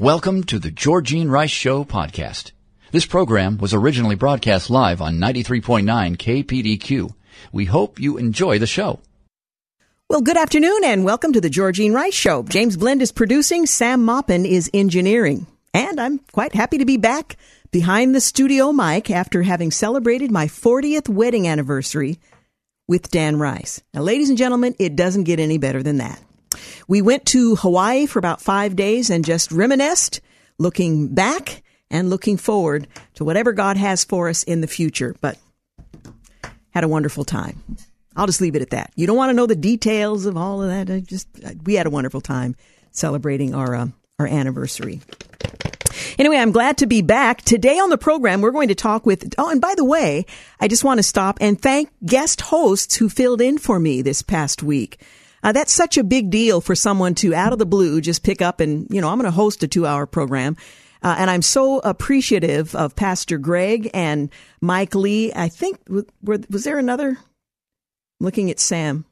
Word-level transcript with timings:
Welcome 0.00 0.44
to 0.44 0.58
the 0.58 0.70
Georgine 0.70 1.28
Rice 1.28 1.50
Show 1.50 1.84
podcast. 1.84 2.52
This 2.90 3.04
program 3.04 3.58
was 3.58 3.74
originally 3.74 4.14
broadcast 4.14 4.70
live 4.70 5.02
on 5.02 5.18
93.9 5.18 5.84
KPDQ. 6.16 7.14
We 7.52 7.66
hope 7.66 8.00
you 8.00 8.16
enjoy 8.16 8.58
the 8.58 8.66
show. 8.66 9.00
Well, 10.08 10.22
good 10.22 10.38
afternoon 10.38 10.84
and 10.84 11.04
welcome 11.04 11.34
to 11.34 11.40
the 11.42 11.50
Georgine 11.50 11.92
Rice 11.92 12.14
Show. 12.14 12.44
James 12.44 12.78
Blend 12.78 13.02
is 13.02 13.12
producing, 13.12 13.66
Sam 13.66 14.02
Moppin 14.02 14.46
is 14.46 14.70
engineering. 14.72 15.46
And 15.74 16.00
I'm 16.00 16.20
quite 16.32 16.54
happy 16.54 16.78
to 16.78 16.86
be 16.86 16.96
back 16.96 17.36
behind 17.70 18.14
the 18.14 18.22
studio 18.22 18.72
mic 18.72 19.10
after 19.10 19.42
having 19.42 19.70
celebrated 19.70 20.30
my 20.30 20.46
40th 20.46 21.10
wedding 21.10 21.46
anniversary 21.46 22.18
with 22.88 23.10
Dan 23.10 23.38
Rice. 23.38 23.82
Now, 23.92 24.00
ladies 24.00 24.30
and 24.30 24.38
gentlemen, 24.38 24.74
it 24.78 24.96
doesn't 24.96 25.24
get 25.24 25.40
any 25.40 25.58
better 25.58 25.82
than 25.82 25.98
that. 25.98 26.22
We 26.88 27.02
went 27.02 27.26
to 27.26 27.56
Hawaii 27.56 28.06
for 28.06 28.18
about 28.18 28.40
five 28.40 28.76
days 28.76 29.10
and 29.10 29.24
just 29.24 29.52
reminisced, 29.52 30.20
looking 30.58 31.08
back 31.08 31.62
and 31.90 32.10
looking 32.10 32.36
forward 32.36 32.86
to 33.14 33.24
whatever 33.24 33.52
God 33.52 33.76
has 33.76 34.04
for 34.04 34.28
us 34.28 34.42
in 34.42 34.60
the 34.60 34.66
future. 34.66 35.14
But 35.20 35.38
had 36.70 36.84
a 36.84 36.88
wonderful 36.88 37.24
time. 37.24 37.62
I'll 38.16 38.26
just 38.26 38.40
leave 38.40 38.56
it 38.56 38.62
at 38.62 38.70
that. 38.70 38.92
You 38.96 39.06
don't 39.06 39.16
want 39.16 39.30
to 39.30 39.34
know 39.34 39.46
the 39.46 39.56
details 39.56 40.26
of 40.26 40.36
all 40.36 40.62
of 40.62 40.68
that. 40.68 40.92
I 40.92 41.00
just 41.00 41.28
we 41.64 41.74
had 41.74 41.86
a 41.86 41.90
wonderful 41.90 42.20
time 42.20 42.56
celebrating 42.90 43.54
our 43.54 43.74
uh, 43.74 43.88
our 44.18 44.26
anniversary. 44.26 45.00
Anyway, 46.18 46.36
I'm 46.36 46.52
glad 46.52 46.78
to 46.78 46.86
be 46.86 47.02
back. 47.02 47.42
Today 47.42 47.78
on 47.78 47.88
the 47.88 47.98
program, 47.98 48.40
we're 48.40 48.50
going 48.50 48.68
to 48.68 48.74
talk 48.74 49.06
with, 49.06 49.32
oh, 49.38 49.48
and 49.48 49.60
by 49.60 49.74
the 49.76 49.84
way, 49.84 50.26
I 50.60 50.68
just 50.68 50.84
want 50.84 50.98
to 50.98 51.02
stop 51.02 51.38
and 51.40 51.60
thank 51.60 51.90
guest 52.04 52.42
hosts 52.42 52.96
who 52.96 53.08
filled 53.08 53.40
in 53.40 53.58
for 53.58 53.78
me 53.78 54.02
this 54.02 54.22
past 54.22 54.62
week. 54.62 55.00
Uh, 55.42 55.52
that's 55.52 55.72
such 55.72 55.96
a 55.96 56.04
big 56.04 56.30
deal 56.30 56.60
for 56.60 56.74
someone 56.74 57.14
to 57.16 57.34
out 57.34 57.52
of 57.52 57.58
the 57.58 57.66
blue 57.66 58.00
just 58.00 58.22
pick 58.22 58.42
up 58.42 58.60
and, 58.60 58.86
you 58.90 59.00
know, 59.00 59.08
I'm 59.08 59.18
going 59.18 59.24
to 59.24 59.30
host 59.30 59.62
a 59.62 59.68
two 59.68 59.86
hour 59.86 60.06
program. 60.06 60.56
Uh, 61.02 61.16
and 61.18 61.30
I'm 61.30 61.42
so 61.42 61.78
appreciative 61.78 62.74
of 62.74 62.94
Pastor 62.94 63.38
Greg 63.38 63.90
and 63.94 64.28
Mike 64.60 64.94
Lee. 64.94 65.32
I 65.34 65.48
think, 65.48 65.78
were, 65.88 66.40
was 66.50 66.64
there 66.64 66.78
another? 66.78 67.16
Looking 68.20 68.50
at 68.50 68.60
Sam. 68.60 69.06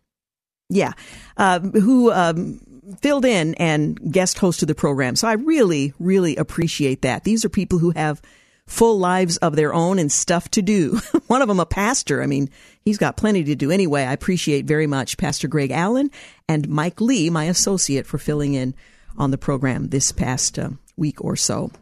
Yeah. 0.68 0.92
Uh, 1.38 1.60
who 1.60 2.12
um, 2.12 2.60
filled 3.00 3.24
in 3.24 3.54
and 3.54 4.12
guest 4.12 4.36
hosted 4.36 4.66
the 4.66 4.74
program. 4.74 5.16
So 5.16 5.28
I 5.28 5.32
really, 5.32 5.94
really 5.98 6.36
appreciate 6.36 7.02
that. 7.02 7.24
These 7.24 7.44
are 7.46 7.48
people 7.48 7.78
who 7.78 7.90
have 7.90 8.20
full 8.68 8.98
lives 8.98 9.38
of 9.38 9.56
their 9.56 9.74
own 9.74 9.98
and 9.98 10.12
stuff 10.12 10.48
to 10.50 10.62
do. 10.62 11.00
One 11.26 11.42
of 11.42 11.48
them, 11.48 11.58
a 11.58 11.66
pastor. 11.66 12.22
I 12.22 12.26
mean, 12.26 12.50
he's 12.84 12.98
got 12.98 13.16
plenty 13.16 13.42
to 13.44 13.56
do 13.56 13.70
anyway. 13.70 14.04
I 14.04 14.12
appreciate 14.12 14.66
very 14.66 14.86
much 14.86 15.16
Pastor 15.16 15.48
Greg 15.48 15.70
Allen 15.72 16.10
and 16.48 16.68
Mike 16.68 17.00
Lee, 17.00 17.30
my 17.30 17.44
associate, 17.44 18.06
for 18.06 18.18
filling 18.18 18.54
in 18.54 18.74
on 19.16 19.30
the 19.30 19.38
program 19.38 19.88
this 19.88 20.12
past 20.12 20.58
uh, 20.58 20.70
week 20.96 21.24
or 21.24 21.34
so. 21.34 21.72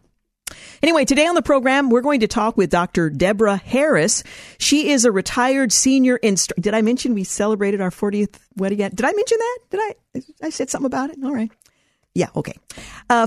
Anyway, 0.83 1.05
today 1.05 1.27
on 1.27 1.35
the 1.35 1.43
program, 1.43 1.91
we're 1.91 2.03
going 2.03 2.21
to 2.21 2.29
talk 2.29 2.57
with 2.57 2.71
Dr. 2.71 3.11
Debra 3.11 3.57
Harris. 3.57 4.23
She 4.59 4.91
is 4.91 5.05
a 5.05 5.11
retired 5.11 5.73
senior 5.73 6.17
instructor. 6.17 6.63
Did 6.63 6.75
I 6.75 6.83
mention 6.83 7.15
we 7.15 7.25
celebrated 7.25 7.81
our 7.81 7.91
40th 7.91 8.39
wedding? 8.57 8.79
Did 8.79 9.05
I 9.05 9.13
mention 9.13 9.39
that? 9.39 9.59
Did 9.71 9.81
I? 9.81 9.95
I 10.47 10.51
said 10.51 10.71
something 10.71 10.87
about 10.87 11.11
it? 11.11 11.19
All 11.25 11.35
right. 11.35 11.51
Yeah, 12.15 12.29
okay. 12.37 12.55
Uh, 13.11 13.27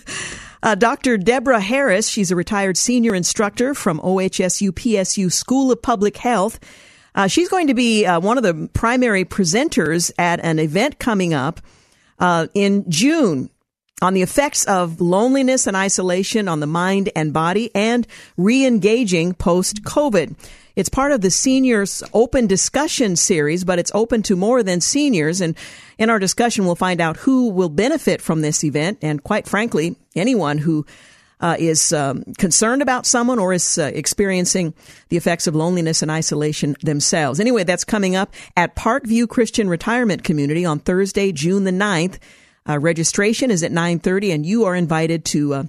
Uh, 0.66 0.74
Dr. 0.74 1.16
Debra 1.16 1.60
Harris, 1.60 2.08
she's 2.08 2.32
a 2.32 2.34
retired 2.34 2.76
senior 2.76 3.14
instructor 3.14 3.72
from 3.72 4.00
OHSU 4.00 4.72
PSU 4.72 5.30
School 5.30 5.70
of 5.70 5.80
Public 5.80 6.16
Health. 6.16 6.58
Uh, 7.14 7.28
she's 7.28 7.48
going 7.48 7.68
to 7.68 7.74
be 7.74 8.04
uh, 8.04 8.18
one 8.18 8.36
of 8.36 8.42
the 8.42 8.68
primary 8.72 9.24
presenters 9.24 10.10
at 10.18 10.44
an 10.44 10.58
event 10.58 10.98
coming 10.98 11.32
up 11.32 11.60
uh, 12.18 12.48
in 12.52 12.84
June 12.90 13.48
on 14.02 14.12
the 14.12 14.22
effects 14.22 14.64
of 14.66 15.00
loneliness 15.00 15.66
and 15.66 15.76
isolation 15.76 16.48
on 16.48 16.60
the 16.60 16.66
mind 16.66 17.10
and 17.16 17.32
body 17.32 17.70
and 17.74 18.06
re-engaging 18.36 19.32
post 19.32 19.84
COVID. 19.84 20.36
It's 20.76 20.90
part 20.90 21.12
of 21.12 21.22
the 21.22 21.30
seniors 21.30 22.02
open 22.12 22.46
discussion 22.46 23.16
series, 23.16 23.64
but 23.64 23.78
it's 23.78 23.90
open 23.94 24.22
to 24.24 24.36
more 24.36 24.62
than 24.62 24.82
seniors. 24.82 25.40
And 25.40 25.56
in 25.96 26.10
our 26.10 26.18
discussion, 26.18 26.66
we'll 26.66 26.74
find 26.74 27.00
out 27.00 27.16
who 27.16 27.48
will 27.48 27.70
benefit 27.70 28.20
from 28.20 28.42
this 28.42 28.62
event. 28.62 28.98
And 29.00 29.24
quite 29.24 29.48
frankly, 29.48 29.96
anyone 30.14 30.58
who 30.58 30.84
uh, 31.40 31.56
is 31.58 31.94
um, 31.94 32.24
concerned 32.36 32.82
about 32.82 33.06
someone 33.06 33.38
or 33.38 33.54
is 33.54 33.78
uh, 33.78 33.90
experiencing 33.94 34.74
the 35.08 35.16
effects 35.16 35.46
of 35.46 35.54
loneliness 35.54 36.02
and 36.02 36.10
isolation 36.10 36.76
themselves. 36.82 37.40
Anyway, 37.40 37.64
that's 37.64 37.84
coming 37.84 38.14
up 38.14 38.34
at 38.56 38.76
Parkview 38.76 39.26
Christian 39.26 39.70
Retirement 39.70 40.24
Community 40.24 40.66
on 40.66 40.80
Thursday, 40.80 41.32
June 41.32 41.64
the 41.64 41.70
9th. 41.70 42.18
Uh, 42.68 42.78
registration 42.78 43.50
is 43.50 43.62
at 43.62 43.72
9:30 43.72 44.34
and 44.34 44.46
you 44.46 44.64
are 44.64 44.74
invited 44.74 45.24
to 45.26 45.54
uh, 45.54 45.64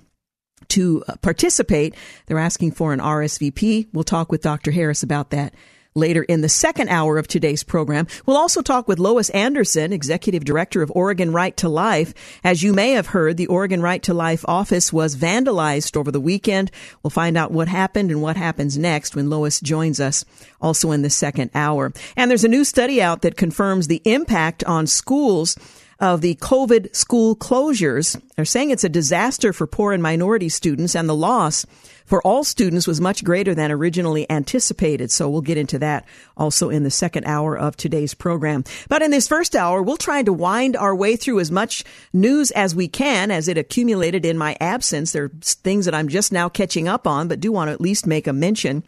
to 0.70 1.04
uh, 1.08 1.16
participate. 1.18 1.96
They're 2.26 2.40
asking 2.40 2.72
for 2.72 2.94
an 2.94 3.00
RSVP. 3.00 3.88
We'll 3.94 4.04
talk 4.04 4.32
with 4.32 4.42
Dr. 4.42 4.72
Harris 4.72 5.04
about 5.04 5.30
that 5.32 5.54
later 5.98 6.24
in 6.24 6.42
the 6.42 6.50
second 6.50 6.90
hour 6.90 7.18
of 7.18 7.28
today's 7.28 7.64
program. 7.64 8.08
We'll 8.26 8.38
also 8.38 8.62
talk 8.62 8.88
with 8.88 9.00
Lois 9.00 9.30
Anderson, 9.32 9.92
Executive 9.92 10.46
Director 10.46 10.82
of 10.82 10.92
Oregon 10.96 11.34
Right 11.34 11.58
to 11.58 11.68
Life. 11.68 12.14
As 12.44 12.64
you 12.64 12.72
may 12.72 12.92
have 12.92 13.08
heard, 13.08 13.36
the 13.36 13.48
Oregon 13.48 13.82
Right 13.82 14.02
to 14.04 14.14
Life 14.14 14.46
office 14.48 14.94
was 14.94 15.16
vandalized 15.16 15.98
over 15.98 16.12
the 16.12 16.22
weekend. 16.22 16.72
We'll 17.02 17.10
find 17.10 17.36
out 17.36 17.52
what 17.52 17.68
happened 17.68 18.12
and 18.12 18.22
what 18.22 18.38
happens 18.38 18.78
next 18.78 19.16
when 19.16 19.30
Lois 19.30 19.60
joins 19.60 20.00
us 20.00 20.24
also 20.62 20.92
in 20.92 21.02
the 21.02 21.10
second 21.10 21.52
hour. 21.56 21.92
And 22.16 22.30
there's 22.30 22.44
a 22.44 22.50
new 22.50 22.64
study 22.64 23.02
out 23.02 23.24
that 23.24 23.36
confirms 23.36 23.88
the 23.88 24.02
impact 24.06 24.64
on 24.64 24.88
schools 24.88 25.58
of 26.00 26.22
the 26.22 26.36
COVID 26.36 26.96
school 26.96 27.36
closures. 27.36 28.22
They're 28.36 28.46
saying 28.46 28.72
it's 28.72 28.84
a 28.84 28.90
disaster 28.90 29.54
for 29.54 29.68
poor 29.68 29.94
and 29.94 30.04
minority 30.04 30.50
students, 30.50 30.96
and 30.96 31.10
the 31.10 31.16
loss 31.16 31.66
for 32.06 32.22
all 32.22 32.44
students 32.44 32.88
was 32.88 33.02
much 33.02 33.24
greater 33.24 33.54
than 33.54 33.72
originally 33.72 34.30
anticipated. 34.32 35.12
So 35.12 35.30
we'll 35.30 35.42
get 35.42 35.58
into 35.58 35.78
that 35.80 36.06
also 36.38 36.70
in 36.70 36.84
the 36.84 36.90
second 36.90 37.26
hour 37.26 37.58
of 37.58 37.76
today's 37.76 38.14
program. 38.14 38.64
But 38.88 39.02
in 39.02 39.12
this 39.12 39.28
first 39.28 39.56
hour, 39.56 39.82
we'll 39.82 39.98
try 39.98 40.24
to 40.24 40.32
wind 40.32 40.78
our 40.78 40.96
way 40.96 41.18
through 41.18 41.42
as 41.42 41.52
much 41.52 41.84
news 42.14 42.52
as 42.52 42.74
we 42.74 42.88
can 42.88 43.30
as 43.30 43.48
it 43.48 43.58
accumulated 43.58 44.26
in 44.26 44.38
my 44.38 44.56
absence. 44.62 45.12
There 45.12 45.26
are 45.26 45.32
things 45.42 45.86
that 45.86 45.94
I'm 45.94 46.08
just 46.08 46.32
now 46.32 46.48
catching 46.48 46.88
up 46.88 47.06
on, 47.06 47.28
but 47.28 47.42
do 47.42 47.52
want 47.52 47.68
to 47.68 47.74
at 47.74 47.82
least 47.82 48.08
make 48.08 48.28
a 48.28 48.34
mention. 48.34 48.84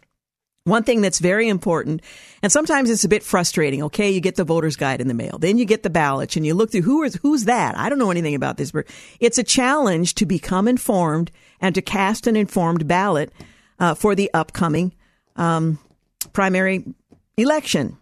One 0.70 0.84
thing 0.84 1.00
that's 1.00 1.18
very 1.18 1.48
important, 1.48 2.00
and 2.42 2.52
sometimes 2.52 2.90
it's 2.90 3.02
a 3.02 3.08
bit 3.08 3.24
frustrating. 3.24 3.82
Okay, 3.82 4.10
you 4.10 4.20
get 4.20 4.36
the 4.36 4.44
voter's 4.44 4.76
guide 4.76 5.00
in 5.00 5.08
the 5.08 5.14
mail, 5.14 5.36
then 5.38 5.58
you 5.58 5.64
get 5.64 5.82
the 5.82 5.90
ballots, 5.90 6.36
and 6.36 6.46
you 6.46 6.54
look 6.54 6.70
through 6.70 6.82
who 6.82 7.02
is 7.02 7.16
who's 7.16 7.44
that? 7.44 7.76
I 7.76 7.88
don't 7.88 7.98
know 7.98 8.12
anything 8.12 8.36
about 8.36 8.56
this, 8.56 8.70
but 8.70 8.86
it's 9.18 9.36
a 9.36 9.42
challenge 9.42 10.14
to 10.14 10.26
become 10.26 10.68
informed 10.68 11.32
and 11.60 11.74
to 11.74 11.82
cast 11.82 12.28
an 12.28 12.36
informed 12.36 12.86
ballot 12.86 13.32
uh, 13.80 13.94
for 13.94 14.14
the 14.14 14.30
upcoming 14.32 14.94
um, 15.34 15.78
primary 16.32 16.84
election. 17.36 17.98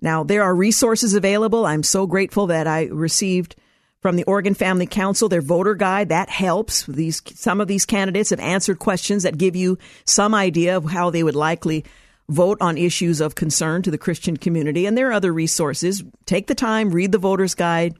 Now 0.00 0.24
there 0.24 0.42
are 0.42 0.54
resources 0.54 1.12
available. 1.12 1.66
I'm 1.66 1.82
so 1.82 2.06
grateful 2.06 2.46
that 2.46 2.66
I 2.66 2.84
received 2.86 3.54
from 4.00 4.16
the 4.16 4.24
Oregon 4.24 4.54
Family 4.54 4.86
Council, 4.86 5.28
their 5.28 5.40
voter 5.40 5.74
guide. 5.74 6.10
That 6.10 6.30
helps. 6.30 6.84
These 6.86 7.22
some 7.34 7.60
of 7.60 7.68
these 7.68 7.84
candidates 7.84 8.30
have 8.30 8.40
answered 8.40 8.78
questions 8.78 9.24
that 9.24 9.38
give 9.38 9.56
you 9.56 9.78
some 10.04 10.34
idea 10.34 10.76
of 10.76 10.84
how 10.90 11.10
they 11.10 11.22
would 11.22 11.34
likely 11.34 11.84
vote 12.28 12.58
on 12.60 12.76
issues 12.76 13.20
of 13.20 13.34
concern 13.34 13.82
to 13.82 13.90
the 13.90 13.98
Christian 13.98 14.36
community. 14.36 14.86
And 14.86 14.96
there 14.96 15.08
are 15.08 15.14
other 15.14 15.32
resources. 15.32 16.04
Take 16.26 16.46
the 16.46 16.54
time, 16.54 16.90
read 16.90 17.10
the 17.10 17.18
voter's 17.18 17.54
guide. 17.54 17.94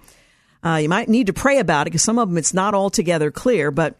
Uh, 0.63 0.77
you 0.77 0.89
might 0.89 1.09
need 1.09 1.29
to 1.29 1.33
pray 1.33 1.59
about 1.59 1.87
it 1.87 1.91
because 1.91 2.03
some 2.03 2.19
of 2.19 2.29
them 2.29 2.37
it's 2.37 2.53
not 2.53 2.75
altogether 2.75 3.31
clear, 3.31 3.71
but 3.71 3.99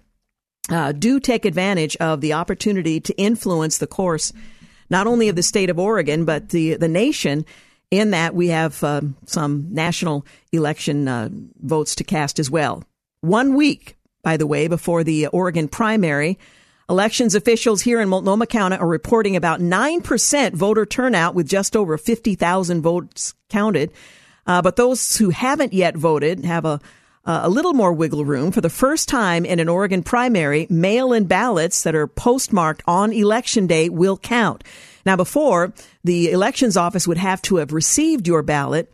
uh, 0.71 0.93
do 0.93 1.19
take 1.19 1.45
advantage 1.45 1.97
of 1.97 2.21
the 2.21 2.35
opportunity 2.35 3.01
to 3.01 3.17
influence 3.17 3.79
the 3.79 3.87
course 3.87 4.33
not 4.91 5.07
only 5.07 5.29
of 5.29 5.37
the 5.37 5.43
state 5.43 5.71
of 5.71 5.79
Oregon 5.79 6.25
but 6.25 6.51
the 6.51 6.75
the 6.75 6.89
nation 6.89 7.45
in 7.91 8.11
that, 8.11 8.35
we 8.35 8.49
have 8.49 8.83
uh, 8.85 9.01
some 9.27 9.69
national 9.71 10.27
election 10.53 11.09
uh, 11.09 11.29
votes 11.63 11.95
to 11.97 12.05
cast 12.05 12.39
as 12.39 12.51
well. 12.51 12.85
One 13.21 13.55
week, 13.55 13.97
by 14.23 14.37
the 14.37 14.47
way, 14.47 14.69
before 14.69 15.05
the 15.05 15.29
Oregon 15.29 15.69
primary, 15.69 16.39
elections 16.89 17.35
officials 17.35 17.83
here 17.83 18.01
in 18.01 18.09
Multnomah 18.09 18.47
County 18.47 18.77
are 18.77 18.87
reporting 18.87 19.37
about 19.37 19.61
9% 19.61 20.53
voter 20.53 20.87
turnout 20.87 21.35
with 21.35 21.49
just 21.49 21.77
over 21.77 21.97
50,000 21.97 22.83
votes 22.83 23.35
counted. 23.49 23.93
Uh, 24.47 24.63
but 24.63 24.77
those 24.77 25.17
who 25.17 25.31
haven't 25.31 25.73
yet 25.73 25.97
voted 25.97 26.45
have 26.45 26.65
a 26.65 26.81
a 27.29 27.51
little 27.51 27.75
more 27.75 27.93
wiggle 27.93 28.25
room. 28.25 28.51
For 28.51 28.63
the 28.63 28.71
first 28.71 29.07
time 29.07 29.45
in 29.45 29.61
an 29.61 29.69
Oregon 29.69 30.03
primary, 30.03 30.67
mail 30.71 31.13
in 31.13 31.27
ballots 31.27 31.83
that 31.83 31.95
are 31.95 32.07
postmarked 32.07 32.83
on 32.87 33.13
election 33.13 33.67
day 33.67 33.91
will 33.91 34.17
count. 34.17 34.65
Now, 35.09 35.17
before, 35.17 35.73
the 36.05 36.33
elections 36.33 36.77
office 36.77 37.09
would 37.09 37.17
have 37.17 37.41
to 37.43 37.57
have 37.57 37.73
received 37.73 38.29
your 38.29 38.43
ballot 38.43 38.93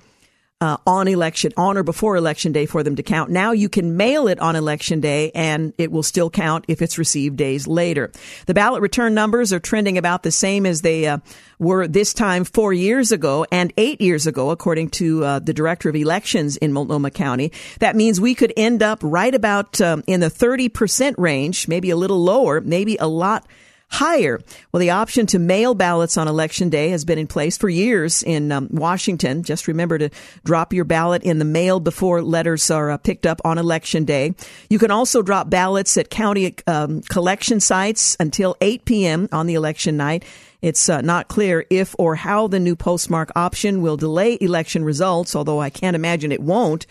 uh, 0.61 0.77
on 0.87 1.09
election, 1.09 1.53
on 1.57 1.77
or 1.77 1.83
before 1.83 2.15
election 2.15 2.53
day 2.53 2.67
for 2.67 2.85
them 2.85 2.95
to 2.95 3.03
count. 3.03 3.31
Now 3.33 3.51
you 3.51 3.69
can 3.69 3.97
mail 3.97 4.29
it 4.29 4.39
on 4.39 4.55
election 4.55 5.01
day 5.01 5.33
and 5.35 5.75
it 5.77 5.91
will 5.91 6.05
still 6.05 6.31
count 6.31 6.67
if 6.69 6.83
it's 6.83 6.99
received 6.99 7.37
days 7.37 7.67
later. 7.67 8.13
The 8.47 8.55
ballot 8.55 8.81
return 8.81 9.13
numbers 9.13 9.53
are 9.53 9.59
trending 9.59 9.99
about 9.99 10.23
the 10.23 10.31
same 10.31 10.67
as 10.67 10.83
they 10.83 11.09
uh, 11.09 11.19
were 11.59 11.89
this 11.89 12.15
time 12.15 12.45
four 12.45 12.73
years 12.73 13.11
ago 13.11 13.45
and 13.51 13.73
eight 13.77 14.01
years 14.01 14.29
ago, 14.29 14.51
according 14.51 14.91
to 14.91 15.25
uh, 15.25 15.39
the 15.41 15.53
director 15.53 15.89
of 15.89 15.97
elections 15.97 16.57
in 16.59 16.73
Multnomah 16.73 17.11
County. 17.11 17.51
That 17.81 17.97
means 17.97 18.21
we 18.21 18.37
could 18.37 18.53
end 18.57 18.85
up 18.85 19.01
right 19.03 19.35
about 19.35 19.81
um, 19.81 20.05
in 20.07 20.21
the 20.21 20.31
30% 20.31 21.17
range, 21.19 21.67
maybe 21.67 21.91
a 21.91 21.97
little 21.97 22.23
lower, 22.23 22.61
maybe 22.61 22.97
a 22.99 23.09
lot 23.09 23.49
higher. 23.91 24.41
Well, 24.73 24.81
the 24.81 24.91
option 24.91 25.27
to 25.27 25.39
mail 25.39 25.75
ballots 25.75 26.17
on 26.17 26.29
election 26.29 26.69
day 26.69 26.89
has 26.91 27.05
been 27.05 27.19
in 27.19 27.27
place 27.27 27.57
for 27.57 27.69
years 27.69 28.23
in 28.23 28.51
um, 28.51 28.69
Washington. 28.71 29.43
Just 29.43 29.69
remember 29.69 29.99
to 29.99 30.11
drop 30.45 30.73
your 30.73 30.85
ballot 30.85 31.23
in 31.23 31.39
the 31.39 31.45
mail 31.45 31.81
before 31.81 32.23
letters 32.23 32.71
are 32.71 32.91
uh, 32.91 32.97
picked 32.97 33.27
up 33.27 33.41
on 33.45 33.59
election 33.59 34.05
day. 34.05 34.35
You 34.69 34.79
can 34.79 34.91
also 34.91 35.23
drop 35.23 35.49
ballots 35.49 35.97
at 35.97 36.11
county 36.11 36.55
um, 36.67 37.03
collection 37.03 37.61
sites 37.61 38.17
until 38.19 38.57
8 38.61 38.85
p.m. 38.85 39.29
on 39.33 39.47
the 39.47 39.55
election 39.55 39.97
night. 39.97 40.25
It's 40.61 40.89
uh, 40.89 41.03
not 41.03 41.29
clear 41.29 41.67
if 41.69 41.95
or 41.99 42.15
how 42.15 42.49
the 42.49 42.59
new 42.59 42.75
postmark 42.75 43.31
option 43.37 43.83
will 43.83 43.97
delay 43.97 44.39
election 44.41 44.83
results, 44.83 45.37
although 45.37 45.61
I 45.61 45.71
can't 45.71 45.95
imagine 45.95 46.33
it 46.33 46.41
won't. 46.41 46.87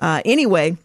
Uh, 0.00 0.22
anyway, 0.24 0.76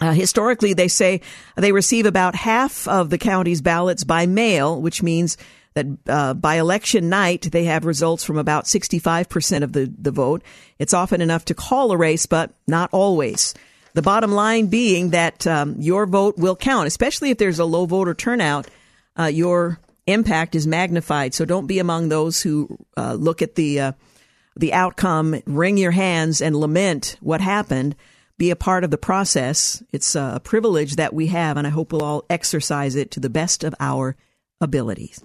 uh, 0.00 0.12
historically, 0.12 0.72
they 0.72 0.88
say 0.88 1.20
they 1.56 1.72
receive 1.72 2.06
about 2.06 2.34
half 2.34 2.88
of 2.88 3.10
the 3.10 3.18
county's 3.18 3.60
ballots 3.60 4.04
by 4.04 4.26
mail, 4.26 4.80
which 4.80 5.02
means 5.02 5.36
that 5.74 5.86
uh, 6.08 6.34
by 6.34 6.56
election 6.56 7.08
night, 7.08 7.48
they 7.52 7.64
have 7.64 7.84
results 7.84 8.24
from 8.24 8.38
about 8.38 8.64
65% 8.64 9.62
of 9.62 9.72
the, 9.72 9.92
the 9.98 10.10
vote. 10.10 10.42
It's 10.78 10.94
often 10.94 11.20
enough 11.20 11.44
to 11.46 11.54
call 11.54 11.92
a 11.92 11.96
race, 11.96 12.26
but 12.26 12.52
not 12.66 12.90
always. 12.92 13.54
The 13.92 14.02
bottom 14.02 14.32
line 14.32 14.66
being 14.66 15.10
that 15.10 15.46
um, 15.46 15.76
your 15.78 16.06
vote 16.06 16.38
will 16.38 16.56
count, 16.56 16.86
especially 16.86 17.30
if 17.30 17.38
there's 17.38 17.58
a 17.58 17.64
low 17.64 17.86
voter 17.86 18.14
turnout. 18.14 18.68
Uh, 19.18 19.26
your 19.26 19.78
impact 20.06 20.54
is 20.54 20.66
magnified. 20.66 21.34
So 21.34 21.44
don't 21.44 21.66
be 21.66 21.78
among 21.78 22.08
those 22.08 22.40
who 22.40 22.78
uh, 22.96 23.14
look 23.14 23.42
at 23.42 23.54
the 23.54 23.80
uh, 23.80 23.92
the 24.56 24.72
outcome, 24.72 25.40
wring 25.46 25.76
your 25.76 25.92
hands, 25.92 26.42
and 26.42 26.56
lament 26.56 27.16
what 27.20 27.40
happened 27.40 27.94
be 28.40 28.50
a 28.50 28.56
part 28.56 28.84
of 28.84 28.90
the 28.90 28.96
process. 28.96 29.82
It's 29.92 30.14
a 30.14 30.40
privilege 30.42 30.96
that 30.96 31.12
we 31.12 31.26
have, 31.26 31.58
and 31.58 31.66
I 31.66 31.70
hope 31.70 31.92
we'll 31.92 32.02
all 32.02 32.24
exercise 32.30 32.96
it 32.96 33.10
to 33.10 33.20
the 33.20 33.28
best 33.28 33.62
of 33.64 33.74
our 33.78 34.16
abilities. 34.62 35.22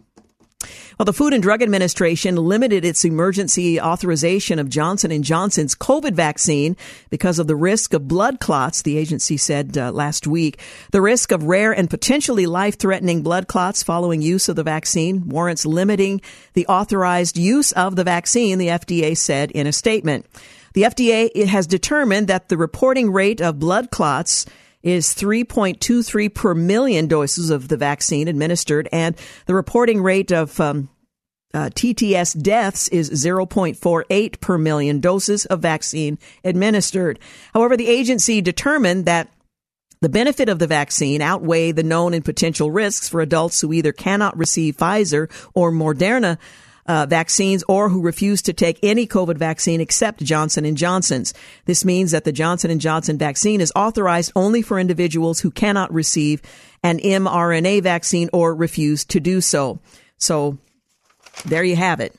Well, 0.99 1.05
the 1.05 1.13
Food 1.13 1.33
and 1.33 1.41
Drug 1.41 1.61
Administration 1.61 2.35
limited 2.35 2.83
its 2.83 3.05
emergency 3.05 3.79
authorization 3.79 4.59
of 4.59 4.67
Johnson 4.67 5.23
& 5.23 5.23
Johnson's 5.23 5.75
COVID 5.75 6.13
vaccine 6.13 6.75
because 7.09 7.39
of 7.39 7.47
the 7.47 7.55
risk 7.55 7.93
of 7.93 8.07
blood 8.07 8.41
clots, 8.41 8.81
the 8.81 8.97
agency 8.97 9.37
said 9.37 9.77
uh, 9.77 9.93
last 9.93 10.27
week. 10.27 10.59
The 10.91 11.01
risk 11.01 11.31
of 11.31 11.43
rare 11.43 11.71
and 11.71 11.89
potentially 11.89 12.45
life-threatening 12.45 13.21
blood 13.21 13.47
clots 13.47 13.81
following 13.81 14.21
use 14.21 14.49
of 14.49 14.57
the 14.57 14.63
vaccine 14.63 15.29
warrants 15.29 15.65
limiting 15.65 16.19
the 16.53 16.67
authorized 16.67 17.37
use 17.37 17.71
of 17.71 17.95
the 17.95 18.03
vaccine, 18.03 18.57
the 18.57 18.67
FDA 18.67 19.15
said 19.15 19.51
in 19.51 19.67
a 19.67 19.71
statement. 19.71 20.25
The 20.75 20.81
FDA 20.81 21.45
has 21.45 21.67
determined 21.67 22.27
that 22.27 22.49
the 22.49 22.57
reporting 22.57 23.09
rate 23.09 23.39
of 23.39 23.59
blood 23.59 23.91
clots 23.91 24.45
is 24.83 25.07
3.23 25.07 26.33
per 26.33 26.53
million 26.53 27.07
doses 27.07 27.49
of 27.49 27.69
the 27.69 27.77
vaccine 27.77 28.27
administered, 28.27 28.89
and 28.91 29.15
the 29.45 29.55
reporting 29.55 30.03
rate 30.03 30.33
of 30.33 30.59
um, 30.59 30.89
uh, 31.53 31.69
TTS 31.69 32.41
deaths 32.41 32.89
is 32.89 33.09
0.48 33.09 34.41
per 34.41 34.57
million 34.57 34.99
doses 34.99 35.45
of 35.45 35.61
vaccine 35.61 36.19
administered. 36.43 37.19
However, 37.53 37.77
the 37.77 37.87
agency 37.87 38.41
determined 38.41 39.05
that 39.05 39.31
the 40.01 40.09
benefit 40.09 40.49
of 40.49 40.59
the 40.59 40.67
vaccine 40.67 41.21
outweigh 41.21 41.71
the 41.71 41.83
known 41.83 42.13
and 42.13 42.25
potential 42.25 42.69
risks 42.69 43.07
for 43.07 43.21
adults 43.21 43.61
who 43.61 43.71
either 43.71 43.93
cannot 43.93 44.37
receive 44.37 44.75
Pfizer 44.75 45.31
or 45.53 45.71
Moderna 45.71 46.37
uh, 46.85 47.05
vaccines 47.07 47.63
or 47.67 47.89
who 47.89 48.01
refuse 48.01 48.41
to 48.43 48.53
take 48.53 48.79
any 48.83 49.07
COVID 49.07 49.37
vaccine 49.37 49.81
except 49.81 50.23
Johnson 50.23 50.65
and 50.65 50.77
Johnson's. 50.77 51.33
This 51.65 51.83
means 51.83 52.11
that 52.11 52.23
the 52.23 52.31
Johnson 52.31 52.69
and 52.69 52.81
Johnson 52.81 53.17
vaccine 53.17 53.61
is 53.61 53.71
authorized 53.75 54.31
only 54.35 54.61
for 54.61 54.79
individuals 54.79 55.39
who 55.39 55.51
cannot 55.51 55.93
receive 55.93 56.41
an 56.83 56.99
mRNA 56.99 57.81
vaccine 57.81 58.29
or 58.33 58.53
refuse 58.53 59.03
to 59.05 59.19
do 59.19 59.41
so. 59.41 59.79
So 60.17 60.57
there 61.45 61.63
you 61.63 61.75
have 61.75 61.99
it. 61.99 62.15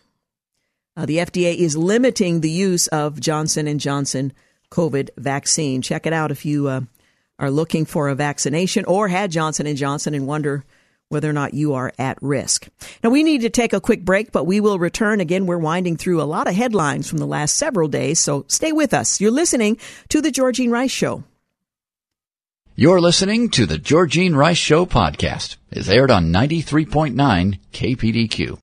Uh, 0.96 1.06
the 1.06 1.18
FDA 1.18 1.54
is 1.54 1.76
limiting 1.76 2.40
the 2.40 2.50
use 2.50 2.86
of 2.88 3.20
Johnson 3.20 3.68
and 3.68 3.78
Johnson 3.78 4.32
COVID 4.70 5.10
vaccine. 5.16 5.82
Check 5.82 6.06
it 6.06 6.12
out 6.12 6.30
if 6.30 6.44
you 6.44 6.68
uh, 6.68 6.80
are 7.38 7.50
looking 7.50 7.84
for 7.84 8.08
a 8.08 8.14
vaccination 8.14 8.84
or 8.86 9.08
had 9.08 9.30
Johnson 9.30 9.66
and 9.66 9.76
Johnson 9.76 10.14
and 10.14 10.26
wonder 10.26 10.64
whether 11.08 11.30
or 11.30 11.32
not 11.32 11.54
you 11.54 11.74
are 11.74 11.92
at 11.98 12.18
risk. 12.20 12.68
Now, 13.02 13.10
we 13.10 13.22
need 13.22 13.42
to 13.42 13.50
take 13.50 13.72
a 13.72 13.80
quick 13.80 14.04
break, 14.04 14.32
but 14.32 14.44
we 14.44 14.60
will 14.60 14.78
return. 14.78 15.20
Again, 15.20 15.46
we're 15.46 15.58
winding 15.58 15.96
through 15.96 16.20
a 16.20 16.24
lot 16.24 16.48
of 16.48 16.54
headlines 16.54 17.08
from 17.08 17.18
the 17.18 17.26
last 17.26 17.56
several 17.56 17.88
days, 17.88 18.20
so 18.20 18.44
stay 18.48 18.72
with 18.72 18.92
us. 18.92 19.20
You're 19.20 19.30
listening 19.30 19.78
to 20.08 20.20
The 20.20 20.30
Georgine 20.30 20.70
Rice 20.70 20.90
Show. 20.90 21.24
You're 22.74 23.00
listening 23.00 23.48
to 23.50 23.64
The 23.64 23.78
Georgine 23.78 24.36
Rice 24.36 24.58
Show 24.58 24.84
podcast. 24.84 25.56
It's 25.70 25.88
aired 25.88 26.10
on 26.10 26.32
93.9 26.32 27.58
KPDQ. 27.72 28.58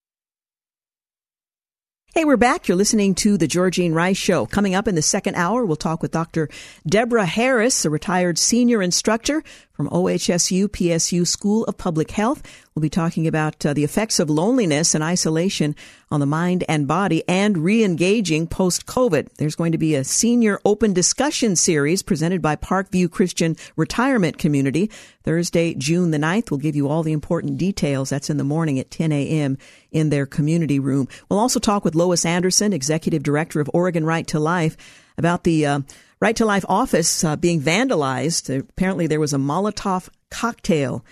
Hey, 2.16 2.26
we're 2.26 2.38
back. 2.38 2.68
You're 2.68 2.78
listening 2.78 3.16
to 3.16 3.40
the 3.40 3.48
Georgine 3.48 3.92
Rice 3.92 4.18
Show. 4.18 4.46
Coming 4.46 4.76
up 4.76 4.88
in 4.88 4.94
the 4.94 5.02
second 5.02 5.34
hour, 5.34 5.66
we'll 5.66 5.76
talk 5.76 6.04
with 6.04 6.12
Dr. 6.12 6.48
Debra 6.86 7.26
Harris, 7.26 7.86
a 7.86 7.90
retired 7.90 8.38
senior 8.38 8.84
instructor 8.84 9.42
from 9.72 9.90
OHSU 9.90 10.68
PSU 10.68 11.26
School 11.26 11.64
of 11.66 11.80
Public 11.80 12.12
Health. 12.12 12.44
We'll 12.76 12.82
be 12.82 12.90
talking 12.90 13.26
about 13.26 13.66
uh, 13.66 13.74
the 13.74 13.84
effects 13.84 14.20
of 14.20 14.30
loneliness 14.30 14.94
and 14.94 15.04
isolation 15.04 15.76
on 16.12 16.20
the 16.20 16.28
mind 16.28 16.64
and 16.70 16.88
body 16.88 17.24
and 17.28 17.58
re-engaging 17.58 18.46
post-COVID. 18.46 19.30
There's 19.38 19.56
going 19.56 19.72
to 19.72 19.80
be 19.80 19.96
a 19.96 20.04
senior 20.04 20.60
open 20.64 20.94
discussion 20.94 21.56
series 21.56 22.04
presented 22.04 22.44
by 22.44 22.56
Parkview 22.56 23.10
Christian 23.10 23.58
Retirement 23.76 24.38
Community. 24.38 24.92
Thursday, 25.24 25.74
June 25.74 26.12
the 26.12 26.20
9th. 26.20 26.52
We'll 26.52 26.60
give 26.60 26.76
you 26.76 26.88
all 26.88 27.02
the 27.02 27.12
important 27.12 27.58
details. 27.58 28.12
That's 28.12 28.30
in 28.30 28.38
the 28.38 28.44
morning 28.44 28.78
at 28.78 28.92
10 28.92 29.12
a.m. 29.12 29.58
in 29.94 30.10
their 30.10 30.26
community 30.26 30.80
room. 30.80 31.08
We'll 31.30 31.40
also 31.40 31.60
talk 31.60 31.86
with 31.86 31.96
Lois 31.96 32.26
Anderson, 32.26 32.74
Executive 32.74 33.24
Director 33.24 33.62
of 33.62 33.70
Oregon 33.74 34.06
Right 34.06 34.28
to 34.28 34.40
Life, 34.40 34.76
about 35.18 35.44
the 35.44 35.66
uh, 35.66 35.80
Right 36.20 36.36
to 36.36 36.46
Life 36.46 36.66
office 36.68 37.24
uh, 37.24 37.36
being 37.36 37.62
vandalized. 37.62 38.54
Apparently, 38.58 39.08
there 39.08 39.20
was 39.20 39.34
a 39.34 39.38
Molotov 39.38 40.10
cocktail 40.30 41.06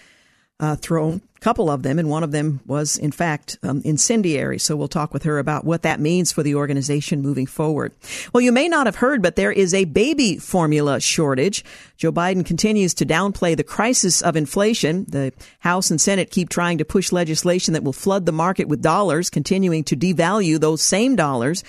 uh, 0.59 0.75
thrown, 0.75 1.21
couple 1.41 1.71
of 1.71 1.81
them, 1.81 1.97
and 1.97 2.07
one 2.07 2.23
of 2.23 2.31
them 2.31 2.61
was, 2.67 2.97
in 2.97 3.11
fact, 3.11 3.57
um, 3.63 3.81
incendiary. 3.83 4.59
So 4.59 4.75
we'll 4.75 4.87
talk 4.87 5.11
with 5.11 5.23
her 5.23 5.39
about 5.39 5.65
what 5.65 5.81
that 5.81 5.99
means 5.99 6.31
for 6.31 6.43
the 6.43 6.53
organization 6.53 7.23
moving 7.23 7.47
forward. 7.47 7.93
Well, 8.31 8.41
you 8.41 8.51
may 8.51 8.67
not 8.67 8.85
have 8.85 8.97
heard, 8.97 9.23
but 9.23 9.35
there 9.35 9.51
is 9.51 9.73
a 9.73 9.85
baby 9.85 10.37
formula 10.37 11.01
shortage. 11.01 11.65
Joe 11.97 12.11
Biden 12.11 12.45
continues 12.45 12.93
to 12.93 13.07
downplay 13.07 13.57
the 13.57 13.63
crisis 13.63 14.21
of 14.21 14.35
inflation. 14.35 15.05
The 15.09 15.33
House 15.59 15.89
and 15.89 15.99
Senate 15.99 16.29
keep 16.29 16.49
trying 16.49 16.77
to 16.77 16.85
push 16.85 17.11
legislation 17.11 17.73
that 17.73 17.83
will 17.83 17.91
flood 17.91 18.27
the 18.27 18.31
market 18.31 18.67
with 18.67 18.83
dollars, 18.83 19.31
continuing 19.31 19.83
to 19.85 19.97
devalue 19.97 20.59
those 20.59 20.83
same 20.83 21.15
dollars. 21.15 21.63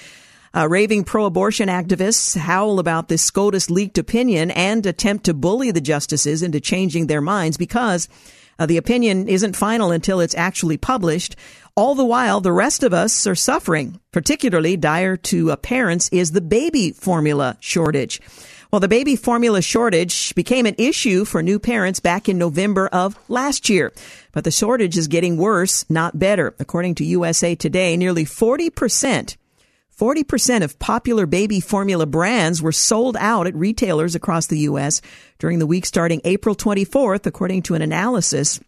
Uh, 0.55 0.69
raving 0.69 1.03
pro-abortion 1.03 1.71
activists 1.71 2.37
howl 2.37 2.79
about 2.79 3.09
this 3.09 3.23
SCOTUS 3.23 3.71
leaked 3.71 3.97
opinion 3.97 4.51
and 4.51 4.85
attempt 4.85 5.25
to 5.25 5.33
bully 5.33 5.71
the 5.71 5.81
justices 5.81 6.43
into 6.43 6.61
changing 6.61 7.07
their 7.07 7.23
minds 7.23 7.57
because 7.57 8.07
uh, 8.59 8.67
the 8.67 8.77
opinion 8.77 9.29
isn't 9.29 9.57
final 9.57 9.91
until 9.91 10.21
it's 10.21 10.35
actually 10.35 10.77
published. 10.77 11.37
All 11.75 11.95
the 11.95 12.05
while, 12.05 12.41
the 12.41 12.53
rest 12.53 12.83
of 12.83 12.93
us 12.93 13.27
are 13.27 13.35
suffering. 13.35 14.01
Particularly 14.13 14.77
dire 14.77 15.17
to 15.17 15.53
uh, 15.53 15.57
parents 15.57 16.09
is 16.13 16.33
the 16.33 16.41
baby 16.41 16.93
formula 16.93 17.57
shortage. 17.61 18.21
Well, 18.73 18.81
the 18.81 18.89
baby 18.89 19.17
formula 19.17 19.61
shortage 19.61 20.35
became 20.35 20.65
an 20.65 20.75
issue 20.79 21.27
for 21.27 21.43
new 21.43 21.59
parents 21.59 22.01
back 22.01 22.27
in 22.27 22.39
November 22.39 22.89
of 22.89 23.19
last 23.29 23.69
year. 23.69 23.93
But 24.33 24.45
the 24.45 24.51
shortage 24.51 24.97
is 24.97 25.09
getting 25.09 25.37
worse, 25.37 25.85
not 25.91 26.19
better. 26.19 26.55
According 26.59 26.95
to 26.97 27.05
USA 27.05 27.55
Today, 27.55 27.99
nearly 27.99 28.25
40% 28.25 29.37
40% 29.97 30.63
of 30.63 30.79
popular 30.79 31.27
baby 31.27 31.61
formula 31.61 32.07
brands 32.07 32.63
were 32.63 32.73
sold 32.73 33.17
out 33.19 33.47
at 33.47 33.55
retailers 33.55 34.15
across 34.15 34.47
the 34.47 34.61
U.S. 34.61 35.01
during 35.39 35.59
the 35.59 35.67
week 35.67 35.87
starting 35.87 36.21
April 36.25 36.55
24th, 36.55 37.27
according 37.27 37.63
to 37.63 37.75
an 37.75 37.83
analysis 37.83 38.59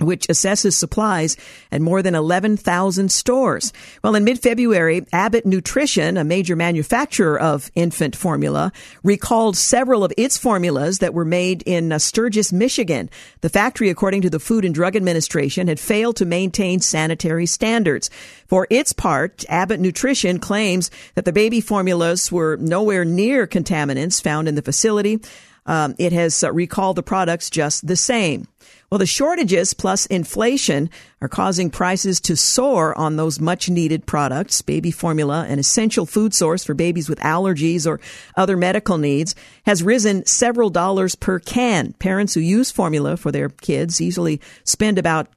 which 0.00 0.26
assesses 0.28 0.74
supplies 0.74 1.36
at 1.70 1.80
more 1.80 2.02
than 2.02 2.14
11,000 2.14 3.12
stores. 3.12 3.72
Well, 4.02 4.14
in 4.14 4.24
mid-February, 4.24 5.06
Abbott 5.12 5.44
Nutrition, 5.44 6.16
a 6.16 6.24
major 6.24 6.56
manufacturer 6.56 7.38
of 7.38 7.70
infant 7.74 8.16
formula, 8.16 8.72
recalled 9.02 9.56
several 9.56 10.02
of 10.02 10.12
its 10.16 10.38
formulas 10.38 11.00
that 11.00 11.14
were 11.14 11.26
made 11.26 11.62
in 11.62 11.92
uh, 11.92 11.98
Sturgis, 11.98 12.52
Michigan. 12.52 13.10
The 13.42 13.50
factory, 13.50 13.90
according 13.90 14.22
to 14.22 14.30
the 14.30 14.40
Food 14.40 14.64
and 14.64 14.74
Drug 14.74 14.96
Administration, 14.96 15.68
had 15.68 15.78
failed 15.78 16.16
to 16.16 16.24
maintain 16.24 16.80
sanitary 16.80 17.46
standards. 17.46 18.08
For 18.46 18.66
its 18.70 18.92
part, 18.92 19.44
Abbott 19.48 19.80
Nutrition 19.80 20.38
claims 20.38 20.90
that 21.14 21.26
the 21.26 21.32
baby 21.32 21.60
formulas 21.60 22.32
were 22.32 22.56
nowhere 22.56 23.04
near 23.04 23.46
contaminants 23.46 24.22
found 24.22 24.48
in 24.48 24.54
the 24.54 24.62
facility. 24.62 25.20
Um, 25.66 25.94
it 25.98 26.12
has 26.12 26.42
uh, 26.42 26.52
recalled 26.52 26.96
the 26.96 27.02
products 27.02 27.50
just 27.50 27.86
the 27.86 27.96
same. 27.96 28.48
Well, 28.92 28.98
the 28.98 29.06
shortages 29.06 29.72
plus 29.72 30.04
inflation 30.04 30.90
are 31.22 31.28
causing 31.28 31.70
prices 31.70 32.20
to 32.20 32.36
soar 32.36 32.94
on 32.98 33.16
those 33.16 33.40
much 33.40 33.70
needed 33.70 34.04
products. 34.04 34.60
Baby 34.60 34.90
formula, 34.90 35.46
an 35.48 35.58
essential 35.58 36.04
food 36.04 36.34
source 36.34 36.62
for 36.62 36.74
babies 36.74 37.08
with 37.08 37.18
allergies 37.20 37.86
or 37.86 38.00
other 38.36 38.54
medical 38.54 38.98
needs, 38.98 39.34
has 39.64 39.82
risen 39.82 40.26
several 40.26 40.68
dollars 40.68 41.14
per 41.14 41.38
can. 41.38 41.94
Parents 41.94 42.34
who 42.34 42.40
use 42.40 42.70
formula 42.70 43.16
for 43.16 43.32
their 43.32 43.48
kids 43.48 43.98
easily 43.98 44.42
spend 44.64 44.98
about 44.98 45.28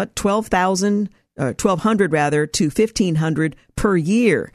uh, 0.00 0.06
12,000 0.16 1.08
uh, 1.38 1.54
1200 1.54 2.10
rather 2.12 2.48
to 2.48 2.64
1500 2.64 3.54
per 3.76 3.96
year. 3.96 4.52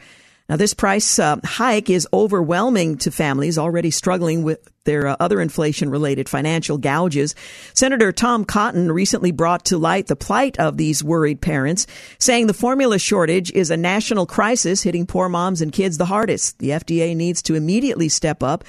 Now, 0.54 0.58
this 0.58 0.76
price 0.76 1.18
uh, 1.18 1.38
hike 1.44 1.90
is 1.90 2.08
overwhelming 2.14 2.98
to 2.98 3.10
families 3.10 3.58
already 3.58 3.90
struggling 3.90 4.44
with 4.44 4.60
their 4.84 5.08
uh, 5.08 5.16
other 5.20 5.42
inflation 5.42 5.90
related 5.90 6.30
financial 6.30 6.78
gouges. 6.78 7.34
Senator 7.74 8.12
Tom 8.12 8.46
Cotton 8.46 8.92
recently 8.92 9.32
brought 9.32 9.66
to 9.66 9.80
light 9.80 10.06
the 10.06 10.16
plight 10.16 10.60
of 10.60 10.78
these 10.78 11.04
worried 11.04 11.42
parents, 11.42 11.88
saying 12.20 12.46
the 12.46 12.54
formula 12.54 13.00
shortage 13.00 13.52
is 13.54 13.72
a 13.72 13.78
national 13.78 14.28
crisis 14.28 14.84
hitting 14.84 15.08
poor 15.08 15.28
moms 15.28 15.60
and 15.60 15.72
kids 15.72 15.98
the 15.98 16.06
hardest. 16.06 16.60
The 16.60 16.70
FDA 16.70 17.16
needs 17.16 17.42
to 17.42 17.56
immediately 17.56 18.08
step 18.08 18.44
up 18.44 18.64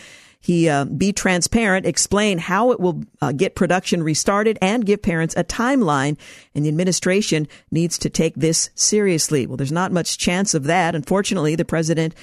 he 0.45 0.69
uh, 0.69 0.85
be 0.85 1.11
transparent, 1.11 1.87
explain 1.87 2.37
how 2.37 2.71
it 2.71 2.79
will 2.79 3.03
uh, 3.23 3.33
get 3.33 3.55
production 3.55 4.03
restarted, 4.03 4.59
and 4.61 4.85
give 4.85 5.01
parents 5.01 5.35
a 5.39 5.43
timeline. 5.43 6.19
And 6.55 6.67
the 6.67 6.69
administration 6.69 7.49
needs 7.71 7.97
to 8.01 8.11
take 8.11 8.35
this 8.35 8.69
seriously. 8.75 9.47
Well, 9.47 9.57
there's 9.57 9.73
not 9.73 9.91
much 9.91 10.19
chance 10.19 10.53
of 10.53 10.65
that. 10.65 10.95
Unfortunately, 10.95 11.57
the 11.57 11.65
president 11.65 12.15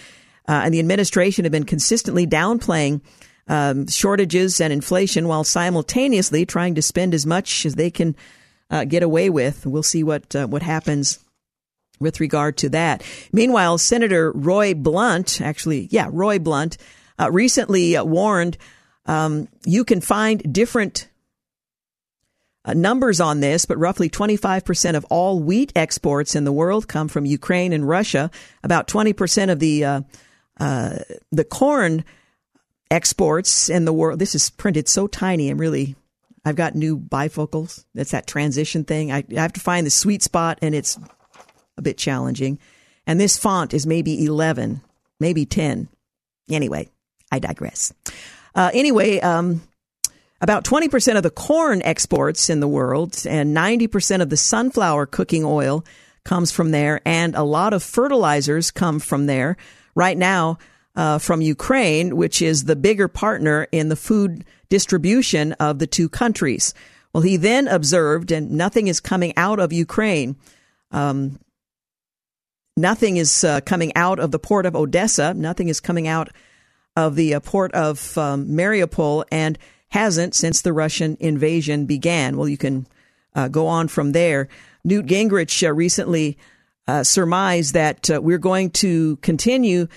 uh, 0.47 0.61
and 0.63 0.71
the 0.71 0.77
administration 0.77 1.45
have 1.45 1.51
been 1.51 1.63
consistently 1.63 2.27
downplaying 2.27 3.01
um, 3.47 3.87
shortages 3.87 4.61
and 4.61 4.71
inflation 4.71 5.27
while 5.27 5.43
simultaneously 5.43 6.45
trying 6.45 6.75
to 6.75 6.81
spend 6.83 7.15
as 7.15 7.25
much 7.25 7.65
as 7.65 7.73
they 7.73 7.89
can 7.89 8.15
uh, 8.69 8.85
get 8.85 9.01
away 9.01 9.31
with. 9.31 9.65
We'll 9.65 9.81
see 9.81 10.03
what 10.03 10.35
uh, 10.35 10.45
what 10.45 10.61
happens 10.61 11.17
with 11.99 12.19
regard 12.19 12.55
to 12.57 12.69
that. 12.69 13.03
Meanwhile, 13.33 13.79
Senator 13.79 14.31
Roy 14.31 14.75
Blunt, 14.75 15.41
actually, 15.41 15.87
yeah, 15.89 16.07
Roy 16.11 16.37
Blunt 16.37 16.77
uh, 17.21 17.31
recently 17.31 17.95
uh, 17.95 18.03
warned 18.03 18.57
um, 19.05 19.47
you 19.65 19.83
can 19.83 20.01
find 20.01 20.53
different 20.53 21.07
uh, 22.63 22.73
numbers 22.73 23.19
on 23.19 23.39
this, 23.39 23.65
but 23.65 23.77
roughly 23.77 24.09
25% 24.09 24.95
of 24.95 25.05
all 25.05 25.39
wheat 25.39 25.71
exports 25.75 26.35
in 26.35 26.43
the 26.43 26.51
world 26.51 26.87
come 26.87 27.07
from 27.07 27.25
Ukraine 27.25 27.73
and 27.73 27.87
Russia. 27.87 28.29
About 28.63 28.87
20% 28.87 29.51
of 29.51 29.59
the 29.59 29.85
uh, 29.85 30.01
uh, 30.59 30.99
the 31.31 31.43
corn 31.43 32.05
exports 32.91 33.69
in 33.69 33.85
the 33.85 33.93
world. 33.93 34.19
This 34.19 34.35
is 34.35 34.51
printed 34.51 34.87
so 34.87 35.07
tiny. 35.07 35.49
I'm 35.49 35.57
really 35.57 35.95
I've 36.45 36.55
got 36.55 36.75
new 36.75 36.99
bifocals. 36.99 37.85
That's 37.95 38.11
that 38.11 38.27
transition 38.27 38.83
thing. 38.83 39.11
I, 39.11 39.23
I 39.35 39.41
have 39.41 39.53
to 39.53 39.59
find 39.59 39.85
the 39.85 39.91
sweet 39.91 40.21
spot, 40.21 40.59
and 40.61 40.75
it's 40.75 40.99
a 41.77 41.81
bit 41.81 41.97
challenging. 41.97 42.59
And 43.07 43.19
this 43.19 43.37
font 43.37 43.73
is 43.73 43.87
maybe 43.87 44.23
11, 44.25 44.81
maybe 45.19 45.45
10. 45.45 45.87
Anyway, 46.49 46.89
I 47.31 47.39
digress. 47.39 47.93
Uh, 48.53 48.71
anyway, 48.73 49.19
um, 49.19 49.61
about 50.41 50.65
20% 50.65 51.17
of 51.17 51.23
the 51.23 51.29
corn 51.29 51.81
exports 51.83 52.49
in 52.49 52.59
the 52.59 52.67
world 52.67 53.25
and 53.27 53.55
90% 53.55 54.21
of 54.21 54.29
the 54.29 54.37
sunflower 54.37 55.05
cooking 55.05 55.45
oil 55.45 55.85
comes 56.23 56.51
from 56.51 56.71
there, 56.71 57.01
and 57.05 57.35
a 57.35 57.43
lot 57.43 57.73
of 57.73 57.83
fertilizers 57.83 58.71
come 58.71 58.99
from 58.99 59.25
there. 59.25 59.57
Right 59.95 60.17
now, 60.17 60.57
uh, 60.95 61.19
from 61.19 61.41
Ukraine, 61.41 62.15
which 62.15 62.41
is 62.41 62.65
the 62.65 62.75
bigger 62.75 63.07
partner 63.07 63.67
in 63.71 63.89
the 63.89 63.95
food 63.95 64.45
distribution 64.69 65.53
of 65.53 65.79
the 65.79 65.87
two 65.87 66.09
countries. 66.09 66.73
Well, 67.13 67.23
he 67.23 67.37
then 67.37 67.67
observed, 67.67 68.31
and 68.31 68.51
nothing 68.51 68.87
is 68.87 68.99
coming 68.99 69.33
out 69.35 69.59
of 69.59 69.73
Ukraine. 69.73 70.35
Um, 70.91 71.39
nothing 72.77 73.17
is 73.17 73.43
uh, 73.43 73.61
coming 73.61 73.91
out 73.95 74.19
of 74.19 74.31
the 74.31 74.39
port 74.39 74.65
of 74.65 74.75
Odessa. 74.75 75.33
Nothing 75.33 75.67
is 75.67 75.79
coming 75.79 76.07
out 76.07 76.29
of 76.95 77.15
the 77.15 77.33
uh, 77.33 77.39
port 77.39 77.71
of 77.73 78.17
um, 78.17 78.47
Mariupol 78.47 79.25
and 79.31 79.57
hasn't 79.89 80.35
since 80.35 80.61
the 80.61 80.73
Russian 80.73 81.17
invasion 81.19 81.85
began. 81.85 82.37
Well, 82.37 82.47
you 82.47 82.57
can 82.57 82.87
uh, 83.35 83.47
go 83.47 83.67
on 83.67 83.87
from 83.87 84.11
there. 84.11 84.47
Newt 84.83 85.05
Gingrich 85.05 85.67
uh, 85.67 85.73
recently 85.73 86.37
uh, 86.87 87.03
surmised 87.03 87.73
that 87.73 88.09
uh, 88.09 88.21
we're 88.21 88.37
going 88.37 88.71
to 88.71 89.17
continue 89.17 89.87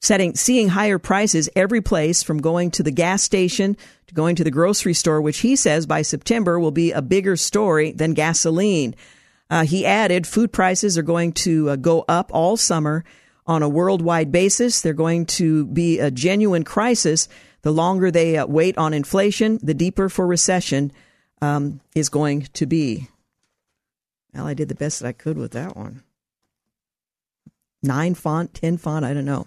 setting 0.00 0.34
seeing 0.36 0.68
higher 0.68 0.98
prices 0.98 1.48
every 1.56 1.80
place 1.80 2.22
from 2.22 2.40
going 2.40 2.70
to 2.70 2.84
the 2.84 2.90
gas 2.92 3.22
station 3.22 3.76
to 4.06 4.14
going 4.14 4.36
to 4.36 4.44
the 4.44 4.50
grocery 4.50 4.94
store, 4.94 5.20
which 5.20 5.38
he 5.38 5.56
says 5.56 5.86
by 5.86 6.02
September 6.02 6.58
will 6.58 6.70
be 6.70 6.92
a 6.92 7.02
bigger 7.02 7.36
story 7.36 7.90
than 7.92 8.14
gasoline. 8.14 8.94
Uh, 9.50 9.64
he 9.64 9.84
added, 9.84 10.26
food 10.26 10.52
prices 10.52 10.96
are 10.96 11.02
going 11.02 11.32
to 11.32 11.76
go 11.78 12.04
up 12.06 12.30
all 12.32 12.56
summer 12.56 13.04
on 13.48 13.62
a 13.62 13.68
worldwide 13.68 14.30
basis. 14.30 14.80
They're 14.80 14.92
going 14.92 15.26
to 15.26 15.66
be 15.66 15.98
a 15.98 16.10
genuine 16.10 16.62
crisis. 16.62 17.28
The 17.62 17.72
longer 17.72 18.10
they 18.10 18.36
uh, 18.36 18.46
wait 18.46 18.78
on 18.78 18.94
inflation, 18.94 19.58
the 19.62 19.74
deeper 19.74 20.08
for 20.08 20.26
recession 20.26 20.92
um, 21.42 21.80
is 21.94 22.08
going 22.08 22.42
to 22.52 22.66
be. 22.66 23.08
Well, 24.34 24.46
I 24.46 24.54
did 24.54 24.68
the 24.68 24.74
best 24.74 25.00
that 25.00 25.08
I 25.08 25.12
could 25.12 25.38
with 25.38 25.52
that 25.52 25.76
one. 25.76 26.02
Nine 27.82 28.14
font, 28.14 28.54
ten 28.54 28.76
font, 28.76 29.04
I 29.04 29.14
don't 29.14 29.24
know. 29.24 29.46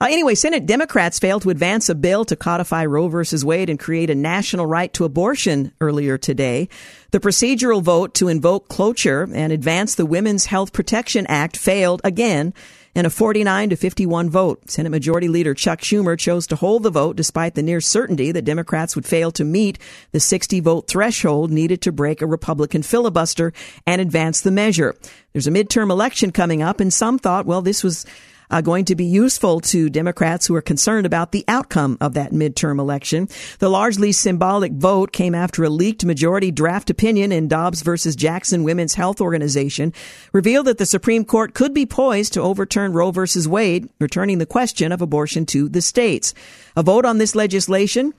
Uh, 0.00 0.06
anyway, 0.10 0.36
Senate 0.36 0.64
Democrats 0.64 1.18
failed 1.18 1.42
to 1.42 1.50
advance 1.50 1.88
a 1.88 1.94
bill 1.94 2.24
to 2.24 2.36
codify 2.36 2.84
Roe 2.84 3.08
versus 3.08 3.44
Wade 3.44 3.68
and 3.68 3.80
create 3.80 4.10
a 4.10 4.14
national 4.14 4.64
right 4.64 4.92
to 4.92 5.04
abortion 5.04 5.72
earlier 5.80 6.16
today. 6.16 6.68
The 7.10 7.18
procedural 7.18 7.82
vote 7.82 8.14
to 8.14 8.28
invoke 8.28 8.68
cloture 8.68 9.28
and 9.34 9.52
advance 9.52 9.96
the 9.96 10.06
Women's 10.06 10.46
Health 10.46 10.72
Protection 10.72 11.26
Act 11.26 11.56
failed 11.56 12.00
again 12.04 12.54
in 12.98 13.06
a 13.06 13.10
49 13.10 13.70
to 13.70 13.76
51 13.76 14.28
vote. 14.28 14.68
Senate 14.68 14.90
Majority 14.90 15.28
Leader 15.28 15.54
Chuck 15.54 15.82
Schumer 15.82 16.18
chose 16.18 16.48
to 16.48 16.56
hold 16.56 16.82
the 16.82 16.90
vote 16.90 17.14
despite 17.14 17.54
the 17.54 17.62
near 17.62 17.80
certainty 17.80 18.32
that 18.32 18.44
Democrats 18.44 18.96
would 18.96 19.06
fail 19.06 19.30
to 19.30 19.44
meet 19.44 19.78
the 20.10 20.18
60 20.18 20.58
vote 20.58 20.88
threshold 20.88 21.52
needed 21.52 21.80
to 21.82 21.92
break 21.92 22.20
a 22.20 22.26
Republican 22.26 22.82
filibuster 22.82 23.52
and 23.86 24.00
advance 24.00 24.40
the 24.40 24.50
measure. 24.50 24.96
There's 25.32 25.46
a 25.46 25.52
midterm 25.52 25.92
election 25.92 26.32
coming 26.32 26.60
up, 26.60 26.80
and 26.80 26.92
some 26.92 27.20
thought, 27.20 27.46
well, 27.46 27.62
this 27.62 27.84
was 27.84 28.04
uh, 28.50 28.60
going 28.60 28.84
to 28.86 28.94
be 28.94 29.04
useful 29.04 29.60
to 29.60 29.90
Democrats 29.90 30.46
who 30.46 30.54
are 30.54 30.62
concerned 30.62 31.06
about 31.06 31.32
the 31.32 31.44
outcome 31.48 31.98
of 32.00 32.14
that 32.14 32.32
midterm 32.32 32.78
election. 32.78 33.28
The 33.58 33.68
largely 33.68 34.12
symbolic 34.12 34.72
vote 34.72 35.12
came 35.12 35.34
after 35.34 35.64
a 35.64 35.70
leaked 35.70 36.04
majority 36.04 36.50
draft 36.50 36.90
opinion 36.90 37.32
in 37.32 37.48
Dobbs 37.48 37.82
versus 37.82 38.16
Jackson 38.16 38.64
Women's 38.64 38.94
Health 38.94 39.20
Organization 39.20 39.92
revealed 40.32 40.66
that 40.66 40.78
the 40.78 40.86
Supreme 40.86 41.24
Court 41.24 41.54
could 41.54 41.74
be 41.74 41.86
poised 41.86 42.32
to 42.34 42.42
overturn 42.42 42.92
Roe 42.92 43.10
versus 43.10 43.48
Wade, 43.48 43.88
returning 44.00 44.38
the 44.38 44.46
question 44.46 44.92
of 44.92 45.02
abortion 45.02 45.46
to 45.46 45.68
the 45.68 45.82
states. 45.82 46.34
A 46.76 46.82
vote 46.82 47.04
on 47.04 47.18
this 47.18 47.34
legislation 47.34 48.14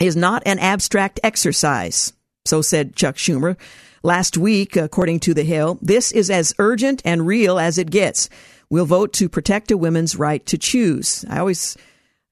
is 0.00 0.16
not 0.16 0.42
an 0.46 0.58
abstract 0.58 1.20
exercise, 1.22 2.12
so 2.44 2.62
said 2.62 2.96
Chuck 2.96 3.16
Schumer. 3.16 3.56
Last 4.02 4.38
week, 4.38 4.76
according 4.76 5.20
to 5.20 5.34
The 5.34 5.44
Hill, 5.44 5.78
this 5.82 6.10
is 6.10 6.30
as 6.30 6.54
urgent 6.58 7.02
and 7.04 7.26
real 7.26 7.58
as 7.58 7.76
it 7.76 7.90
gets 7.90 8.30
will 8.70 8.86
vote 8.86 9.12
to 9.14 9.28
protect 9.28 9.70
a 9.70 9.76
woman's 9.76 10.16
right 10.16 10.44
to 10.46 10.56
choose. 10.56 11.24
I 11.28 11.40
always 11.40 11.76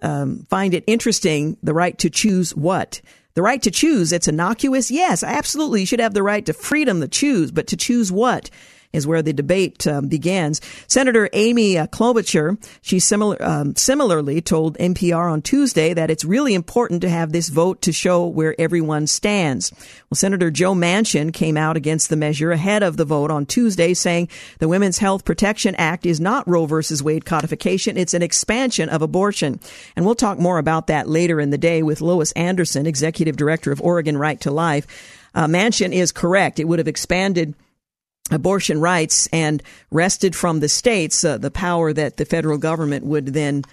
um, 0.00 0.46
find 0.48 0.72
it 0.72 0.84
interesting 0.86 1.56
the 1.62 1.74
right 1.74 1.98
to 1.98 2.08
choose 2.08 2.54
what? 2.54 3.00
The 3.34 3.42
right 3.42 3.62
to 3.62 3.70
choose, 3.70 4.12
it's 4.12 4.28
innocuous. 4.28 4.90
Yes, 4.90 5.22
absolutely. 5.22 5.80
You 5.80 5.86
should 5.86 6.00
have 6.00 6.14
the 6.14 6.22
right 6.22 6.44
to 6.46 6.52
freedom 6.52 7.00
to 7.00 7.08
choose, 7.08 7.50
but 7.50 7.66
to 7.68 7.76
choose 7.76 8.10
what? 8.10 8.50
Is 8.92 9.06
where 9.06 9.22
the 9.22 9.32
debate 9.32 9.86
um, 9.86 10.08
begins. 10.08 10.60
Senator 10.86 11.28
Amy 11.32 11.76
uh, 11.76 11.86
Klobuchar, 11.86 12.56
she 12.80 12.98
similar, 12.98 13.40
um, 13.42 13.76
similarly 13.76 14.40
told 14.40 14.78
NPR 14.78 15.30
on 15.30 15.42
Tuesday 15.42 15.92
that 15.94 16.10
it's 16.10 16.24
really 16.24 16.54
important 16.54 17.02
to 17.02 17.08
have 17.08 17.32
this 17.32 17.48
vote 17.48 17.82
to 17.82 17.92
show 17.92 18.26
where 18.26 18.58
everyone 18.58 19.06
stands. 19.06 19.72
Well, 20.08 20.16
Senator 20.16 20.50
Joe 20.50 20.74
Manchin 20.74 21.32
came 21.32 21.56
out 21.56 21.76
against 21.76 22.08
the 22.08 22.16
measure 22.16 22.50
ahead 22.50 22.82
of 22.82 22.96
the 22.96 23.04
vote 23.04 23.30
on 23.30 23.46
Tuesday, 23.46 23.94
saying 23.94 24.28
the 24.58 24.68
Women's 24.68 24.98
Health 24.98 25.24
Protection 25.24 25.74
Act 25.74 26.06
is 26.06 26.20
not 26.20 26.48
Roe 26.48 26.66
versus 26.66 27.02
Wade 27.02 27.24
codification; 27.24 27.96
it's 27.96 28.14
an 28.14 28.22
expansion 28.22 28.88
of 28.88 29.02
abortion. 29.02 29.60
And 29.96 30.04
we'll 30.04 30.14
talk 30.14 30.38
more 30.38 30.58
about 30.58 30.86
that 30.86 31.08
later 31.08 31.40
in 31.40 31.50
the 31.50 31.58
day 31.58 31.82
with 31.82 32.00
Lois 32.00 32.32
Anderson, 32.32 32.86
executive 32.86 33.36
director 33.36 33.70
of 33.70 33.80
Oregon 33.82 34.16
Right 34.16 34.40
to 34.40 34.50
Life. 34.50 34.86
uh, 35.34 35.46
Manchin 35.46 35.92
is 35.92 36.10
correct. 36.10 36.58
It 36.58 36.64
would 36.64 36.78
have 36.78 36.88
expanded 36.88 37.54
abortion 38.30 38.80
rights 38.80 39.28
and 39.32 39.62
wrested 39.90 40.36
from 40.36 40.60
the 40.60 40.68
states 40.68 41.24
uh, 41.24 41.38
the 41.38 41.50
power 41.50 41.92
that 41.92 42.16
the 42.16 42.24
federal 42.24 42.58
government 42.58 43.04
would 43.04 43.26
then 43.26 43.64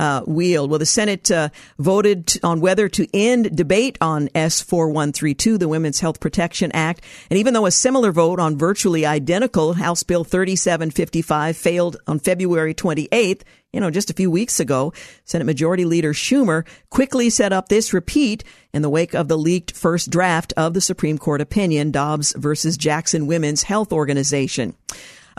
uh, 0.00 0.22
wield. 0.26 0.70
Well, 0.70 0.78
the 0.78 0.86
Senate 0.86 1.30
uh, 1.30 1.50
voted 1.78 2.40
on 2.42 2.62
whether 2.62 2.88
to 2.88 3.06
end 3.12 3.54
debate 3.54 3.98
on 4.00 4.30
S 4.34 4.62
4132, 4.62 5.58
the 5.58 5.68
Women's 5.68 6.00
Health 6.00 6.20
Protection 6.20 6.72
Act. 6.72 7.04
And 7.28 7.38
even 7.38 7.52
though 7.52 7.66
a 7.66 7.70
similar 7.70 8.10
vote 8.10 8.40
on 8.40 8.56
virtually 8.56 9.04
identical 9.04 9.74
House 9.74 10.02
Bill 10.02 10.24
3755 10.24 11.54
failed 11.54 11.98
on 12.06 12.18
February 12.18 12.74
28th, 12.74 13.42
you 13.74 13.78
know, 13.78 13.90
just 13.90 14.10
a 14.10 14.14
few 14.14 14.30
weeks 14.30 14.58
ago, 14.58 14.92
Senate 15.26 15.44
Majority 15.44 15.84
Leader 15.84 16.14
Schumer 16.14 16.66
quickly 16.88 17.28
set 17.28 17.52
up 17.52 17.68
this 17.68 17.92
repeat 17.92 18.42
in 18.72 18.80
the 18.80 18.90
wake 18.90 19.14
of 19.14 19.28
the 19.28 19.38
leaked 19.38 19.72
first 19.72 20.10
draft 20.10 20.54
of 20.56 20.72
the 20.72 20.80
Supreme 20.80 21.18
Court 21.18 21.42
opinion, 21.42 21.90
Dobbs 21.90 22.34
versus 22.36 22.78
Jackson 22.78 23.26
Women's 23.26 23.64
Health 23.64 23.92
Organization. 23.92 24.74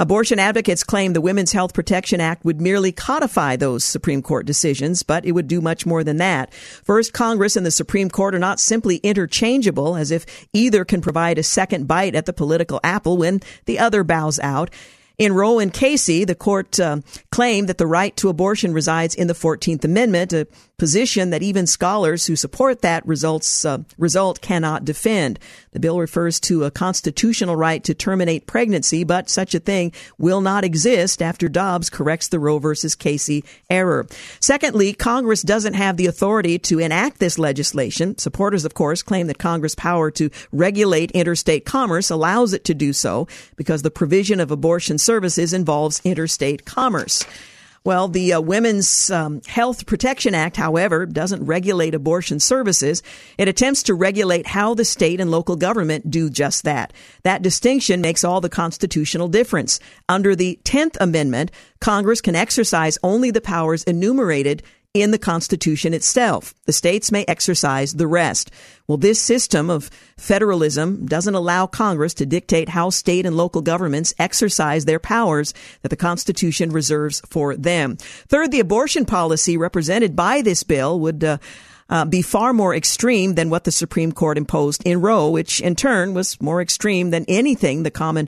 Abortion 0.01 0.39
advocates 0.39 0.83
claim 0.83 1.13
the 1.13 1.21
Women's 1.21 1.51
Health 1.51 1.75
Protection 1.75 2.19
Act 2.19 2.43
would 2.43 2.59
merely 2.59 2.91
codify 2.91 3.55
those 3.55 3.83
Supreme 3.83 4.23
Court 4.23 4.47
decisions, 4.47 5.03
but 5.03 5.25
it 5.25 5.33
would 5.33 5.47
do 5.47 5.61
much 5.61 5.85
more 5.85 6.03
than 6.03 6.17
that. 6.17 6.51
First, 6.55 7.13
Congress 7.13 7.55
and 7.55 7.63
the 7.63 7.69
Supreme 7.69 8.09
Court 8.09 8.33
are 8.33 8.39
not 8.39 8.59
simply 8.59 8.95
interchangeable, 9.03 9.95
as 9.95 10.09
if 10.09 10.25
either 10.53 10.83
can 10.85 11.01
provide 11.01 11.37
a 11.37 11.43
second 11.43 11.87
bite 11.87 12.15
at 12.15 12.25
the 12.25 12.33
political 12.33 12.79
apple 12.83 13.15
when 13.15 13.41
the 13.65 13.77
other 13.77 14.03
bows 14.03 14.39
out. 14.39 14.71
In 15.19 15.33
Roe 15.33 15.59
and 15.59 15.71
Casey, 15.71 16.25
the 16.25 16.33
court 16.33 16.79
uh, 16.79 17.01
claimed 17.31 17.69
that 17.69 17.77
the 17.77 17.85
right 17.85 18.17
to 18.17 18.29
abortion 18.29 18.73
resides 18.73 19.13
in 19.13 19.27
the 19.27 19.35
14th 19.35 19.85
Amendment, 19.85 20.33
a 20.33 20.47
position 20.81 21.29
that 21.29 21.43
even 21.43 21.67
scholars 21.67 22.25
who 22.25 22.35
support 22.35 22.81
that 22.81 23.05
results, 23.05 23.65
uh, 23.65 23.77
result 23.99 24.41
cannot 24.41 24.83
defend. 24.83 25.37
The 25.73 25.79
bill 25.79 25.99
refers 25.99 26.39
to 26.39 26.63
a 26.63 26.71
constitutional 26.71 27.55
right 27.55 27.83
to 27.83 27.93
terminate 27.93 28.47
pregnancy, 28.47 29.03
but 29.03 29.29
such 29.29 29.53
a 29.53 29.59
thing 29.59 29.93
will 30.17 30.41
not 30.41 30.63
exist 30.63 31.21
after 31.21 31.47
Dobbs 31.47 31.91
corrects 31.91 32.29
the 32.29 32.39
Roe 32.39 32.57
versus 32.57 32.95
Casey 32.95 33.43
error. 33.69 34.07
Secondly, 34.39 34.91
Congress 34.91 35.43
doesn't 35.43 35.75
have 35.75 35.97
the 35.97 36.07
authority 36.07 36.57
to 36.57 36.79
enact 36.79 37.19
this 37.19 37.37
legislation. 37.37 38.17
Supporters, 38.17 38.65
of 38.65 38.73
course, 38.73 39.03
claim 39.03 39.27
that 39.27 39.37
Congress' 39.37 39.75
power 39.75 40.09
to 40.09 40.31
regulate 40.51 41.11
interstate 41.11 41.63
commerce 41.63 42.09
allows 42.09 42.53
it 42.53 42.65
to 42.65 42.73
do 42.73 42.91
so 42.91 43.27
because 43.55 43.83
the 43.83 43.91
provision 43.91 44.39
of 44.39 44.49
abortion 44.49 44.97
services 44.97 45.53
involves 45.53 46.01
interstate 46.03 46.65
commerce. 46.65 47.23
Well, 47.83 48.07
the 48.07 48.33
uh, 48.33 48.41
Women's 48.41 49.09
um, 49.09 49.41
Health 49.47 49.87
Protection 49.87 50.35
Act, 50.35 50.55
however, 50.55 51.07
doesn't 51.07 51.43
regulate 51.43 51.95
abortion 51.95 52.39
services. 52.39 53.01
It 53.39 53.47
attempts 53.47 53.81
to 53.83 53.95
regulate 53.95 54.45
how 54.45 54.75
the 54.75 54.85
state 54.85 55.19
and 55.19 55.31
local 55.31 55.55
government 55.55 56.11
do 56.11 56.29
just 56.29 56.63
that. 56.65 56.93
That 57.23 57.41
distinction 57.41 57.99
makes 57.99 58.23
all 58.23 58.39
the 58.39 58.49
constitutional 58.49 59.29
difference. 59.29 59.79
Under 60.07 60.35
the 60.35 60.59
10th 60.63 60.95
Amendment, 60.99 61.49
Congress 61.79 62.21
can 62.21 62.35
exercise 62.35 62.99
only 63.01 63.31
the 63.31 63.41
powers 63.41 63.83
enumerated 63.85 64.61
in 64.93 65.11
the 65.11 65.17
Constitution 65.17 65.93
itself. 65.93 66.53
The 66.65 66.73
states 66.73 67.11
may 67.11 67.23
exercise 67.27 67.93
the 67.93 68.07
rest. 68.07 68.51
Well, 68.87 68.97
this 68.97 69.21
system 69.21 69.69
of 69.69 69.89
federalism 70.17 71.05
doesn't 71.05 71.33
allow 71.33 71.65
Congress 71.65 72.13
to 72.15 72.25
dictate 72.25 72.67
how 72.67 72.89
state 72.89 73.25
and 73.25 73.37
local 73.37 73.61
governments 73.61 74.13
exercise 74.19 74.83
their 74.83 74.99
powers 74.99 75.53
that 75.81 75.89
the 75.89 75.95
Constitution 75.95 76.71
reserves 76.71 77.21
for 77.29 77.55
them. 77.55 77.95
Third, 78.27 78.51
the 78.51 78.59
abortion 78.59 79.05
policy 79.05 79.55
represented 79.55 80.13
by 80.13 80.41
this 80.41 80.63
bill 80.63 80.99
would 80.99 81.23
uh, 81.23 81.37
uh, 81.89 82.03
be 82.03 82.21
far 82.21 82.51
more 82.51 82.75
extreme 82.75 83.35
than 83.35 83.49
what 83.49 83.63
the 83.63 83.71
Supreme 83.71 84.11
Court 84.11 84.37
imposed 84.37 84.83
in 84.85 84.99
Roe, 84.99 85.29
which 85.29 85.61
in 85.61 85.75
turn 85.75 86.13
was 86.13 86.41
more 86.41 86.61
extreme 86.61 87.11
than 87.11 87.23
anything 87.29 87.83
the 87.83 87.91
common 87.91 88.27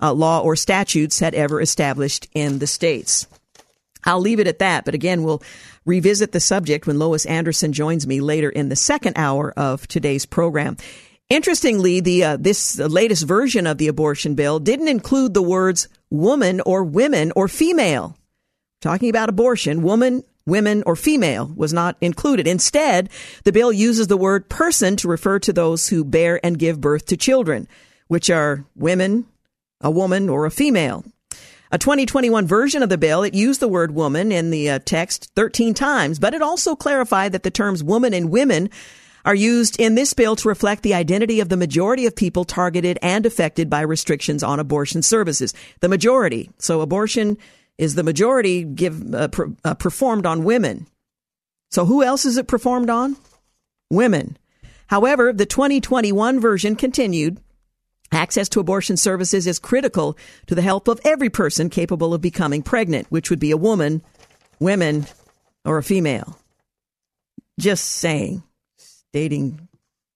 uh, 0.00 0.12
law 0.12 0.40
or 0.42 0.54
statutes 0.54 1.18
had 1.18 1.34
ever 1.34 1.60
established 1.60 2.28
in 2.34 2.60
the 2.60 2.66
states. 2.68 3.26
I'll 4.04 4.20
leave 4.20 4.40
it 4.40 4.46
at 4.46 4.58
that. 4.58 4.84
But 4.84 4.94
again, 4.94 5.22
we'll 5.22 5.42
revisit 5.84 6.32
the 6.32 6.40
subject 6.40 6.86
when 6.86 6.98
Lois 6.98 7.26
Anderson 7.26 7.72
joins 7.72 8.06
me 8.06 8.20
later 8.20 8.50
in 8.50 8.68
the 8.68 8.76
second 8.76 9.14
hour 9.16 9.52
of 9.56 9.86
today's 9.86 10.26
program. 10.26 10.76
Interestingly, 11.30 12.00
the 12.00 12.24
uh, 12.24 12.36
this 12.38 12.78
latest 12.78 13.24
version 13.26 13.66
of 13.66 13.78
the 13.78 13.88
abortion 13.88 14.34
bill 14.34 14.60
didn't 14.60 14.88
include 14.88 15.34
the 15.34 15.42
words 15.42 15.88
woman 16.10 16.60
or 16.60 16.84
women 16.84 17.32
or 17.34 17.48
female. 17.48 18.16
Talking 18.80 19.08
about 19.08 19.30
abortion, 19.30 19.82
woman, 19.82 20.22
women, 20.46 20.82
or 20.84 20.96
female 20.96 21.50
was 21.56 21.72
not 21.72 21.96
included. 22.00 22.46
Instead, 22.46 23.08
the 23.44 23.52
bill 23.52 23.72
uses 23.72 24.08
the 24.08 24.16
word 24.16 24.50
person 24.50 24.96
to 24.96 25.08
refer 25.08 25.38
to 25.40 25.52
those 25.52 25.88
who 25.88 26.04
bear 26.04 26.38
and 26.44 26.58
give 26.58 26.80
birth 26.80 27.06
to 27.06 27.16
children, 27.16 27.66
which 28.08 28.28
are 28.28 28.64
women, 28.76 29.24
a 29.80 29.90
woman, 29.90 30.28
or 30.28 30.44
a 30.44 30.50
female. 30.50 31.04
A 31.74 31.78
2021 31.78 32.46
version 32.46 32.84
of 32.84 32.88
the 32.88 32.96
bill, 32.96 33.24
it 33.24 33.34
used 33.34 33.58
the 33.58 33.66
word 33.66 33.96
woman 33.96 34.30
in 34.30 34.52
the 34.52 34.70
uh, 34.70 34.78
text 34.84 35.32
13 35.34 35.74
times, 35.74 36.20
but 36.20 36.32
it 36.32 36.40
also 36.40 36.76
clarified 36.76 37.32
that 37.32 37.42
the 37.42 37.50
terms 37.50 37.82
woman 37.82 38.14
and 38.14 38.30
women 38.30 38.70
are 39.24 39.34
used 39.34 39.80
in 39.80 39.96
this 39.96 40.12
bill 40.12 40.36
to 40.36 40.46
reflect 40.46 40.84
the 40.84 40.94
identity 40.94 41.40
of 41.40 41.48
the 41.48 41.56
majority 41.56 42.06
of 42.06 42.14
people 42.14 42.44
targeted 42.44 42.96
and 43.02 43.26
affected 43.26 43.68
by 43.68 43.80
restrictions 43.80 44.44
on 44.44 44.60
abortion 44.60 45.02
services. 45.02 45.52
The 45.80 45.88
majority. 45.88 46.48
So 46.60 46.80
abortion 46.80 47.38
is 47.76 47.96
the 47.96 48.04
majority 48.04 48.62
give, 48.62 49.12
uh, 49.12 49.28
uh, 49.64 49.74
performed 49.74 50.26
on 50.26 50.44
women. 50.44 50.86
So 51.72 51.86
who 51.86 52.04
else 52.04 52.24
is 52.24 52.36
it 52.36 52.46
performed 52.46 52.88
on? 52.88 53.16
Women. 53.90 54.36
However, 54.86 55.32
the 55.32 55.44
2021 55.44 56.38
version 56.38 56.76
continued 56.76 57.40
Access 58.12 58.48
to 58.50 58.60
abortion 58.60 58.96
services 58.96 59.46
is 59.46 59.58
critical 59.58 60.16
to 60.46 60.54
the 60.54 60.62
health 60.62 60.88
of 60.88 61.00
every 61.04 61.30
person 61.30 61.68
capable 61.70 62.14
of 62.14 62.20
becoming 62.20 62.62
pregnant, 62.62 63.06
which 63.10 63.30
would 63.30 63.40
be 63.40 63.50
a 63.50 63.56
woman, 63.56 64.02
women, 64.60 65.06
or 65.64 65.78
a 65.78 65.82
female. 65.82 66.38
Just 67.58 67.84
saying, 67.84 68.42
stating 68.76 69.68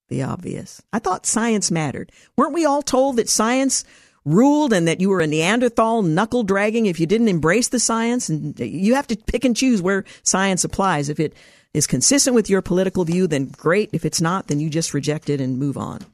the 0.09 0.23
obvious. 0.23 0.83
I 0.93 0.99
thought 0.99 1.27
science 1.27 1.71
mattered. 1.71 2.13
Weren't 2.37 2.55
we 2.55 2.65
all 2.65 2.83
told 2.83 3.17
that 3.17 3.29
science 3.29 3.85
ruled 4.25 4.73
and 4.73 4.89
that 4.89 5.01
you 5.01 5.09
were 5.09 5.21
a 5.21 5.27
Neanderthal 5.27 6.03
knuckle 6.03 6.43
dragging 6.43 6.87
if 6.87 6.99
you 7.01 7.07
didn't 7.07 7.29
embrace 7.29 7.69
the 7.69 7.81
science? 7.81 8.29
And 8.29 8.59
you 8.59 8.95
have 8.95 9.07
to 9.09 9.17
pick 9.17 9.45
and 9.45 9.57
choose 9.57 9.83
where 9.83 10.05
science 10.23 10.65
applies. 10.65 11.09
If 11.09 11.21
it 11.21 11.35
is 11.75 11.87
consistent 11.87 12.35
with 12.35 12.51
your 12.51 12.63
political 12.63 13.05
view, 13.05 13.27
then 13.27 13.47
great. 13.47 13.91
If 13.93 14.05
it's 14.05 14.21
not, 14.21 14.49
then 14.49 14.61
you 14.61 14.71
just 14.71 14.95
reject 14.95 15.31
it 15.31 15.41
and 15.41 15.59
move 15.59 15.77
on. 15.77 16.05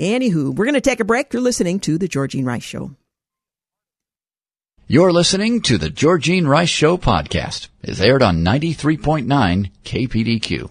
Anywho, 0.00 0.54
we're 0.54 0.64
going 0.64 0.74
to 0.74 0.80
take 0.80 1.00
a 1.00 1.04
break. 1.04 1.32
You're 1.32 1.42
listening 1.42 1.78
to 1.80 1.98
The 1.98 2.08
Georgine 2.08 2.44
Rice 2.44 2.64
Show. 2.64 2.90
You're 4.88 5.12
listening 5.12 5.62
to 5.62 5.78
The 5.78 5.88
Georgine 5.88 6.48
Rice 6.48 6.68
Show 6.68 6.98
podcast. 6.98 7.68
It's 7.82 8.00
aired 8.00 8.22
on 8.22 8.44
93.9 8.44 9.70
KPDQ. 9.84 10.70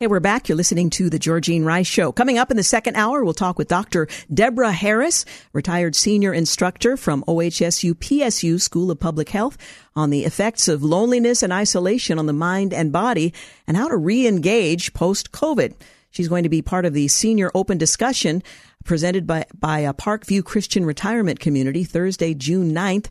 Hey, 0.00 0.06
we're 0.06 0.18
back. 0.18 0.48
You're 0.48 0.56
listening 0.56 0.90
to 0.90 1.08
the 1.10 1.18
Georgine 1.18 1.64
Rice 1.64 1.86
Show. 1.86 2.10
Coming 2.10 2.38
up 2.38 2.50
in 2.50 2.56
the 2.56 2.64
second 2.64 2.96
hour, 2.96 3.22
we'll 3.22 3.34
talk 3.34 3.58
with 3.58 3.68
Dr. 3.68 4.08
Debra 4.32 4.72
Harris, 4.72 5.24
retired 5.52 5.94
senior 5.94 6.32
instructor 6.32 6.96
from 6.96 7.22
OHSU 7.28 7.94
PSU 7.94 8.60
School 8.60 8.90
of 8.90 8.98
Public 8.98 9.28
Health, 9.28 9.56
on 9.94 10.10
the 10.10 10.24
effects 10.24 10.68
of 10.68 10.82
loneliness 10.82 11.42
and 11.42 11.52
isolation 11.52 12.18
on 12.18 12.26
the 12.26 12.32
mind 12.32 12.74
and 12.74 12.90
body 12.90 13.32
and 13.68 13.76
how 13.76 13.88
to 13.88 13.96
re-engage 13.96 14.94
post-COVID. 14.94 15.74
She's 16.10 16.28
going 16.28 16.42
to 16.42 16.48
be 16.48 16.62
part 16.62 16.84
of 16.84 16.94
the 16.94 17.08
senior 17.08 17.50
open 17.54 17.78
discussion 17.78 18.42
presented 18.84 19.26
by, 19.26 19.46
by 19.58 19.80
a 19.80 19.94
Parkview 19.94 20.44
Christian 20.44 20.84
Retirement 20.84 21.40
Community 21.40 21.84
Thursday, 21.84 22.34
June 22.34 22.72
9th. 22.72 23.06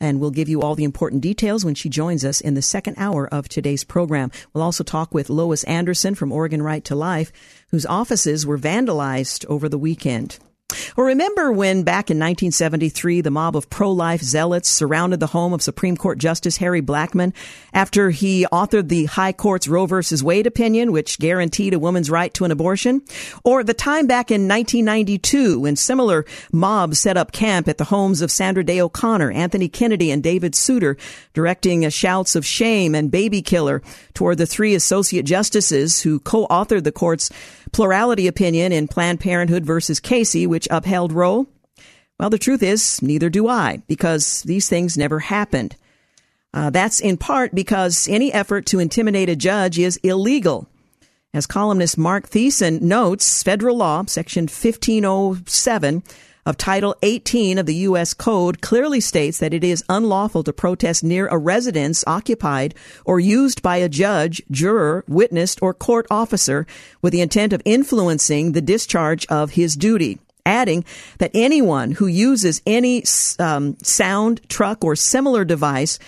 And 0.00 0.20
we'll 0.20 0.30
give 0.30 0.48
you 0.48 0.62
all 0.62 0.76
the 0.76 0.84
important 0.84 1.22
details 1.22 1.64
when 1.64 1.74
she 1.74 1.88
joins 1.88 2.24
us 2.24 2.40
in 2.40 2.54
the 2.54 2.62
second 2.62 2.94
hour 2.98 3.26
of 3.28 3.48
today's 3.48 3.82
program. 3.82 4.30
We'll 4.52 4.62
also 4.62 4.84
talk 4.84 5.12
with 5.12 5.28
Lois 5.28 5.64
Anderson 5.64 6.14
from 6.14 6.30
Oregon 6.30 6.62
Right 6.62 6.84
to 6.84 6.94
Life, 6.94 7.32
whose 7.70 7.84
offices 7.84 8.46
were 8.46 8.58
vandalized 8.58 9.44
over 9.46 9.68
the 9.68 9.78
weekend. 9.78 10.38
Well, 10.96 11.06
remember 11.06 11.52
when 11.52 11.82
back 11.82 12.10
in 12.10 12.18
1973, 12.18 13.20
the 13.20 13.30
mob 13.30 13.56
of 13.56 13.70
pro-life 13.70 14.22
zealots 14.22 14.68
surrounded 14.68 15.20
the 15.20 15.26
home 15.28 15.52
of 15.52 15.62
Supreme 15.62 15.96
Court 15.96 16.18
Justice 16.18 16.56
Harry 16.58 16.82
Blackmun 16.82 17.34
after 17.72 18.10
he 18.10 18.46
authored 18.52 18.88
the 18.88 19.06
High 19.06 19.32
Court's 19.32 19.68
Roe 19.68 19.86
versus 19.86 20.22
Wade 20.22 20.46
opinion, 20.46 20.92
which 20.92 21.18
guaranteed 21.18 21.74
a 21.74 21.78
woman's 21.78 22.10
right 22.10 22.32
to 22.34 22.44
an 22.44 22.50
abortion? 22.50 23.02
Or 23.44 23.64
the 23.64 23.74
time 23.74 24.06
back 24.06 24.30
in 24.30 24.48
1992 24.48 25.60
when 25.60 25.76
similar 25.76 26.24
mobs 26.52 26.98
set 26.98 27.16
up 27.16 27.32
camp 27.32 27.68
at 27.68 27.78
the 27.78 27.84
homes 27.84 28.22
of 28.22 28.30
Sandra 28.30 28.64
Day 28.64 28.80
O'Connor, 28.80 29.30
Anthony 29.30 29.68
Kennedy, 29.68 30.10
and 30.10 30.22
David 30.22 30.54
Souter, 30.54 30.96
directing 31.34 31.88
shouts 31.90 32.36
of 32.36 32.46
shame 32.46 32.94
and 32.94 33.10
baby 33.10 33.42
killer 33.42 33.82
toward 34.14 34.38
the 34.38 34.46
three 34.46 34.74
associate 34.74 35.24
justices 35.24 36.02
who 36.02 36.20
co-authored 36.20 36.84
the 36.84 36.92
court's 36.92 37.30
plurality 37.72 38.26
opinion 38.26 38.72
in 38.72 38.88
Planned 38.88 39.20
Parenthood 39.20 39.64
versus 39.64 40.00
Casey, 40.00 40.46
which 40.46 40.68
upheld 40.70 41.12
Roe? 41.12 41.46
Well, 42.18 42.30
the 42.30 42.38
truth 42.38 42.62
is, 42.62 43.00
neither 43.00 43.30
do 43.30 43.48
I, 43.48 43.82
because 43.86 44.42
these 44.42 44.68
things 44.68 44.98
never 44.98 45.20
happened. 45.20 45.76
Uh, 46.52 46.70
that's 46.70 47.00
in 47.00 47.16
part 47.16 47.54
because 47.54 48.08
any 48.08 48.32
effort 48.32 48.66
to 48.66 48.78
intimidate 48.78 49.28
a 49.28 49.36
judge 49.36 49.78
is 49.78 49.98
illegal. 49.98 50.68
As 51.34 51.46
columnist 51.46 51.98
Mark 51.98 52.28
Thiessen 52.28 52.80
notes, 52.80 53.42
federal 53.42 53.76
law, 53.76 54.04
section 54.06 54.44
1507 54.44 56.02
of 56.48 56.56
Title 56.56 56.96
18 57.02 57.58
of 57.58 57.66
the 57.66 57.74
U.S. 57.74 58.14
Code 58.14 58.62
clearly 58.62 59.00
states 59.00 59.36
that 59.38 59.52
it 59.52 59.62
is 59.62 59.84
unlawful 59.90 60.42
to 60.44 60.52
protest 60.52 61.04
near 61.04 61.26
a 61.26 61.36
residence 61.36 62.02
occupied 62.06 62.74
or 63.04 63.20
used 63.20 63.60
by 63.60 63.76
a 63.76 63.88
judge, 63.88 64.40
juror, 64.50 65.04
witness, 65.06 65.56
or 65.60 65.74
court 65.74 66.06
officer 66.10 66.66
with 67.02 67.12
the 67.12 67.20
intent 67.20 67.52
of 67.52 67.60
influencing 67.66 68.52
the 68.52 68.62
discharge 68.62 69.26
of 69.26 69.50
his 69.50 69.76
duty 69.76 70.18
adding 70.46 70.86
that 71.18 71.30
anyone 71.34 71.90
who 71.90 72.06
uses 72.06 72.62
any 72.66 73.04
um, 73.38 73.76
sound, 73.82 74.40
truck, 74.48 74.82
or 74.82 74.96
similar 74.96 75.44
device 75.44 75.98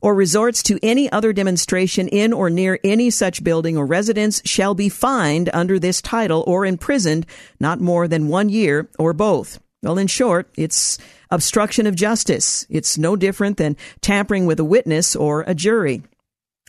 or 0.00 0.14
resorts 0.14 0.62
to 0.62 0.78
any 0.80 1.10
other 1.10 1.32
demonstration 1.32 2.06
in 2.06 2.32
or 2.32 2.48
near 2.48 2.78
any 2.84 3.10
such 3.10 3.42
building 3.42 3.76
or 3.76 3.84
residence 3.84 4.40
shall 4.44 4.74
be 4.74 4.88
fined 4.88 5.50
under 5.52 5.76
this 5.76 6.00
title 6.00 6.44
or 6.46 6.64
imprisoned 6.64 7.26
not 7.58 7.80
more 7.80 8.06
than 8.06 8.28
one 8.28 8.48
year 8.48 8.88
or 8.96 9.12
both. 9.12 9.58
Well, 9.82 9.98
in 9.98 10.08
short, 10.08 10.48
it's 10.56 10.98
obstruction 11.30 11.86
of 11.86 11.94
justice. 11.94 12.66
It's 12.68 12.98
no 12.98 13.14
different 13.14 13.58
than 13.58 13.76
tampering 14.00 14.46
with 14.46 14.58
a 14.58 14.64
witness 14.64 15.14
or 15.14 15.44
a 15.46 15.54
jury. 15.54 16.02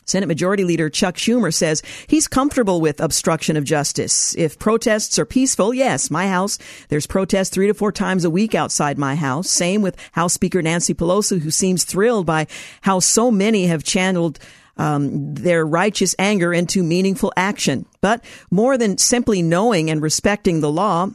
Senate 0.04 0.26
Majority 0.26 0.64
Leader 0.64 0.90
Chuck 0.90 1.14
Schumer 1.16 1.54
says 1.54 1.82
he's 2.08 2.26
comfortable 2.26 2.80
with 2.80 3.00
obstruction 3.00 3.56
of 3.56 3.64
justice. 3.64 4.34
If 4.36 4.58
protests 4.58 5.18
are 5.18 5.24
peaceful, 5.24 5.72
yes, 5.72 6.10
my 6.10 6.26
house, 6.26 6.58
there's 6.88 7.06
protests 7.06 7.50
three 7.50 7.68
to 7.68 7.74
four 7.74 7.92
times 7.92 8.24
a 8.24 8.30
week 8.30 8.54
outside 8.54 8.98
my 8.98 9.14
house. 9.14 9.48
Same 9.48 9.82
with 9.82 9.96
House 10.12 10.32
Speaker 10.32 10.62
Nancy 10.62 10.94
Pelosi, 10.94 11.40
who 11.40 11.50
seems 11.50 11.84
thrilled 11.84 12.26
by 12.26 12.48
how 12.80 12.98
so 12.98 13.30
many 13.30 13.66
have 13.66 13.84
channeled 13.84 14.40
um, 14.76 15.34
their 15.34 15.64
righteous 15.64 16.16
anger 16.18 16.52
into 16.52 16.82
meaningful 16.82 17.32
action. 17.36 17.86
But 18.00 18.24
more 18.50 18.76
than 18.78 18.98
simply 18.98 19.42
knowing 19.42 19.90
and 19.90 20.02
respecting 20.02 20.60
the 20.60 20.72
law, 20.72 21.10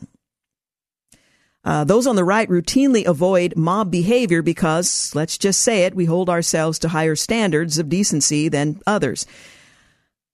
uh, 1.66 1.84
those 1.84 2.08
on 2.08 2.16
the 2.16 2.24
right 2.24 2.48
routinely 2.48 3.06
avoid 3.06 3.56
mob 3.58 3.92
behavior 3.92 4.42
because, 4.42 5.14
let's 5.16 5.38
just 5.38 5.62
say 5.62 5.84
it, 5.86 5.96
we 5.96 6.06
hold 6.06 6.30
ourselves 6.30 6.80
to 6.80 6.90
higher 6.90 7.16
standards 7.16 7.78
of 7.80 7.90
decency 7.90 8.48
than 8.48 8.80
others. 8.86 9.26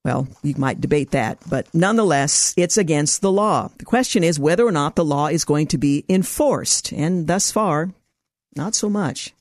Well, 0.04 0.28
you 0.44 0.56
might 0.58 0.82
debate 0.82 1.12
that, 1.12 1.38
but 1.48 1.68
nonetheless, 1.74 2.54
it's 2.58 2.78
against 2.78 3.22
the 3.22 3.32
law. 3.32 3.70
The 3.78 3.86
question 3.86 4.24
is 4.24 4.40
whether 4.40 4.66
or 4.66 4.72
not 4.72 4.96
the 4.96 5.06
law 5.06 5.28
is 5.28 5.46
going 5.46 5.68
to 5.68 5.78
be 5.78 6.04
enforced, 6.10 6.92
and 6.92 7.28
thus 7.28 7.52
far, 7.52 7.92
not 8.56 8.76
so 8.76 8.90
much. 8.90 9.34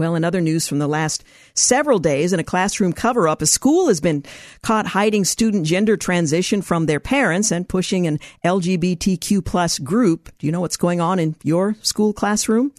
Well, 0.00 0.14
in 0.14 0.24
other 0.24 0.40
news 0.40 0.66
from 0.66 0.78
the 0.78 0.88
last 0.88 1.24
several 1.52 1.98
days, 1.98 2.32
in 2.32 2.40
a 2.40 2.42
classroom 2.42 2.94
cover 2.94 3.28
up, 3.28 3.42
a 3.42 3.46
school 3.46 3.88
has 3.88 4.00
been 4.00 4.24
caught 4.62 4.86
hiding 4.86 5.26
student 5.26 5.66
gender 5.66 5.98
transition 5.98 6.62
from 6.62 6.86
their 6.86 7.00
parents 7.00 7.52
and 7.52 7.68
pushing 7.68 8.06
an 8.06 8.18
LGBTQ 8.42 9.44
plus 9.44 9.78
group. 9.78 10.30
Do 10.38 10.46
you 10.46 10.52
know 10.52 10.62
what's 10.62 10.78
going 10.78 11.02
on 11.02 11.18
in 11.18 11.36
your 11.42 11.76
school 11.82 12.14
classroom? 12.14 12.72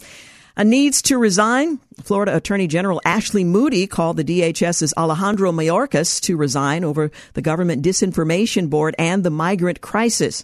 A 0.57 0.63
needs 0.63 1.03
to 1.03 1.19
resign. 1.19 1.79
Florida 2.01 2.35
Attorney 2.35 2.65
General 2.65 2.99
Ashley 3.05 3.43
Moody 3.43 3.85
called 3.85 4.17
the 4.17 4.23
DHS's 4.23 4.91
Alejandro 4.97 5.51
Mayorkas 5.51 6.19
to 6.21 6.35
resign 6.35 6.83
over 6.83 7.11
the 7.33 7.43
government 7.43 7.85
disinformation 7.85 8.67
board 8.67 8.95
and 8.97 9.23
the 9.23 9.29
migrant 9.29 9.81
crisis. 9.81 10.43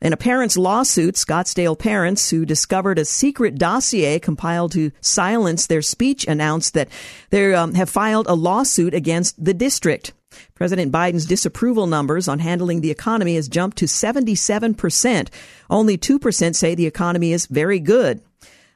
In 0.00 0.14
a 0.14 0.16
parents' 0.16 0.56
lawsuit, 0.56 1.16
Scottsdale 1.16 1.78
parents 1.78 2.30
who 2.30 2.46
discovered 2.46 2.98
a 2.98 3.04
secret 3.04 3.58
dossier 3.58 4.18
compiled 4.18 4.72
to 4.72 4.92
silence 5.02 5.66
their 5.66 5.82
speech 5.82 6.26
announced 6.26 6.72
that 6.72 6.88
they 7.28 7.54
um, 7.54 7.74
have 7.74 7.90
filed 7.90 8.26
a 8.26 8.34
lawsuit 8.34 8.94
against 8.94 9.42
the 9.44 9.52
district. 9.52 10.14
President 10.54 10.90
Biden's 10.90 11.26
disapproval 11.26 11.86
numbers 11.86 12.28
on 12.28 12.38
handling 12.38 12.80
the 12.80 12.90
economy 12.90 13.34
has 13.34 13.48
jumped 13.48 13.76
to 13.78 13.84
77%. 13.84 15.28
Only 15.68 15.98
2% 15.98 16.54
say 16.54 16.74
the 16.74 16.86
economy 16.86 17.32
is 17.32 17.46
very 17.46 17.78
good. 17.78 18.22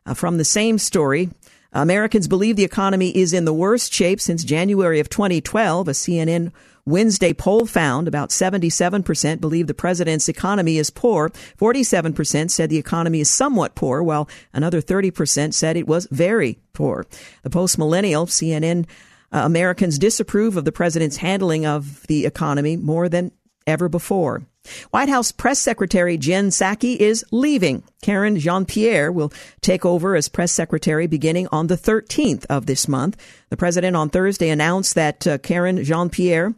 Uh, 0.05 0.13
from 0.13 0.37
the 0.37 0.45
same 0.45 0.77
story, 0.77 1.31
Americans 1.73 2.29
believe 2.29 2.57
the 2.57 2.65
economy 2.65 3.17
is 3.17 3.33
in 3.33 3.47
the 3.47 3.55
worst 3.55 3.93
shape 3.93 4.21
since 4.21 4.45
January 4.45 5.01
of 5.01 5.09
2012. 5.09 5.89
A 5.89 5.93
CNN 5.93 6.53
Wednesday 6.87 7.33
poll 7.33 7.65
found 7.65 8.07
about 8.07 8.29
77% 8.29 9.41
believe 9.41 9.67
the 9.67 9.75
president's 9.75 10.29
economy 10.29 10.77
is 10.77 10.91
poor. 10.91 11.31
47% 11.59 12.51
said 12.51 12.69
the 12.69 12.79
economy 12.79 13.21
is 13.21 13.31
somewhat 13.31 13.75
poor, 13.75 14.03
while 14.03 14.29
another 14.53 14.83
30% 14.83 15.55
said 15.55 15.77
it 15.77 15.87
was 15.87 16.07
very 16.11 16.59
poor. 16.75 17.07
The 17.43 17.51
post 17.51 17.79
millennial 17.79 18.27
CNN 18.27 18.87
uh, 19.33 19.41
Americans 19.45 19.99
disapprove 19.99 20.57
of 20.57 20.67
the 20.67 20.73
president's 20.73 21.17
handling 21.17 21.65
of 21.65 22.07
the 22.07 22.27
economy 22.27 22.77
more 22.77 23.09
than 23.09 23.33
ever 23.67 23.89
before. 23.89 24.43
White 24.91 25.09
House 25.09 25.33
Press 25.33 25.59
Secretary 25.59 26.17
Jen 26.17 26.49
Psaki 26.49 26.97
is 26.97 27.25
leaving. 27.31 27.83
Karine 28.03 28.39
Jean 28.39 28.65
Pierre 28.65 29.11
will 29.11 29.33
take 29.61 29.85
over 29.85 30.17
as 30.17 30.29
press 30.29 30.53
secretary 30.53 31.07
beginning 31.07 31.49
on 31.53 31.67
the 31.67 31.77
13th 31.77 32.47
of 32.47 32.67
this 32.67 32.89
month. 32.89 33.17
The 33.51 33.57
president 33.57 33.97
on 33.97 34.11
Thursday 34.11 34.49
announced 34.49 34.95
that 34.95 35.27
uh, 35.27 35.39
Karine 35.39 35.83
Jean 35.83 36.09
Pierre 36.09 36.55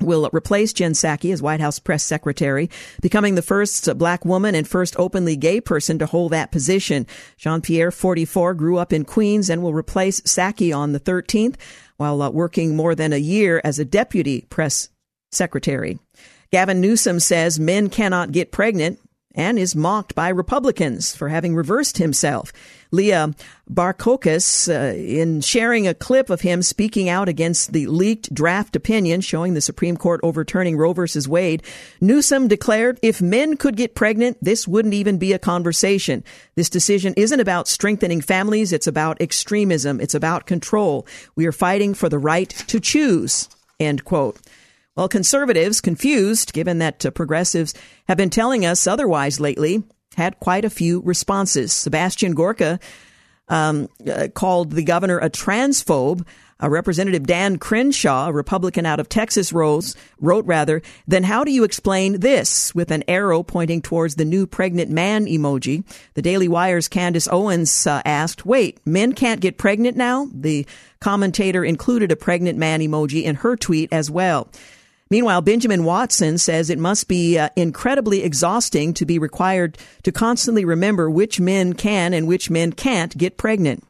will 0.00 0.28
replace 0.32 0.72
Jen 0.72 0.92
Psaki 0.92 1.32
as 1.32 1.42
White 1.42 1.60
House 1.60 1.78
press 1.78 2.02
secretary, 2.02 2.70
becoming 3.00 3.34
the 3.34 3.42
first 3.42 3.96
black 3.98 4.24
woman 4.24 4.54
and 4.54 4.66
first 4.66 4.94
openly 4.98 5.36
gay 5.36 5.60
person 5.60 5.98
to 5.98 6.06
hold 6.06 6.32
that 6.32 6.52
position. 6.52 7.06
Jean 7.36 7.60
Pierre, 7.60 7.90
44, 7.90 8.54
grew 8.54 8.78
up 8.78 8.92
in 8.92 9.04
Queens 9.04 9.50
and 9.50 9.62
will 9.62 9.74
replace 9.74 10.20
Psaki 10.20 10.76
on 10.76 10.92
the 10.92 11.00
13th 11.00 11.56
while 11.96 12.22
uh, 12.22 12.30
working 12.30 12.76
more 12.76 12.94
than 12.94 13.12
a 13.12 13.18
year 13.18 13.60
as 13.64 13.78
a 13.78 13.84
deputy 13.84 14.42
press 14.50 14.88
secretary. 15.32 15.98
Gavin 16.50 16.80
Newsom 16.80 17.20
says 17.20 17.60
men 17.60 17.90
cannot 17.90 18.32
get 18.32 18.52
pregnant 18.52 18.98
and 19.34 19.58
is 19.58 19.76
mocked 19.76 20.14
by 20.14 20.28
Republicans 20.28 21.14
for 21.14 21.28
having 21.28 21.54
reversed 21.54 21.98
himself. 21.98 22.52
Leah 22.90 23.34
Barkoukis, 23.70 24.68
uh, 24.68 24.96
in 24.96 25.40
sharing 25.40 25.86
a 25.86 25.94
clip 25.94 26.30
of 26.30 26.40
him 26.40 26.62
speaking 26.62 27.08
out 27.08 27.28
against 27.28 27.72
the 27.72 27.86
leaked 27.86 28.32
draft 28.32 28.74
opinion 28.76 29.20
showing 29.20 29.54
the 29.54 29.60
Supreme 29.60 29.96
Court 29.96 30.20
overturning 30.22 30.76
Roe 30.76 30.92
v. 30.92 31.06
Wade, 31.28 31.62
Newsom 32.00 32.48
declared 32.48 32.98
if 33.02 33.20
men 33.20 33.56
could 33.56 33.76
get 33.76 33.94
pregnant, 33.94 34.38
this 34.40 34.66
wouldn't 34.66 34.94
even 34.94 35.18
be 35.18 35.32
a 35.32 35.38
conversation. 35.38 36.24
This 36.54 36.70
decision 36.70 37.14
isn't 37.16 37.40
about 37.40 37.68
strengthening 37.68 38.20
families, 38.20 38.72
it's 38.72 38.86
about 38.86 39.20
extremism, 39.20 40.00
it's 40.00 40.14
about 40.14 40.46
control. 40.46 41.06
We 41.36 41.46
are 41.46 41.52
fighting 41.52 41.94
for 41.94 42.08
the 42.08 42.18
right 42.18 42.48
to 42.48 42.80
choose. 42.80 43.48
End 43.78 44.04
quote. 44.04 44.38
Well, 44.96 45.08
conservatives, 45.08 45.80
confused, 45.80 46.52
given 46.52 46.78
that 46.78 47.06
uh, 47.06 47.12
progressives 47.12 47.72
have 48.08 48.16
been 48.16 48.30
telling 48.30 48.66
us 48.66 48.84
otherwise 48.84 49.38
lately, 49.38 49.84
had 50.18 50.38
quite 50.40 50.66
a 50.66 50.70
few 50.70 51.00
responses. 51.00 51.72
Sebastian 51.72 52.34
Gorka 52.34 52.78
um, 53.48 53.88
uh, 54.06 54.28
called 54.34 54.72
the 54.72 54.82
governor 54.82 55.18
a 55.18 55.30
transphobe. 55.30 56.26
Uh, 56.60 56.68
Representative 56.68 57.24
Dan 57.24 57.56
Crenshaw, 57.56 58.26
a 58.26 58.32
Republican 58.32 58.84
out 58.84 58.98
of 58.98 59.08
Texas, 59.08 59.52
wrote 59.52 59.94
rather, 60.20 60.82
then 61.06 61.22
how 61.22 61.44
do 61.44 61.52
you 61.52 61.62
explain 61.62 62.18
this? 62.18 62.74
With 62.74 62.90
an 62.90 63.04
arrow 63.06 63.44
pointing 63.44 63.80
towards 63.80 64.16
the 64.16 64.24
new 64.24 64.44
pregnant 64.44 64.90
man 64.90 65.26
emoji. 65.26 65.84
The 66.14 66.22
Daily 66.22 66.48
Wire's 66.48 66.88
Candace 66.88 67.28
Owens 67.30 67.86
uh, 67.86 68.02
asked, 68.04 68.44
wait, 68.44 68.84
men 68.84 69.12
can't 69.12 69.40
get 69.40 69.56
pregnant 69.56 69.96
now? 69.96 70.26
The 70.34 70.66
commentator 70.98 71.64
included 71.64 72.10
a 72.10 72.16
pregnant 72.16 72.58
man 72.58 72.80
emoji 72.80 73.22
in 73.22 73.36
her 73.36 73.54
tweet 73.54 73.92
as 73.92 74.10
well. 74.10 74.48
Meanwhile, 75.10 75.42
Benjamin 75.42 75.84
Watson 75.84 76.38
says 76.38 76.68
it 76.68 76.78
must 76.78 77.08
be 77.08 77.38
uh, 77.38 77.48
incredibly 77.56 78.22
exhausting 78.22 78.92
to 78.94 79.06
be 79.06 79.18
required 79.18 79.78
to 80.02 80.12
constantly 80.12 80.64
remember 80.64 81.08
which 81.08 81.40
men 81.40 81.72
can 81.72 82.12
and 82.12 82.26
which 82.26 82.50
men 82.50 82.72
can't 82.72 83.16
get 83.16 83.38
pregnant. 83.38 83.84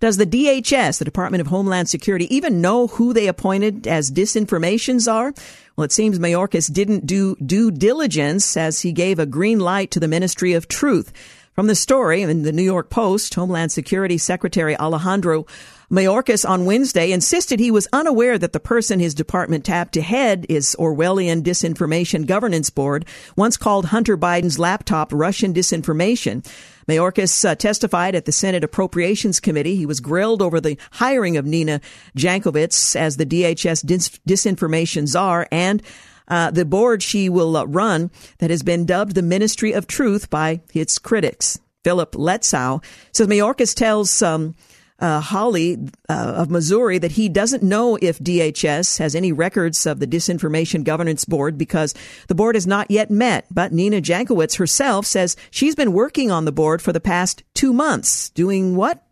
Does 0.00 0.16
the 0.16 0.26
DHS, 0.26 0.98
the 0.98 1.04
Department 1.04 1.40
of 1.40 1.48
Homeland 1.48 1.88
Security, 1.88 2.32
even 2.34 2.60
know 2.60 2.88
who 2.88 3.12
they 3.12 3.28
appointed 3.28 3.86
as 3.86 4.10
disinformation 4.10 5.00
czar? 5.00 5.34
Well, 5.76 5.84
it 5.84 5.92
seems 5.92 6.18
Mayorkas 6.18 6.72
didn't 6.72 7.06
do 7.06 7.36
due 7.36 7.70
diligence 7.70 8.56
as 8.56 8.80
he 8.80 8.92
gave 8.92 9.18
a 9.18 9.26
green 9.26 9.60
light 9.60 9.90
to 9.92 10.00
the 10.00 10.08
Ministry 10.08 10.52
of 10.52 10.68
Truth. 10.68 11.12
From 11.52 11.66
the 11.66 11.74
story 11.74 12.22
in 12.22 12.42
the 12.42 12.52
New 12.52 12.62
York 12.62 12.88
Post, 12.88 13.34
Homeland 13.34 13.72
Security 13.72 14.18
Secretary 14.18 14.76
Alejandro 14.76 15.46
Mayorkas 15.90 16.46
on 16.46 16.66
Wednesday 16.66 17.12
insisted 17.12 17.58
he 17.58 17.70
was 17.70 17.88
unaware 17.94 18.36
that 18.36 18.52
the 18.52 18.60
person 18.60 19.00
his 19.00 19.14
department 19.14 19.64
tapped 19.64 19.94
to 19.94 20.02
head 20.02 20.44
his 20.46 20.76
Orwellian 20.78 21.42
Disinformation 21.42 22.26
Governance 22.26 22.68
Board 22.68 23.06
once 23.36 23.56
called 23.56 23.86
Hunter 23.86 24.18
Biden's 24.18 24.58
laptop 24.58 25.10
Russian 25.14 25.54
disinformation. 25.54 26.44
Mayorkas 26.86 27.48
uh, 27.48 27.54
testified 27.54 28.14
at 28.14 28.26
the 28.26 28.32
Senate 28.32 28.64
Appropriations 28.64 29.40
Committee. 29.40 29.76
He 29.76 29.86
was 29.86 30.00
grilled 30.00 30.42
over 30.42 30.60
the 30.60 30.76
hiring 30.92 31.38
of 31.38 31.46
Nina 31.46 31.80
Jankowicz 32.14 32.94
as 32.94 33.16
the 33.16 33.26
DHS 33.26 33.84
dis- 33.86 34.20
disinformation 34.28 35.06
czar 35.06 35.48
and 35.50 35.82
uh, 36.28 36.50
the 36.50 36.66
board 36.66 37.02
she 37.02 37.30
will 37.30 37.56
uh, 37.56 37.64
run 37.64 38.10
that 38.40 38.50
has 38.50 38.62
been 38.62 38.84
dubbed 38.84 39.14
the 39.14 39.22
Ministry 39.22 39.72
of 39.72 39.86
Truth 39.86 40.28
by 40.28 40.60
its 40.74 40.98
critics. 40.98 41.58
Philip 41.82 42.12
Letzow 42.12 42.84
says 43.12 43.26
Mayorkas 43.26 43.74
tells 43.74 44.20
um, 44.20 44.54
uh, 44.98 45.20
Hawley 45.20 45.78
uh, 46.08 46.34
of 46.36 46.50
Missouri 46.50 46.98
that 46.98 47.12
he 47.12 47.28
doesn't 47.28 47.62
know 47.62 47.96
if 48.00 48.18
DHS 48.18 48.98
has 48.98 49.14
any 49.14 49.32
records 49.32 49.86
of 49.86 50.00
the 50.00 50.06
Disinformation 50.06 50.84
Governance 50.84 51.24
Board 51.24 51.56
because 51.56 51.94
the 52.26 52.34
board 52.34 52.56
has 52.56 52.66
not 52.66 52.90
yet 52.90 53.10
met. 53.10 53.46
But 53.50 53.72
Nina 53.72 54.00
Jankowicz 54.00 54.56
herself 54.56 55.06
says 55.06 55.36
she's 55.50 55.74
been 55.74 55.92
working 55.92 56.30
on 56.30 56.44
the 56.44 56.52
board 56.52 56.82
for 56.82 56.92
the 56.92 57.00
past 57.00 57.44
two 57.54 57.72
months. 57.72 58.30
Doing 58.30 58.76
what? 58.76 59.04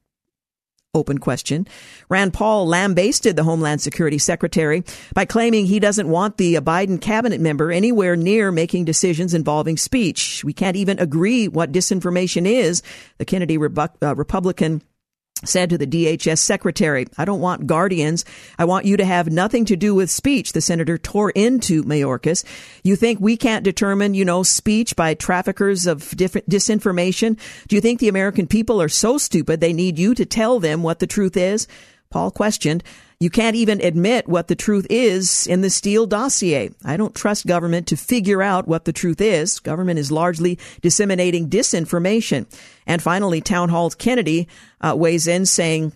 Open 0.97 1.19
question. 1.19 1.69
Rand 2.09 2.33
Paul 2.33 2.67
lambasted 2.67 3.37
the 3.37 3.45
Homeland 3.45 3.83
Security 3.83 4.17
Secretary 4.17 4.83
by 5.13 5.27
claiming 5.27 5.67
he 5.67 5.79
doesn't 5.79 6.09
want 6.09 6.39
the 6.39 6.55
Biden 6.55 6.99
cabinet 6.99 7.39
member 7.39 7.71
anywhere 7.71 8.17
near 8.17 8.51
making 8.51 8.87
decisions 8.87 9.35
involving 9.35 9.77
speech. 9.77 10.43
We 10.43 10.55
can't 10.55 10.77
even 10.77 10.99
agree 10.99 11.49
what 11.49 11.71
disinformation 11.71 12.47
is, 12.47 12.83
the 13.19 13.27
Kennedy 13.27 13.59
Rebu- 13.59 13.89
uh, 14.01 14.15
Republican 14.17 14.81
said 15.45 15.71
to 15.71 15.79
the 15.79 15.87
DHS 15.87 16.39
secretary, 16.39 17.07
I 17.19 17.25
don't 17.25 17.41
want 17.41 17.67
guardians. 17.67 18.25
I 18.59 18.65
want 18.65 18.87
you 18.87 18.97
to 18.97 19.05
have 19.05 19.31
nothing 19.31 19.65
to 19.67 19.77
do 19.77 19.95
with 19.95 20.11
speech. 20.11 20.53
The 20.53 20.61
senator 20.61 20.97
tore 20.97 21.31
into 21.31 21.85
Mayorkas. 21.85 22.45
You 22.83 22.97
think 22.97 23.21
we 23.21 23.37
can't 23.37 23.65
determine, 23.65 24.15
you 24.15 24.25
know, 24.25 24.43
speech 24.43 24.97
by 24.97 25.15
traffickers 25.15 25.87
of 25.87 26.11
different 26.17 26.49
disinformation? 26.49 27.39
Do 27.69 27.77
you 27.77 27.83
think 27.83 28.01
the 28.01 28.09
American 28.09 28.47
people 28.47 28.81
are 28.81 28.89
so 28.89 29.19
stupid 29.19 29.61
they 29.61 29.73
need 29.73 29.99
you 29.99 30.15
to 30.15 30.25
tell 30.25 30.59
them 30.59 30.83
what 30.83 31.01
the 31.01 31.07
truth 31.07 31.37
is? 31.37 31.69
Paul 32.11 32.31
questioned. 32.31 32.83
You 33.19 33.31
can't 33.31 33.57
even 33.57 33.81
admit 33.81 34.29
what 34.29 34.49
the 34.49 34.55
truth 34.55 34.87
is 34.91 35.47
in 35.47 35.63
the 35.63 35.71
Steele 35.71 36.07
dossier. 36.07 36.71
I 36.85 36.99
don't 36.99 37.15
trust 37.15 37.47
government 37.47 37.87
to 37.89 37.97
figure 37.97 38.43
out 38.43 38.69
what 38.69 38.85
the 38.85 38.93
truth 38.93 39.23
is. 39.23 39.59
Government 39.59 39.99
is 39.99 40.13
largely 40.13 40.59
disseminating 40.83 41.49
disinformation. 41.49 42.45
And 42.87 43.03
finally, 43.03 43.41
Town 43.41 43.71
Hall 43.71 43.89
Kennedy 43.91 44.49
uh, 44.83 44.95
weighs 44.99 45.27
in 45.27 45.47
saying, 45.47 45.93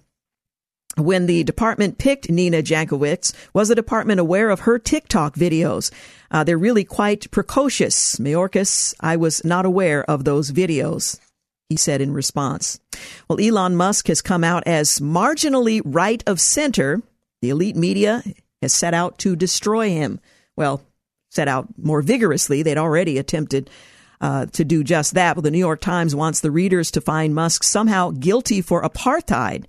when 0.96 1.26
the 1.26 1.44
department 1.44 1.98
picked 1.98 2.30
Nina 2.30 2.62
Jankowicz, 2.62 3.34
was 3.52 3.68
the 3.68 3.74
department 3.74 4.18
aware 4.18 4.48
of 4.48 4.60
her 4.60 4.78
TikTok 4.78 5.34
videos? 5.36 5.92
Uh, 6.30 6.42
they're 6.42 6.58
really 6.58 6.84
quite 6.84 7.30
precocious. 7.30 8.16
Mayorkas, 8.16 8.94
I 8.98 9.16
was 9.16 9.44
not 9.44 9.66
aware 9.66 10.04
of 10.10 10.24
those 10.24 10.52
videos 10.52 11.20
he 11.70 11.76
said 11.76 12.00
in 12.00 12.12
response. 12.12 12.80
Well, 13.28 13.40
Elon 13.40 13.76
Musk 13.76 14.08
has 14.08 14.20
come 14.20 14.42
out 14.42 14.64
as 14.66 14.98
marginally 14.98 15.80
right 15.84 16.22
of 16.26 16.40
center 16.40 17.00
the 17.40 17.50
elite 17.50 17.76
media 17.76 18.22
has 18.62 18.72
set 18.72 18.94
out 18.94 19.18
to 19.18 19.36
destroy 19.36 19.90
him. 19.90 20.20
Well, 20.56 20.82
set 21.30 21.48
out 21.48 21.68
more 21.78 22.02
vigorously. 22.02 22.62
They'd 22.62 22.78
already 22.78 23.18
attempted 23.18 23.70
uh, 24.20 24.46
to 24.46 24.64
do 24.64 24.84
just 24.84 25.14
that. 25.14 25.34
But 25.34 25.44
the 25.44 25.50
New 25.50 25.58
York 25.58 25.80
Times 25.80 26.14
wants 26.14 26.40
the 26.40 26.50
readers 26.50 26.90
to 26.92 27.00
find 27.00 27.34
Musk 27.34 27.64
somehow 27.64 28.10
guilty 28.10 28.60
for 28.60 28.82
apartheid. 28.82 29.64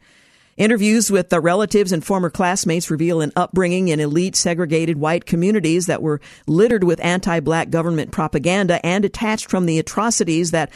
Interviews 0.58 1.10
with 1.10 1.30
the 1.30 1.40
relatives 1.40 1.92
and 1.92 2.04
former 2.04 2.30
classmates 2.30 2.92
reveal 2.92 3.22
an 3.22 3.32
upbringing 3.36 3.88
in 3.88 4.00
elite 4.00 4.36
segregated 4.36 4.98
white 4.98 5.26
communities 5.26 5.86
that 5.86 6.02
were 6.02 6.20
littered 6.46 6.84
with 6.84 7.04
anti-black 7.04 7.70
government 7.70 8.12
propaganda 8.12 8.86
and 8.86 9.02
detached 9.02 9.50
from 9.50 9.66
the 9.66 9.80
atrocities 9.80 10.52
that 10.52 10.70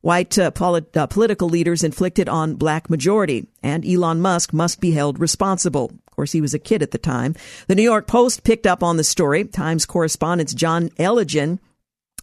white 0.00 0.38
uh, 0.38 0.50
polit- 0.50 0.96
uh, 0.96 1.06
political 1.06 1.48
leaders 1.48 1.84
inflicted 1.84 2.28
on 2.28 2.54
black 2.54 2.88
majority. 2.88 3.46
And 3.62 3.86
Elon 3.86 4.20
Musk 4.20 4.52
must 4.52 4.80
be 4.80 4.92
held 4.92 5.18
responsible 5.18 5.92
Of 6.06 6.16
course, 6.16 6.32
he 6.32 6.40
was 6.40 6.54
a 6.54 6.58
kid 6.58 6.82
at 6.82 6.90
the 6.90 6.98
time. 6.98 7.34
The 7.66 7.74
New 7.74 7.82
York 7.82 8.06
Post 8.06 8.44
picked 8.44 8.66
up 8.66 8.82
on 8.82 8.96
the 8.96 9.04
story. 9.04 9.44
Times 9.44 9.86
correspondents 9.86 10.54
John 10.54 10.88
Eligon 10.90 11.58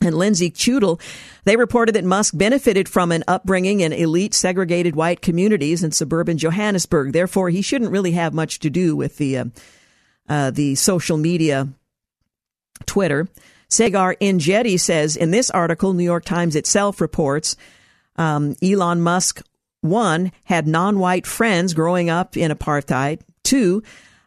and 0.01 0.15
Lynsey 0.15 0.51
Chutel, 0.51 1.01
they 1.45 1.55
reported 1.55 1.95
that 1.95 2.03
Musk 2.03 2.37
benefited 2.37 2.87
from 2.87 3.11
an 3.11 3.23
upbringing 3.27 3.79
in 3.79 3.91
elite 3.93 4.35
segregated 4.35 4.95
white 4.95 5.21
communities 5.21 5.83
in 5.83 5.91
suburban 5.91 6.37
Johannesburg. 6.37 7.13
Therefore, 7.13 7.49
he 7.49 7.63
shouldn't 7.63 7.91
really 7.91 8.11
have 8.11 8.33
much 8.33 8.59
to 8.59 8.69
do 8.69 8.95
with 8.95 9.17
the 9.17 9.37
uh, 9.37 9.45
uh, 10.29 10.51
the 10.51 10.75
social 10.75 11.17
media 11.17 11.69
Twitter. 12.85 13.27
Saagar 13.69 14.17
Enjeti 14.19 14.79
says 14.79 15.15
in 15.15 15.31
this 15.31 15.49
article, 15.49 15.93
New 15.93 16.03
York 16.03 16.25
Times 16.25 16.55
itself 16.55 17.01
reports 17.01 17.55
um, 18.15 18.55
Elon 18.61 19.01
Musk 19.01 19.41
one 19.81 20.31
had 20.45 20.67
non-white 20.67 21.27
friends 21.27 21.73
growing 21.73 22.09
up 22.09 22.35
in 22.35 22.51
apartheid. 22.51 23.21
Two, 23.43 23.83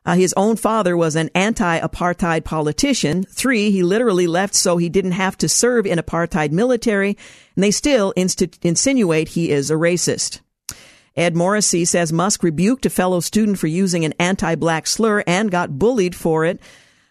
uh, 0.06 0.14
his 0.14 0.32
own 0.36 0.56
father 0.56 0.96
was 0.96 1.16
an 1.16 1.30
anti-apartheid 1.34 2.44
politician. 2.44 3.24
Three, 3.24 3.70
he 3.70 3.82
literally 3.82 4.26
left 4.26 4.54
so 4.54 4.76
he 4.76 4.88
didn't 4.88 5.12
have 5.12 5.36
to 5.38 5.48
serve 5.48 5.86
in 5.86 5.98
apartheid 5.98 6.52
military, 6.52 7.16
and 7.54 7.62
they 7.62 7.70
still 7.70 8.12
insinuate 8.12 9.28
he 9.28 9.50
is 9.50 9.70
a 9.70 9.74
racist. 9.74 10.40
Ed 11.16 11.34
Morrissey 11.34 11.84
says 11.84 12.12
Musk 12.12 12.42
rebuked 12.42 12.86
a 12.86 12.90
fellow 12.90 13.20
student 13.20 13.58
for 13.58 13.66
using 13.66 14.04
an 14.04 14.14
anti-black 14.18 14.86
slur 14.86 15.22
and 15.26 15.50
got 15.50 15.78
bullied 15.78 16.14
for 16.14 16.44
it. 16.44 16.60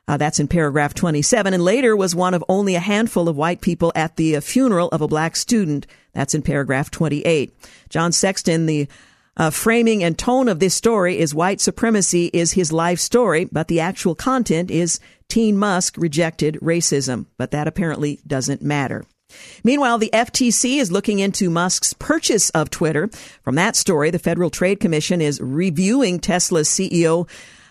Uh, 0.09 0.17
that's 0.17 0.39
in 0.39 0.47
paragraph 0.47 0.95
27, 0.95 1.53
and 1.53 1.63
later 1.63 1.95
was 1.95 2.15
one 2.15 2.33
of 2.33 2.43
only 2.49 2.73
a 2.73 2.79
handful 2.79 3.29
of 3.29 3.37
white 3.37 3.61
people 3.61 3.91
at 3.93 4.15
the 4.15 4.35
uh, 4.35 4.41
funeral 4.41 4.89
of 4.89 5.01
a 5.01 5.07
black 5.07 5.35
student. 5.35 5.85
That's 6.13 6.33
in 6.33 6.41
paragraph 6.41 6.89
28. 6.89 7.53
John 7.89 8.11
Sexton, 8.11 8.65
the 8.65 8.87
uh, 9.37 9.51
framing 9.51 10.03
and 10.03 10.17
tone 10.17 10.47
of 10.47 10.59
this 10.59 10.73
story 10.73 11.19
is 11.19 11.35
white 11.35 11.61
supremacy 11.61 12.31
is 12.33 12.53
his 12.53 12.71
life 12.71 12.97
story, 12.97 13.45
but 13.51 13.67
the 13.67 13.81
actual 13.81 14.15
content 14.15 14.71
is 14.71 14.99
Teen 15.27 15.55
Musk 15.59 15.93
rejected 15.95 16.55
racism. 16.55 17.27
But 17.37 17.51
that 17.51 17.67
apparently 17.67 18.19
doesn't 18.25 18.63
matter. 18.63 19.05
Meanwhile, 19.63 19.99
the 19.99 20.09
FTC 20.11 20.79
is 20.79 20.91
looking 20.91 21.19
into 21.19 21.51
Musk's 21.51 21.93
purchase 21.93 22.49
of 22.49 22.71
Twitter. 22.71 23.11
From 23.43 23.53
that 23.55 23.75
story, 23.75 24.09
the 24.09 24.17
Federal 24.17 24.49
Trade 24.49 24.79
Commission 24.79 25.21
is 25.21 25.39
reviewing 25.39 26.19
Tesla's 26.19 26.67
CEO 26.67 27.29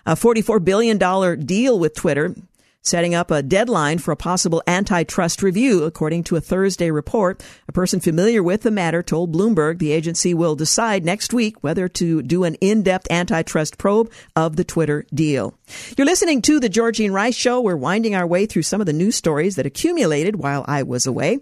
a 0.09 0.12
$44 0.14 0.64
billion 0.64 0.99
deal 1.44 1.79
with 1.79 1.94
Twitter 1.94 2.35
setting 2.81 3.14
up 3.14 3.31
a 3.31 3.42
deadline 3.42 3.99
for 3.99 4.12
a 4.12 4.16
possible 4.16 4.62
antitrust 4.66 5.42
review. 5.42 5.85
According 5.85 6.25
to 6.25 6.37
a 6.37 6.40
Thursday 6.40 6.90
report, 6.90 7.44
a 7.68 7.73
person 7.73 8.01
familiar 8.01 8.42
with 8.42 8.62
the 8.62 8.71
matter 8.71 9.03
told 9.03 9.35
Bloomberg 9.35 9.79
the 9.79 9.92
agency 9.92 10.33
will 10.33 10.57
decide 10.57 11.05
next 11.05 11.35
week 11.35 11.62
whether 11.62 11.88
to 11.88 12.23
do 12.23 12.44
an 12.44 12.55
in-depth 12.55 13.07
antitrust 13.11 13.77
probe 13.77 14.11
of 14.35 14.57
the 14.57 14.64
Twitter 14.64 15.05
deal. 15.12 15.53
You're 15.99 16.07
listening 16.07 16.40
to 16.42 16.59
the 16.59 16.71
Georgine 16.71 17.12
Rice 17.12 17.37
Show. 17.37 17.61
We're 17.61 17.77
winding 17.77 18.14
our 18.14 18.27
way 18.27 18.47
through 18.47 18.62
some 18.62 18.81
of 18.81 18.87
the 18.87 18.94
news 18.94 19.16
stories 19.16 19.57
that 19.57 19.66
accumulated 19.66 20.37
while 20.37 20.64
I 20.66 20.85
was 20.85 21.07
away. 21.07 21.40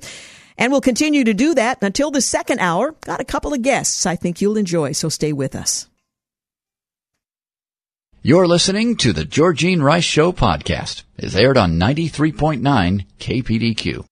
And 0.59 0.73
we'll 0.73 0.81
continue 0.81 1.23
to 1.23 1.35
do 1.35 1.55
that 1.55 1.79
until 1.83 2.11
the 2.11 2.23
second 2.23 2.59
hour. 2.59 2.97
Got 3.03 3.21
a 3.21 3.25
couple 3.25 3.55
of 3.55 3.63
guests 3.63 4.07
I 4.07 4.17
think 4.17 4.41
you'll 4.41 4.57
enjoy, 4.57 4.93
so 4.93 5.09
stay 5.09 5.33
with 5.33 5.55
us. 5.55 5.87
You're 8.27 8.49
listening 8.49 8.97
to 8.97 9.13
the 9.13 9.25
Georgine 9.25 9.81
Rice 9.81 10.03
Show 10.03 10.33
podcast. 10.33 11.05
It's 11.17 11.37
aired 11.37 11.57
on 11.57 11.79
93.9 11.79 13.07
KPDQ. 13.21 14.05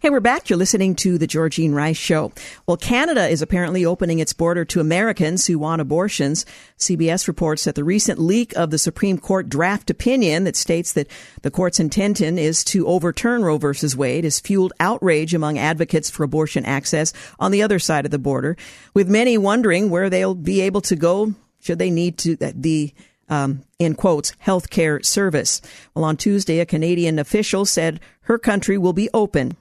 Hey, 0.00 0.10
we're 0.10 0.18
back. 0.18 0.50
You're 0.50 0.58
listening 0.58 0.96
to 0.96 1.16
the 1.16 1.28
Georgine 1.28 1.74
Rice 1.74 1.96
Show. 1.96 2.32
Well, 2.66 2.76
Canada 2.76 3.28
is 3.28 3.40
apparently 3.40 3.84
opening 3.84 4.18
its 4.18 4.32
border 4.32 4.64
to 4.64 4.80
Americans 4.80 5.46
who 5.46 5.60
want 5.60 5.80
abortions. 5.80 6.44
CBS 6.76 7.28
reports 7.28 7.62
that 7.62 7.76
the 7.76 7.84
recent 7.84 8.18
leak 8.18 8.52
of 8.56 8.70
the 8.70 8.78
Supreme 8.78 9.16
Court 9.16 9.48
draft 9.48 9.88
opinion 9.88 10.42
that 10.42 10.56
states 10.56 10.92
that 10.94 11.06
the 11.42 11.52
court's 11.52 11.78
intention 11.78 12.36
is 12.36 12.64
to 12.64 12.84
overturn 12.88 13.44
Roe 13.44 13.58
v. 13.58 13.68
Wade 13.96 14.24
has 14.24 14.40
fueled 14.40 14.72
outrage 14.80 15.34
among 15.34 15.56
advocates 15.56 16.10
for 16.10 16.24
abortion 16.24 16.64
access 16.64 17.12
on 17.38 17.52
the 17.52 17.62
other 17.62 17.78
side 17.78 18.04
of 18.04 18.10
the 18.10 18.18
border, 18.18 18.56
with 18.92 19.08
many 19.08 19.38
wondering 19.38 19.88
where 19.88 20.10
they'll 20.10 20.34
be 20.34 20.62
able 20.62 20.80
to 20.80 20.96
go 20.96 21.32
should 21.66 21.78
they 21.78 21.90
need 21.90 22.16
to 22.18 22.36
the 22.36 22.94
um, 23.28 23.62
in 23.80 23.96
quotes 23.96 24.32
healthcare 24.44 25.04
service. 25.04 25.60
Well, 25.94 26.04
on 26.04 26.16
Tuesday, 26.16 26.60
a 26.60 26.66
Canadian 26.66 27.18
official 27.18 27.66
said 27.66 27.98
her 28.22 28.38
country 28.38 28.78
will 28.78 28.92
be 28.92 29.10
open. 29.12 29.56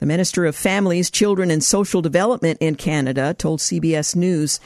The 0.00 0.06
Minister 0.06 0.44
of 0.44 0.56
Families, 0.56 1.08
Children 1.08 1.52
and 1.52 1.62
Social 1.62 2.02
Development 2.02 2.58
in 2.60 2.74
Canada 2.74 3.32
told 3.32 3.60
CBS 3.60 4.16
News 4.16 4.58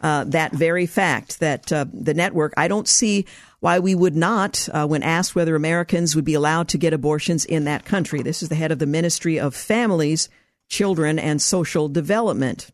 uh, 0.00 0.24
that 0.24 0.52
very 0.52 0.86
fact 0.86 1.38
that 1.40 1.70
uh, 1.70 1.84
the 1.92 2.14
network. 2.14 2.54
I 2.56 2.66
don't 2.66 2.88
see 2.88 3.26
why 3.60 3.78
we 3.78 3.94
would 3.94 4.16
not, 4.16 4.68
uh, 4.72 4.86
when 4.86 5.02
asked 5.02 5.36
whether 5.36 5.54
Americans 5.54 6.16
would 6.16 6.24
be 6.24 6.34
allowed 6.34 6.68
to 6.68 6.78
get 6.78 6.92
abortions 6.92 7.44
in 7.44 7.64
that 7.64 7.84
country. 7.84 8.22
This 8.22 8.42
is 8.42 8.48
the 8.48 8.56
head 8.56 8.72
of 8.72 8.80
the 8.80 8.86
Ministry 8.86 9.38
of 9.38 9.54
Families, 9.54 10.28
Children 10.68 11.18
and 11.18 11.40
Social 11.40 11.88
Development. 11.88 12.70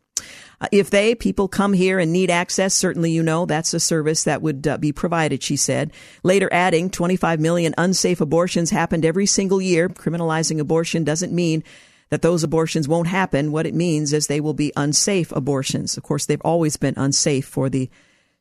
Uh, 0.61 0.67
if 0.71 0.89
they, 0.89 1.15
people 1.15 1.47
come 1.47 1.73
here 1.73 1.99
and 1.99 2.11
need 2.11 2.29
access, 2.29 2.73
certainly 2.73 3.11
you 3.11 3.23
know 3.23 3.45
that's 3.45 3.73
a 3.73 3.79
service 3.79 4.23
that 4.23 4.41
would 4.41 4.67
uh, 4.67 4.77
be 4.77 4.91
provided, 4.91 5.41
she 5.41 5.55
said. 5.55 5.91
Later 6.23 6.49
adding 6.51 6.89
25 6.89 7.39
million 7.39 7.73
unsafe 7.77 8.21
abortions 8.21 8.69
happened 8.69 9.05
every 9.05 9.25
single 9.25 9.61
year. 9.61 9.89
Criminalizing 9.89 10.59
abortion 10.59 11.03
doesn't 11.03 11.33
mean 11.33 11.63
that 12.09 12.21
those 12.21 12.43
abortions 12.43 12.87
won't 12.87 13.07
happen. 13.07 13.51
What 13.51 13.65
it 13.65 13.73
means 13.73 14.13
is 14.13 14.27
they 14.27 14.41
will 14.41 14.53
be 14.53 14.73
unsafe 14.75 15.31
abortions. 15.31 15.95
Of 15.95 16.03
course, 16.03 16.25
they've 16.25 16.41
always 16.41 16.75
been 16.75 16.95
unsafe 16.97 17.45
for 17.45 17.69
the 17.69 17.89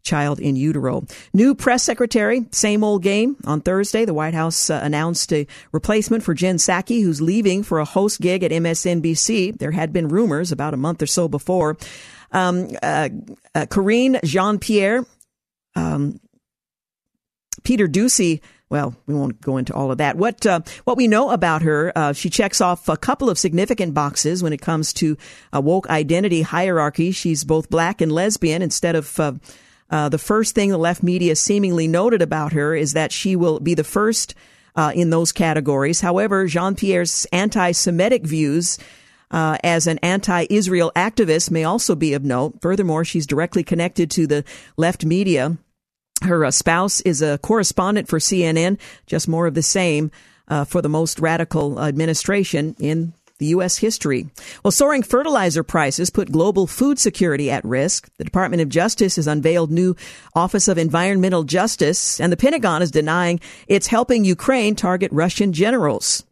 child 0.08 0.40
in 0.40 0.56
utero. 0.56 1.04
New 1.32 1.54
press 1.54 1.82
secretary, 1.82 2.46
same 2.50 2.82
old 2.82 3.02
game. 3.02 3.36
On 3.44 3.60
Thursday, 3.60 4.04
the 4.04 4.14
White 4.14 4.34
House 4.34 4.70
uh, 4.70 4.80
announced 4.82 5.32
a 5.32 5.46
replacement 5.72 6.22
for 6.22 6.34
Jen 6.34 6.56
Psaki, 6.56 7.02
who's 7.02 7.20
leaving 7.20 7.62
for 7.62 7.78
a 7.78 7.84
host 7.84 8.20
gig 8.20 8.42
at 8.42 8.50
MSNBC. 8.50 9.58
There 9.58 9.70
had 9.70 9.92
been 9.92 10.08
rumors 10.08 10.50
about 10.50 10.74
a 10.74 10.78
month 10.78 11.02
or 11.02 11.06
so 11.06 11.28
before. 11.28 11.76
Um, 12.32 12.68
uh, 12.82 13.08
uh, 13.54 13.66
Karine 13.66 14.18
Jean 14.24 14.58
Pierre, 14.58 15.04
um, 15.74 16.20
Peter 17.62 17.86
Doocy 17.86 18.40
well, 18.70 18.94
we 19.06 19.14
won't 19.14 19.40
go 19.40 19.56
into 19.56 19.72
all 19.74 19.90
of 19.90 19.98
that. 19.98 20.16
What 20.16 20.44
uh, 20.44 20.60
what 20.84 20.96
we 20.96 21.08
know 21.08 21.30
about 21.30 21.62
her, 21.62 21.92
uh, 21.96 22.12
she 22.12 22.28
checks 22.28 22.60
off 22.60 22.88
a 22.88 22.96
couple 22.96 23.30
of 23.30 23.38
significant 23.38 23.94
boxes 23.94 24.42
when 24.42 24.52
it 24.52 24.60
comes 24.60 24.92
to 24.94 25.16
a 25.52 25.60
woke 25.60 25.88
identity 25.88 26.42
hierarchy. 26.42 27.10
She's 27.12 27.44
both 27.44 27.70
black 27.70 28.00
and 28.00 28.12
lesbian. 28.12 28.60
Instead 28.60 28.94
of 28.94 29.18
uh, 29.18 29.32
uh 29.90 30.08
the 30.08 30.18
first 30.18 30.54
thing 30.54 30.70
the 30.70 30.78
left 30.78 31.02
media 31.02 31.34
seemingly 31.36 31.88
noted 31.88 32.22
about 32.22 32.52
her 32.52 32.74
is 32.74 32.92
that 32.92 33.12
she 33.12 33.36
will 33.36 33.60
be 33.60 33.74
the 33.74 33.84
first 33.84 34.34
uh, 34.76 34.92
in 34.94 35.10
those 35.10 35.32
categories. 35.32 36.00
However, 36.00 36.46
Jean 36.46 36.76
Pierre's 36.76 37.26
anti-Semitic 37.32 38.24
views. 38.24 38.78
Uh, 39.30 39.58
as 39.62 39.86
an 39.86 39.98
anti-Israel 39.98 40.90
activist 40.96 41.50
may 41.50 41.62
also 41.62 41.94
be 41.94 42.14
of 42.14 42.24
note. 42.24 42.62
Furthermore, 42.62 43.04
she's 43.04 43.26
directly 43.26 43.62
connected 43.62 44.10
to 44.10 44.26
the 44.26 44.42
left 44.78 45.04
media 45.04 45.58
her 46.22 46.44
uh, 46.44 46.50
spouse 46.50 47.00
is 47.02 47.22
a 47.22 47.38
correspondent 47.38 48.08
for 48.08 48.18
CNN, 48.18 48.78
just 49.06 49.28
more 49.28 49.46
of 49.46 49.54
the 49.54 49.62
same 49.62 50.10
uh, 50.48 50.64
for 50.64 50.82
the 50.82 50.88
most 50.88 51.20
radical 51.20 51.80
administration 51.80 52.74
in 52.78 53.12
the 53.38 53.46
U.S. 53.46 53.78
history. 53.78 54.26
Well, 54.62 54.72
soaring 54.72 55.02
fertilizer 55.02 55.62
prices 55.62 56.10
put 56.10 56.32
global 56.32 56.66
food 56.66 56.98
security 56.98 57.50
at 57.50 57.64
risk. 57.64 58.08
The 58.18 58.24
Department 58.24 58.62
of 58.62 58.68
Justice 58.68 59.16
has 59.16 59.26
unveiled 59.26 59.70
new 59.70 59.96
Office 60.34 60.68
of 60.68 60.78
Environmental 60.78 61.44
Justice, 61.44 62.20
and 62.20 62.32
the 62.32 62.36
Pentagon 62.36 62.82
is 62.82 62.90
denying 62.90 63.40
it's 63.66 63.86
helping 63.86 64.24
Ukraine 64.24 64.74
target 64.74 65.10
Russian 65.12 65.52
generals. 65.52 66.24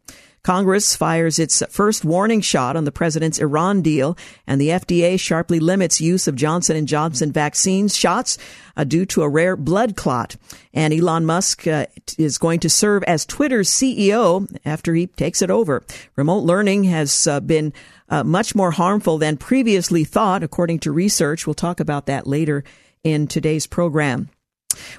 Congress 0.47 0.95
fires 0.95 1.39
its 1.39 1.61
first 1.69 2.05
warning 2.05 2.39
shot 2.39 2.77
on 2.77 2.85
the 2.85 2.91
president's 2.93 3.37
Iran 3.37 3.81
deal, 3.81 4.17
and 4.47 4.61
the 4.61 4.69
FDA 4.69 5.19
sharply 5.19 5.59
limits 5.59 5.99
use 5.99 6.25
of 6.25 6.37
Johnson 6.37 6.85
& 6.85 6.87
Johnson 6.87 7.33
vaccines 7.33 7.97
shots 7.97 8.37
uh, 8.77 8.85
due 8.85 9.05
to 9.07 9.23
a 9.23 9.27
rare 9.27 9.57
blood 9.57 9.97
clot. 9.97 10.37
And 10.73 10.93
Elon 10.93 11.25
Musk 11.25 11.67
uh, 11.67 11.87
is 12.17 12.37
going 12.37 12.61
to 12.61 12.69
serve 12.69 13.03
as 13.03 13.25
Twitter's 13.25 13.69
CEO 13.69 14.47
after 14.63 14.93
he 14.93 15.07
takes 15.07 15.41
it 15.41 15.51
over. 15.51 15.83
Remote 16.15 16.45
learning 16.45 16.85
has 16.85 17.27
uh, 17.27 17.41
been 17.41 17.73
uh, 18.07 18.23
much 18.23 18.55
more 18.55 18.71
harmful 18.71 19.17
than 19.17 19.35
previously 19.35 20.05
thought, 20.05 20.43
according 20.43 20.79
to 20.79 20.93
research. 20.93 21.45
We'll 21.45 21.55
talk 21.55 21.81
about 21.81 22.05
that 22.05 22.25
later 22.25 22.63
in 23.03 23.27
today's 23.27 23.67
program. 23.67 24.29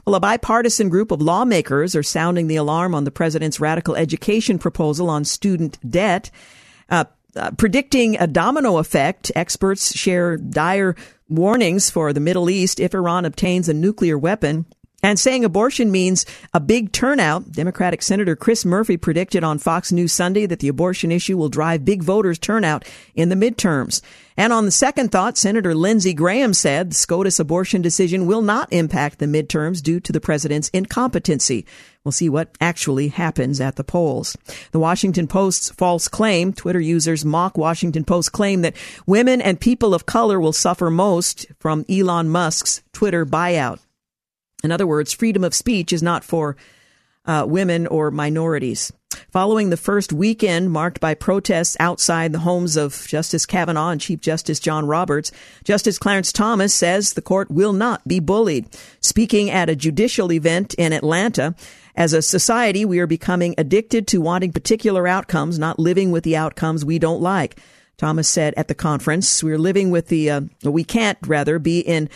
Well, 0.05 0.15
a 0.15 0.21
bipartisan 0.21 0.89
group 0.89 1.11
of 1.11 1.23
lawmakers 1.23 1.95
are 1.97 2.03
sounding 2.03 2.47
the 2.47 2.57
alarm 2.57 2.95
on 2.95 3.05
the 3.05 3.11
president's 3.11 3.61
radical 3.61 3.97
education 3.97 4.59
proposal 4.59 5.11
on 5.11 5.25
student 5.25 5.79
debt. 5.89 6.31
Uh, 6.89 7.05
uh, 7.37 7.51
predicting 7.53 8.17
a 8.19 8.27
domino 8.27 8.79
effect, 8.79 9.31
experts 9.37 9.97
share 9.97 10.37
dire 10.37 10.97
warnings 11.29 11.91
for 11.91 12.13
the 12.13 12.21
Middle 12.21 12.49
East 12.51 12.81
if 12.81 12.95
Iran 12.95 13.25
obtains 13.25 13.69
a 13.69 13.75
nuclear 13.75 14.19
weapon. 14.19 14.67
And 15.01 15.17
saying 15.17 15.45
abortion 15.45 15.93
means 15.93 16.27
a 16.53 16.59
big 16.59 16.91
turnout, 16.91 17.53
Democratic 17.53 18.03
Senator 18.03 18.35
Chris 18.35 18.65
Murphy 18.65 18.97
predicted 18.97 19.45
on 19.45 19.59
Fox 19.59 19.93
News 19.93 20.13
Sunday 20.13 20.45
that 20.47 20.59
the 20.59 20.67
abortion 20.67 21.13
issue 21.13 21.37
will 21.37 21.49
drive 21.49 21.85
big 21.85 22.03
voters 22.03 22.37
turnout 22.39 22.85
in 23.15 23.29
the 23.29 23.37
midterms. 23.37 24.03
And 24.37 24.53
on 24.53 24.65
the 24.65 24.73
second 24.73 25.13
thought, 25.13 25.39
Senator 25.39 25.73
Lindsey 25.73 26.15
Graham 26.15 26.53
said 26.53 26.91
the 26.91 26.97
SCOTUS 26.97 27.39
abortion 27.39 27.81
decision 27.81 28.27
will 28.27 28.43
not 28.43 28.73
impact 28.73 29.19
the 29.21 29.27
midterms 29.27 29.83
due 29.83 30.01
to 30.01 30.13
the 30.13 30.21
president's 30.21 30.69
incompetency. 30.71 31.65
We'll 32.03 32.13
see 32.13 32.29
what 32.29 32.57
actually 32.61 33.09
happens 33.09 33.61
at 33.61 33.77
the 33.77 33.85
polls. 33.85 34.37
The 34.73 34.79
Washington 34.81 35.29
Post's 35.29 35.71
false 35.71 36.09
claim, 36.09 36.53
Twitter 36.53 36.81
users 36.81 37.25
mock 37.25 37.57
Washington 37.57 38.05
Post 38.05 38.33
claim 38.33 38.63
that 38.63 38.77
women 39.07 39.41
and 39.41 39.61
people 39.61 39.95
of 39.95 40.07
color 40.07 40.41
will 40.41 40.53
suffer 40.53 40.91
most 40.91 41.47
from 41.61 41.85
Elon 41.89 42.29
Musk's 42.29 42.83
Twitter 42.93 43.25
buyout. 43.25 43.79
In 44.63 44.73
other 44.73 44.87
words, 44.87 45.13
freedom 45.13 45.45
of 45.45 45.55
speech 45.55 45.93
is 45.93 46.03
not 46.03 46.25
for 46.25 46.57
uh, 47.27 47.45
women 47.47 47.87
or 47.87 48.11
minorities. 48.11 48.93
Following 49.31 49.71
the 49.71 49.77
first 49.77 50.13
weekend 50.13 50.71
marked 50.71 51.01
by 51.01 51.15
protests 51.15 51.77
outside 51.81 52.33
the 52.33 52.41
homes 52.41 52.77
of 52.77 53.07
Justice 53.07 53.47
Kavanaugh 53.47 53.91
and 53.91 54.01
Chief 54.01 54.21
Justice 54.21 54.61
John 54.61 54.87
Roberts, 54.87 55.31
Justice 55.65 55.99
Clarence 55.99 56.33
Thomas 56.33 56.75
says 56.75 57.13
the 57.13 57.23
court 57.23 57.51
will 57.51 57.73
not 57.73 58.07
be 58.07 58.21
bullied. 58.21 58.67
Speaking 59.01 59.51
at 59.51 59.69
a 59.69 59.77
judicial 59.77 60.33
event 60.33 60.75
in 60.75 60.93
Atlanta, 60.93 61.55
as 61.95 62.13
a 62.13 62.23
society, 62.23 62.85
we 62.85 63.01
are 63.01 63.07
becoming 63.07 63.55
addicted 63.59 64.07
to 64.09 64.21
wanting 64.21 64.53
particular 64.53 65.09
outcomes, 65.09 65.59
not 65.59 65.79
living 65.79 66.11
with 66.11 66.25
the 66.25 66.37
outcomes 66.37 66.85
we 66.85 66.99
don't 66.99 67.21
like. 67.21 67.59
Thomas 67.97 68.29
said 68.29 68.55
at 68.57 68.69
the 68.69 68.75
conference, 68.75 69.43
we're 69.43 69.59
living 69.59 69.91
with 69.91 70.09
the, 70.09 70.31
uh, 70.31 70.41
we 70.63 70.85
can't 70.85 71.19
rather 71.27 71.59
be 71.59 71.81
in 71.81 72.09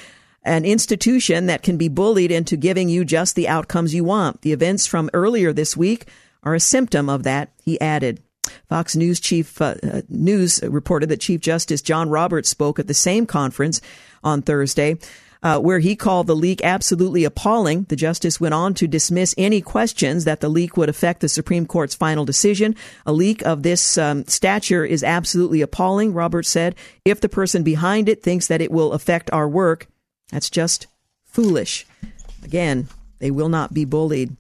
an 0.45 0.65
institution 0.65 1.47
that 1.47 1.63
can 1.63 1.77
be 1.77 1.89
bullied 1.89 2.31
into 2.31 2.57
giving 2.57 2.89
you 2.89 3.05
just 3.05 3.37
the 3.37 3.49
outcomes 3.49 3.95
you 3.95 4.05
want. 4.05 4.43
The 4.43 4.53
events 4.53 4.87
from 4.87 5.11
earlier 5.13 5.53
this 5.53 5.77
week 5.77 6.07
are 6.43 6.55
a 6.55 6.61
symptom 6.61 7.09
of 7.09 7.23
that, 7.23 7.53
he 7.63 7.81
added. 7.81 8.21
Fox 8.69 8.97
News 8.97 9.21
chief 9.21 9.61
uh, 9.61 9.77
uh, 9.83 10.03
news 10.09 10.61
reported 10.63 11.09
that 11.09 11.21
Chief 11.21 11.41
Justice 11.41 11.81
John 11.81 12.11
Roberts 12.11 12.49
spoke 12.49 12.79
at 12.79 12.89
the 12.89 12.95
same 12.95 13.27
conference 13.27 13.81
on 14.25 14.43
Thursday. 14.43 14.99
Uh, 15.45 15.59
where 15.59 15.81
he 15.81 15.97
called 15.97 16.29
the 16.29 16.37
leak 16.37 16.63
absolutely 16.63 17.25
appalling. 17.25 17.83
The 17.89 17.97
justice 17.97 18.41
went 18.41 18.55
on 18.55 18.75
to 18.75 18.87
dismiss 18.87 19.35
any 19.37 19.61
questions 19.61 20.25
that 20.25 20.41
the 20.41 20.49
leak 20.49 20.77
would 20.77 20.89
affect 20.89 21.21
the 21.21 21.29
Supreme 21.29 21.67
Court's 21.67 21.97
final 21.97 22.25
decision. 22.25 22.77
A 23.07 23.13
leak 23.13 23.43
of 23.43 23.65
this 23.65 23.99
um, 23.99 24.25
stature 24.27 24.85
is 24.85 25.03
absolutely 25.03 25.61
appalling, 25.61 26.13
Roberts 26.15 26.49
said. 26.49 26.77
If 27.05 27.21
the 27.21 27.29
person 27.29 27.65
behind 27.65 28.09
it 28.09 28.23
thinks 28.23 28.47
that 28.47 28.61
it 28.61 28.71
will 28.71 28.93
affect 28.93 29.33
our 29.33 29.49
work, 29.49 29.89
that's 30.33 30.51
just 30.51 30.89
foolish. 31.25 31.87
Again, 32.43 32.89
they 33.21 33.31
will 33.31 33.49
not 33.49 33.73
be 33.73 33.85
bullied. 33.85 34.37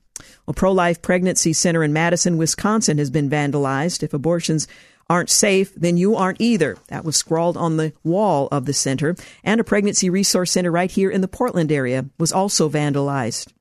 A 0.48 0.52
pro 0.52 0.72
life 0.72 1.00
pregnancy 1.00 1.52
center 1.52 1.84
in 1.84 1.92
Madison, 1.92 2.36
Wisconsin 2.36 2.98
has 2.98 3.10
been 3.10 3.30
vandalized. 3.30 4.02
If 4.02 4.12
abortions 4.12 4.66
aren't 5.08 5.30
safe, 5.30 5.74
then 5.74 5.96
you 5.96 6.16
aren't 6.16 6.40
either. 6.40 6.78
That 6.88 7.04
was 7.04 7.16
scrawled 7.16 7.56
on 7.56 7.76
the 7.76 7.92
wall 8.02 8.48
of 8.50 8.66
the 8.66 8.72
center. 8.72 9.14
And 9.44 9.60
a 9.60 9.64
pregnancy 9.64 10.10
resource 10.10 10.50
center 10.50 10.70
right 10.70 10.90
here 10.90 11.10
in 11.10 11.20
the 11.20 11.28
Portland 11.28 11.70
area 11.70 12.06
was 12.18 12.32
also 12.32 12.68
vandalized. 12.68 13.52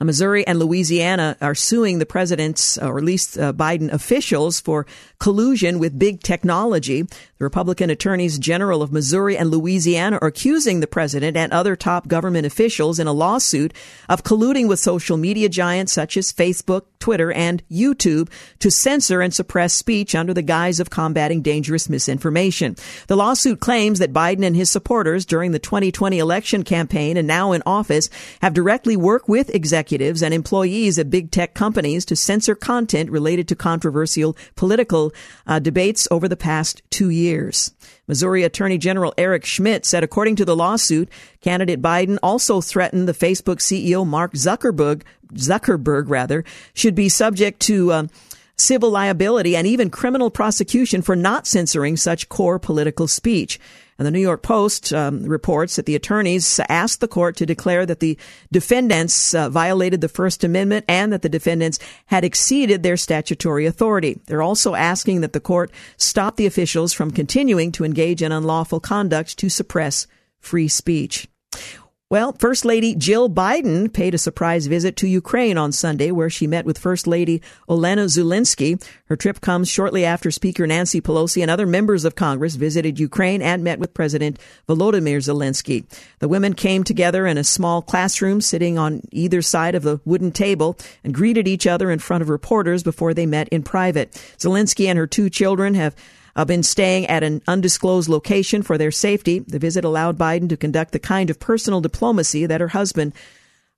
Missouri 0.00 0.46
and 0.46 0.58
Louisiana 0.58 1.36
are 1.40 1.54
suing 1.54 1.98
the 1.98 2.06
president's, 2.06 2.76
or 2.78 2.98
at 2.98 3.04
least 3.04 3.38
uh, 3.38 3.52
Biden 3.52 3.90
officials, 3.90 4.60
for 4.60 4.86
collusion 5.18 5.78
with 5.78 5.98
big 5.98 6.22
technology. 6.22 7.06
The 7.38 7.44
Republican 7.44 7.90
attorneys 7.90 8.38
general 8.38 8.80
of 8.80 8.92
Missouri 8.92 9.36
and 9.36 9.50
Louisiana 9.50 10.18
are 10.22 10.28
accusing 10.28 10.80
the 10.80 10.86
president 10.86 11.36
and 11.36 11.52
other 11.52 11.76
top 11.76 12.08
government 12.08 12.46
officials 12.46 12.98
in 12.98 13.06
a 13.06 13.12
lawsuit 13.12 13.74
of 14.08 14.24
colluding 14.24 14.68
with 14.68 14.78
social 14.78 15.18
media 15.18 15.50
giants 15.50 15.92
such 15.92 16.16
as 16.16 16.32
Facebook, 16.32 16.84
Twitter, 16.98 17.30
and 17.30 17.62
YouTube 17.70 18.30
to 18.60 18.70
censor 18.70 19.20
and 19.20 19.34
suppress 19.34 19.74
speech 19.74 20.14
under 20.14 20.32
the 20.32 20.40
guise 20.40 20.80
of 20.80 20.88
combating 20.88 21.42
dangerous 21.42 21.90
misinformation. 21.90 22.74
The 23.06 23.16
lawsuit 23.16 23.60
claims 23.60 23.98
that 23.98 24.14
Biden 24.14 24.42
and 24.42 24.56
his 24.56 24.70
supporters 24.70 25.26
during 25.26 25.52
the 25.52 25.58
2020 25.58 26.18
election 26.18 26.62
campaign 26.62 27.18
and 27.18 27.28
now 27.28 27.52
in 27.52 27.62
office 27.66 28.08
have 28.40 28.54
directly 28.54 28.96
worked 28.96 29.28
with 29.28 29.54
executives 29.54 30.22
and 30.22 30.32
employees 30.32 30.98
at 30.98 31.10
big 31.10 31.30
tech 31.30 31.52
companies 31.52 32.06
to 32.06 32.16
censor 32.16 32.54
content 32.54 33.10
related 33.10 33.46
to 33.48 33.54
controversial 33.54 34.34
political 34.54 35.12
uh, 35.46 35.58
debates 35.58 36.08
over 36.10 36.28
the 36.28 36.34
past 36.34 36.80
two 36.88 37.10
years. 37.10 37.25
Missouri 38.06 38.44
Attorney 38.44 38.78
General 38.78 39.12
Eric 39.18 39.44
Schmitt 39.44 39.84
said, 39.84 40.04
according 40.04 40.36
to 40.36 40.44
the 40.44 40.56
lawsuit, 40.56 41.08
candidate 41.40 41.82
Biden 41.82 42.18
also 42.22 42.60
threatened 42.60 43.08
the 43.08 43.12
Facebook 43.12 43.56
CEO 43.56 44.06
Mark 44.06 44.32
Zuckerberg, 44.34 45.02
Zuckerberg 45.34 46.08
rather, 46.08 46.44
should 46.74 46.94
be 46.94 47.08
subject 47.08 47.60
to 47.60 47.92
uh, 47.92 48.06
civil 48.56 48.90
liability 48.90 49.56
and 49.56 49.66
even 49.66 49.90
criminal 49.90 50.30
prosecution 50.30 51.02
for 51.02 51.16
not 51.16 51.46
censoring 51.46 51.96
such 51.96 52.28
core 52.28 52.58
political 52.58 53.06
speech. 53.06 53.60
And 53.98 54.06
the 54.06 54.10
New 54.10 54.20
York 54.20 54.42
Post 54.42 54.92
um, 54.92 55.22
reports 55.22 55.76
that 55.76 55.86
the 55.86 55.94
attorneys 55.94 56.60
asked 56.68 57.00
the 57.00 57.08
court 57.08 57.36
to 57.36 57.46
declare 57.46 57.86
that 57.86 58.00
the 58.00 58.18
defendants 58.52 59.34
uh, 59.34 59.48
violated 59.48 60.00
the 60.00 60.08
First 60.08 60.44
Amendment 60.44 60.84
and 60.86 61.12
that 61.12 61.22
the 61.22 61.28
defendants 61.28 61.78
had 62.06 62.24
exceeded 62.24 62.82
their 62.82 62.96
statutory 62.96 63.64
authority. 63.64 64.20
They're 64.26 64.42
also 64.42 64.74
asking 64.74 65.22
that 65.22 65.32
the 65.32 65.40
court 65.40 65.70
stop 65.96 66.36
the 66.36 66.46
officials 66.46 66.92
from 66.92 67.10
continuing 67.10 67.72
to 67.72 67.84
engage 67.84 68.22
in 68.22 68.32
unlawful 68.32 68.80
conduct 68.80 69.38
to 69.38 69.48
suppress 69.48 70.06
free 70.40 70.68
speech. 70.68 71.28
Well, 72.08 72.36
First 72.38 72.64
Lady 72.64 72.94
Jill 72.94 73.28
Biden 73.28 73.92
paid 73.92 74.14
a 74.14 74.18
surprise 74.18 74.68
visit 74.68 74.94
to 74.98 75.08
Ukraine 75.08 75.58
on 75.58 75.72
Sunday, 75.72 76.12
where 76.12 76.30
she 76.30 76.46
met 76.46 76.64
with 76.64 76.78
First 76.78 77.08
Lady 77.08 77.42
Olena 77.68 78.04
Zelensky. 78.04 78.80
Her 79.06 79.16
trip 79.16 79.40
comes 79.40 79.68
shortly 79.68 80.04
after 80.04 80.30
Speaker 80.30 80.68
Nancy 80.68 81.00
Pelosi 81.00 81.42
and 81.42 81.50
other 81.50 81.66
members 81.66 82.04
of 82.04 82.14
Congress 82.14 82.54
visited 82.54 83.00
Ukraine 83.00 83.42
and 83.42 83.64
met 83.64 83.80
with 83.80 83.92
President 83.92 84.38
Volodymyr 84.68 85.18
Zelensky. 85.18 85.84
The 86.20 86.28
women 86.28 86.54
came 86.54 86.84
together 86.84 87.26
in 87.26 87.38
a 87.38 87.42
small 87.42 87.82
classroom 87.82 88.40
sitting 88.40 88.78
on 88.78 89.00
either 89.10 89.42
side 89.42 89.74
of 89.74 89.84
a 89.84 90.00
wooden 90.04 90.30
table 90.30 90.78
and 91.02 91.12
greeted 91.12 91.48
each 91.48 91.66
other 91.66 91.90
in 91.90 91.98
front 91.98 92.22
of 92.22 92.28
reporters 92.28 92.84
before 92.84 93.14
they 93.14 93.26
met 93.26 93.48
in 93.48 93.64
private. 93.64 94.12
Zelensky 94.38 94.86
and 94.86 94.96
her 94.96 95.08
two 95.08 95.28
children 95.28 95.74
have 95.74 95.96
uh, 96.36 96.44
been 96.44 96.62
staying 96.62 97.06
at 97.06 97.24
an 97.24 97.42
undisclosed 97.48 98.08
location 98.08 98.62
for 98.62 98.78
their 98.78 98.92
safety. 98.92 99.40
The 99.40 99.58
visit 99.58 99.84
allowed 99.84 100.18
Biden 100.18 100.48
to 100.50 100.56
conduct 100.56 100.92
the 100.92 100.98
kind 100.98 101.30
of 101.30 101.40
personal 101.40 101.80
diplomacy 101.80 102.46
that 102.46 102.60
her 102.60 102.68
husband 102.68 103.14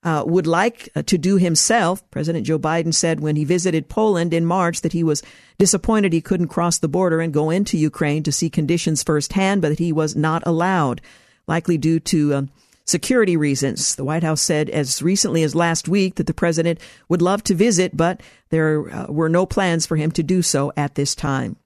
uh, 0.03 0.25
would 0.27 0.47
like 0.47 0.89
uh, 0.95 1.03
to 1.03 1.17
do 1.17 1.37
himself. 1.37 2.09
President 2.11 2.47
Joe 2.47 2.59
Biden 2.59 2.93
said 2.93 3.21
when 3.21 3.37
he 3.37 3.45
visited 3.45 3.89
Poland 3.89 4.35
in 4.35 4.45
March 4.45 4.81
that 4.81 4.93
he 4.93 5.03
was 5.03 5.23
disappointed 5.59 6.13
he 6.13 6.21
couldn't 6.21 6.49
cross 6.49 6.79
the 6.79 6.89
border 6.89 7.21
and 7.21 7.33
go 7.33 7.51
into 7.51 7.79
Ukraine 7.79 8.23
to 8.25 8.33
see 8.33 8.51
conditions 8.51 9.03
firsthand, 9.03 9.63
but 9.63 9.71
that 9.71 9.79
he 9.79 9.93
was 9.93 10.15
not 10.15 10.43
allowed, 10.47 11.01
likely 11.47 11.79
due 11.79 12.01
to 12.01 12.35
um, 12.35 12.51
security 12.85 13.37
reasons. 13.37 13.95
The 13.95 14.05
White 14.05 14.23
House 14.23 14.41
said 14.41 14.71
as 14.71 15.03
recently 15.03 15.43
as 15.43 15.55
last 15.55 15.89
week 15.89 16.17
that 16.17 16.27
the 16.27 16.35
president 16.35 16.81
would 17.09 17.23
love 17.23 17.43
to 17.45 17.55
visit, 17.55 17.97
but 17.97 18.21
there 18.51 18.89
uh, 18.93 19.07
were 19.07 19.29
no 19.29 19.47
plans 19.47 19.85
for 19.85 19.97
him 19.97 20.11
to 20.13 20.23
do 20.23 20.43
so 20.43 20.73
at 20.77 20.95
this 20.95 21.15
time. 21.15 21.57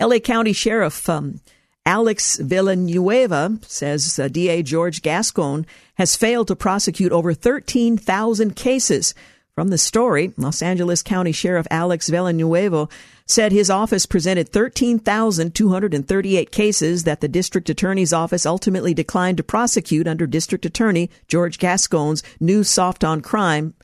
LA 0.00 0.18
County 0.18 0.52
Sheriff 0.52 1.08
um, 1.08 1.40
Alex 1.86 2.36
Villanueva 2.36 3.58
says 3.62 4.18
uh, 4.18 4.28
DA 4.28 4.62
George 4.62 5.00
Gascon 5.02 5.64
has 5.94 6.16
failed 6.16 6.48
to 6.48 6.56
prosecute 6.56 7.12
over 7.12 7.32
13,000 7.34 8.54
cases. 8.54 9.14
From 9.54 9.68
the 9.68 9.78
story, 9.78 10.32
Los 10.36 10.62
Angeles 10.62 11.02
County 11.02 11.32
Sheriff 11.32 11.66
Alex 11.70 12.08
Villanueva 12.08 12.88
said 13.26 13.52
his 13.52 13.70
office 13.70 14.06
presented 14.06 14.50
13,238 14.50 16.50
cases 16.50 17.04
that 17.04 17.20
the 17.20 17.28
district 17.28 17.68
attorney's 17.68 18.12
office 18.12 18.46
ultimately 18.46 18.94
declined 18.94 19.36
to 19.36 19.42
prosecute 19.42 20.06
under 20.06 20.26
District 20.26 20.64
Attorney 20.64 21.10
George 21.28 21.58
Gascon's 21.58 22.22
new 22.38 22.64
soft 22.64 23.04
on 23.04 23.20
crime 23.20 23.74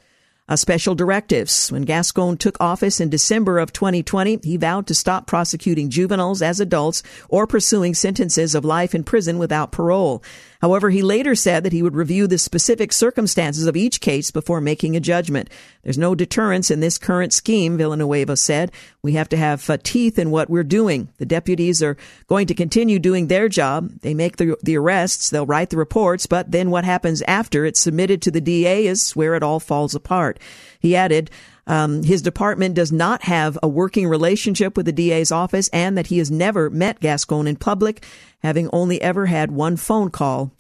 uh, 0.49 0.57
special 0.57 0.94
directives. 0.94 1.70
When 1.72 1.82
Gascon 1.82 2.36
took 2.36 2.57
office 2.61 3.01
in 3.01 3.11
December 3.11 3.59
of 3.59 3.72
2020, 3.72 4.40
he 4.42 4.57
vowed 4.57 4.86
to 4.86 4.94
stop 4.94 5.26
prosecuting 5.26 5.90
juveniles 5.90 6.42
as 6.42 6.61
adults 6.61 7.03
or 7.28 7.47
pursuing 7.47 7.94
sentences 7.94 8.55
of 8.55 8.64
life 8.64 8.94
in 8.94 9.05
prison 9.05 9.38
without 9.38 9.72
parole. 9.72 10.22
However, 10.61 10.90
he 10.90 11.02
later 11.02 11.34
said 11.34 11.64
that 11.64 11.72
he 11.72 11.82
would 11.82 11.94
review 11.94 12.26
the 12.26 12.38
specific 12.38 12.92
circumstances 12.92 13.66
of 13.66 13.76
each 13.76 14.00
case 14.00 14.30
before 14.30 14.61
making 14.61 14.96
a 14.96 15.00
judgment. 15.00 15.50
There's 15.82 15.98
no 15.98 16.14
deterrence 16.14 16.70
in 16.70 16.80
this 16.80 16.98
current 16.98 17.32
scheme, 17.32 17.76
Villanueva 17.76 18.36
said. 18.36 18.72
We 19.02 19.12
have 19.12 19.28
to 19.30 19.36
have 19.36 19.68
uh, 19.68 19.78
teeth 19.82 20.18
in 20.18 20.30
what 20.30 20.50
we're 20.50 20.64
doing. 20.64 21.09
The 21.18 21.26
deputies 21.26 21.82
are 21.82 21.96
going 22.26 22.46
to 22.48 22.54
continue 22.54 22.98
doing 22.98 23.26
their 23.26 23.48
job. 23.48 23.90
They 24.00 24.14
make 24.14 24.36
the, 24.36 24.57
the 24.62 24.76
arrests, 24.76 25.30
they'll 25.30 25.46
write 25.46 25.70
the 25.70 25.76
reports, 25.76 26.26
but 26.26 26.50
then 26.50 26.70
what 26.70 26.84
happens 26.84 27.22
after 27.22 27.64
it's 27.64 27.80
submitted 27.80 28.22
to 28.22 28.30
the 28.30 28.40
DA 28.40 28.86
is 28.86 29.14
where 29.14 29.34
it 29.34 29.42
all 29.42 29.61
falls 29.61 29.94
apart. 29.94 30.38
He 30.80 30.96
added, 30.96 31.30
um, 31.66 32.02
his 32.02 32.22
department 32.22 32.74
does 32.74 32.92
not 32.92 33.22
have 33.22 33.58
a 33.62 33.68
working 33.68 34.06
relationship 34.06 34.76
with 34.76 34.86
the 34.86 34.92
DA's 34.92 35.32
office 35.32 35.68
and 35.72 35.98
that 35.98 36.06
he 36.06 36.18
has 36.18 36.30
never 36.30 36.70
met 36.70 37.00
Gascon 37.00 37.46
in 37.46 37.56
public, 37.56 38.04
having 38.40 38.70
only 38.72 39.00
ever 39.02 39.26
had 39.26 39.50
one 39.50 39.76
phone 39.76 40.10
call 40.10 40.52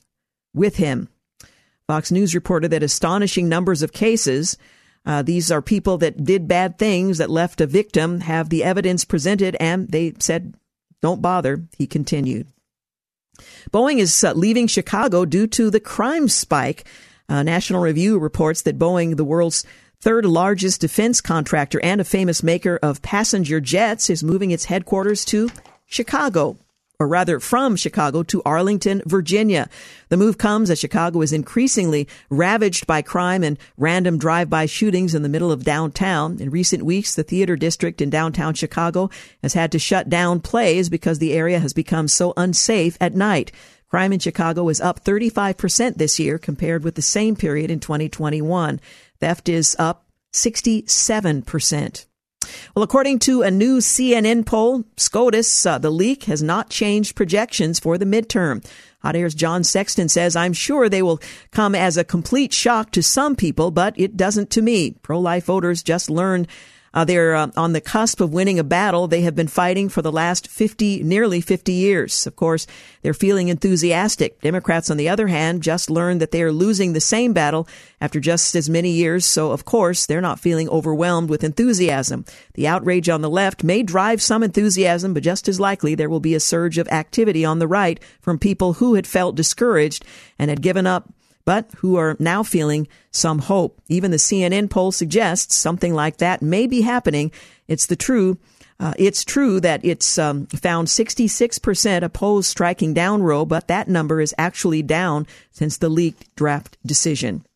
with 0.54 0.76
him. 0.76 1.08
Fox 1.86 2.10
News 2.10 2.34
reported 2.34 2.72
that 2.72 2.82
astonishing 2.82 3.48
numbers 3.48 3.82
of 3.82 3.92
cases, 3.92 4.56
uh, 5.04 5.22
these 5.22 5.52
are 5.52 5.62
people 5.62 5.98
that 5.98 6.24
did 6.24 6.48
bad 6.48 6.78
things 6.78 7.18
that 7.18 7.30
left 7.30 7.60
a 7.60 7.66
victim, 7.66 8.20
have 8.20 8.48
the 8.48 8.64
evidence 8.64 9.04
presented, 9.04 9.56
and 9.60 9.88
they 9.88 10.12
said, 10.18 10.54
don't 11.00 11.22
bother, 11.22 11.64
he 11.78 11.86
continued. 11.86 12.48
Boeing 13.70 13.98
is 13.98 14.24
uh, 14.24 14.32
leaving 14.32 14.66
Chicago 14.66 15.24
due 15.24 15.46
to 15.46 15.70
the 15.70 15.78
crime 15.78 16.26
spike. 16.28 16.88
Uh, 17.28 17.44
National 17.44 17.80
Review 17.80 18.18
reports 18.18 18.62
that 18.62 18.78
Boeing, 18.78 19.16
the 19.16 19.24
world's 19.24 19.64
third 20.00 20.24
largest 20.24 20.80
defense 20.80 21.20
contractor 21.20 21.80
and 21.82 22.00
a 22.00 22.04
famous 22.04 22.42
maker 22.42 22.78
of 22.82 23.02
passenger 23.02 23.60
jets, 23.60 24.10
is 24.10 24.22
moving 24.22 24.50
its 24.50 24.66
headquarters 24.66 25.24
to 25.26 25.50
Chicago 25.86 26.56
or 26.98 27.08
rather 27.08 27.40
from 27.40 27.76
Chicago 27.76 28.22
to 28.22 28.42
Arlington, 28.44 29.02
Virginia. 29.04 29.68
The 30.08 30.16
move 30.16 30.38
comes 30.38 30.70
as 30.70 30.78
Chicago 30.78 31.20
is 31.20 31.32
increasingly 31.32 32.08
ravaged 32.30 32.86
by 32.86 33.02
crime 33.02 33.44
and 33.44 33.58
random 33.76 34.18
drive-by 34.18 34.66
shootings 34.66 35.14
in 35.14 35.22
the 35.22 35.28
middle 35.28 35.52
of 35.52 35.64
downtown. 35.64 36.38
In 36.40 36.50
recent 36.50 36.84
weeks, 36.84 37.14
the 37.14 37.22
theater 37.22 37.56
district 37.56 38.00
in 38.00 38.10
downtown 38.10 38.54
Chicago 38.54 39.10
has 39.42 39.54
had 39.54 39.72
to 39.72 39.78
shut 39.78 40.08
down 40.08 40.40
plays 40.40 40.88
because 40.88 41.18
the 41.18 41.34
area 41.34 41.58
has 41.58 41.72
become 41.72 42.08
so 42.08 42.32
unsafe 42.36 42.96
at 43.00 43.14
night. 43.14 43.52
Crime 43.88 44.12
in 44.12 44.18
Chicago 44.18 44.68
is 44.68 44.80
up 44.80 45.04
35% 45.04 45.96
this 45.96 46.18
year 46.18 46.38
compared 46.38 46.82
with 46.82 46.96
the 46.96 47.02
same 47.02 47.36
period 47.36 47.70
in 47.70 47.78
2021. 47.78 48.80
Theft 49.20 49.48
is 49.48 49.76
up 49.78 50.06
67%. 50.32 52.06
Well, 52.74 52.82
according 52.82 53.18
to 53.20 53.42
a 53.42 53.50
new 53.50 53.78
CNN 53.78 54.46
poll, 54.46 54.84
SCOTUS, 54.96 55.66
uh, 55.66 55.78
the 55.78 55.90
leak 55.90 56.24
has 56.24 56.42
not 56.42 56.70
changed 56.70 57.16
projections 57.16 57.80
for 57.80 57.98
the 57.98 58.04
midterm. 58.04 58.64
Hot 59.00 59.16
Air's 59.16 59.34
John 59.34 59.64
Sexton 59.64 60.08
says, 60.08 60.36
I'm 60.36 60.52
sure 60.52 60.88
they 60.88 61.02
will 61.02 61.20
come 61.50 61.74
as 61.74 61.96
a 61.96 62.04
complete 62.04 62.52
shock 62.52 62.90
to 62.92 63.02
some 63.02 63.36
people, 63.36 63.70
but 63.70 63.94
it 63.98 64.16
doesn't 64.16 64.50
to 64.50 64.62
me. 64.62 64.92
Pro-life 65.02 65.44
voters 65.44 65.82
just 65.82 66.10
learned 66.10 66.48
uh, 66.96 67.04
they're 67.04 67.34
uh, 67.34 67.50
on 67.58 67.74
the 67.74 67.80
cusp 67.82 68.22
of 68.22 68.32
winning 68.32 68.58
a 68.58 68.64
battle 68.64 69.06
they 69.06 69.20
have 69.20 69.34
been 69.34 69.48
fighting 69.48 69.90
for 69.90 70.00
the 70.00 70.10
last 70.10 70.48
50, 70.48 71.02
nearly 71.02 71.42
50 71.42 71.70
years. 71.70 72.26
Of 72.26 72.36
course, 72.36 72.66
they're 73.02 73.12
feeling 73.12 73.48
enthusiastic. 73.48 74.40
Democrats, 74.40 74.88
on 74.88 74.96
the 74.96 75.10
other 75.10 75.26
hand, 75.26 75.62
just 75.62 75.90
learned 75.90 76.22
that 76.22 76.30
they 76.30 76.42
are 76.42 76.50
losing 76.50 76.94
the 76.94 77.00
same 77.00 77.34
battle 77.34 77.68
after 78.00 78.18
just 78.18 78.54
as 78.54 78.70
many 78.70 78.92
years. 78.92 79.26
So, 79.26 79.52
of 79.52 79.66
course, 79.66 80.06
they're 80.06 80.22
not 80.22 80.40
feeling 80.40 80.70
overwhelmed 80.70 81.28
with 81.28 81.44
enthusiasm. 81.44 82.24
The 82.54 82.66
outrage 82.66 83.10
on 83.10 83.20
the 83.20 83.28
left 83.28 83.62
may 83.62 83.82
drive 83.82 84.22
some 84.22 84.42
enthusiasm, 84.42 85.12
but 85.12 85.22
just 85.22 85.48
as 85.48 85.60
likely 85.60 85.94
there 85.94 86.08
will 86.08 86.18
be 86.18 86.34
a 86.34 86.40
surge 86.40 86.78
of 86.78 86.88
activity 86.88 87.44
on 87.44 87.58
the 87.58 87.68
right 87.68 88.00
from 88.22 88.38
people 88.38 88.72
who 88.72 88.94
had 88.94 89.06
felt 89.06 89.36
discouraged 89.36 90.02
and 90.38 90.48
had 90.48 90.62
given 90.62 90.86
up 90.86 91.12
but 91.46 91.70
who 91.78 91.96
are 91.96 92.16
now 92.18 92.42
feeling 92.42 92.86
some 93.10 93.38
hope. 93.38 93.80
Even 93.88 94.10
the 94.10 94.18
CNN 94.18 94.68
poll 94.68 94.92
suggests 94.92 95.54
something 95.54 95.94
like 95.94 96.18
that 96.18 96.42
may 96.42 96.66
be 96.66 96.82
happening. 96.82 97.32
It's 97.66 97.86
the 97.86 97.96
true. 97.96 98.36
Uh, 98.78 98.92
it's 98.98 99.24
true 99.24 99.58
that 99.60 99.82
it's 99.82 100.18
um, 100.18 100.44
found 100.48 100.88
66% 100.88 102.02
oppose 102.02 102.46
striking 102.46 102.92
down 102.92 103.22
Roe, 103.22 103.46
but 103.46 103.68
that 103.68 103.88
number 103.88 104.20
is 104.20 104.34
actually 104.36 104.82
down 104.82 105.26
since 105.50 105.78
the 105.78 105.88
leaked 105.88 106.34
draft 106.36 106.76
decision. 106.84 107.46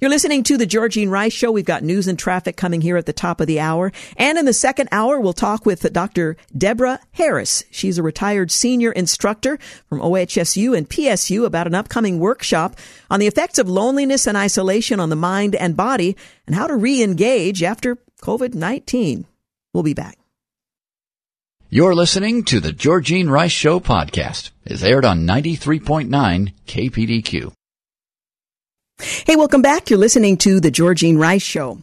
You're 0.00 0.10
listening 0.10 0.42
to 0.44 0.56
the 0.56 0.66
Georgene 0.66 1.10
Rice 1.10 1.32
Show. 1.32 1.50
We've 1.50 1.64
got 1.64 1.82
news 1.82 2.08
and 2.08 2.18
traffic 2.18 2.56
coming 2.56 2.80
here 2.80 2.96
at 2.96 3.06
the 3.06 3.12
top 3.12 3.40
of 3.40 3.46
the 3.46 3.60
hour. 3.60 3.92
And 4.16 4.38
in 4.38 4.44
the 4.44 4.52
second 4.52 4.88
hour, 4.92 5.20
we'll 5.20 5.32
talk 5.32 5.66
with 5.66 5.92
Dr. 5.92 6.36
Deborah 6.56 7.00
Harris. 7.12 7.64
She's 7.70 7.98
a 7.98 8.02
retired 8.02 8.50
senior 8.50 8.92
instructor 8.92 9.58
from 9.88 10.00
OHSU 10.00 10.76
and 10.76 10.88
PSU 10.88 11.44
about 11.44 11.66
an 11.66 11.74
upcoming 11.74 12.18
workshop 12.18 12.76
on 13.10 13.20
the 13.20 13.26
effects 13.26 13.58
of 13.58 13.68
loneliness 13.68 14.26
and 14.26 14.36
isolation 14.36 15.00
on 15.00 15.10
the 15.10 15.16
mind 15.16 15.54
and 15.54 15.76
body 15.76 16.16
and 16.46 16.54
how 16.54 16.66
to 16.66 16.76
re-engage 16.76 17.62
after 17.62 17.98
COVID-19. 18.22 19.24
We'll 19.72 19.82
be 19.82 19.94
back. 19.94 20.18
You're 21.70 21.94
listening 21.94 22.44
to 22.44 22.60
the 22.60 22.72
Georgene 22.72 23.28
Rice 23.28 23.52
Show 23.52 23.78
podcast. 23.78 24.52
It's 24.64 24.82
aired 24.82 25.04
on 25.04 25.26
93.9 25.26 26.54
KPDQ. 26.66 27.52
Hey, 29.00 29.36
welcome 29.36 29.62
back. 29.62 29.90
You're 29.90 29.98
listening 29.98 30.36
to 30.38 30.58
the 30.58 30.72
Georgene 30.72 31.18
Rice 31.18 31.42
Show. 31.42 31.78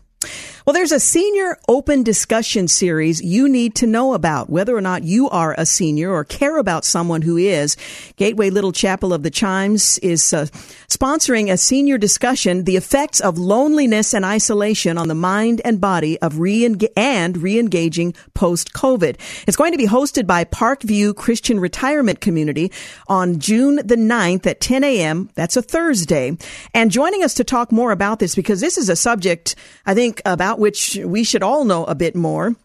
Well, 0.65 0.73
there's 0.73 0.91
a 0.91 0.99
senior 0.99 1.59
open 1.67 2.01
discussion 2.01 2.67
series 2.67 3.21
you 3.21 3.47
need 3.47 3.75
to 3.75 3.85
know 3.85 4.15
about, 4.15 4.49
whether 4.49 4.75
or 4.75 4.81
not 4.81 5.03
you 5.03 5.29
are 5.29 5.53
a 5.55 5.63
senior 5.63 6.11
or 6.11 6.23
care 6.23 6.57
about 6.57 6.83
someone 6.83 7.21
who 7.21 7.37
is. 7.37 7.77
Gateway 8.15 8.49
Little 8.49 8.71
Chapel 8.71 9.13
of 9.13 9.21
the 9.21 9.29
Chimes 9.29 9.99
is 9.99 10.33
uh, 10.33 10.47
sponsoring 10.89 11.51
a 11.51 11.57
senior 11.57 11.99
discussion, 11.99 12.63
the 12.63 12.77
effects 12.77 13.19
of 13.19 13.37
loneliness 13.37 14.11
and 14.11 14.25
isolation 14.25 14.97
on 14.97 15.07
the 15.07 15.13
mind 15.13 15.61
and 15.63 15.79
body 15.79 16.19
of 16.19 16.39
re 16.39 16.65
and 16.65 17.37
re-engaging 17.37 18.15
post-COVID. 18.33 19.17
It's 19.47 19.57
going 19.57 19.73
to 19.73 19.77
be 19.77 19.85
hosted 19.85 20.25
by 20.25 20.45
Parkview 20.45 21.15
Christian 21.15 21.59
Retirement 21.59 22.21
Community 22.21 22.71
on 23.07 23.37
June 23.37 23.75
the 23.75 23.97
9th 23.97 24.47
at 24.47 24.61
10 24.61 24.83
a.m. 24.83 25.29
That's 25.35 25.57
a 25.57 25.61
Thursday. 25.61 26.35
And 26.73 26.89
joining 26.89 27.23
us 27.23 27.35
to 27.35 27.43
talk 27.43 27.71
more 27.71 27.91
about 27.91 28.17
this, 28.17 28.33
because 28.33 28.61
this 28.61 28.79
is 28.79 28.89
a 28.89 28.95
subject, 28.95 29.55
I 29.85 29.93
think, 29.93 30.23
about 30.25 30.54
which 30.59 30.99
we 31.03 31.23
should 31.23 31.43
all 31.43 31.65
know 31.65 31.85
a 31.85 31.95
bit 31.95 32.15
more 32.15 32.55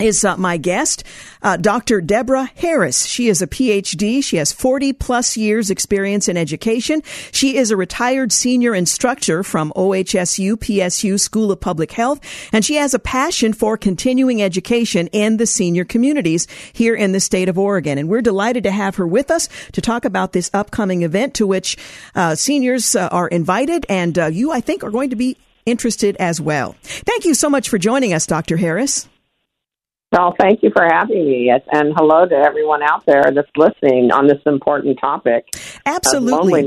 is 0.00 0.24
uh, 0.24 0.36
my 0.36 0.56
guest, 0.56 1.04
uh, 1.42 1.56
Dr. 1.56 2.00
Deborah 2.00 2.50
Harris. 2.56 3.04
She 3.04 3.28
is 3.28 3.42
a 3.42 3.46
PhD. 3.46 4.22
She 4.22 4.36
has 4.36 4.52
40 4.52 4.92
plus 4.92 5.36
years 5.36 5.70
experience 5.70 6.28
in 6.28 6.36
education. 6.36 7.02
She 7.32 7.56
is 7.56 7.70
a 7.70 7.76
retired 7.76 8.32
senior 8.32 8.74
instructor 8.74 9.42
from 9.42 9.72
OHSU 9.74 10.56
PSU 10.56 11.18
School 11.18 11.50
of 11.50 11.60
Public 11.60 11.92
Health, 11.92 12.20
and 12.52 12.64
she 12.64 12.76
has 12.76 12.94
a 12.94 12.98
passion 12.98 13.52
for 13.52 13.76
continuing 13.76 14.42
education 14.42 15.08
in 15.08 15.36
the 15.36 15.46
senior 15.46 15.84
communities 15.84 16.46
here 16.72 16.94
in 16.94 17.12
the 17.12 17.20
state 17.20 17.48
of 17.48 17.58
Oregon. 17.58 17.98
And 17.98 18.08
we're 18.08 18.22
delighted 18.22 18.64
to 18.64 18.70
have 18.70 18.96
her 18.96 19.06
with 19.06 19.30
us 19.30 19.48
to 19.72 19.80
talk 19.80 20.04
about 20.04 20.32
this 20.32 20.50
upcoming 20.54 21.02
event 21.02 21.34
to 21.34 21.46
which 21.46 21.76
uh, 22.14 22.34
seniors 22.34 22.94
uh, 22.94 23.08
are 23.10 23.28
invited, 23.28 23.84
and 23.88 24.18
uh, 24.18 24.26
you, 24.26 24.52
I 24.52 24.60
think, 24.60 24.84
are 24.84 24.90
going 24.90 25.10
to 25.10 25.16
be 25.16 25.36
interested 25.68 26.16
as 26.18 26.40
well. 26.40 26.74
Thank 26.82 27.24
you 27.24 27.34
so 27.34 27.48
much 27.48 27.68
for 27.68 27.78
joining 27.78 28.12
us, 28.12 28.26
Dr. 28.26 28.56
Harris. 28.56 29.08
Well, 30.10 30.34
thank 30.40 30.62
you 30.62 30.70
for 30.74 30.86
having 30.90 31.26
me, 31.26 31.50
and 31.50 31.92
hello 31.94 32.26
to 32.26 32.34
everyone 32.34 32.82
out 32.82 33.04
there 33.06 33.30
that's 33.30 33.50
listening 33.56 34.10
on 34.10 34.26
this 34.26 34.40
important 34.46 34.98
topic. 34.98 35.46
Absolutely. 35.84 36.66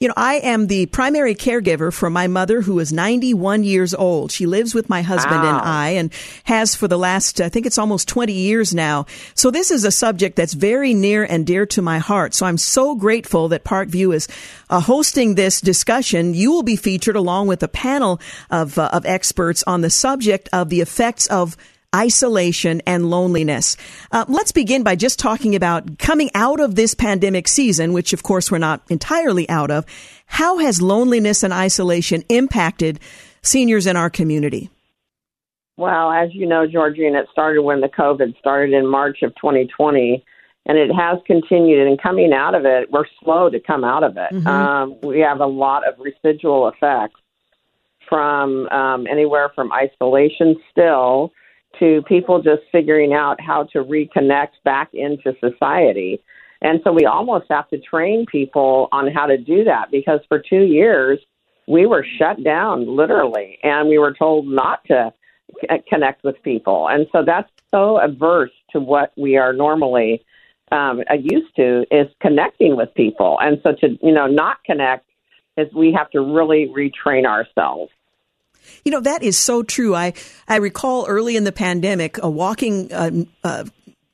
You 0.00 0.08
know, 0.08 0.14
I 0.16 0.36
am 0.36 0.66
the 0.66 0.86
primary 0.86 1.34
caregiver 1.34 1.92
for 1.92 2.10
my 2.10 2.26
mother 2.26 2.60
who 2.60 2.78
is 2.78 2.92
91 2.92 3.64
years 3.64 3.94
old. 3.94 4.32
She 4.32 4.46
lives 4.46 4.74
with 4.74 4.88
my 4.88 5.02
husband 5.02 5.42
wow. 5.42 5.58
and 5.58 5.68
I 5.68 5.88
and 5.90 6.12
has 6.44 6.74
for 6.74 6.88
the 6.88 6.98
last, 6.98 7.40
I 7.40 7.48
think 7.48 7.66
it's 7.66 7.78
almost 7.78 8.08
20 8.08 8.32
years 8.32 8.74
now. 8.74 9.06
So 9.34 9.50
this 9.50 9.70
is 9.70 9.84
a 9.84 9.90
subject 9.90 10.36
that's 10.36 10.54
very 10.54 10.94
near 10.94 11.24
and 11.24 11.46
dear 11.46 11.66
to 11.66 11.82
my 11.82 11.98
heart. 11.98 12.34
So 12.34 12.46
I'm 12.46 12.58
so 12.58 12.94
grateful 12.94 13.48
that 13.48 13.64
Parkview 13.64 14.14
is 14.14 14.28
uh, 14.70 14.80
hosting 14.80 15.34
this 15.34 15.60
discussion. 15.60 16.34
You 16.34 16.52
will 16.52 16.62
be 16.62 16.76
featured 16.76 17.16
along 17.16 17.48
with 17.48 17.62
a 17.62 17.68
panel 17.68 18.20
of, 18.50 18.78
uh, 18.78 18.90
of 18.92 19.06
experts 19.06 19.62
on 19.66 19.80
the 19.80 19.90
subject 19.90 20.48
of 20.52 20.68
the 20.68 20.80
effects 20.80 21.26
of 21.28 21.56
isolation 21.96 22.82
and 22.86 23.08
loneliness. 23.08 23.76
Uh, 24.12 24.26
let's 24.28 24.52
begin 24.52 24.82
by 24.82 24.94
just 24.94 25.18
talking 25.18 25.54
about 25.54 25.98
coming 25.98 26.30
out 26.34 26.60
of 26.60 26.74
this 26.74 26.94
pandemic 26.94 27.48
season, 27.48 27.94
which 27.94 28.12
of 28.12 28.22
course 28.22 28.50
we're 28.50 28.58
not 28.58 28.82
entirely 28.90 29.48
out 29.48 29.70
of. 29.70 29.86
How 30.26 30.58
has 30.58 30.82
loneliness 30.82 31.42
and 31.42 31.52
isolation 31.52 32.22
impacted 32.28 33.00
seniors 33.42 33.86
in 33.86 33.96
our 33.96 34.10
community? 34.10 34.70
Well, 35.78 36.10
as 36.10 36.34
you 36.34 36.46
know, 36.46 36.66
Georgene, 36.66 37.18
it 37.20 37.28
started 37.30 37.62
when 37.62 37.80
the 37.80 37.88
COVID 37.88 38.38
started 38.38 38.74
in 38.74 38.86
March 38.86 39.18
of 39.22 39.34
2020, 39.36 40.24
and 40.66 40.78
it 40.78 40.90
has 40.92 41.18
continued. 41.26 41.86
And 41.86 42.00
coming 42.00 42.32
out 42.32 42.54
of 42.54 42.64
it, 42.64 42.90
we're 42.90 43.04
slow 43.22 43.50
to 43.50 43.60
come 43.60 43.84
out 43.84 44.02
of 44.02 44.16
it. 44.16 44.32
Mm-hmm. 44.32 44.46
Um, 44.46 44.96
we 45.02 45.20
have 45.20 45.40
a 45.40 45.46
lot 45.46 45.86
of 45.86 45.94
residual 45.98 46.68
effects 46.68 47.20
from 48.08 48.68
um, 48.68 49.06
anywhere 49.06 49.50
from 49.54 49.70
isolation 49.72 50.56
still 50.70 51.32
to 51.78 52.02
people 52.02 52.42
just 52.42 52.62
figuring 52.72 53.12
out 53.12 53.40
how 53.40 53.64
to 53.72 53.84
reconnect 53.84 54.52
back 54.64 54.90
into 54.92 55.34
society. 55.40 56.20
And 56.62 56.80
so 56.84 56.92
we 56.92 57.04
almost 57.04 57.46
have 57.50 57.68
to 57.68 57.78
train 57.78 58.26
people 58.26 58.88
on 58.92 59.12
how 59.12 59.26
to 59.26 59.36
do 59.36 59.64
that 59.64 59.90
because 59.90 60.20
for 60.28 60.38
two 60.38 60.62
years 60.62 61.18
we 61.68 61.86
were 61.86 62.04
shut 62.18 62.42
down 62.42 62.86
literally 62.86 63.58
and 63.62 63.88
we 63.88 63.98
were 63.98 64.14
told 64.14 64.46
not 64.46 64.84
to 64.86 65.12
connect 65.88 66.24
with 66.24 66.42
people. 66.42 66.88
And 66.88 67.06
so 67.12 67.24
that's 67.24 67.50
so 67.70 67.98
averse 67.98 68.52
to 68.70 68.80
what 68.80 69.12
we 69.16 69.36
are 69.36 69.52
normally 69.52 70.24
um, 70.72 71.02
used 71.20 71.54
to 71.56 71.84
is 71.90 72.08
connecting 72.20 72.76
with 72.76 72.92
people. 72.94 73.38
And 73.40 73.60
so 73.62 73.72
to, 73.80 73.98
you 74.02 74.12
know, 74.12 74.26
not 74.26 74.62
connect 74.64 75.06
is 75.56 75.72
we 75.74 75.92
have 75.92 76.10
to 76.10 76.20
really 76.20 76.72
retrain 76.76 77.26
ourselves. 77.26 77.90
You 78.84 78.92
know, 78.92 79.00
that 79.00 79.22
is 79.22 79.38
so 79.38 79.62
true. 79.62 79.94
I, 79.94 80.12
I 80.48 80.56
recall 80.56 81.06
early 81.06 81.36
in 81.36 81.44
the 81.44 81.52
pandemic 81.52 82.22
uh, 82.22 82.28
walking 82.28 82.92
uh, 82.92 83.10
uh, 83.44 83.64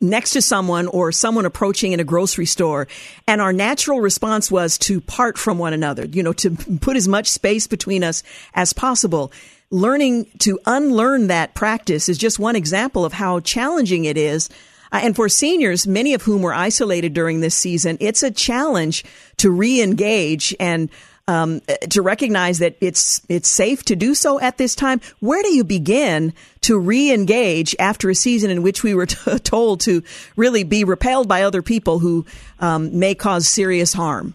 next 0.00 0.32
to 0.32 0.42
someone 0.42 0.88
or 0.88 1.12
someone 1.12 1.46
approaching 1.46 1.92
in 1.92 2.00
a 2.00 2.04
grocery 2.04 2.46
store. 2.46 2.88
And 3.26 3.40
our 3.40 3.52
natural 3.52 4.00
response 4.00 4.50
was 4.50 4.76
to 4.78 5.00
part 5.00 5.38
from 5.38 5.58
one 5.58 5.72
another, 5.72 6.04
you 6.04 6.22
know, 6.22 6.32
to 6.34 6.50
put 6.80 6.96
as 6.96 7.08
much 7.08 7.28
space 7.28 7.66
between 7.66 8.04
us 8.04 8.22
as 8.54 8.72
possible. 8.72 9.32
Learning 9.70 10.26
to 10.40 10.58
unlearn 10.66 11.28
that 11.28 11.54
practice 11.54 12.08
is 12.08 12.18
just 12.18 12.38
one 12.38 12.56
example 12.56 13.04
of 13.04 13.14
how 13.14 13.40
challenging 13.40 14.04
it 14.04 14.18
is. 14.18 14.50
Uh, 14.90 15.00
and 15.02 15.16
for 15.16 15.28
seniors, 15.28 15.86
many 15.86 16.12
of 16.12 16.22
whom 16.22 16.42
were 16.42 16.52
isolated 16.52 17.14
during 17.14 17.40
this 17.40 17.54
season, 17.54 17.96
it's 17.98 18.22
a 18.22 18.30
challenge 18.30 19.04
to 19.38 19.50
re-engage 19.50 20.54
and 20.60 20.90
um, 21.28 21.60
to 21.90 22.02
recognize 22.02 22.58
that 22.58 22.76
it's 22.80 23.22
it's 23.28 23.48
safe 23.48 23.84
to 23.84 23.96
do 23.96 24.14
so 24.14 24.40
at 24.40 24.58
this 24.58 24.74
time. 24.74 25.00
Where 25.20 25.42
do 25.42 25.54
you 25.54 25.64
begin 25.64 26.34
to 26.62 26.78
re-engage 26.78 27.76
after 27.78 28.10
a 28.10 28.14
season 28.14 28.50
in 28.50 28.62
which 28.62 28.82
we 28.82 28.94
were 28.94 29.06
t- 29.06 29.38
told 29.44 29.80
to 29.80 30.02
really 30.36 30.64
be 30.64 30.84
repelled 30.84 31.28
by 31.28 31.42
other 31.42 31.62
people 31.62 31.98
who 31.98 32.26
um, 32.60 32.98
may 32.98 33.14
cause 33.14 33.48
serious 33.48 33.92
harm? 33.92 34.34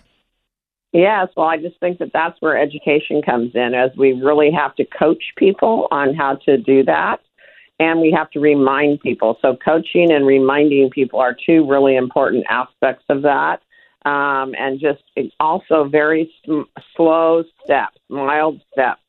Yes, 0.93 1.27
well, 1.35 1.47
I 1.47 1.57
just 1.57 1.79
think 1.79 1.99
that 1.99 2.11
that's 2.13 2.37
where 2.39 2.57
education 2.57 3.21
comes 3.21 3.51
in, 3.53 3.73
as 3.75 3.91
we 3.97 4.13
really 4.13 4.51
have 4.51 4.73
to 4.75 4.85
coach 4.85 5.21
people 5.37 5.87
on 5.91 6.15
how 6.15 6.35
to 6.45 6.57
do 6.57 6.83
that 6.85 7.19
and 7.79 8.01
we 8.01 8.11
have 8.11 8.29
to 8.31 8.39
remind 8.39 9.01
people. 9.01 9.37
So, 9.41 9.55
coaching 9.55 10.11
and 10.11 10.25
reminding 10.25 10.89
people 10.89 11.19
are 11.19 11.35
two 11.45 11.67
really 11.67 11.95
important 11.95 12.45
aspects 12.49 13.05
of 13.09 13.21
that 13.23 13.61
um, 14.05 14.53
and 14.57 14.79
just 14.79 15.03
also 15.39 15.85
very 15.85 16.31
sm- 16.43 16.69
slow 16.95 17.43
steps, 17.63 17.97
mild 18.09 18.61
steps. 18.71 19.01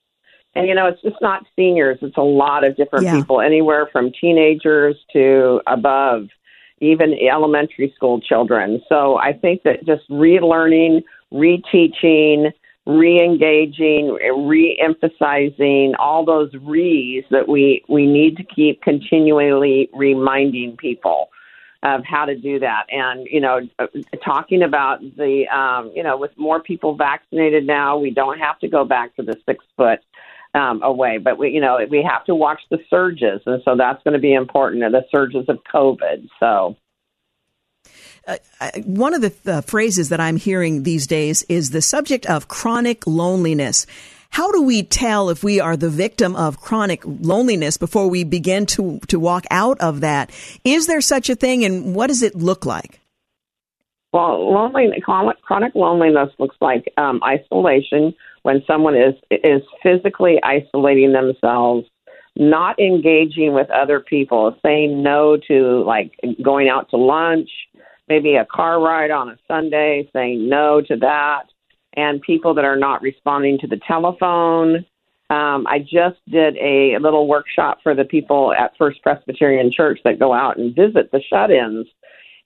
And 0.54 0.66
you 0.66 0.74
know, 0.74 0.86
it's 0.86 1.02
just 1.02 1.20
not 1.20 1.44
seniors; 1.54 1.98
it's 2.02 2.16
a 2.16 2.22
lot 2.22 2.64
of 2.64 2.76
different 2.76 3.04
yeah. 3.04 3.16
people, 3.16 3.40
anywhere 3.40 3.88
from 3.92 4.10
teenagers 4.18 4.96
to 5.12 5.60
above, 5.66 6.28
even 6.80 7.14
elementary 7.14 7.92
school 7.94 8.20
children. 8.20 8.82
So 8.88 9.18
I 9.18 9.34
think 9.34 9.62
that 9.62 9.84
just 9.86 10.08
relearning, 10.10 11.02
reteaching, 11.32 12.52
re-engaging, 12.86 14.16
re-emphasizing 14.48 15.94
all 15.98 16.24
those 16.24 16.50
re's 16.62 17.24
that 17.30 17.46
we 17.46 17.84
we 17.88 18.06
need 18.06 18.36
to 18.38 18.42
keep 18.44 18.82
continually 18.82 19.90
reminding 19.92 20.76
people 20.78 21.28
of 21.82 22.04
how 22.04 22.24
to 22.24 22.34
do 22.34 22.58
that. 22.58 22.86
And, 22.90 23.26
you 23.30 23.40
know, 23.40 23.60
uh, 23.78 23.86
talking 24.24 24.62
about 24.62 25.00
the, 25.00 25.46
um, 25.48 25.92
you 25.94 26.02
know, 26.02 26.16
with 26.16 26.32
more 26.36 26.60
people 26.60 26.96
vaccinated 26.96 27.66
now, 27.66 27.98
we 27.98 28.10
don't 28.10 28.38
have 28.38 28.58
to 28.60 28.68
go 28.68 28.84
back 28.84 29.14
to 29.16 29.22
the 29.22 29.36
six 29.46 29.64
foot 29.76 30.00
um, 30.54 30.82
away, 30.82 31.18
but 31.18 31.38
we, 31.38 31.50
you 31.50 31.60
know, 31.60 31.78
we 31.88 32.02
have 32.02 32.24
to 32.24 32.34
watch 32.34 32.60
the 32.70 32.78
surges. 32.90 33.40
And 33.46 33.62
so 33.64 33.76
that's 33.76 34.02
going 34.02 34.14
to 34.14 34.20
be 34.20 34.34
important, 34.34 34.82
the 34.90 35.04
surges 35.10 35.44
of 35.48 35.58
COVID. 35.72 36.28
So. 36.40 36.76
Uh, 38.26 38.36
one 38.84 39.14
of 39.14 39.22
the 39.22 39.30
th- 39.30 39.64
phrases 39.64 40.10
that 40.10 40.20
I'm 40.20 40.36
hearing 40.36 40.82
these 40.82 41.06
days 41.06 41.44
is 41.48 41.70
the 41.70 41.80
subject 41.80 42.26
of 42.26 42.48
chronic 42.48 43.06
loneliness. 43.06 43.86
How 44.30 44.52
do 44.52 44.62
we 44.62 44.82
tell 44.82 45.30
if 45.30 45.42
we 45.42 45.58
are 45.60 45.76
the 45.76 45.90
victim 45.90 46.36
of 46.36 46.60
chronic 46.60 47.02
loneliness 47.04 47.76
before 47.76 48.08
we 48.08 48.24
begin 48.24 48.66
to, 48.66 49.00
to 49.08 49.18
walk 49.18 49.44
out 49.50 49.80
of 49.80 50.00
that? 50.00 50.30
Is 50.64 50.86
there 50.86 51.00
such 51.00 51.28
a 51.28 51.34
thing 51.34 51.64
and 51.64 51.94
what 51.94 52.06
does 52.06 52.22
it 52.22 52.34
look 52.34 52.64
like? 52.64 53.00
Well, 54.12 54.52
lonely, 54.52 55.02
chronic 55.02 55.74
loneliness 55.74 56.30
looks 56.38 56.56
like 56.60 56.92
um, 56.96 57.20
isolation 57.22 58.14
when 58.42 58.62
someone 58.66 58.96
is 58.96 59.14
is 59.30 59.62
physically 59.82 60.38
isolating 60.42 61.12
themselves, 61.12 61.86
not 62.34 62.78
engaging 62.78 63.52
with 63.52 63.68
other 63.70 64.00
people, 64.00 64.56
saying 64.64 65.02
no 65.02 65.36
to 65.48 65.84
like 65.84 66.12
going 66.42 66.70
out 66.70 66.88
to 66.90 66.96
lunch, 66.96 67.50
maybe 68.08 68.36
a 68.36 68.46
car 68.46 68.80
ride 68.80 69.10
on 69.10 69.28
a 69.28 69.36
Sunday, 69.46 70.08
saying 70.14 70.48
no 70.48 70.80
to 70.80 70.96
that, 70.96 71.44
and 71.94 72.20
people 72.22 72.54
that 72.54 72.64
are 72.64 72.76
not 72.76 73.02
responding 73.02 73.58
to 73.58 73.66
the 73.66 73.80
telephone. 73.86 74.84
Um, 75.30 75.66
I 75.66 75.78
just 75.80 76.18
did 76.30 76.56
a 76.56 76.96
little 77.00 77.26
workshop 77.26 77.78
for 77.82 77.94
the 77.94 78.04
people 78.04 78.54
at 78.54 78.72
First 78.78 79.02
Presbyterian 79.02 79.70
Church 79.70 80.00
that 80.04 80.18
go 80.18 80.32
out 80.32 80.56
and 80.56 80.74
visit 80.74 81.10
the 81.12 81.20
shut 81.28 81.50
ins. 81.50 81.86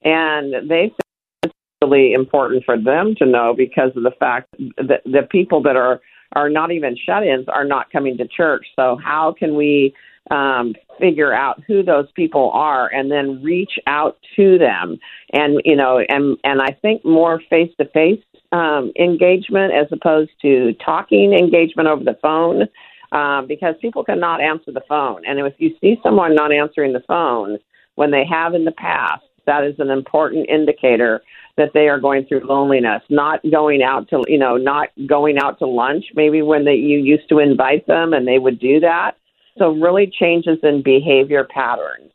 And 0.03 0.69
they 0.69 0.91
said 0.91 1.43
it's 1.43 1.53
really 1.81 2.13
important 2.13 2.65
for 2.65 2.77
them 2.77 3.15
to 3.19 3.25
know 3.25 3.53
because 3.55 3.91
of 3.95 4.03
the 4.03 4.11
fact 4.19 4.53
that 4.77 5.01
the 5.05 5.27
people 5.31 5.61
that 5.63 5.77
are, 5.77 6.01
are 6.33 6.49
not 6.49 6.71
even 6.71 6.97
shut 6.97 7.25
ins 7.25 7.47
are 7.47 7.63
not 7.63 7.91
coming 7.91 8.17
to 8.17 8.27
church. 8.27 8.65
So, 8.75 8.97
how 9.01 9.33
can 9.37 9.55
we 9.55 9.93
um, 10.29 10.73
figure 10.99 11.33
out 11.33 11.63
who 11.65 11.83
those 11.83 12.11
people 12.15 12.51
are 12.53 12.91
and 12.91 13.09
then 13.09 13.41
reach 13.41 13.79
out 13.87 14.17
to 14.35 14.57
them? 14.57 14.97
And, 15.31 15.61
you 15.63 15.77
know, 15.77 16.03
and, 16.09 16.37
and 16.43 16.61
I 16.61 16.77
think 16.81 17.05
more 17.05 17.41
face 17.49 17.71
to 17.79 17.85
face 17.89 18.21
um, 18.53 18.93
engagement 18.99 19.73
as 19.73 19.87
opposed 19.91 20.31
to 20.43 20.73
talking 20.85 21.33
engagement 21.33 21.89
over 21.89 22.03
the 22.03 22.17
phone 22.21 22.67
um, 23.11 23.47
because 23.47 23.73
people 23.81 24.03
cannot 24.03 24.41
answer 24.41 24.71
the 24.71 24.83
phone. 24.87 25.23
And 25.25 25.39
if 25.39 25.55
you 25.57 25.75
see 25.81 25.97
someone 26.03 26.35
not 26.35 26.53
answering 26.53 26.93
the 26.93 27.03
phone 27.07 27.57
when 27.95 28.11
they 28.11 28.23
have 28.29 28.53
in 28.53 28.63
the 28.63 28.71
past, 28.71 29.23
that 29.47 29.63
is 29.63 29.75
an 29.79 29.89
important 29.89 30.49
indicator 30.49 31.21
that 31.57 31.71
they 31.73 31.87
are 31.89 31.99
going 31.99 32.25
through 32.25 32.47
loneliness, 32.47 33.01
not 33.09 33.41
going 33.51 33.81
out 33.81 34.07
to, 34.09 34.23
you 34.27 34.37
know, 34.37 34.55
not 34.55 34.89
going 35.07 35.37
out 35.37 35.59
to 35.59 35.67
lunch, 35.67 36.05
maybe 36.15 36.41
when 36.41 36.63
they, 36.63 36.75
you 36.75 36.99
used 36.99 37.27
to 37.29 37.39
invite 37.39 37.85
them 37.87 38.13
and 38.13 38.27
they 38.27 38.39
would 38.39 38.59
do 38.59 38.79
that. 38.79 39.17
So, 39.59 39.71
really 39.71 40.11
changes 40.19 40.57
in 40.63 40.81
behavior 40.81 41.43
patterns. 41.43 42.11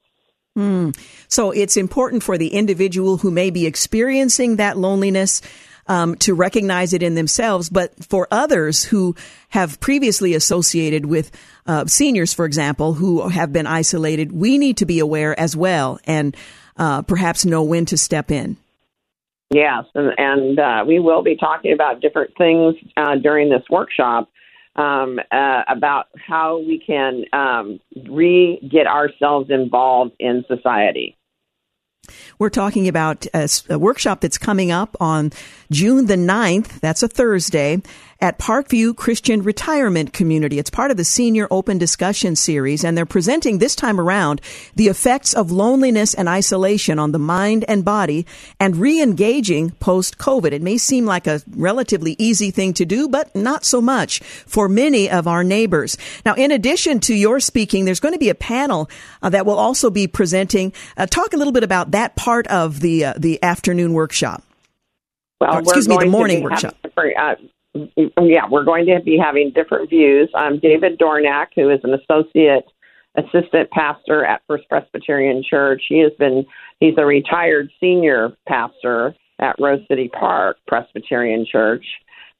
Hmm. 0.57 0.91
So 1.29 1.53
it's 1.53 1.77
important 1.77 2.25
for 2.25 2.37
the 2.37 2.49
individual 2.49 3.19
who 3.19 3.31
may 3.31 3.51
be 3.51 3.65
experiencing 3.65 4.57
that 4.57 4.77
loneliness 4.77 5.41
um, 5.89 6.15
to 6.17 6.35
recognize 6.35 6.93
it 6.93 7.03
in 7.03 7.15
themselves, 7.15 7.69
but 7.69 7.93
for 8.05 8.29
others 8.31 8.85
who 8.85 9.17
have 9.49 9.81
previously 9.81 10.35
associated 10.35 11.07
with 11.07 11.31
uh, 11.67 11.87
seniors, 11.87 12.33
for 12.33 12.45
example, 12.45 12.95
who 12.95 13.29
have 13.29 13.53
been 13.53 13.67
isolated, 13.67 14.31
we 14.31 14.59
need 14.59 14.77
to 14.77 14.87
be 14.87 14.99
aware 14.99 15.39
as 15.39 15.57
well 15.57 15.99
and 16.05 16.37
uh, 16.77 17.03
perhaps 17.03 17.45
know 17.45 17.63
when 17.63 17.87
to 17.87 17.99
step 17.99 18.31
in. 18.31 18.57
Yes, 19.51 19.85
and, 19.95 20.13
and 20.19 20.59
uh, 20.59 20.85
we 20.87 20.99
will 20.99 21.23
be 21.23 21.37
talking 21.37 21.73
about 21.73 22.01
different 22.01 22.37
things 22.37 22.75
uh, 22.97 23.17
during 23.17 23.49
this 23.49 23.63
workshop 23.71 24.31
um, 24.77 25.19
uh, 25.33 25.63
about 25.69 26.07
how 26.17 26.59
we 26.59 26.83
can 26.87 27.25
um, 27.33 27.81
re 28.09 28.61
get 28.71 28.87
ourselves 28.87 29.51
involved 29.51 30.13
in 30.21 30.45
society. 30.47 31.18
We're 32.39 32.51
talking 32.51 32.89
about 32.89 33.27
a, 33.35 33.49
a, 33.71 33.79
workshop 33.79 34.21
that's 34.21 34.39
coming 34.39 34.71
up 34.71 34.97
on 35.01 35.33
June 35.71 36.07
the 36.07 36.17
9th. 36.17 36.81
That's 36.81 37.03
a 37.03 37.09
Thursday 37.09 37.83
at 38.21 38.39
Parkview 38.39 38.97
Christian 38.97 39.43
Retirement 39.43 40.13
Community. 40.13 40.59
It's 40.59 40.71
part 40.71 40.91
of 40.91 40.97
the 40.97 41.05
Senior 41.05 41.47
Open 41.51 41.79
Discussion 41.79 42.35
Series, 42.35 42.85
and 42.85 42.97
they're 42.97 43.07
presenting 43.07 43.59
this 43.59 43.77
time 43.77 44.01
around 44.01 44.41
the 44.75 44.89
effects 44.89 45.35
of 45.35 45.53
loneliness 45.53 46.15
and 46.15 46.29
isolation 46.29 46.99
on 46.99 47.13
the 47.13 47.19
mind 47.19 47.65
and 47.69 47.85
body 47.85 48.27
and 48.59 48.77
re-engaging 48.77 49.71
post-COVID. 49.73 50.53
It 50.53 50.63
may 50.63 50.79
seem 50.79 51.07
like 51.07 51.29
a 51.29 51.43
relatively 51.55 52.17
easy 52.19 52.51
thing 52.51 52.75
to 52.75 52.85
do, 52.85 53.09
but 53.09 53.35
not 53.37 53.65
so 53.65 53.81
much 53.81 54.19
for 54.21 54.69
many 54.69 55.09
of 55.09 55.29
our 55.29 55.45
neighbors. 55.45 55.97
Now, 56.27 56.35
in 56.35 56.51
addition 56.51 56.99
to 57.01 57.15
your 57.15 57.39
speaking, 57.39 57.85
there's 57.85 58.01
going 58.01 58.15
to 58.15 58.19
be 58.19 58.31
a 58.31 58.35
panel 58.35 58.91
uh, 59.23 59.31
that 59.31 59.47
will 59.47 59.59
also 59.59 59.91
be 59.91 60.09
presenting. 60.09 60.73
Uh, 60.97 61.07
talk 61.07 61.33
a 61.33 61.37
little 61.37 61.53
bit 61.53 61.63
about 61.63 61.93
that 61.93 62.17
part 62.17 62.49
of 62.49 62.81
the 62.81 63.05
uh, 63.05 63.15
the 63.17 63.41
afternoon 63.43 63.93
workshop. 63.93 64.43
Well, 65.41 65.55
or, 65.55 65.61
excuse 65.61 65.89
me, 65.89 65.97
the 65.99 66.07
morning 66.07 66.43
workshop. 66.43 66.77
Yeah, 67.97 68.49
we're 68.51 68.65
going 68.65 68.87
to 68.87 69.01
be 69.01 69.19
having 69.19 69.53
different 69.55 69.91
views. 69.91 70.31
I'm 70.35 70.59
David 70.59 70.99
Dornack, 70.99 71.49
who 71.55 71.71
is 71.71 71.81
an 71.85 71.95
associate 71.95 72.65
assistant 73.17 73.71
pastor 73.71 74.25
at 74.25 74.43
First 74.47 74.69
Presbyterian 74.69 75.43
Church. 75.49 75.83
He 75.89 75.99
has 76.01 76.13
been 76.19 76.47
he's 76.81 76.95
a 76.99 77.05
retired 77.05 77.71
senior 77.81 78.37
pastor 78.47 79.15
at 79.39 79.57
Rose 79.59 79.81
City 79.89 80.09
Park 80.09 80.59
Presbyterian 80.67 81.47
Church, 81.51 81.85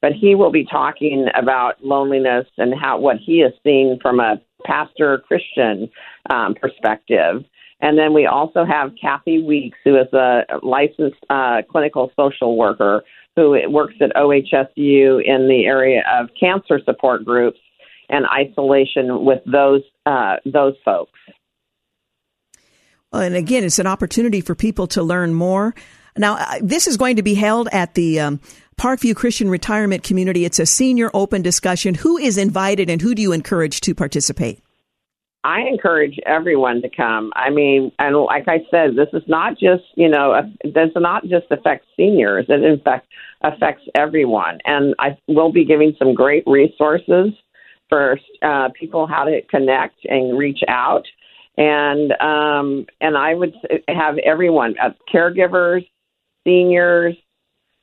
but 0.01 0.13
he 0.13 0.35
will 0.35 0.51
be 0.51 0.65
talking 0.65 1.27
about 1.35 1.83
loneliness 1.83 2.47
and 2.57 2.73
how 2.79 2.99
what 2.99 3.17
he 3.17 3.39
has 3.39 3.53
seen 3.63 3.99
from 4.01 4.19
a 4.19 4.41
pastor 4.65 5.19
Christian 5.27 5.89
um, 6.29 6.55
perspective. 6.55 7.43
And 7.81 7.97
then 7.97 8.13
we 8.13 8.25
also 8.25 8.65
have 8.65 8.91
Kathy 9.01 9.41
Weeks, 9.41 9.77
who 9.85 9.97
is 9.97 10.11
a 10.11 10.43
licensed 10.61 11.23
uh, 11.29 11.61
clinical 11.69 12.11
social 12.19 12.57
worker 12.57 13.03
who 13.39 13.57
works 13.69 13.95
at 14.01 14.11
OHSU 14.15 15.23
in 15.23 15.47
the 15.47 15.63
area 15.65 16.03
of 16.19 16.29
cancer 16.39 16.79
support 16.83 17.23
groups 17.23 17.59
and 18.09 18.25
isolation 18.27 19.23
with 19.23 19.39
those 19.45 19.81
uh, 20.05 20.37
those 20.45 20.75
folks. 20.83 21.17
And 23.13 23.35
again, 23.35 23.63
it's 23.63 23.79
an 23.79 23.87
opportunity 23.87 24.41
for 24.41 24.55
people 24.55 24.87
to 24.87 25.01
learn 25.01 25.33
more. 25.33 25.73
Now, 26.17 26.35
uh, 26.35 26.59
this 26.61 26.85
is 26.85 26.97
going 26.97 27.15
to 27.15 27.23
be 27.23 27.33
held 27.33 27.69
at 27.71 27.93
the 27.93 28.19
um, 28.19 28.41
Parkview 28.79 29.15
Christian 29.15 29.49
Retirement 29.49 30.03
Community. 30.03 30.45
It's 30.45 30.59
a 30.59 30.65
senior 30.65 31.09
open 31.13 31.41
discussion. 31.41 31.95
Who 31.95 32.17
is 32.17 32.37
invited 32.37 32.89
and 32.89 33.01
who 33.01 33.15
do 33.15 33.21
you 33.21 33.31
encourage 33.31 33.81
to 33.81 33.95
participate? 33.95 34.61
I 35.43 35.61
encourage 35.61 36.19
everyone 36.25 36.81
to 36.81 36.89
come. 36.89 37.31
I 37.35 37.49
mean, 37.49 37.91
and 37.97 38.17
like 38.17 38.47
I 38.47 38.59
said, 38.69 38.95
this 38.95 39.07
is 39.13 39.23
not 39.27 39.57
just 39.57 39.83
you 39.95 40.09
know, 40.09 40.41
does 40.73 40.89
not 40.95 41.23
just 41.23 41.45
affect 41.51 41.85
seniors. 41.95 42.45
It 42.49 42.63
in 42.63 42.79
fact 42.81 43.07
affects 43.41 43.83
everyone. 43.95 44.59
And 44.65 44.95
I 44.99 45.17
will 45.27 45.51
be 45.51 45.63
giving 45.63 45.95
some 45.97 46.13
great 46.13 46.43
resources 46.45 47.33
for 47.87 48.19
uh, 48.41 48.69
people 48.77 49.07
how 49.07 49.23
to 49.23 49.41
connect 49.49 50.05
and 50.05 50.37
reach 50.37 50.59
out. 50.67 51.05
And 51.57 52.11
um, 52.21 52.85
and 53.01 53.17
I 53.17 53.33
would 53.33 53.53
have 53.87 54.17
everyone, 54.19 54.75
uh, 54.81 54.91
caregivers, 55.13 55.87
seniors, 56.45 57.15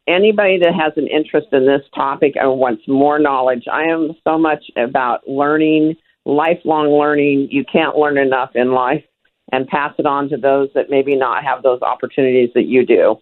anybody 0.07 0.59
that 0.59 0.75
has 0.75 0.93
an 0.97 1.09
interest 1.09 1.49
in 1.53 1.67
this 1.67 1.83
topic 1.95 2.35
and 2.37 2.59
wants 2.59 2.83
more 2.87 3.19
knowledge. 3.19 3.65
I 3.71 3.85
am 3.85 4.13
so 4.25 4.39
much 4.39 4.65
about 4.77 5.29
learning 5.29 5.97
lifelong 6.27 6.89
learning. 6.89 7.49
You 7.51 7.65
can't 7.65 7.97
learn 7.97 8.19
enough 8.19 8.51
in 8.55 8.73
life 8.73 9.05
and 9.51 9.67
pass 9.67 9.95
it 9.99 10.07
on 10.07 10.29
to 10.31 10.37
those 10.37 10.69
that 10.75 10.91
maybe 10.91 11.17
not 11.17 11.45
have 11.45 11.63
those 11.63 11.81
opportunities 11.81 12.51
that 12.55 12.65
you 12.65 12.85
do. 12.85 13.19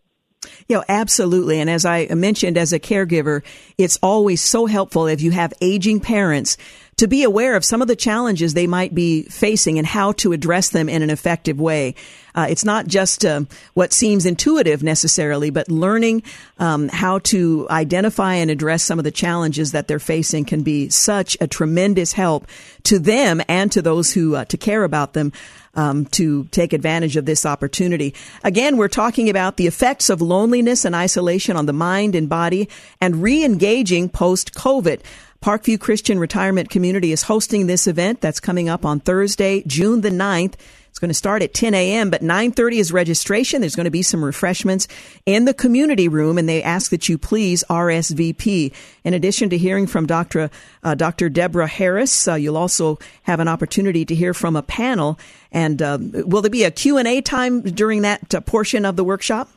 You 0.69 0.77
know, 0.77 0.85
absolutely. 0.89 1.61
And 1.61 1.71
as 1.71 1.85
I 1.85 2.07
mentioned 2.07 2.59
as 2.59 2.73
a 2.73 2.81
caregiver, 2.81 3.43
it's 3.79 3.99
always 4.03 4.41
so 4.43 4.67
helpful 4.67 5.07
if 5.07 5.21
you 5.21 5.31
have 5.31 5.53
aging 5.61 6.01
parents 6.01 6.57
to 6.97 7.07
be 7.07 7.23
aware 7.23 7.57
of 7.57 7.65
some 7.65 7.83
of 7.83 7.89
the 7.89 7.97
challenges 7.97 8.55
they 8.55 8.67
might 8.67 8.95
be 8.95 9.25
facing 9.25 9.79
and 9.79 9.87
how 9.87 10.13
to 10.13 10.33
address 10.33 10.71
them 10.71 10.89
in 10.89 11.03
an 11.03 11.11
effective 11.11 11.61
way. 11.61 11.95
Uh, 12.35 12.47
it's 12.51 12.65
not 12.65 12.87
just 12.87 13.25
uh, 13.25 13.43
what 13.75 13.93
seems 13.93 14.27
intuitive 14.27 14.83
necessarily, 14.83 15.51
but 15.51 15.71
learning 15.71 16.23
um, 16.59 16.89
how 16.89 17.21
to 17.21 17.67
identify 17.71 18.35
and 18.35 18.51
address 18.51 18.83
some 18.83 18.99
of 18.99 19.05
the 19.05 19.11
challenges 19.11 19.73
that 19.73 19.87
they're 19.87 19.99
facing 19.99 20.45
can 20.45 20.63
be 20.63 20.89
such 20.89 21.37
a 21.41 21.47
tremendous 21.47 22.13
help 22.13 22.47
to 22.83 22.99
them 22.99 23.41
and 23.49 23.71
to 23.71 23.81
those 23.81 24.13
who 24.13 24.35
uh, 24.35 24.45
to 24.47 24.57
care 24.57 24.85
about 24.85 25.13
them. 25.13 25.33
Um, 25.77 26.05
to 26.13 26.45
take 26.53 26.73
advantage 26.73 27.17
of 27.17 27.25
this 27.25 27.45
opportunity. 27.45 28.15
Again, 28.45 28.77
we're 28.77 28.87
talking 28.87 29.29
about 29.29 29.57
the 29.57 29.67
effects 29.67 30.09
of 30.09 30.23
loneliness 30.23 30.85
and 30.85 30.95
isolation 30.95 31.57
on 31.57 31.67
the 31.67 31.73
mind 31.73 32.15
and 32.15 32.29
body 32.29 32.69
and 33.01 33.21
re-engaging 33.25 34.09
post-COVID. 34.11 35.01
Parkview 35.43 35.81
Christian 35.81 36.21
Retirement 36.21 36.71
Community 36.71 37.11
is 37.11 37.23
hosting 37.23 37.67
this 37.67 37.89
event 37.89 38.21
that's 38.21 38.39
coming 38.39 38.69
up 38.69 38.87
on 38.87 39.01
Thursday, 39.01 39.65
June 39.67 40.03
the 40.03 40.11
9th. 40.11 40.55
It's 40.95 41.01
going 41.01 41.09
to 41.09 41.15
start 41.15 41.43
at 41.43 41.53
10 41.53 41.75
a.m., 41.75 42.09
but 42.09 42.23
9.30 42.23 42.75
is 42.75 42.93
registration. 42.93 43.61
There's 43.61 43.75
going 43.75 43.87
to 43.87 43.91
be 43.91 44.03
some 44.03 44.25
refreshments 44.25 44.87
in 45.27 45.45
the 45.45 45.53
community 45.53 46.07
room, 46.07 46.39
and 46.39 46.49
they 46.49 46.63
ask 46.63 46.93
that 46.93 47.09
you 47.09 47.19
please 47.19 47.65
RSVP. 47.69 48.73
In 49.03 49.13
addition 49.13 49.51
to 49.51 49.59
hearing 49.59 49.89
from 49.89 50.07
Dr. 50.07 50.51
Uh, 50.85 50.95
Dr. 50.95 51.29
Deborah 51.29 51.67
Harris, 51.67 52.29
uh, 52.29 52.35
you'll 52.37 52.57
also 52.57 53.01
have 53.25 53.41
an 53.41 53.49
opportunity 53.49 54.05
to 54.05 54.15
hear 54.15 54.33
from 54.33 54.55
a 54.55 54.63
panel. 54.63 55.19
And 55.51 55.83
uh, 55.83 55.99
will 56.01 56.43
there 56.43 56.49
be 56.49 56.63
a 56.63 56.71
Q&A 56.71 57.21
time 57.23 57.63
during 57.63 58.03
that 58.03 58.33
uh, 58.33 58.41
portion 58.41 58.85
of 58.85 58.95
the 58.95 59.03
workshop? 59.03 59.49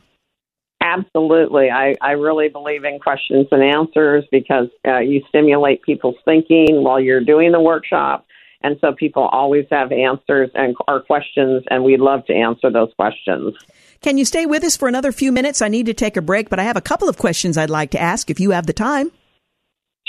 Absolutely. 0.80 1.70
I, 1.70 1.94
I 2.00 2.12
really 2.12 2.48
believe 2.48 2.82
in 2.82 2.98
questions 2.98 3.46
and 3.52 3.62
answers 3.62 4.24
because 4.32 4.66
uh, 4.84 4.98
you 4.98 5.22
stimulate 5.28 5.82
people's 5.82 6.16
thinking 6.24 6.82
while 6.82 6.98
you're 6.98 7.24
doing 7.24 7.52
the 7.52 7.60
workshop. 7.60 8.26
And 8.62 8.76
so 8.80 8.92
people 8.92 9.22
always 9.22 9.66
have 9.70 9.92
answers 9.92 10.50
and 10.54 10.76
or 10.86 11.00
questions, 11.00 11.64
and 11.70 11.84
we'd 11.84 12.00
love 12.00 12.26
to 12.26 12.34
answer 12.34 12.70
those 12.70 12.92
questions. 12.96 13.54
Can 14.00 14.18
you 14.18 14.24
stay 14.24 14.46
with 14.46 14.64
us 14.64 14.76
for 14.76 14.88
another 14.88 15.12
few 15.12 15.32
minutes? 15.32 15.62
I 15.62 15.68
need 15.68 15.86
to 15.86 15.94
take 15.94 16.16
a 16.16 16.22
break, 16.22 16.48
but 16.48 16.58
I 16.58 16.64
have 16.64 16.76
a 16.76 16.80
couple 16.80 17.08
of 17.08 17.18
questions 17.18 17.56
I'd 17.56 17.70
like 17.70 17.90
to 17.92 18.00
ask 18.00 18.30
if 18.30 18.40
you 18.40 18.50
have 18.52 18.66
the 18.66 18.72
time. 18.72 19.10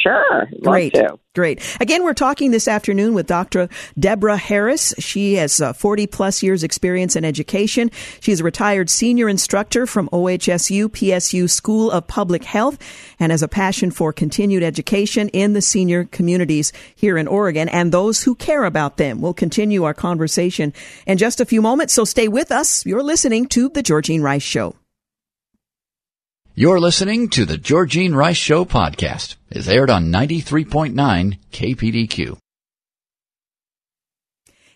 Sure. 0.02 0.48
Great. 0.62 0.96
Great. 1.36 1.78
Again, 1.80 2.04
we're 2.04 2.14
talking 2.14 2.52
this 2.52 2.68
afternoon 2.68 3.14
with 3.14 3.28
Dr. 3.28 3.70
Deborah 3.98 4.38
Harris. 4.38 4.94
She 4.98 5.36
has 5.36 5.62
uh, 5.62 5.74
40 5.74 6.08
plus 6.08 6.42
years 6.42 6.64
experience 6.64 7.16
in 7.16 7.24
education. 7.24 7.92
She's 8.20 8.40
a 8.40 8.44
retired 8.44 8.90
senior 8.90 9.30
instructor 9.30 9.86
from 9.86 10.10
OHSU 10.10 10.88
PSU 10.88 11.50
School 11.50 11.92
of 11.92 12.08
Public 12.08 12.44
Health 12.46 12.78
and 13.20 13.32
has 13.32 13.44
a 13.44 13.48
passion 13.48 13.92
for 13.92 14.12
continued 14.12 14.64
education 14.64 15.30
in 15.30 15.54
the 15.54 15.62
senior 15.62 16.06
communities 16.06 16.74
here 16.96 17.18
in 17.18 17.28
Oregon 17.28 17.70
and 17.70 17.92
those 17.92 18.24
who 18.24 18.36
care 18.36 18.64
about 18.64 18.98
them. 18.98 19.22
We'll 19.22 19.34
continue 19.34 19.84
our 19.84 19.94
conversation 19.94 20.74
in 21.06 21.18
just 21.18 21.40
a 21.40 21.46
few 21.46 21.62
moments, 21.62 21.94
so 21.94 22.06
stay 22.06 22.28
with 22.28 22.52
us. 22.52 22.86
You're 22.86 23.04
listening 23.04 23.48
to 23.48 23.70
The 23.70 23.84
Georgene 23.84 24.24
Rice 24.24 24.44
Show. 24.44 24.76
You're 26.60 26.82
listening 26.82 27.30
to 27.30 27.46
the 27.46 27.56
Georgene 27.56 28.14
Rice 28.14 28.36
Show 28.36 28.66
podcast. 28.66 29.38
It's 29.50 29.70
aired 29.70 29.90
on 29.90 30.12
93.9 30.12 31.40
KPDQ. 31.54 32.38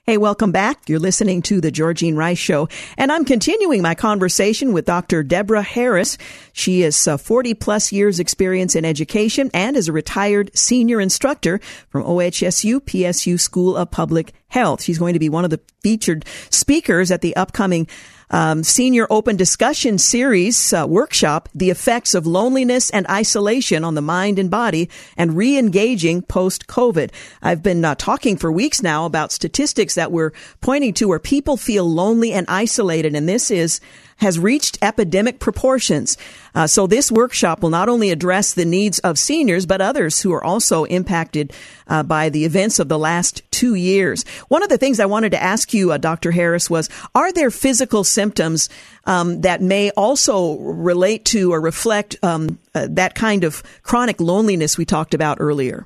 Hey, 0.05 0.17
welcome 0.17 0.53
back. 0.53 0.87
You're 0.87 0.99
listening 0.99 1.41
to 1.41 1.59
the 1.59 1.73
Georgene 1.73 2.15
Rice 2.15 2.37
Show, 2.37 2.69
and 2.97 3.11
I'm 3.11 3.25
continuing 3.25 3.81
my 3.81 3.95
conversation 3.95 4.71
with 4.71 4.85
Dr. 4.85 5.23
Deborah 5.23 5.61
Harris. 5.61 6.17
She 6.53 6.81
has 6.81 7.05
uh, 7.05 7.17
40 7.17 7.53
plus 7.55 7.91
years 7.91 8.17
experience 8.17 8.77
in 8.77 8.85
education 8.85 9.51
and 9.53 9.75
is 9.75 9.89
a 9.89 9.93
retired 9.93 10.57
senior 10.57 11.01
instructor 11.01 11.59
from 11.89 12.03
OHSU 12.05 12.79
PSU 12.79 13.37
School 13.37 13.75
of 13.75 13.91
Public 13.91 14.31
Health. 14.47 14.81
She's 14.81 14.99
going 14.99 15.15
to 15.15 15.19
be 15.19 15.27
one 15.27 15.43
of 15.43 15.51
the 15.51 15.59
featured 15.81 16.23
speakers 16.49 17.11
at 17.11 17.19
the 17.19 17.35
upcoming 17.35 17.87
um, 18.33 18.63
senior 18.63 19.05
open 19.11 19.35
discussion 19.35 19.99
series 19.99 20.73
uh, 20.73 20.85
workshop, 20.89 21.47
The 21.53 21.69
Effects 21.69 22.15
of 22.15 22.25
Loneliness 22.25 22.89
and 22.89 23.05
Isolation 23.07 23.83
on 23.83 23.93
the 23.93 24.01
Mind 24.01 24.39
and 24.39 24.49
Body 24.49 24.89
and 25.15 25.37
Re-engaging 25.37 26.23
Post-COVID. 26.23 27.11
I've 27.43 27.61
been 27.61 27.85
uh, 27.85 27.93
talking 27.93 28.35
for 28.35 28.51
weeks 28.51 28.81
now 28.81 29.05
about 29.05 29.31
statistics 29.31 29.93
that 29.93 30.11
we're 30.11 30.33
pointing 30.61 30.95
to 30.95 31.07
where 31.07 31.19
people 31.19 31.57
feel 31.57 31.87
lonely 31.87 32.33
and 32.33 32.47
isolated. 32.49 33.15
And 33.15 33.29
this 33.29 33.51
is 33.51 33.79
has 34.23 34.39
reached 34.39 34.77
epidemic 34.81 35.39
proportions. 35.39 36.17
Uh, 36.55 36.65
so 36.65 36.87
this 36.87 37.11
workshop 37.11 37.61
will 37.61 37.69
not 37.69 37.89
only 37.89 38.09
address 38.09 38.53
the 38.53 38.63
needs 38.65 38.99
of 38.99 39.19
seniors, 39.19 39.65
but 39.65 39.81
others 39.81 40.21
who 40.21 40.31
are 40.31 40.43
also 40.43 40.85
impacted 40.85 41.51
uh, 41.87 42.01
by 42.03 42.29
the 42.29 42.45
events 42.45 42.79
of 42.79 42.87
the 42.87 42.97
last 42.97 43.43
two 43.51 43.75
years. 43.75 44.23
One 44.47 44.63
of 44.63 44.69
the 44.69 44.77
things 44.77 44.99
I 44.99 45.05
wanted 45.05 45.31
to 45.33 45.43
ask 45.43 45.73
you, 45.73 45.91
uh, 45.91 45.97
Dr. 45.97 46.31
Harris, 46.31 46.69
was: 46.69 46.89
Are 47.13 47.33
there 47.33 47.51
physical 47.51 48.03
symptoms 48.03 48.69
um, 49.05 49.41
that 49.41 49.61
may 49.61 49.91
also 49.91 50.57
relate 50.57 51.25
to 51.25 51.53
or 51.53 51.59
reflect 51.59 52.15
um, 52.23 52.59
uh, 52.73 52.87
that 52.91 53.15
kind 53.15 53.43
of 53.43 53.61
chronic 53.83 54.21
loneliness 54.21 54.77
we 54.77 54.85
talked 54.85 55.13
about 55.13 55.37
earlier? 55.41 55.85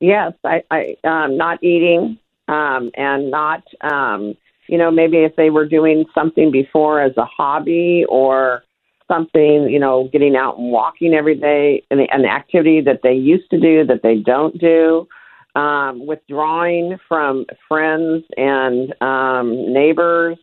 Yes, 0.00 0.32
I, 0.44 0.62
I 0.70 0.96
um, 1.04 1.36
not 1.36 1.62
eating 1.62 2.18
um, 2.48 2.90
and 2.94 3.30
not 3.30 3.62
um, 3.80 4.36
you 4.68 4.78
know, 4.78 4.90
maybe 4.90 5.18
if 5.18 5.34
they 5.36 5.50
were 5.50 5.66
doing 5.66 6.04
something 6.14 6.50
before 6.50 7.00
as 7.00 7.16
a 7.16 7.24
hobby 7.24 8.04
or 8.08 8.62
something, 9.08 9.68
you 9.70 9.78
know, 9.78 10.08
getting 10.12 10.36
out 10.36 10.58
and 10.58 10.70
walking 10.70 11.14
every 11.14 11.34
day, 11.34 11.82
an, 11.90 12.00
an 12.12 12.24
activity 12.24 12.80
that 12.82 13.00
they 13.02 13.14
used 13.14 13.50
to 13.50 13.58
do 13.58 13.84
that 13.86 14.02
they 14.02 14.16
don't 14.16 14.58
do, 14.58 15.08
um, 15.54 16.06
withdrawing 16.06 16.98
from 17.08 17.46
friends 17.66 18.24
and 18.36 18.94
um, 19.02 19.72
neighbors, 19.72 20.36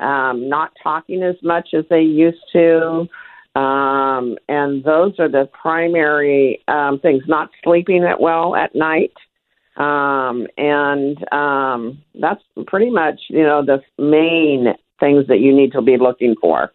um, 0.00 0.48
not 0.48 0.72
talking 0.82 1.22
as 1.22 1.36
much 1.42 1.68
as 1.72 1.84
they 1.88 2.02
used 2.02 2.44
to. 2.52 3.06
Um, 3.58 4.36
and 4.48 4.84
those 4.84 5.18
are 5.18 5.28
the 5.28 5.48
primary 5.60 6.62
um, 6.68 6.98
things, 7.00 7.22
not 7.26 7.50
sleeping 7.64 8.02
that 8.02 8.20
well 8.20 8.54
at 8.54 8.74
night. 8.74 9.12
Um, 9.76 10.46
and 10.56 11.32
um, 11.32 12.02
that's 12.14 12.42
pretty 12.66 12.90
much, 12.90 13.20
you 13.28 13.44
know, 13.44 13.64
the 13.64 13.82
main 13.98 14.74
things 14.98 15.26
that 15.28 15.38
you 15.38 15.56
need 15.56 15.72
to 15.72 15.82
be 15.82 15.96
looking 15.96 16.34
for. 16.40 16.72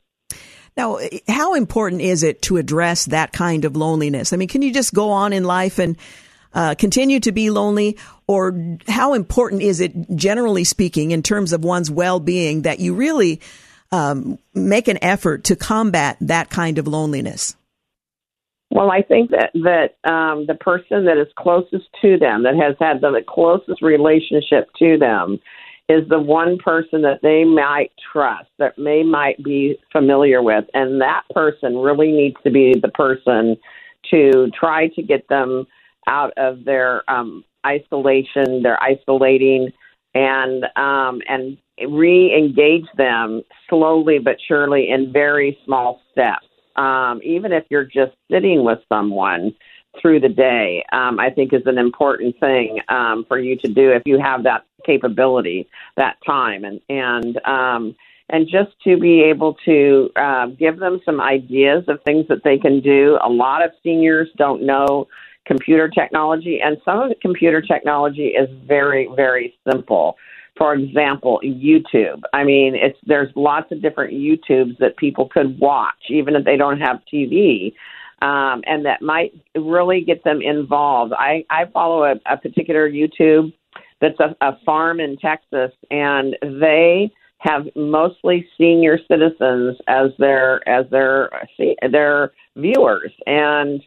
Now, 0.78 1.00
how 1.28 1.54
important 1.54 2.02
is 2.02 2.24
it 2.24 2.42
to 2.44 2.58
address 2.58 3.06
that 3.06 3.32
kind 3.32 3.64
of 3.64 3.78
loneliness? 3.78 4.34
I 4.34 4.38
mean, 4.38 4.50
can 4.50 4.62
you 4.62 4.74
just 4.74 4.94
go 4.94 5.12
on 5.12 5.32
in 5.32 5.46
life 5.46 5.80
and 5.80 5.98
uh, 6.54 6.76
continue 6.76 7.20
to 7.22 7.32
be 7.32 7.50
lonely? 7.50 7.98
Or 8.28 8.78
how 8.88 9.14
important 9.14 9.62
is 9.62 9.80
it, 9.80 9.94
generally 10.16 10.64
speaking, 10.64 11.12
in 11.12 11.22
terms 11.22 11.54
of 11.54 11.64
one's 11.64 11.92
well 11.92 12.20
being, 12.20 12.64
that 12.64 12.80
you 12.80 12.94
really 12.94 13.40
um, 13.92 14.38
make 14.54 14.88
an 14.88 15.02
effort 15.02 15.46
to 15.46 15.56
combat 15.56 16.18
that 16.22 16.50
kind 16.50 16.78
of 16.78 16.88
loneliness? 16.88 17.56
Well, 18.76 18.92
I 18.92 19.04
think 19.04 19.32
that 19.32 19.52
that 19.54 19.96
um, 20.12 20.48
the 20.48 20.56
person 20.56 21.06
that 21.06 21.18
is 21.18 21.32
closest 21.38 21.86
to 22.02 22.18
them, 22.18 22.44
that 22.44 22.58
has 22.58 22.76
had 22.78 23.00
the 23.00 23.24
closest 23.26 23.82
relationship 23.82 24.68
to 24.80 24.98
them, 24.98 25.40
is 25.88 26.06
the 26.10 26.20
one 26.20 26.58
person 26.58 27.02
that 27.04 27.22
they 27.22 27.46
might 27.46 27.94
trust, 28.12 28.50
that 28.60 28.74
they 28.76 29.02
might 29.02 29.42
be 29.42 29.80
familiar 29.94 30.44
with, 30.44 30.66
and 30.74 31.00
that 31.00 31.22
person 31.34 31.78
really 31.78 32.12
needs 32.12 32.36
to 32.44 32.52
be 32.52 32.76
the 32.82 32.90
person 32.90 33.56
to 34.12 34.52
try 34.52 34.90
to 34.90 35.02
get 35.02 35.26
them 35.30 35.66
out 36.10 36.34
of 36.36 36.66
their 36.66 37.10
um, 37.10 37.46
isolation, 37.66 38.62
their 38.62 38.78
isolating, 38.84 39.72
and 40.14 40.66
um, 40.76 41.22
and 41.30 41.58
re-engage 41.88 42.88
them 42.98 43.42
slowly 43.70 44.20
but 44.20 44.36
surely 44.46 44.90
in 44.90 45.14
very 45.14 45.58
small 45.64 46.02
steps 46.12 46.48
um, 46.76 47.22
even 47.24 47.52
if 47.52 47.66
you're 47.70 47.86
just 47.86 48.14
sitting 48.30 48.64
with 48.64 48.80
someone 48.90 49.54
through 50.02 50.20
the 50.20 50.30
day, 50.30 50.84
um, 50.92 51.20
I 51.20 51.30
think 51.30 51.54
is 51.54 51.66
an 51.66 51.78
important 51.78 52.40
thing 52.40 52.80
um, 52.90 53.26
for 53.28 53.40
you 53.40 53.56
to 53.58 53.68
do 53.68 53.92
if 53.92 54.04
you 54.06 54.20
have 54.20 54.44
that 54.44 54.66
capability, 54.86 55.68
that 55.98 56.18
time, 56.26 56.64
and 56.64 56.82
and 56.90 57.40
um, 57.46 57.96
and 58.30 58.48
just 58.48 58.72
to 58.84 58.98
be 58.98 59.22
able 59.22 59.56
to 59.66 60.10
uh, 60.16 60.48
give 60.48 60.80
them 60.80 61.00
some 61.06 61.22
ideas 61.22 61.86
of 61.88 62.02
things 62.04 62.28
that 62.28 62.44
they 62.44 62.58
can 62.58 62.82
do. 62.82 63.18
A 63.24 63.30
lot 63.30 63.64
of 63.64 63.72
seniors 63.84 64.30
don't 64.38 64.64
know 64.64 65.08
computer 65.46 65.88
technology, 65.88 66.60
and 66.62 66.78
some 66.84 67.00
of 67.00 67.10
the 67.10 67.16
computer 67.16 67.62
technology 67.62 68.28
is 68.28 68.50
very 68.66 69.10
very 69.16 69.56
simple 69.70 70.18
for 70.58 70.74
example, 70.74 71.40
YouTube. 71.44 72.22
I 72.34 72.44
mean, 72.44 72.76
it's 72.76 72.98
there's 73.06 73.32
lots 73.36 73.72
of 73.72 73.82
different 73.82 74.14
YouTubes 74.14 74.78
that 74.80 74.98
people 74.98 75.28
could 75.28 75.60
watch, 75.60 75.96
even 76.10 76.36
if 76.36 76.46
they 76.46 76.58
don't 76.58 76.80
have 76.80 77.02
TV, 77.12 77.74
um, 78.22 78.64
and 78.66 78.86
that 78.86 79.02
might 79.02 79.34
really 79.56 80.02
get 80.02 80.24
them 80.24 80.42
involved. 80.42 81.14
I 81.18 81.46
I 81.50 81.66
follow 81.66 82.04
a, 82.04 82.16
a 82.26 82.38
particular 82.38 82.90
YouTube 82.90 83.54
that's 84.00 84.20
a, 84.20 84.36
a 84.42 84.58
farm 84.66 85.00
in 85.00 85.18
Texas, 85.18 85.72
and 85.92 86.36
they 86.42 87.12
have 87.40 87.68
mostly 87.76 88.48
senior 88.58 88.98
citizens 89.10 89.78
as 89.88 90.12
their 90.20 90.68
as 90.68 90.90
their 90.90 91.30
their 91.92 92.32
viewers 92.56 93.12
and 93.28 93.82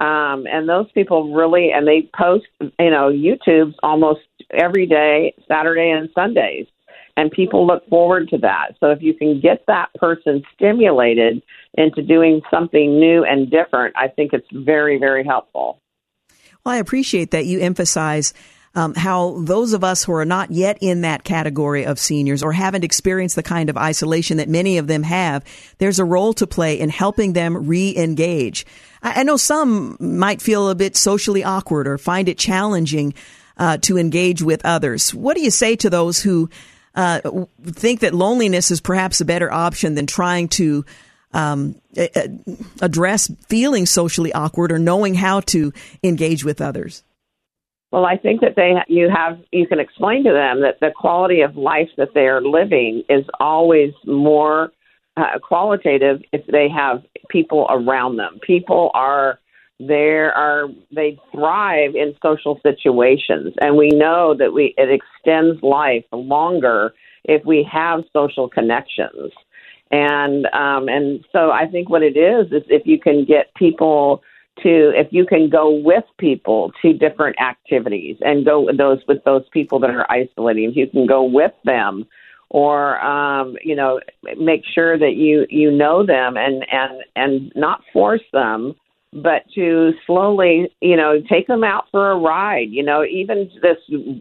um, 0.00 0.46
and 0.46 0.68
those 0.68 0.90
people 0.92 1.34
really, 1.34 1.70
and 1.72 1.86
they 1.86 2.08
post, 2.18 2.46
you 2.60 2.90
know, 2.90 3.10
YouTube's 3.10 3.76
almost 3.82 4.20
every 4.50 4.86
day, 4.86 5.34
Saturday 5.46 5.90
and 5.90 6.08
Sundays. 6.14 6.66
And 7.14 7.30
people 7.30 7.66
look 7.66 7.86
forward 7.88 8.30
to 8.30 8.38
that. 8.38 8.72
So 8.80 8.90
if 8.90 9.02
you 9.02 9.12
can 9.12 9.38
get 9.38 9.64
that 9.66 9.92
person 9.96 10.42
stimulated 10.54 11.42
into 11.74 12.00
doing 12.00 12.40
something 12.50 12.98
new 12.98 13.22
and 13.22 13.50
different, 13.50 13.94
I 13.98 14.08
think 14.08 14.32
it's 14.32 14.46
very, 14.50 14.98
very 14.98 15.22
helpful. 15.22 15.78
Well, 16.64 16.74
I 16.74 16.78
appreciate 16.78 17.32
that 17.32 17.44
you 17.44 17.60
emphasize 17.60 18.32
um, 18.74 18.94
how 18.94 19.38
those 19.40 19.72
of 19.72 19.84
us 19.84 20.04
who 20.04 20.12
are 20.12 20.24
not 20.24 20.50
yet 20.50 20.78
in 20.80 21.02
that 21.02 21.24
category 21.24 21.84
of 21.84 21.98
seniors 21.98 22.42
or 22.42 22.52
haven't 22.52 22.84
experienced 22.84 23.36
the 23.36 23.42
kind 23.42 23.68
of 23.68 23.76
isolation 23.76 24.38
that 24.38 24.48
many 24.48 24.78
of 24.78 24.86
them 24.86 25.02
have, 25.02 25.44
there's 25.78 25.98
a 25.98 26.04
role 26.04 26.32
to 26.34 26.46
play 26.46 26.80
in 26.80 26.88
helping 26.88 27.34
them 27.34 27.66
re-engage. 27.66 28.64
I, 29.02 29.20
I 29.20 29.22
know 29.24 29.36
some 29.36 29.96
might 30.00 30.40
feel 30.40 30.68
a 30.68 30.74
bit 30.74 30.96
socially 30.96 31.44
awkward 31.44 31.86
or 31.86 31.98
find 31.98 32.28
it 32.28 32.38
challenging 32.38 33.14
uh, 33.58 33.76
to 33.78 33.98
engage 33.98 34.42
with 34.42 34.64
others. 34.64 35.14
What 35.14 35.36
do 35.36 35.42
you 35.42 35.50
say 35.50 35.76
to 35.76 35.90
those 35.90 36.22
who 36.22 36.48
uh, 36.94 37.20
think 37.64 38.00
that 38.00 38.14
loneliness 38.14 38.70
is 38.70 38.80
perhaps 38.80 39.20
a 39.20 39.26
better 39.26 39.52
option 39.52 39.94
than 39.94 40.06
trying 40.06 40.48
to 40.48 40.84
um, 41.34 41.74
address 42.80 43.30
feeling 43.48 43.86
socially 43.86 44.32
awkward 44.32 44.72
or 44.72 44.78
knowing 44.78 45.14
how 45.14 45.40
to 45.40 45.72
engage 46.02 46.44
with 46.44 46.60
others? 46.60 47.02
Well, 47.92 48.06
I 48.06 48.16
think 48.16 48.40
that 48.40 48.56
they 48.56 48.72
you 48.88 49.10
have 49.14 49.38
you 49.52 49.66
can 49.66 49.78
explain 49.78 50.24
to 50.24 50.32
them 50.32 50.62
that 50.62 50.80
the 50.80 50.90
quality 50.96 51.42
of 51.42 51.56
life 51.56 51.90
that 51.98 52.14
they 52.14 52.26
are 52.26 52.40
living 52.40 53.04
is 53.10 53.24
always 53.38 53.92
more 54.06 54.72
uh, 55.18 55.38
qualitative 55.42 56.22
if 56.32 56.46
they 56.46 56.68
have 56.70 57.02
people 57.28 57.66
around 57.68 58.16
them. 58.16 58.40
People 58.40 58.90
are 58.94 59.38
there 59.78 60.32
are 60.32 60.68
they 60.90 61.18
thrive 61.32 61.94
in 61.94 62.14
social 62.22 62.58
situations, 62.62 63.52
and 63.60 63.76
we 63.76 63.88
know 63.88 64.34
that 64.38 64.54
we 64.54 64.74
it 64.78 64.88
extends 64.88 65.62
life 65.62 66.04
longer 66.12 66.94
if 67.24 67.44
we 67.44 67.68
have 67.70 68.04
social 68.10 68.48
connections. 68.48 69.32
And 69.90 70.46
um, 70.54 70.88
and 70.88 71.22
so 71.30 71.50
I 71.50 71.66
think 71.66 71.90
what 71.90 72.02
it 72.02 72.16
is 72.16 72.46
is 72.52 72.62
if 72.68 72.86
you 72.86 72.98
can 72.98 73.26
get 73.26 73.54
people 73.54 74.22
to 74.60 74.92
if 74.94 75.08
you 75.10 75.24
can 75.24 75.48
go 75.48 75.70
with 75.70 76.04
people 76.18 76.72
to 76.82 76.92
different 76.92 77.40
activities 77.40 78.16
and 78.20 78.44
go 78.44 78.60
with 78.60 78.76
those 78.76 78.98
with 79.08 79.22
those 79.24 79.44
people 79.52 79.78
that 79.78 79.90
are 79.90 80.10
isolating 80.10 80.70
if 80.70 80.76
you 80.76 80.86
can 80.86 81.06
go 81.06 81.24
with 81.24 81.52
them 81.64 82.06
or 82.50 83.00
um 83.02 83.56
you 83.64 83.74
know 83.74 83.98
make 84.38 84.62
sure 84.74 84.98
that 84.98 85.14
you 85.14 85.46
you 85.48 85.70
know 85.70 86.04
them 86.04 86.36
and 86.36 86.66
and 86.70 87.02
and 87.16 87.52
not 87.56 87.80
force 87.92 88.22
them 88.32 88.74
but 89.14 89.42
to 89.54 89.92
slowly 90.06 90.70
you 90.80 90.96
know 90.96 91.20
take 91.30 91.46
them 91.46 91.64
out 91.64 91.84
for 91.90 92.10
a 92.10 92.18
ride 92.18 92.68
you 92.70 92.82
know 92.82 93.04
even 93.04 93.50
this 93.62 93.78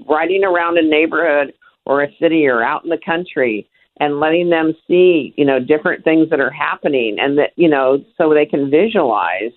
riding 0.09 0.45
around 0.45 0.77
a 0.77 0.81
neighborhood 0.81 1.53
or 1.85 2.03
a 2.03 2.15
city 2.21 2.47
or 2.47 2.63
out 2.63 2.85
in 2.85 2.89
the 2.89 2.99
country 3.05 3.67
and 3.99 4.21
letting 4.21 4.49
them 4.49 4.73
see 4.87 5.33
you 5.35 5.43
know 5.43 5.59
different 5.59 6.05
things 6.05 6.29
that 6.29 6.39
are 6.39 6.51
happening 6.51 7.17
and 7.19 7.37
that 7.37 7.51
you 7.57 7.67
know 7.67 8.01
so 8.17 8.33
they 8.33 8.45
can 8.45 8.71
visualize 8.71 9.51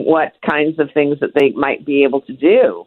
what 0.00 0.32
kinds 0.48 0.78
of 0.78 0.90
things 0.94 1.20
that 1.20 1.30
they 1.34 1.50
might 1.50 1.84
be 1.84 2.04
able 2.04 2.22
to 2.22 2.32
do. 2.32 2.86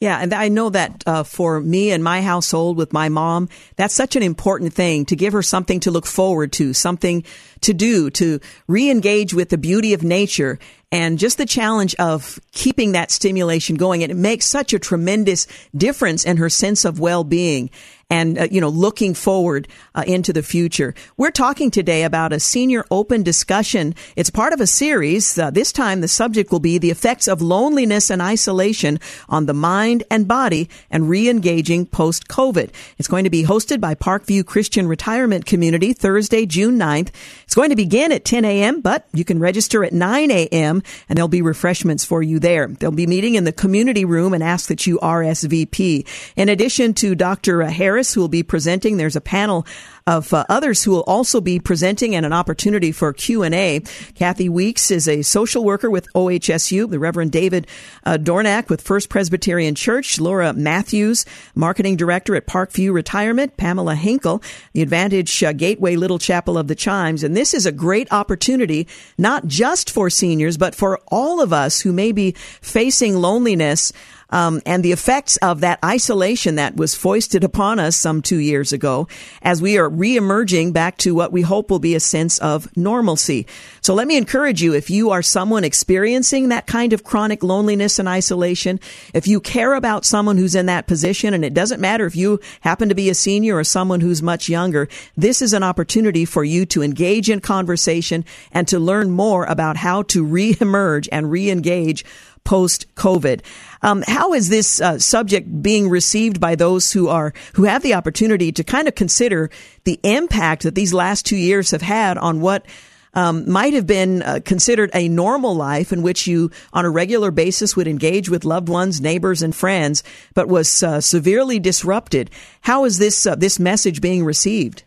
Yeah, 0.00 0.18
and 0.20 0.32
I 0.32 0.48
know 0.48 0.70
that 0.70 1.02
uh, 1.06 1.24
for 1.24 1.60
me 1.60 1.90
and 1.90 2.04
my 2.04 2.22
household 2.22 2.76
with 2.76 2.92
my 2.92 3.08
mom, 3.08 3.48
that's 3.74 3.94
such 3.94 4.14
an 4.14 4.22
important 4.22 4.72
thing 4.72 5.04
to 5.06 5.16
give 5.16 5.32
her 5.32 5.42
something 5.42 5.80
to 5.80 5.90
look 5.90 6.06
forward 6.06 6.52
to, 6.52 6.72
something 6.72 7.24
to 7.62 7.74
do, 7.74 8.08
to 8.10 8.38
re-engage 8.68 9.34
with 9.34 9.48
the 9.48 9.58
beauty 9.58 9.94
of 9.94 10.04
nature 10.04 10.60
and 10.92 11.18
just 11.18 11.36
the 11.36 11.46
challenge 11.46 11.96
of 11.96 12.38
keeping 12.52 12.92
that 12.92 13.10
stimulation 13.10 13.74
going. 13.74 14.04
And 14.04 14.12
it 14.12 14.16
makes 14.16 14.46
such 14.46 14.72
a 14.72 14.78
tremendous 14.78 15.48
difference 15.76 16.24
in 16.24 16.36
her 16.36 16.48
sense 16.48 16.84
of 16.84 17.00
well-being. 17.00 17.68
And, 18.10 18.38
uh, 18.38 18.48
you 18.50 18.60
know, 18.60 18.68
looking 18.68 19.12
forward 19.12 19.68
uh, 19.94 20.02
into 20.06 20.32
the 20.32 20.42
future. 20.42 20.94
We're 21.16 21.30
talking 21.30 21.70
today 21.70 22.04
about 22.04 22.32
a 22.32 22.40
senior 22.40 22.84
open 22.90 23.22
discussion. 23.22 23.94
It's 24.16 24.30
part 24.30 24.52
of 24.54 24.60
a 24.60 24.66
series. 24.66 25.38
Uh, 25.38 25.50
this 25.50 25.72
time 25.72 26.00
the 26.00 26.08
subject 26.08 26.50
will 26.50 26.60
be 26.60 26.78
the 26.78 26.90
effects 26.90 27.28
of 27.28 27.42
loneliness 27.42 28.08
and 28.08 28.22
isolation 28.22 28.98
on 29.28 29.46
the 29.46 29.54
mind 29.54 30.04
and 30.10 30.26
body 30.26 30.70
and 30.90 31.08
re-engaging 31.08 31.86
post-COVID. 31.86 32.70
It's 32.96 33.08
going 33.08 33.24
to 33.24 33.30
be 33.30 33.44
hosted 33.44 33.80
by 33.80 33.94
Parkview 33.94 34.46
Christian 34.46 34.88
Retirement 34.88 35.44
Community 35.44 35.92
Thursday, 35.92 36.46
June 36.46 36.78
9th. 36.78 37.10
It's 37.44 37.54
going 37.54 37.70
to 37.70 37.76
begin 37.76 38.10
at 38.12 38.24
10 38.24 38.44
a.m., 38.44 38.80
but 38.80 39.06
you 39.12 39.24
can 39.24 39.38
register 39.38 39.84
at 39.84 39.92
9 39.92 40.30
a.m. 40.30 40.82
and 41.08 41.16
there'll 41.16 41.28
be 41.28 41.42
refreshments 41.42 42.04
for 42.04 42.22
you 42.22 42.38
there. 42.38 42.68
They'll 42.68 42.90
be 42.90 43.06
meeting 43.06 43.34
in 43.34 43.44
the 43.44 43.52
community 43.52 44.06
room 44.06 44.32
and 44.32 44.42
ask 44.42 44.68
that 44.68 44.86
you 44.86 44.98
RSVP. 44.98 46.06
In 46.36 46.48
addition 46.48 46.94
to 46.94 47.14
Dr. 47.14 47.62
Harris, 47.64 47.97
who 48.14 48.20
will 48.20 48.28
be 48.28 48.42
presenting, 48.42 48.96
there's 48.96 49.16
a 49.16 49.20
panel 49.20 49.66
of 50.06 50.32
uh, 50.32 50.44
others 50.48 50.82
who 50.82 50.90
will 50.90 51.02
also 51.02 51.38
be 51.40 51.58
presenting 51.58 52.14
and 52.14 52.24
an 52.24 52.32
opportunity 52.32 52.92
for 52.92 53.12
Q&A. 53.12 53.80
Kathy 54.14 54.48
Weeks 54.48 54.90
is 54.90 55.06
a 55.06 55.20
social 55.20 55.64
worker 55.64 55.90
with 55.90 56.10
OHSU, 56.14 56.88
the 56.88 56.98
Reverend 56.98 57.30
David 57.30 57.66
uh, 58.04 58.16
Dornack 58.16 58.70
with 58.70 58.80
First 58.80 59.10
Presbyterian 59.10 59.74
Church, 59.74 60.18
Laura 60.18 60.54
Matthews, 60.54 61.26
marketing 61.54 61.96
director 61.96 62.34
at 62.36 62.46
Parkview 62.46 62.92
Retirement, 62.92 63.58
Pamela 63.58 63.94
Hinkle, 63.94 64.42
the 64.72 64.80
Advantage 64.80 65.42
uh, 65.42 65.52
Gateway 65.52 65.96
Little 65.96 66.18
Chapel 66.18 66.56
of 66.56 66.68
the 66.68 66.74
Chimes. 66.74 67.22
And 67.22 67.36
this 67.36 67.52
is 67.52 67.66
a 67.66 67.72
great 67.72 68.10
opportunity, 68.10 68.88
not 69.18 69.46
just 69.46 69.90
for 69.90 70.08
seniors, 70.08 70.56
but 70.56 70.74
for 70.74 71.00
all 71.08 71.42
of 71.42 71.52
us 71.52 71.82
who 71.82 71.92
may 71.92 72.12
be 72.12 72.32
facing 72.62 73.16
loneliness 73.16 73.92
um, 74.30 74.60
and 74.66 74.84
the 74.84 74.92
effects 74.92 75.36
of 75.38 75.60
that 75.60 75.78
isolation 75.84 76.56
that 76.56 76.76
was 76.76 76.94
foisted 76.94 77.44
upon 77.44 77.78
us 77.78 77.96
some 77.96 78.20
two 78.20 78.38
years 78.38 78.72
ago 78.72 79.08
as 79.42 79.62
we 79.62 79.78
are 79.78 79.88
reemerging 79.88 80.72
back 80.72 80.96
to 80.98 81.14
what 81.14 81.32
we 81.32 81.42
hope 81.42 81.70
will 81.70 81.78
be 81.78 81.94
a 81.94 82.00
sense 82.00 82.38
of 82.38 82.74
normalcy. 82.76 83.46
So 83.80 83.94
let 83.94 84.06
me 84.06 84.16
encourage 84.16 84.62
you, 84.62 84.74
if 84.74 84.90
you 84.90 85.10
are 85.10 85.22
someone 85.22 85.64
experiencing 85.64 86.48
that 86.48 86.66
kind 86.66 86.92
of 86.92 87.04
chronic 87.04 87.42
loneliness 87.42 87.98
and 87.98 88.08
isolation, 88.08 88.80
if 89.14 89.26
you 89.26 89.40
care 89.40 89.74
about 89.74 90.04
someone 90.04 90.36
who's 90.36 90.54
in 90.54 90.66
that 90.66 90.86
position, 90.86 91.32
and 91.32 91.44
it 91.44 91.54
doesn't 91.54 91.80
matter 91.80 92.04
if 92.04 92.16
you 92.16 92.40
happen 92.60 92.88
to 92.90 92.94
be 92.94 93.08
a 93.08 93.14
senior 93.14 93.56
or 93.56 93.64
someone 93.64 94.00
who's 94.00 94.22
much 94.22 94.48
younger, 94.48 94.88
this 95.16 95.40
is 95.40 95.52
an 95.52 95.62
opportunity 95.62 96.24
for 96.24 96.44
you 96.44 96.66
to 96.66 96.82
engage 96.82 97.30
in 97.30 97.40
conversation 97.40 98.24
and 98.52 98.68
to 98.68 98.78
learn 98.78 99.10
more 99.10 99.44
about 99.44 99.76
how 99.76 100.02
to 100.02 100.24
reemerge 100.24 101.08
and 101.10 101.26
reengage 101.26 102.04
post 102.48 102.86
COVID. 102.94 103.42
Um, 103.82 104.02
how 104.06 104.32
is 104.32 104.48
this 104.48 104.80
uh, 104.80 104.98
subject 104.98 105.62
being 105.62 105.90
received 105.90 106.40
by 106.40 106.54
those 106.54 106.94
who 106.94 107.08
are 107.08 107.34
who 107.52 107.64
have 107.64 107.82
the 107.82 107.92
opportunity 107.92 108.52
to 108.52 108.64
kind 108.64 108.88
of 108.88 108.94
consider 108.94 109.50
the 109.84 110.00
impact 110.02 110.62
that 110.62 110.74
these 110.74 110.94
last 110.94 111.26
two 111.26 111.36
years 111.36 111.72
have 111.72 111.82
had 111.82 112.16
on 112.16 112.40
what 112.40 112.64
um, 113.12 113.50
might 113.50 113.74
have 113.74 113.86
been 113.86 114.22
uh, 114.22 114.40
considered 114.42 114.90
a 114.94 115.08
normal 115.08 115.54
life 115.54 115.92
in 115.92 116.00
which 116.00 116.26
you, 116.26 116.50
on 116.72 116.86
a 116.86 116.90
regular 116.90 117.30
basis, 117.30 117.76
would 117.76 117.86
engage 117.86 118.30
with 118.30 118.46
loved 118.46 118.70
ones, 118.70 118.98
neighbors, 118.98 119.42
and 119.42 119.54
friends, 119.54 120.02
but 120.32 120.48
was 120.48 120.82
uh, 120.82 121.02
severely 121.02 121.58
disrupted. 121.58 122.30
How 122.62 122.86
is 122.86 122.96
this 122.96 123.26
uh, 123.26 123.34
this 123.34 123.58
message 123.58 124.00
being 124.00 124.24
received? 124.24 124.84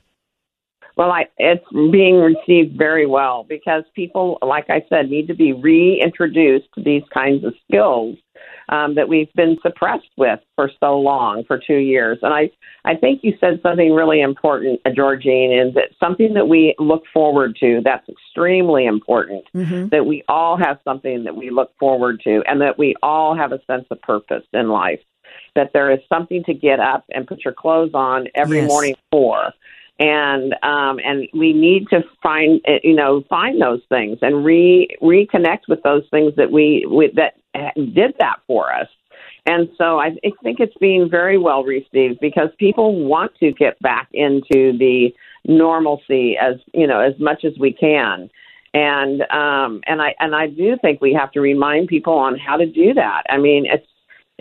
Well, 1.01 1.09
I, 1.09 1.25
it's 1.39 1.65
being 1.91 2.17
received 2.17 2.77
very 2.77 3.07
well 3.07 3.43
because 3.49 3.81
people, 3.95 4.37
like 4.43 4.69
I 4.69 4.85
said, 4.87 5.09
need 5.09 5.29
to 5.29 5.33
be 5.33 5.51
reintroduced 5.51 6.67
to 6.75 6.83
these 6.83 7.01
kinds 7.11 7.43
of 7.43 7.55
skills 7.67 8.19
um, 8.69 8.93
that 8.93 9.09
we've 9.09 9.33
been 9.33 9.57
suppressed 9.63 10.11
with 10.15 10.39
for 10.55 10.69
so 10.79 10.99
long, 10.99 11.43
for 11.47 11.57
two 11.57 11.77
years. 11.77 12.19
And 12.21 12.31
I, 12.31 12.51
I 12.85 12.93
think 12.97 13.21
you 13.23 13.33
said 13.39 13.61
something 13.63 13.91
really 13.91 14.21
important, 14.21 14.79
uh, 14.85 14.91
Georgene, 14.91 15.69
is 15.69 15.73
that 15.73 15.89
something 15.99 16.35
that 16.35 16.47
we 16.47 16.75
look 16.77 17.01
forward 17.11 17.57
to. 17.61 17.81
That's 17.83 18.07
extremely 18.07 18.85
important. 18.85 19.45
Mm-hmm. 19.55 19.87
That 19.87 20.05
we 20.05 20.23
all 20.27 20.55
have 20.55 20.77
something 20.83 21.23
that 21.23 21.35
we 21.35 21.49
look 21.49 21.71
forward 21.79 22.21
to, 22.25 22.43
and 22.45 22.61
that 22.61 22.77
we 22.77 22.93
all 23.01 23.35
have 23.35 23.53
a 23.53 23.59
sense 23.65 23.87
of 23.89 23.99
purpose 24.03 24.43
in 24.53 24.69
life. 24.69 24.99
That 25.55 25.71
there 25.73 25.91
is 25.91 25.99
something 26.09 26.43
to 26.43 26.53
get 26.53 26.79
up 26.79 27.05
and 27.09 27.25
put 27.25 27.43
your 27.43 27.55
clothes 27.55 27.95
on 27.95 28.27
every 28.35 28.59
yes. 28.59 28.67
morning 28.67 28.93
for 29.09 29.51
and 29.99 30.53
um, 30.63 30.99
and 31.03 31.27
we 31.33 31.53
need 31.53 31.87
to 31.89 32.03
find 32.23 32.61
uh, 32.67 32.79
you 32.83 32.95
know 32.95 33.23
find 33.29 33.61
those 33.61 33.81
things 33.89 34.17
and 34.21 34.43
re 34.43 34.87
reconnect 35.01 35.67
with 35.67 35.81
those 35.83 36.03
things 36.11 36.33
that 36.37 36.51
we, 36.51 36.85
we 36.89 37.11
that 37.15 37.35
did 37.75 38.15
that 38.19 38.39
for 38.47 38.73
us. 38.73 38.87
And 39.45 39.69
so 39.77 39.99
I, 39.99 40.07
I 40.23 40.31
think 40.43 40.59
it's 40.59 40.75
being 40.79 41.09
very 41.09 41.37
well 41.37 41.63
received 41.63 42.19
because 42.19 42.49
people 42.59 43.05
want 43.05 43.35
to 43.39 43.51
get 43.51 43.79
back 43.79 44.07
into 44.13 44.77
the 44.77 45.13
normalcy 45.45 46.37
as 46.37 46.55
you 46.73 46.87
know 46.87 46.99
as 46.99 47.13
much 47.19 47.43
as 47.43 47.53
we 47.59 47.73
can. 47.73 48.29
And 48.73 49.21
um, 49.31 49.81
and 49.85 50.01
I 50.01 50.15
and 50.19 50.35
I 50.35 50.47
do 50.47 50.77
think 50.81 51.01
we 51.01 51.13
have 51.13 51.31
to 51.33 51.41
remind 51.41 51.89
people 51.89 52.13
on 52.13 52.37
how 52.37 52.57
to 52.57 52.65
do 52.65 52.93
that. 52.93 53.23
I 53.29 53.37
mean, 53.37 53.65
it's 53.65 53.85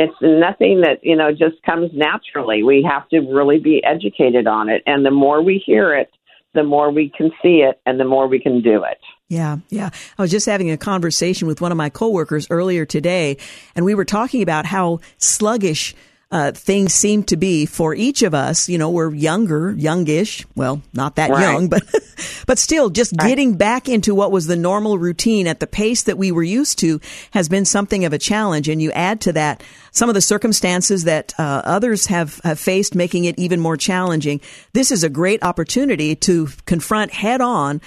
it's 0.00 0.16
nothing 0.22 0.80
that 0.80 1.00
you 1.02 1.14
know 1.14 1.30
just 1.30 1.62
comes 1.64 1.90
naturally. 1.92 2.62
We 2.62 2.86
have 2.88 3.08
to 3.10 3.20
really 3.20 3.58
be 3.58 3.82
educated 3.84 4.46
on 4.46 4.70
it, 4.70 4.82
and 4.86 5.04
the 5.04 5.10
more 5.10 5.42
we 5.42 5.62
hear 5.64 5.94
it, 5.94 6.10
the 6.54 6.64
more 6.64 6.90
we 6.90 7.12
can 7.14 7.30
see 7.42 7.58
it, 7.58 7.80
and 7.84 8.00
the 8.00 8.04
more 8.04 8.26
we 8.26 8.40
can 8.40 8.62
do 8.62 8.82
it. 8.84 8.98
Yeah, 9.28 9.58
yeah. 9.68 9.90
I 10.18 10.22
was 10.22 10.30
just 10.30 10.46
having 10.46 10.70
a 10.70 10.78
conversation 10.78 11.46
with 11.46 11.60
one 11.60 11.70
of 11.70 11.76
my 11.76 11.90
coworkers 11.90 12.46
earlier 12.48 12.86
today, 12.86 13.36
and 13.76 13.84
we 13.84 13.94
were 13.94 14.06
talking 14.06 14.42
about 14.42 14.64
how 14.64 15.00
sluggish 15.18 15.94
uh, 16.30 16.52
things 16.52 16.94
seem 16.94 17.24
to 17.24 17.36
be 17.36 17.66
for 17.66 17.94
each 17.94 18.22
of 18.22 18.34
us. 18.34 18.68
You 18.68 18.78
know, 18.78 18.90
we're 18.90 19.12
younger, 19.12 19.72
youngish. 19.72 20.46
Well, 20.54 20.80
not 20.92 21.16
that 21.16 21.30
right. 21.30 21.42
young, 21.42 21.68
but 21.68 21.82
but 22.46 22.58
still, 22.58 22.90
just 22.90 23.12
right. 23.18 23.28
getting 23.28 23.56
back 23.56 23.88
into 23.88 24.14
what 24.14 24.30
was 24.30 24.46
the 24.46 24.56
normal 24.56 24.98
routine 24.98 25.46
at 25.46 25.60
the 25.60 25.66
pace 25.66 26.04
that 26.04 26.18
we 26.18 26.30
were 26.30 26.42
used 26.42 26.78
to 26.80 27.00
has 27.32 27.48
been 27.48 27.64
something 27.64 28.04
of 28.04 28.12
a 28.12 28.18
challenge. 28.18 28.68
And 28.68 28.80
you 28.80 28.92
add 28.92 29.20
to 29.22 29.32
that 29.32 29.62
some 29.90 30.08
of 30.08 30.14
the 30.14 30.20
circumstances 30.20 31.04
that 31.04 31.34
uh, 31.38 31.62
others 31.64 32.06
have, 32.06 32.40
have 32.44 32.60
faced, 32.60 32.94
making 32.94 33.24
it 33.24 33.38
even 33.38 33.58
more 33.58 33.76
challenging. 33.76 34.40
This 34.72 34.92
is 34.92 35.02
a 35.02 35.08
great 35.08 35.42
opportunity 35.42 36.14
to 36.16 36.48
confront 36.64 37.12
head 37.12 37.40
on 37.40 37.80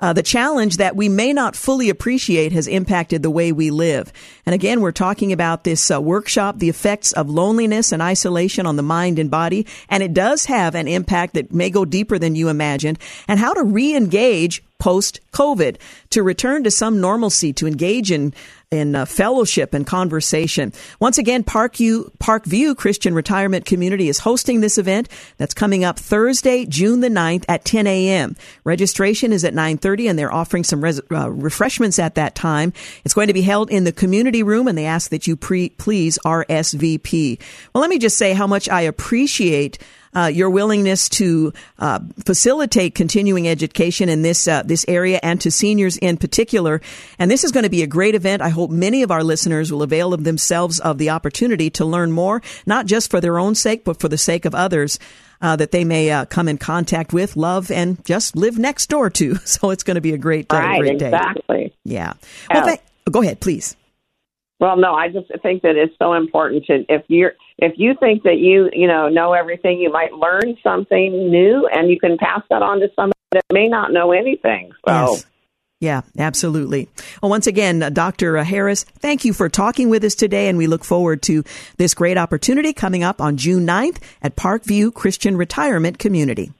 uh, 0.00 0.12
the 0.12 0.22
challenge 0.22 0.78
that 0.78 0.96
we 0.96 1.08
may 1.08 1.32
not 1.32 1.56
fully 1.56 1.90
appreciate 1.90 2.52
has 2.52 2.66
impacted 2.66 3.22
the 3.22 3.30
way 3.30 3.52
we 3.52 3.70
live. 3.70 4.12
And 4.46 4.54
again, 4.54 4.80
we're 4.80 4.92
talking 4.92 5.32
about 5.32 5.64
this 5.64 5.90
uh, 5.90 6.00
workshop, 6.00 6.58
the 6.58 6.68
effects 6.68 7.12
of 7.12 7.28
loneliness 7.28 7.92
and 7.92 8.02
isolation 8.02 8.66
on 8.66 8.76
the 8.76 8.82
mind 8.82 9.18
and 9.18 9.30
body. 9.30 9.66
And 9.88 10.02
it 10.02 10.14
does 10.14 10.46
have 10.46 10.74
an 10.74 10.88
impact 10.88 11.34
that 11.34 11.52
may 11.52 11.70
go 11.70 11.84
deeper 11.84 12.18
than 12.18 12.34
you 12.34 12.48
imagined 12.48 12.98
and 13.28 13.38
how 13.38 13.52
to 13.52 13.62
re-engage 13.62 14.62
post 14.80 15.20
COVID 15.32 15.76
to 16.10 16.22
return 16.24 16.64
to 16.64 16.70
some 16.72 17.00
normalcy, 17.00 17.52
to 17.52 17.68
engage 17.68 18.10
in 18.10 18.34
in 18.70 18.94
uh, 18.94 19.04
fellowship 19.04 19.74
and 19.74 19.84
conversation. 19.84 20.72
Once 21.00 21.18
again, 21.18 21.42
Parkview, 21.42 22.08
Parkview 22.18 22.76
Christian 22.76 23.14
Retirement 23.14 23.64
Community 23.64 24.08
is 24.08 24.20
hosting 24.20 24.60
this 24.60 24.78
event 24.78 25.08
that's 25.38 25.54
coming 25.54 25.82
up 25.82 25.98
Thursday, 25.98 26.64
June 26.66 27.00
the 27.00 27.08
9th 27.08 27.44
at 27.48 27.64
10 27.64 27.88
a.m. 27.88 28.36
Registration 28.62 29.32
is 29.32 29.44
at 29.44 29.54
9.30 29.54 30.10
and 30.10 30.18
they're 30.18 30.32
offering 30.32 30.62
some 30.62 30.84
res- 30.84 31.00
uh, 31.10 31.28
refreshments 31.32 31.98
at 31.98 32.14
that 32.14 32.36
time. 32.36 32.72
It's 33.04 33.14
going 33.14 33.26
to 33.26 33.32
be 33.32 33.42
held 33.42 33.70
in 33.70 33.82
the 33.82 33.92
community 33.92 34.44
room 34.44 34.68
and 34.68 34.78
they 34.78 34.86
ask 34.86 35.10
that 35.10 35.26
you 35.26 35.34
pre- 35.34 35.70
please 35.70 36.16
RSVP. 36.24 37.40
Well, 37.74 37.80
let 37.80 37.90
me 37.90 37.98
just 37.98 38.18
say 38.18 38.34
how 38.34 38.46
much 38.46 38.68
I 38.68 38.82
appreciate 38.82 39.78
uh, 40.14 40.30
your 40.32 40.50
willingness 40.50 41.08
to 41.08 41.52
uh, 41.78 42.00
facilitate 42.24 42.94
continuing 42.94 43.48
education 43.48 44.08
in 44.08 44.22
this 44.22 44.48
uh, 44.48 44.62
this 44.62 44.84
area 44.88 45.20
and 45.22 45.40
to 45.40 45.50
seniors 45.50 45.96
in 45.98 46.16
particular. 46.16 46.80
And 47.18 47.30
this 47.30 47.44
is 47.44 47.52
going 47.52 47.64
to 47.64 47.70
be 47.70 47.82
a 47.82 47.86
great 47.86 48.14
event. 48.14 48.42
I 48.42 48.48
hope 48.48 48.70
many 48.70 49.02
of 49.02 49.10
our 49.10 49.22
listeners 49.22 49.72
will 49.72 49.82
avail 49.82 50.12
of 50.12 50.24
themselves 50.24 50.80
of 50.80 50.98
the 50.98 51.10
opportunity 51.10 51.70
to 51.70 51.84
learn 51.84 52.12
more, 52.12 52.42
not 52.66 52.86
just 52.86 53.10
for 53.10 53.20
their 53.20 53.38
own 53.38 53.54
sake, 53.54 53.84
but 53.84 54.00
for 54.00 54.08
the 54.08 54.18
sake 54.18 54.44
of 54.44 54.54
others. 54.54 54.98
Uh, 55.42 55.56
that 55.56 55.70
they 55.70 55.84
may 55.84 56.10
uh, 56.10 56.26
come 56.26 56.48
in 56.48 56.58
contact 56.58 57.14
with, 57.14 57.34
love, 57.34 57.70
and 57.70 58.04
just 58.04 58.36
live 58.36 58.58
next 58.58 58.90
door 58.90 59.08
to. 59.08 59.36
So 59.46 59.70
it's 59.70 59.82
going 59.82 59.94
to 59.94 60.02
be 60.02 60.12
a 60.12 60.18
great, 60.18 60.52
uh, 60.52 60.58
right, 60.58 60.80
great 60.80 60.98
day. 60.98 61.06
Exactly. 61.06 61.74
Yeah. 61.82 62.12
Well, 62.52 62.66
th- 62.66 62.80
go 63.10 63.22
ahead, 63.22 63.40
please. 63.40 63.74
Well, 64.60 64.76
no, 64.76 64.94
I 64.94 65.08
just 65.08 65.32
think 65.40 65.62
that 65.62 65.76
it's 65.76 65.94
so 65.98 66.12
important 66.12 66.66
to 66.66 66.84
if 66.90 67.04
you're 67.08 67.32
if 67.60 67.74
you 67.76 67.94
think 67.98 68.22
that 68.24 68.38
you 68.38 68.70
you 68.72 68.86
know 68.86 69.08
know 69.08 69.32
everything, 69.32 69.78
you 69.78 69.92
might 69.92 70.12
learn 70.12 70.56
something 70.62 71.30
new, 71.30 71.68
and 71.72 71.90
you 71.90 71.98
can 71.98 72.16
pass 72.18 72.42
that 72.50 72.62
on 72.62 72.80
to 72.80 72.88
somebody 72.96 73.12
that 73.32 73.44
may 73.52 73.68
not 73.68 73.92
know 73.92 74.12
anything. 74.12 74.72
So. 74.86 75.12
Yes. 75.12 75.26
Yeah, 75.82 76.02
absolutely. 76.18 76.90
Well, 77.22 77.30
once 77.30 77.46
again, 77.46 77.82
uh, 77.82 77.88
Dr. 77.88 78.36
Uh, 78.36 78.44
Harris, 78.44 78.84
thank 78.84 79.24
you 79.24 79.32
for 79.32 79.48
talking 79.48 79.88
with 79.88 80.04
us 80.04 80.14
today, 80.14 80.48
and 80.48 80.58
we 80.58 80.66
look 80.66 80.84
forward 80.84 81.22
to 81.22 81.42
this 81.78 81.94
great 81.94 82.18
opportunity 82.18 82.74
coming 82.74 83.02
up 83.02 83.18
on 83.18 83.38
June 83.38 83.66
9th 83.66 83.96
at 84.20 84.36
Parkview 84.36 84.92
Christian 84.92 85.38
Retirement 85.38 85.98
Community. 85.98 86.52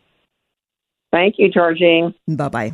Thank 1.12 1.34
you, 1.36 1.50
Georgene. 1.50 2.14
Bye 2.28 2.48
bye. 2.48 2.72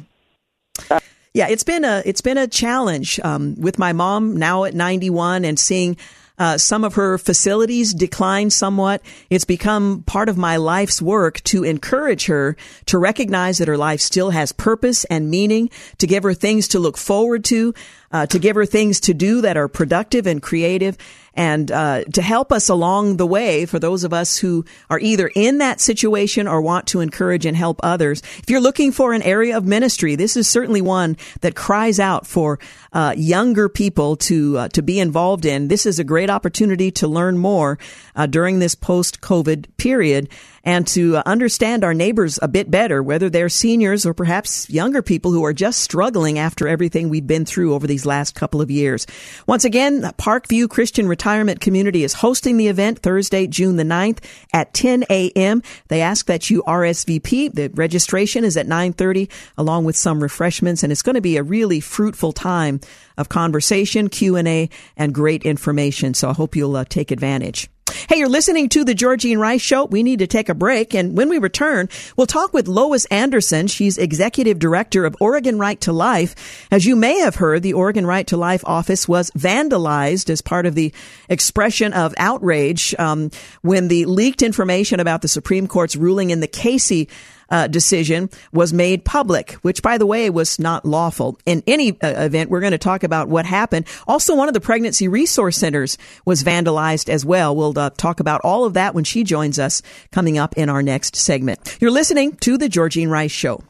Yeah, 1.35 1.49
it's 1.49 1.65
been 1.65 1.85
a 1.85 2.03
it's 2.07 2.21
been 2.21 2.39
a 2.39 2.47
challenge 2.47 3.19
um, 3.21 3.61
with 3.61 3.79
my 3.79 3.93
mom 3.93 4.37
now 4.37 4.65
at 4.65 4.75
91 4.75 5.45
and 5.45 5.59
seeing 5.59 5.97
Uh, 6.39 6.59
some 6.59 6.85
of 6.85 6.95
her 6.95 7.19
facilities 7.19 7.95
declined 7.95 8.53
somewhat. 8.53 9.03
It's 9.31 9.45
become 9.45 10.03
part 10.07 10.29
of 10.29 10.37
my 10.37 10.57
life's 10.57 11.01
work 11.01 11.43
to 11.45 11.65
encourage 11.65 12.27
her 12.27 12.57
to 12.87 12.99
recognize 12.99 13.59
that 13.59 13.69
her 13.69 13.79
life 13.79 14.01
still 14.01 14.31
has 14.31 14.53
purpose 14.53 15.05
and 15.07 15.31
meaning, 15.31 15.71
to 15.99 16.07
give 16.07 16.23
her 16.23 16.35
things 16.35 16.69
to 16.69 16.79
look 16.79 16.99
forward 16.99 17.45
to, 17.45 17.75
uh, 18.17 18.25
to 18.25 18.39
give 18.39 18.57
her 18.57 18.65
things 18.65 19.01
to 19.01 19.13
do 19.13 19.43
that 19.43 19.59
are 19.59 19.69
productive 19.69 20.27
and 20.27 20.41
creative 20.41 20.97
and 21.35 21.71
uh, 21.71 22.03
to 22.05 22.23
help 22.23 22.51
us 22.51 22.71
along 22.71 23.19
the 23.19 23.27
way 23.27 23.67
for 23.67 23.79
those 23.79 24.05
of 24.05 24.15
us 24.15 24.39
who 24.39 24.65
are 24.89 24.99
either 24.99 25.31
in 25.35 25.59
that 25.59 25.83
situation 25.83 26.49
or 26.49 26.63
want 26.63 26.87
to 26.87 27.01
encourage 27.01 27.45
and 27.45 27.55
help 27.55 27.79
others. 27.83 28.23
If 28.39 28.49
you're 28.49 28.61
looking 28.61 28.91
for 28.91 29.13
an 29.13 29.21
area 29.21 29.55
of 29.55 29.67
ministry, 29.67 30.17
this 30.17 30.35
is 30.35 30.49
certainly 30.49 30.81
one 30.81 31.19
that 31.43 31.55
cries 31.55 32.01
out 32.01 32.27
for 32.27 32.59
uh, 32.95 33.13
younger 33.19 33.69
people 33.69 34.17
to 34.17 34.57
uh, 34.57 34.69
to 34.69 34.83
be 34.83 34.99
involved 34.99 35.45
in. 35.45 35.69
This 35.69 35.85
is 35.85 35.99
a 35.99 36.05
great 36.05 36.31
opportunity 36.31 36.91
to 36.93 37.07
learn 37.07 37.37
more 37.37 37.79
uh, 38.15 38.25
during 38.25 38.59
this 38.59 38.75
post-COVID 38.75 39.67
period 39.77 40.31
and 40.67 40.85
to 40.89 41.17
understand 41.27 41.85
our 41.85 41.95
neighbors 41.95 42.41
a 42.43 42.49
bit 42.49 42.69
better, 42.69 43.01
whether 43.01 43.31
they're 43.31 43.49
seniors 43.49 44.05
or 44.05 44.13
perhaps 44.13 44.69
younger 44.69 45.01
people 45.01 45.31
who 45.31 45.45
are 45.45 45.53
just 45.53 45.81
struggling 45.81 46.41
after 46.41 46.67
everything 46.67 47.09
we've 47.09 47.27
been 47.27 47.45
through 47.45 47.73
over 47.73 47.87
these 47.87 48.05
last 48.05 48.35
couple 48.35 48.61
of 48.61 48.69
years. 48.69 49.07
Once 49.47 49.65
again, 49.65 50.03
Parkview 50.19 50.69
Christian 50.69 51.07
Retirement 51.07 51.61
Community 51.61 52.03
is 52.03 52.15
hosting 52.15 52.57
the 52.57 52.67
event 52.67 52.99
Thursday, 52.99 53.47
June 53.47 53.77
the 53.77 53.85
9th 53.85 54.19
at 54.53 54.75
10 54.75 55.05
a.m. 55.09 55.63
They 55.87 56.01
ask 56.01 56.27
that 56.27 56.51
you 56.51 56.65
RSVP. 56.65 57.55
The 57.55 57.69
registration 57.69 58.45
is 58.45 58.57
at 58.57 58.67
9:30 58.67 59.31
along 59.57 59.85
with 59.85 59.97
some 59.97 60.21
refreshments 60.21 60.83
and 60.83 60.91
it's 60.91 61.03
going 61.03 61.15
to 61.15 61.21
be 61.21 61.37
a 61.37 61.45
really 61.45 61.79
fruitful 61.79 62.33
time 62.33 62.81
of 63.17 63.29
conversation, 63.29 64.09
Q&A 64.09 64.69
and 64.97 65.15
great 65.15 65.45
information. 65.45 66.13
So 66.13 66.29
I 66.29 66.33
hope 66.33 66.57
you'll 66.57 66.75
uh, 66.75 66.85
take 66.85 67.13
advantage. 67.13 67.71
Hey, 68.09 68.19
you're 68.19 68.29
listening 68.29 68.69
to 68.71 68.85
the 68.85 68.95
Georgene 68.95 69.39
Rice 69.39 69.63
Show. 69.63 69.87
We 69.87 70.03
need 70.03 70.19
to 70.19 70.27
take 70.27 70.49
a 70.49 70.55
break. 70.55 70.95
And 70.95 71.17
when 71.17 71.29
we 71.29 71.39
return, 71.39 71.89
we'll 72.17 72.27
talk 72.27 72.53
with 72.53 72.69
Lois 72.69 73.05
Anderson. 73.07 73.67
She's 73.67 73.99
executive 73.99 74.59
director 74.59 75.05
of 75.05 75.17
Oregon 75.19 75.59
Right 75.59 75.81
to 75.81 75.93
Life. 75.93 76.67
As 76.71 76.85
you 76.85 76.95
may 76.95 77.19
have 77.21 77.37
heard, 77.37 77.63
the 77.63 77.73
Oregon 77.73 78.07
Right 78.07 78.27
to 78.29 78.37
Life 78.37 78.63
office 78.67 79.09
was 79.09 79.31
vandalized 79.31 80.31
as 80.31 80.43
part 80.43 80.67
of 80.67 80.75
the 80.75 80.93
expression 81.29 81.93
of 81.93 82.15
outrage 82.19 82.95
um, 82.99 83.31
when 83.63 83.89
the 83.89 84.05
leaked 84.05 84.43
information 84.43 85.01
about 85.01 85.23
the 85.23 85.29
Supreme 85.29 85.67
Court's 85.67 85.97
ruling 85.97 86.31
in 86.31 86.41
the 86.41 86.47
Casey 86.47 87.09
uh, 87.51 87.67
decision 87.67 88.31
was 88.53 88.73
made 88.73 89.05
public, 89.05 89.53
which, 89.63 89.83
by 89.83 89.99
the 89.99 90.07
way, 90.07 90.31
was 90.31 90.59
not 90.59 90.85
lawful. 90.85 91.39
In 91.47 91.63
any 91.67 92.01
uh, 92.01 92.25
event, 92.25 92.51
we're 92.51 92.61
going 92.61 92.73
to 92.73 92.79
talk 92.79 93.03
about 93.03 93.29
what 93.29 93.47
happened. 93.47 93.87
Also, 94.07 94.35
one 94.35 94.49
of 94.49 94.55
the 94.55 94.61
pregnancy 94.61 95.09
resource 95.09 95.57
centers 95.57 95.99
was 96.25 96.43
vandalized 96.43 97.09
as 97.09 97.25
well. 97.25 97.55
We'll 97.55 97.79
uh, 97.79 97.91
talk 97.91 98.21
about 98.21 98.41
all 98.43 98.65
of 98.65 98.75
that 98.75 98.95
when 98.95 99.05
she 99.05 99.25
joins 99.25 99.59
us 99.59 99.83
coming 100.13 100.39
up 100.39 100.57
in 100.57 100.69
our 100.69 100.83
next 100.83 101.17
segment. 101.17 101.79
You're 101.81 101.91
listening 101.91 102.37
to 102.37 102.59
The 102.59 102.69
Georgene 102.69 103.11
Rice 103.11 103.33
Show. 103.33 103.63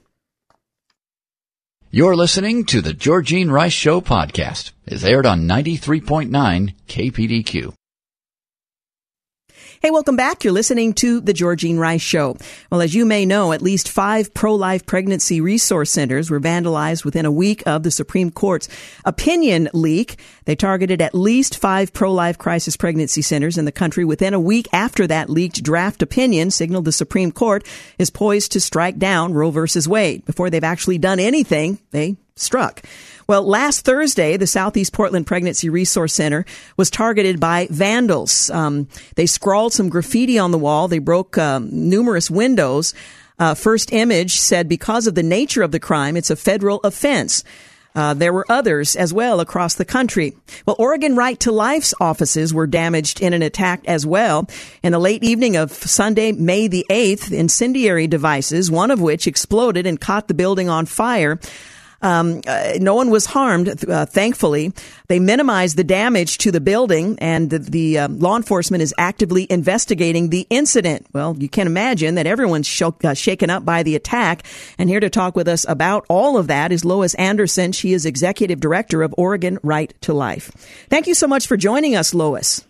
You're 1.91 2.17
listening 2.17 2.65
to 2.67 2.83
The 2.83 2.93
Georgene 2.93 3.51
Rice 3.51 3.73
Show 3.73 4.01
podcast. 4.01 4.73
It's 4.87 5.05
aired 5.05 5.25
on 5.25 5.49
93.9 5.49 6.75
KPDQ. 6.89 7.73
Hey, 9.83 9.91
welcome 9.91 10.17
back. 10.17 10.43
You're 10.43 10.55
listening 10.55 10.95
to 10.95 11.21
the 11.21 11.35
Georgene 11.35 11.79
Rice 11.79 12.01
Show. 12.01 12.39
Well, 12.71 12.81
as 12.81 12.95
you 12.95 13.05
may 13.05 13.27
know, 13.27 13.53
at 13.53 13.61
least 13.61 13.91
five 13.91 14.33
pro-life 14.33 14.87
pregnancy 14.87 15.43
resource 15.43 15.91
centers 15.91 16.31
were 16.31 16.41
vandalized 16.41 17.05
within 17.05 17.27
a 17.27 17.31
week 17.31 17.63
of 17.67 17.83
the 17.83 17.91
Supreme 17.91 18.31
Court's 18.31 18.71
opinion 19.05 19.69
leak. 19.75 20.19
They 20.47 20.57
targeted 20.57 21.03
at 21.03 21.15
least 21.15 21.59
five 21.59 21.93
pro-life 21.93 22.39
crisis 22.39 22.75
pregnancy 22.75 23.21
centers 23.21 23.59
in 23.59 23.67
the 23.67 23.73
country 23.73 24.07
within 24.07 24.33
a 24.33 24.41
week 24.41 24.67
after 24.73 25.07
that 25.09 25.29
leaked 25.29 25.63
draft 25.63 26.01
opinion 26.01 26.51
signaled 26.51 26.87
the 26.87 26.91
Supreme 26.93 27.31
Court 27.31 27.63
is 27.99 28.09
poised 28.09 28.53
to 28.53 28.61
strike 28.61 28.97
down 28.97 29.35
Roe 29.35 29.51
versus 29.51 29.87
Wade. 29.87 30.25
Before 30.25 30.49
they've 30.49 30.65
actually 30.65 30.97
done 30.97 31.21
anything, 31.21 31.79
they 31.91 32.17
struck. 32.35 32.83
Well, 33.29 33.43
last 33.43 33.85
Thursday, 33.85 34.37
the 34.37 34.47
Southeast 34.47 34.93
Portland 34.93 35.27
Pregnancy 35.27 35.69
Resource 35.69 36.15
Center 36.15 36.45
was 36.77 36.91
targeted 36.91 37.41
by 37.41 37.67
vandals. 37.71 38.51
Um, 38.51 38.89
they 39.17 39.27
scrawled 39.27 39.73
some 39.73 39.89
graffiti 39.89 40.39
on 40.39 40.53
the 40.53 40.59
wall. 40.59 40.87
They 40.87 41.01
broke 41.01 41.37
um, 41.37 41.69
numerous 41.73 42.31
windows. 42.31 42.95
Uh, 43.39 43.55
first 43.55 43.93
image 43.93 44.39
said 44.39 44.69
because 44.69 45.07
of 45.07 45.15
the 45.17 45.23
nature 45.23 45.63
of 45.63 45.73
the 45.73 45.81
crime, 45.81 46.17
it's 46.17 46.31
a 46.31 46.37
federal 46.37 46.81
offense. 46.85 47.43
Uh, 47.97 48.13
there 48.13 48.33
were 48.33 48.45
others 48.49 48.95
as 48.95 49.13
well 49.13 49.41
across 49.41 49.75
the 49.75 49.85
country. 49.85 50.37
Well, 50.67 50.77
Oregon 50.79 51.17
Right 51.17 51.41
to 51.41 51.51
Life's 51.51 51.95
offices 51.99 52.53
were 52.53 52.67
damaged 52.67 53.23
in 53.23 53.33
an 53.33 53.43
attack 53.43 53.81
as 53.87 54.07
well. 54.07 54.47
In 54.83 54.93
the 54.93 54.99
late 54.99 55.25
evening 55.25 55.57
of 55.57 55.73
Sunday, 55.73 56.31
May 56.33 56.69
the 56.69 56.85
8th, 56.91 57.33
incendiary 57.33 58.07
devices, 58.07 58.71
one 58.71 58.91
of 58.91 59.01
which 59.01 59.27
exploded 59.27 59.87
and 59.87 59.99
caught 59.99 60.29
the 60.29 60.35
building 60.35 60.69
on 60.69 60.85
fire. 60.85 61.41
Um, 62.03 62.43
uh, 62.47 62.75
no 62.79 62.95
one 62.95 63.11
was 63.11 63.27
harmed, 63.27 63.85
uh, 63.89 64.07
thankfully. 64.07 64.73
They 65.09 65.19
minimized 65.19 65.77
the 65.77 65.85
damage 65.85 66.39
to 66.39 66.51
the 66.51 66.61
building, 66.61 67.19
and 67.21 67.51
the, 67.51 67.59
the 67.59 67.99
uh, 67.99 68.09
law 68.09 68.37
enforcement 68.37 68.83
is 68.83 68.95
actively 68.99 69.47
investigating 69.51 70.31
the 70.31 70.47
incident. 70.51 71.07
Well, 71.13 71.37
you 71.39 71.49
can 71.49 71.67
imagine 71.67 72.17
that 72.17 72.27
everyone's 72.27 72.67
sh- 72.67 72.83
uh, 72.83 73.15
shaken 73.15 73.51
up 73.51 73.65
by 73.65 73.83
the 73.83 73.97
attack. 73.97 74.45
And 74.79 74.89
here 74.89 75.01
to 75.01 75.11
talk 75.11 75.37
with 75.37 75.49
us 75.49 75.67
about 75.69 76.05
all 76.09 76.37
of 76.37 76.47
that 76.49 76.73
is 76.73 76.85
Lois 76.85 77.15
Anderson. 77.15 77.73
She 77.73 77.93
is 77.93 78.05
executive 78.05 78.61
director 78.61 79.03
of 79.03 79.15
Oregon 79.17 79.59
Right 79.63 79.95
to 80.03 80.13
Life. 80.13 80.51
Thank 80.89 81.07
you 81.07 81.15
so 81.15 81.27
much 81.27 81.47
for 81.47 81.57
joining 81.57 81.97
us, 81.97 82.15
Lois. 82.15 82.65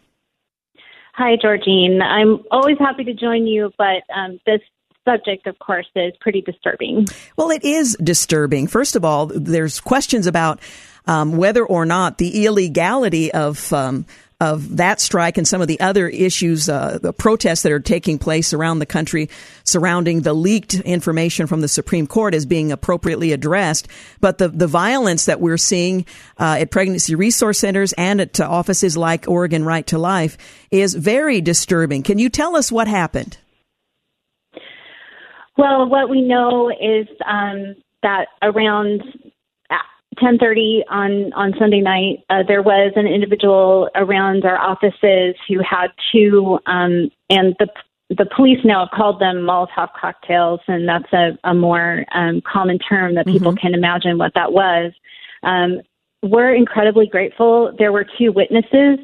Hi, 1.15 1.37
Georgene. 1.43 2.03
I'm 2.03 2.45
always 2.51 2.79
happy 2.79 3.03
to 3.05 3.15
join 3.15 3.47
you, 3.47 3.73
but 3.79 4.03
um, 4.15 4.39
this 4.45 4.61
subject, 5.07 5.47
of 5.47 5.59
course, 5.59 5.87
is 5.95 6.13
pretty 6.21 6.43
disturbing. 6.43 7.07
Well, 7.37 7.51
it 7.51 7.65
is 7.65 7.97
disturbing. 8.03 8.67
First 8.67 8.97
of 8.97 9.05
all, 9.05 9.27
there's 9.27 9.81
questions 9.81 10.27
about 10.27 10.61
um, 11.07 11.37
whether 11.37 11.65
or 11.65 11.87
not 11.87 12.19
the 12.19 12.45
illegality 12.45 13.33
of 13.33 13.73
um, 13.73 14.05
of 14.39 14.77
that 14.77 15.01
strike 15.01 15.39
and 15.39 15.49
some 15.49 15.63
of 15.63 15.69
the 15.69 15.81
other 15.81 16.09
issues, 16.09 16.69
uh, 16.69 16.99
the 17.01 17.13
protests 17.13 17.63
that 17.63 17.73
are 17.73 17.81
taking 17.81 18.19
place 18.19 18.53
around 18.53 18.81
the 18.81 18.87
country 18.87 19.31
surrounding 19.65 20.21
the 20.21 20.35
leaked 20.35 20.75
information 20.75 21.47
from 21.47 21.63
the 21.63 21.69
Supreme 21.69 22.07
Court 22.07 22.35
is 22.35 22.45
being 22.45 22.71
appropriately 22.71 23.33
addressed. 23.33 23.89
But 24.21 24.37
the, 24.37 24.49
the 24.49 24.67
violence 24.67 25.25
that 25.25 25.41
we're 25.41 25.57
seeing 25.57 26.05
uh, 26.39 26.59
at 26.61 26.71
pregnancy 26.71 27.15
resource 27.15 27.61
centers 27.61 27.95
and 27.95 28.21
at 28.21 28.39
offices 28.39 28.95
like 28.95 29.27
Oregon 29.27 29.65
Right 29.65 29.87
to 29.87 29.99
Life 29.99 30.37
is 30.71 30.93
very 30.93 31.41
disturbing. 31.41 32.03
Can 32.03 32.19
you 32.19 32.29
tell 32.29 32.57
us 32.57 32.71
what 32.71 32.89
happened? 32.89 33.39
Well, 35.57 35.89
what 35.89 36.11
we 36.11 36.21
know 36.21 36.71
is 36.71 37.07
um, 37.27 37.77
that 38.03 38.29
around 38.43 39.03
10:30 40.19 40.83
on 40.89 41.33
on 41.35 41.55
Sunday 41.59 41.81
night, 41.81 42.25
uh, 42.31 42.43
there 42.47 42.63
was 42.63 42.93
an 42.97 43.07
individual 43.07 43.89
around 43.95 44.45
our 44.45 44.59
offices 44.59 45.35
who 45.49 45.61
had 45.63 45.89
two, 46.13 46.59
um, 46.67 47.11
and 47.31 47.55
the 47.59 47.69
the 48.11 48.27
police 48.37 48.59
now 48.65 48.87
have 48.87 48.91
called 48.97 49.21
them 49.21 49.39
Molotov 49.39 49.89
cocktails, 50.01 50.61
and 50.69 50.89
that's 50.89 51.13
a, 51.13 51.37
a 51.45 51.55
more 51.55 52.05
um, 52.15 52.41
common 52.41 52.79
term 52.79 53.15
that 53.17 53.27
people 53.27 53.53
mm-hmm. 53.53 53.67
can 53.67 53.75
imagine 53.75 54.17
what 54.17 54.33
that 54.35 54.53
was. 54.53 54.93
Um, 55.43 55.81
we're 56.23 56.55
incredibly 56.55 57.07
grateful. 57.07 57.75
There 57.79 57.93
were 57.93 58.07
two 58.19 58.33
witnesses 58.33 58.99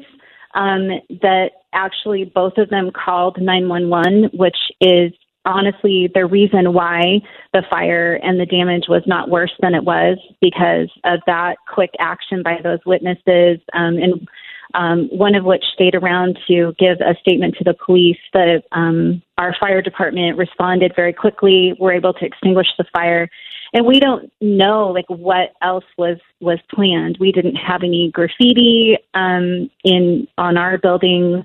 um, 0.55 0.87
that 1.21 1.51
actually 1.73 2.25
both 2.25 2.57
of 2.57 2.69
them 2.69 2.91
called 2.91 3.37
911, 3.41 4.29
which 4.37 4.57
is 4.79 5.11
honestly 5.45 6.09
the 6.13 6.25
reason 6.25 6.73
why 6.73 7.21
the 7.53 7.63
fire 7.69 8.15
and 8.23 8.39
the 8.39 8.45
damage 8.45 8.85
was 8.87 9.03
not 9.05 9.29
worse 9.29 9.53
than 9.61 9.75
it 9.75 9.83
was 9.83 10.17
because 10.41 10.89
of 11.03 11.19
that 11.27 11.57
quick 11.67 11.91
action 11.99 12.43
by 12.43 12.59
those 12.63 12.79
witnesses 12.85 13.59
um, 13.73 13.97
and 13.97 14.27
um, 14.73 15.07
one 15.11 15.35
of 15.35 15.45
which 15.45 15.63
stayed 15.73 15.95
around 15.95 16.39
to 16.47 16.73
give 16.79 16.99
a 17.01 17.15
statement 17.21 17.55
to 17.57 17.63
the 17.63 17.75
police 17.85 18.17
that 18.33 18.63
um, 18.71 19.21
our 19.37 19.55
fire 19.59 19.81
department 19.81 20.37
responded 20.37 20.93
very 20.95 21.13
quickly 21.13 21.73
we 21.73 21.75
were 21.79 21.93
able 21.93 22.13
to 22.13 22.25
extinguish 22.25 22.67
the 22.77 22.85
fire. 22.93 23.29
And 23.73 23.85
we 23.85 23.99
don't 23.99 24.31
know 24.41 24.87
like 24.87 25.09
what 25.09 25.53
else 25.61 25.85
was 25.97 26.17
was 26.39 26.59
planned. 26.73 27.17
We 27.19 27.31
didn't 27.31 27.55
have 27.55 27.83
any 27.83 28.11
graffiti 28.11 28.97
um, 29.13 29.69
in 29.83 30.27
on 30.37 30.57
our 30.57 30.77
building 30.77 31.43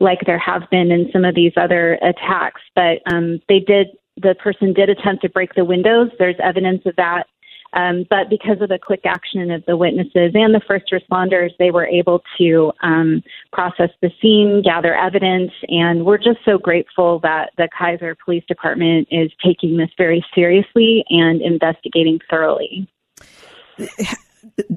like 0.00 0.20
there 0.26 0.38
have 0.38 0.62
been 0.70 0.90
in 0.90 1.10
some 1.12 1.24
of 1.24 1.34
these 1.34 1.52
other 1.56 1.94
attacks. 2.02 2.62
But 2.74 3.00
um, 3.06 3.40
they 3.48 3.60
did, 3.60 3.88
the 4.16 4.34
person 4.34 4.72
did 4.72 4.88
attempt 4.88 5.22
to 5.22 5.28
break 5.28 5.54
the 5.54 5.64
windows. 5.64 6.10
There's 6.18 6.36
evidence 6.42 6.82
of 6.86 6.96
that. 6.96 7.24
Um, 7.72 8.04
but 8.10 8.28
because 8.28 8.60
of 8.60 8.68
the 8.68 8.78
quick 8.78 9.02
action 9.04 9.50
of 9.50 9.64
the 9.66 9.76
witnesses 9.76 10.32
and 10.34 10.54
the 10.54 10.60
first 10.66 10.92
responders, 10.92 11.50
they 11.58 11.70
were 11.70 11.86
able 11.86 12.22
to 12.38 12.72
um, 12.82 13.22
process 13.52 13.90
the 14.02 14.10
scene, 14.20 14.62
gather 14.64 14.94
evidence, 14.94 15.52
and 15.68 16.04
we're 16.04 16.18
just 16.18 16.40
so 16.44 16.58
grateful 16.58 17.20
that 17.20 17.50
the 17.58 17.68
Keizer 17.78 18.16
Police 18.24 18.44
Department 18.48 19.06
is 19.10 19.30
taking 19.44 19.76
this 19.76 19.90
very 19.96 20.24
seriously 20.34 21.04
and 21.10 21.40
investigating 21.40 22.18
thoroughly. 22.28 22.88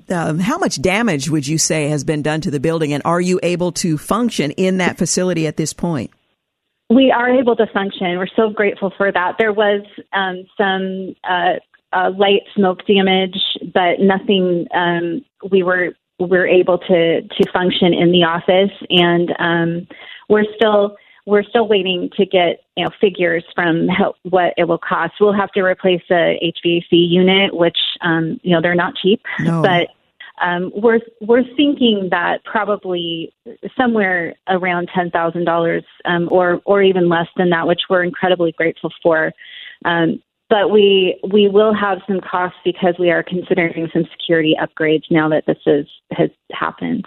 Um, 0.10 0.40
how 0.40 0.58
much 0.58 0.82
damage 0.82 1.30
would 1.30 1.48
you 1.48 1.58
say 1.58 1.88
has 1.90 2.04
been 2.04 2.22
done 2.22 2.42
to 2.42 2.52
the 2.52 2.60
building, 2.60 2.94
and 2.94 3.02
are 3.06 3.22
you 3.22 3.40
able 3.44 3.72
to 3.74 3.98
function 3.98 4.52
in 4.52 4.78
that 4.78 4.98
facility 4.98 5.48
at 5.48 5.58
this 5.58 5.74
point? 5.74 6.12
We 6.90 7.12
are 7.12 7.30
able 7.30 7.56
to 7.56 7.66
function. 7.74 8.18
We're 8.18 8.28
so 8.36 8.50
grateful 8.50 8.92
for 8.98 9.12
that. 9.12 9.36
There 9.40 9.54
was 9.54 9.82
um, 10.12 10.44
some 10.58 11.16
uh, 11.24 11.60
uh, 11.94 12.12
light 12.18 12.42
smoke 12.56 12.86
damage, 12.86 13.38
but 13.74 14.00
nothing. 14.00 14.68
Um, 14.74 15.26
we 15.50 15.64
were 15.64 15.94
we're 16.20 16.48
able 16.48 16.78
to 16.78 17.22
to 17.22 17.52
function 17.52 17.94
in 17.94 18.12
the 18.12 18.24
office, 18.24 18.72
and 18.90 19.34
um, 19.40 19.88
we're 20.30 20.46
still 20.56 20.96
we're 21.26 21.44
still 21.44 21.68
waiting 21.68 22.10
to 22.18 22.26
get 22.26 22.64
you 22.76 22.84
know 22.84 22.92
figures 23.00 23.44
from 23.56 23.88
how, 23.88 24.14
what 24.24 24.54
it 24.58 24.66
will 24.66 24.78
cost. 24.78 25.14
We'll 25.20 25.34
have 25.34 25.52
to 25.52 25.62
replace 25.62 26.04
a 26.12 26.40
HVAC 26.66 26.88
unit, 26.92 27.56
which 27.56 27.78
um, 28.02 28.40
you 28.44 28.52
know 28.52 28.62
they're 28.62 28.76
not 28.76 28.96
cheap, 28.96 29.22
no. 29.40 29.62
but 29.62 29.90
um, 30.46 30.72
we're 30.76 31.00
we're 31.22 31.44
thinking 31.56 32.10
that 32.12 32.44
probably 32.44 33.34
somewhere 33.78 34.36
around 34.48 34.90
ten 34.94 35.12
thousand 35.12 35.42
um, 35.42 35.46
dollars, 35.46 35.84
or 36.30 36.62
or 36.66 36.82
even 36.82 37.10
less 37.10 37.28
than 37.38 37.50
that, 37.52 37.68
which 37.68 37.82
we're 37.90 38.04
incredibly 38.04 38.52
grateful 38.52 38.92
for. 39.02 39.32
Um, 39.86 40.22
but 40.50 40.70
we 40.70 41.20
we 41.32 41.48
will 41.48 41.74
have 41.74 42.00
some 42.08 42.20
costs 42.20 42.60
because 42.64 42.96
we 43.00 43.10
are 43.10 43.24
considering 43.24 43.90
some 43.94 44.06
security 44.12 44.56
upgrades 44.62 45.04
now 45.10 45.30
that 45.30 45.46
this 45.48 45.58
is 45.66 45.88
has 46.12 46.30
happened. 46.52 47.06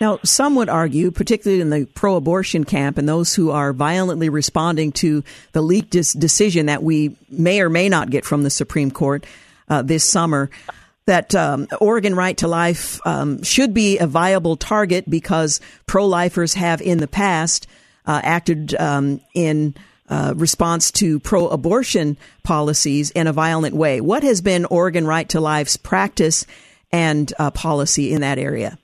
Now, 0.00 0.18
some 0.22 0.54
would 0.56 0.68
argue, 0.68 1.10
particularly 1.10 1.62
in 1.62 1.70
the 1.70 1.86
pro 1.86 2.16
abortion 2.16 2.64
camp 2.64 2.98
and 2.98 3.08
those 3.08 3.34
who 3.34 3.50
are 3.50 3.72
violently 3.72 4.28
responding 4.28 4.92
to 4.92 5.24
the 5.52 5.62
leaked 5.62 5.90
decision 5.90 6.66
that 6.66 6.82
we 6.82 7.16
may 7.30 7.60
or 7.60 7.70
may 7.70 7.88
not 7.88 8.10
get 8.10 8.24
from 8.24 8.42
the 8.42 8.50
Supreme 8.50 8.90
Court 8.90 9.24
uh, 9.68 9.82
this 9.82 10.04
summer, 10.04 10.50
that 11.06 11.34
um, 11.34 11.66
Oregon 11.80 12.14
Right 12.14 12.36
to 12.38 12.48
Life 12.48 13.04
um, 13.06 13.42
should 13.42 13.72
be 13.72 13.98
a 13.98 14.06
viable 14.06 14.56
target 14.56 15.08
because 15.08 15.60
pro 15.86 16.06
lifers 16.06 16.54
have 16.54 16.82
in 16.82 16.98
the 16.98 17.08
past 17.08 17.66
uh, 18.04 18.20
acted 18.22 18.74
um, 18.74 19.20
in 19.32 19.74
uh, 20.08 20.34
response 20.36 20.90
to 20.92 21.18
pro 21.20 21.48
abortion 21.48 22.16
policies 22.42 23.10
in 23.12 23.26
a 23.26 23.32
violent 23.32 23.74
way. 23.74 24.00
What 24.00 24.24
has 24.24 24.40
been 24.40 24.66
Oregon 24.66 25.06
Right 25.06 25.28
to 25.30 25.40
Life's 25.40 25.76
practice 25.76 26.44
and 26.92 27.32
uh, 27.38 27.50
policy 27.50 28.12
in 28.12 28.20
that 28.20 28.38
area? 28.38 28.78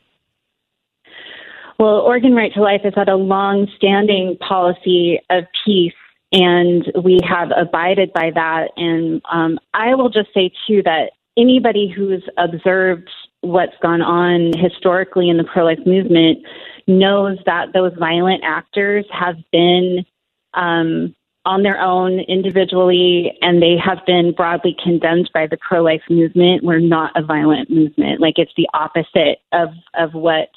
Well, 1.78 2.00
Oregon 2.00 2.34
Right 2.34 2.52
to 2.54 2.60
Life 2.60 2.82
has 2.84 2.94
had 2.94 3.08
a 3.08 3.16
long 3.16 3.66
standing 3.76 4.36
policy 4.38 5.20
of 5.30 5.44
peace, 5.64 5.94
and 6.32 6.90
we 7.02 7.18
have 7.28 7.50
abided 7.56 8.12
by 8.12 8.30
that. 8.34 8.68
And 8.76 9.20
um, 9.30 9.58
I 9.74 9.94
will 9.94 10.08
just 10.08 10.28
say, 10.34 10.52
too, 10.66 10.82
that 10.84 11.10
anybody 11.36 11.88
who's 11.94 12.22
observed 12.36 13.08
what's 13.40 13.76
gone 13.82 14.02
on 14.02 14.52
historically 14.56 15.28
in 15.28 15.36
the 15.36 15.44
pro 15.44 15.64
life 15.64 15.80
movement 15.84 16.38
knows 16.86 17.38
that 17.46 17.72
those 17.72 17.92
violent 17.98 18.42
actors 18.44 19.04
have 19.12 19.36
been 19.50 20.04
um, 20.54 21.14
on 21.44 21.62
their 21.62 21.80
own 21.80 22.20
individually 22.20 23.36
and 23.40 23.60
they 23.60 23.76
have 23.76 23.98
been 24.06 24.32
broadly 24.32 24.76
condemned 24.82 25.30
by 25.34 25.46
the 25.46 25.56
pro 25.56 25.82
life 25.82 26.02
movement. 26.08 26.62
We're 26.62 26.78
not 26.78 27.12
a 27.16 27.22
violent 27.22 27.68
movement. 27.70 28.20
Like 28.20 28.38
it's 28.38 28.52
the 28.56 28.68
opposite 28.74 29.38
of, 29.52 29.70
of 29.94 30.14
what 30.14 30.50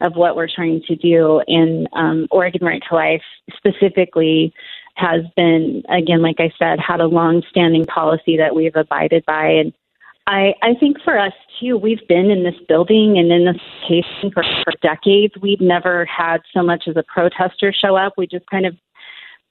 of 0.00 0.14
what 0.14 0.36
we're 0.36 0.48
trying 0.48 0.82
to 0.86 0.96
do. 0.96 1.42
And 1.46 1.88
um, 1.92 2.26
Oregon 2.30 2.64
Right 2.64 2.82
to 2.88 2.94
Life 2.94 3.22
specifically 3.56 4.52
has 4.94 5.22
been, 5.36 5.82
again, 5.88 6.22
like 6.22 6.40
I 6.40 6.52
said, 6.58 6.78
had 6.80 7.00
a 7.00 7.06
long-standing 7.06 7.86
policy 7.86 8.36
that 8.36 8.54
we've 8.54 8.74
abided 8.76 9.24
by. 9.26 9.46
And 9.46 9.72
I, 10.26 10.54
I 10.62 10.74
think 10.78 10.98
for 11.02 11.18
us 11.18 11.32
too, 11.60 11.76
we've 11.76 12.06
been 12.08 12.30
in 12.30 12.44
this 12.44 12.54
building 12.68 13.16
and 13.18 13.32
in 13.32 13.44
this 13.46 13.62
case 13.88 14.04
for, 14.34 14.44
for 14.64 14.72
decades. 14.82 15.34
We've 15.40 15.60
never 15.60 16.04
had 16.04 16.38
so 16.52 16.62
much 16.62 16.84
as 16.86 16.96
a 16.96 17.02
protester 17.02 17.72
show 17.72 17.96
up. 17.96 18.14
We 18.16 18.26
just 18.26 18.46
kind 18.50 18.66
of 18.66 18.76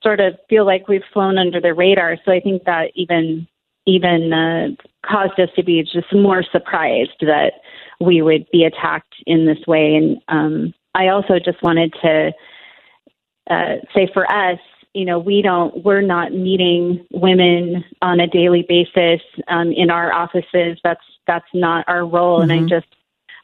sort 0.03 0.19
of 0.19 0.35
feel 0.49 0.65
like 0.65 0.87
we've 0.87 1.01
flown 1.11 1.37
under 1.37 1.59
the 1.59 1.73
radar. 1.73 2.17
So 2.23 2.31
I 2.31 2.39
think 2.39 2.63
that 2.65 2.91
even 2.95 3.47
even 3.88 4.33
uh, 4.33 4.67
caused 5.03 5.39
us 5.39 5.49
to 5.55 5.63
be 5.63 5.81
just 5.81 6.13
more 6.13 6.43
surprised 6.51 7.17
that 7.21 7.53
we 7.99 8.21
would 8.21 8.45
be 8.51 8.63
attacked 8.63 9.15
in 9.25 9.45
this 9.45 9.65
way. 9.65 9.95
And 9.95 10.17
um, 10.27 10.73
I 10.93 11.07
also 11.07 11.39
just 11.43 11.63
wanted 11.63 11.93
to 12.01 12.31
uh, 13.49 13.75
say 13.95 14.09
for 14.13 14.29
us, 14.31 14.59
you 14.93 15.05
know, 15.05 15.19
we 15.19 15.41
don't, 15.41 15.83
we're 15.83 16.01
not 16.01 16.33
meeting 16.33 17.05
women 17.11 17.83
on 18.01 18.19
a 18.19 18.27
daily 18.27 18.65
basis 18.67 19.21
um, 19.47 19.71
in 19.71 19.89
our 19.89 20.13
offices. 20.13 20.79
That's 20.83 21.01
that's 21.25 21.47
not 21.53 21.85
our 21.88 22.05
role. 22.05 22.39
Mm-hmm. 22.41 22.43
And 22.43 22.51
I 22.51 22.57
mm-hmm. 22.57 22.67
just 22.67 22.88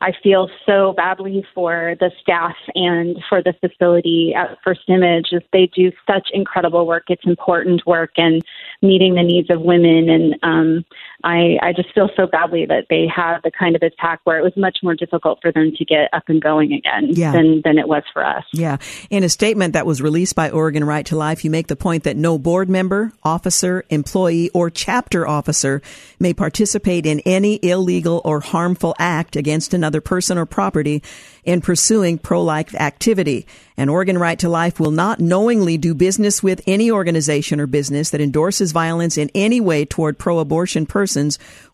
I 0.03 0.11
feel 0.21 0.49
so 0.65 0.91
badly 0.91 1.45
for 1.55 1.95
the 2.01 2.11
staff 2.21 2.57
and 2.75 3.15
for 3.29 3.41
the 3.41 3.53
facility 3.61 4.33
at 4.35 4.57
First 4.61 4.81
Image. 4.89 5.33
They 5.53 5.67
do 5.73 5.93
such 6.05 6.27
incredible 6.33 6.85
work. 6.85 7.05
It's 7.07 7.25
important 7.25 7.87
work 7.87 8.11
and 8.17 8.41
meeting 8.81 9.15
the 9.15 9.23
needs 9.23 9.49
of 9.49 9.61
women. 9.61 10.09
And 10.09 10.35
um, 10.43 10.85
I, 11.23 11.57
I 11.61 11.71
just 11.71 11.93
feel 11.93 12.09
so 12.17 12.27
badly 12.27 12.65
that 12.65 12.87
they 12.89 13.07
had 13.07 13.39
the 13.43 13.51
kind 13.51 13.77
of 13.77 13.81
attack 13.81 14.19
where 14.25 14.37
it 14.37 14.43
was 14.43 14.51
much 14.57 14.79
more 14.83 14.93
difficult 14.93 15.39
for 15.41 15.53
them 15.53 15.71
to 15.77 15.85
get 15.85 16.09
up 16.11 16.23
and 16.27 16.41
going 16.41 16.73
again 16.73 17.11
yeah. 17.11 17.31
than, 17.31 17.61
than 17.63 17.77
it 17.77 17.87
was 17.87 18.03
for 18.11 18.25
us. 18.25 18.43
Yeah. 18.51 18.75
In 19.09 19.23
a 19.23 19.29
statement 19.29 19.71
that 19.71 19.85
was 19.85 20.01
released 20.01 20.35
by 20.35 20.49
Oregon 20.49 20.83
Right 20.83 21.05
to 21.05 21.15
Life, 21.15 21.45
you 21.45 21.49
make 21.49 21.67
the 21.67 21.77
point 21.77 22.03
that 22.03 22.17
no 22.17 22.37
board 22.37 22.69
member, 22.69 23.13
officer, 23.23 23.85
employee, 23.89 24.49
or 24.49 24.69
chapter 24.69 25.25
officer 25.25 25.81
may 26.19 26.33
participate 26.33 27.05
in 27.05 27.21
any 27.21 27.57
illegal 27.63 28.21
or 28.25 28.41
harmful 28.41 28.93
act 28.99 29.37
against 29.37 29.73
another 29.73 30.01
person 30.01 30.37
or 30.37 30.45
property 30.45 31.01
in 31.45 31.61
pursuing 31.61 32.17
pro-life 32.17 32.75
activity. 32.75 33.47
And 33.75 33.89
Oregon 33.89 34.17
Right 34.17 34.37
to 34.39 34.49
Life 34.49 34.79
will 34.79 34.91
not 34.91 35.19
knowingly 35.19 35.77
do 35.77 35.95
business 35.95 36.43
with 36.43 36.61
any 36.67 36.91
organization 36.91 37.59
or 37.59 37.65
business 37.65 38.11
that 38.11 38.21
endorses 38.21 38.71
violence 38.71 39.17
in 39.17 39.31
any 39.33 39.59
way 39.59 39.83
toward 39.85 40.19
pro-abortion 40.19 40.85
persons 40.85 41.12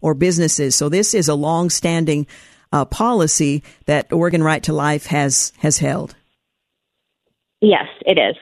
or 0.02 0.14
businesses. 0.14 0.76
So 0.76 0.90
this 0.90 1.14
is 1.14 1.28
a 1.28 1.36
long-standing 1.36 2.28
uh, 2.72 2.86
policy 2.86 3.64
that 3.86 4.12
Oregon 4.12 4.44
Right 4.44 4.64
to 4.64 4.74
Life 4.74 5.08
has 5.08 5.54
has 5.60 5.80
held. 5.80 6.16
Yes, 7.62 7.88
it 8.06 8.18
is, 8.18 8.36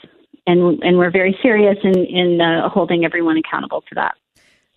and 0.46 0.82
and 0.84 0.98
we're 0.98 1.12
very 1.12 1.38
serious 1.42 1.78
in 1.84 2.06
in 2.06 2.42
uh, 2.42 2.70
holding 2.70 3.06
everyone 3.06 3.38
accountable 3.38 3.82
to 3.82 3.96
that 3.96 4.16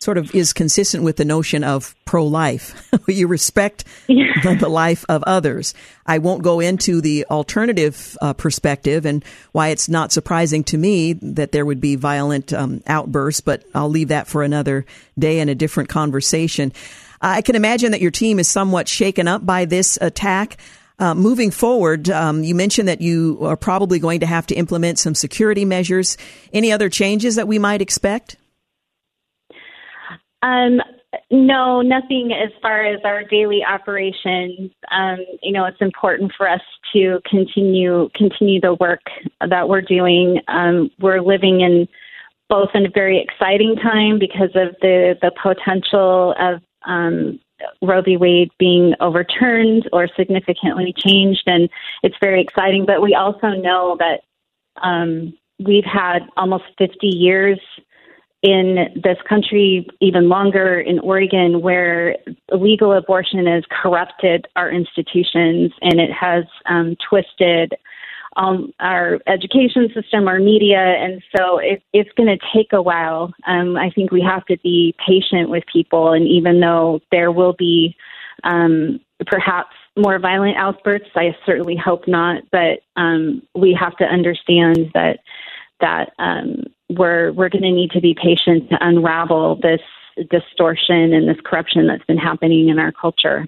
sort 0.00 0.16
of 0.16 0.34
is 0.34 0.54
consistent 0.54 1.04
with 1.04 1.16
the 1.16 1.26
notion 1.26 1.62
of 1.62 1.94
pro 2.06 2.24
life. 2.24 2.88
you 3.06 3.26
respect 3.26 3.84
the, 4.06 4.56
the, 4.58 4.68
life 4.68 5.04
of 5.10 5.22
others. 5.24 5.74
I 6.06 6.16
won't 6.16 6.42
go 6.42 6.58
into 6.58 7.02
the 7.02 7.26
alternative 7.30 8.16
uh, 8.22 8.32
perspective 8.32 9.04
and 9.04 9.22
why 9.52 9.68
it's 9.68 9.90
not 9.90 10.10
surprising 10.10 10.64
to 10.64 10.78
me 10.78 11.12
that 11.12 11.52
there 11.52 11.66
would 11.66 11.82
be 11.82 11.96
violent 11.96 12.50
um, 12.50 12.82
outbursts, 12.86 13.42
but 13.42 13.62
I'll 13.74 13.90
leave 13.90 14.08
that 14.08 14.26
for 14.26 14.42
another 14.42 14.86
day 15.18 15.38
and 15.38 15.50
a 15.50 15.54
different 15.54 15.90
conversation. 15.90 16.72
I 17.20 17.42
can 17.42 17.54
imagine 17.54 17.92
that 17.92 18.00
your 18.00 18.10
team 18.10 18.38
is 18.38 18.48
somewhat 18.48 18.88
shaken 18.88 19.28
up 19.28 19.44
by 19.44 19.66
this 19.66 19.98
attack. 20.00 20.56
Uh, 20.98 21.14
moving 21.14 21.50
forward, 21.50 22.08
um, 22.08 22.42
you 22.42 22.54
mentioned 22.54 22.88
that 22.88 23.02
you 23.02 23.38
are 23.42 23.56
probably 23.56 23.98
going 23.98 24.20
to 24.20 24.26
have 24.26 24.46
to 24.46 24.54
implement 24.54 24.98
some 24.98 25.14
security 25.14 25.66
measures. 25.66 26.16
Any 26.54 26.72
other 26.72 26.88
changes 26.88 27.36
that 27.36 27.46
we 27.46 27.58
might 27.58 27.82
expect? 27.82 28.36
Um, 30.42 30.80
no, 31.30 31.82
nothing 31.82 32.32
as 32.32 32.50
far 32.62 32.84
as 32.84 33.00
our 33.04 33.24
daily 33.24 33.62
operations. 33.64 34.70
Um, 34.90 35.18
you 35.42 35.52
know, 35.52 35.64
it's 35.64 35.80
important 35.80 36.32
for 36.36 36.48
us 36.48 36.60
to 36.92 37.20
continue 37.28 38.08
continue 38.14 38.60
the 38.60 38.74
work 38.74 39.02
that 39.46 39.68
we're 39.68 39.82
doing. 39.82 40.40
Um, 40.48 40.90
we're 41.00 41.20
living 41.20 41.60
in 41.60 41.88
both 42.48 42.70
in 42.74 42.86
a 42.86 42.90
very 42.90 43.20
exciting 43.20 43.76
time 43.76 44.18
because 44.18 44.50
of 44.54 44.74
the 44.80 45.16
the 45.20 45.32
potential 45.42 46.34
of 46.38 46.62
um, 46.86 47.40
Roe 47.82 48.02
v. 48.02 48.16
Wade 48.16 48.50
being 48.58 48.94
overturned 49.00 49.88
or 49.92 50.08
significantly 50.16 50.94
changed, 50.96 51.42
and 51.46 51.68
it's 52.02 52.16
very 52.20 52.40
exciting. 52.40 52.86
But 52.86 53.02
we 53.02 53.14
also 53.14 53.48
know 53.48 53.96
that 53.98 54.20
um, 54.82 55.36
we've 55.58 55.84
had 55.84 56.20
almost 56.36 56.64
50 56.78 57.06
years 57.06 57.60
in 58.42 58.88
this 58.94 59.18
country 59.28 59.86
even 60.00 60.28
longer 60.28 60.80
in 60.80 60.98
Oregon 61.00 61.60
where 61.60 62.16
legal 62.52 62.92
abortion 62.92 63.46
has 63.46 63.64
corrupted 63.82 64.46
our 64.56 64.70
institutions 64.70 65.72
and 65.82 66.00
it 66.00 66.10
has 66.10 66.44
um, 66.66 66.96
twisted 67.08 67.74
um, 68.36 68.72
our 68.80 69.18
education 69.26 69.90
system, 69.94 70.28
our 70.28 70.38
media, 70.38 70.78
and 70.78 71.22
so 71.36 71.58
it, 71.58 71.82
it's 71.92 72.10
going 72.16 72.28
to 72.28 72.38
take 72.54 72.72
a 72.72 72.80
while. 72.80 73.32
Um, 73.46 73.76
I 73.76 73.90
think 73.90 74.12
we 74.12 74.22
have 74.22 74.46
to 74.46 74.56
be 74.62 74.94
patient 75.04 75.50
with 75.50 75.64
people, 75.70 76.12
and 76.12 76.26
even 76.28 76.60
though 76.60 77.00
there 77.10 77.32
will 77.32 77.54
be 77.54 77.96
um, 78.44 79.00
perhaps 79.26 79.74
more 79.96 80.18
violent 80.18 80.56
outbursts, 80.56 81.10
I 81.16 81.36
certainly 81.44 81.76
hope 81.76 82.06
not, 82.06 82.44
but 82.52 82.80
um, 82.96 83.42
we 83.54 83.76
have 83.78 83.96
to 83.96 84.04
understand 84.04 84.90
that 84.94 85.18
that 85.80 86.12
um, 86.18 86.64
we're 86.90 87.32
we're 87.32 87.48
going 87.48 87.62
to 87.62 87.70
need 87.70 87.90
to 87.92 88.00
be 88.00 88.14
patient 88.14 88.68
to 88.70 88.78
unravel 88.80 89.56
this 89.56 89.80
distortion 90.28 91.12
and 91.12 91.28
this 91.28 91.38
corruption 91.44 91.86
that's 91.86 92.04
been 92.04 92.18
happening 92.18 92.68
in 92.68 92.78
our 92.78 92.92
culture. 92.92 93.46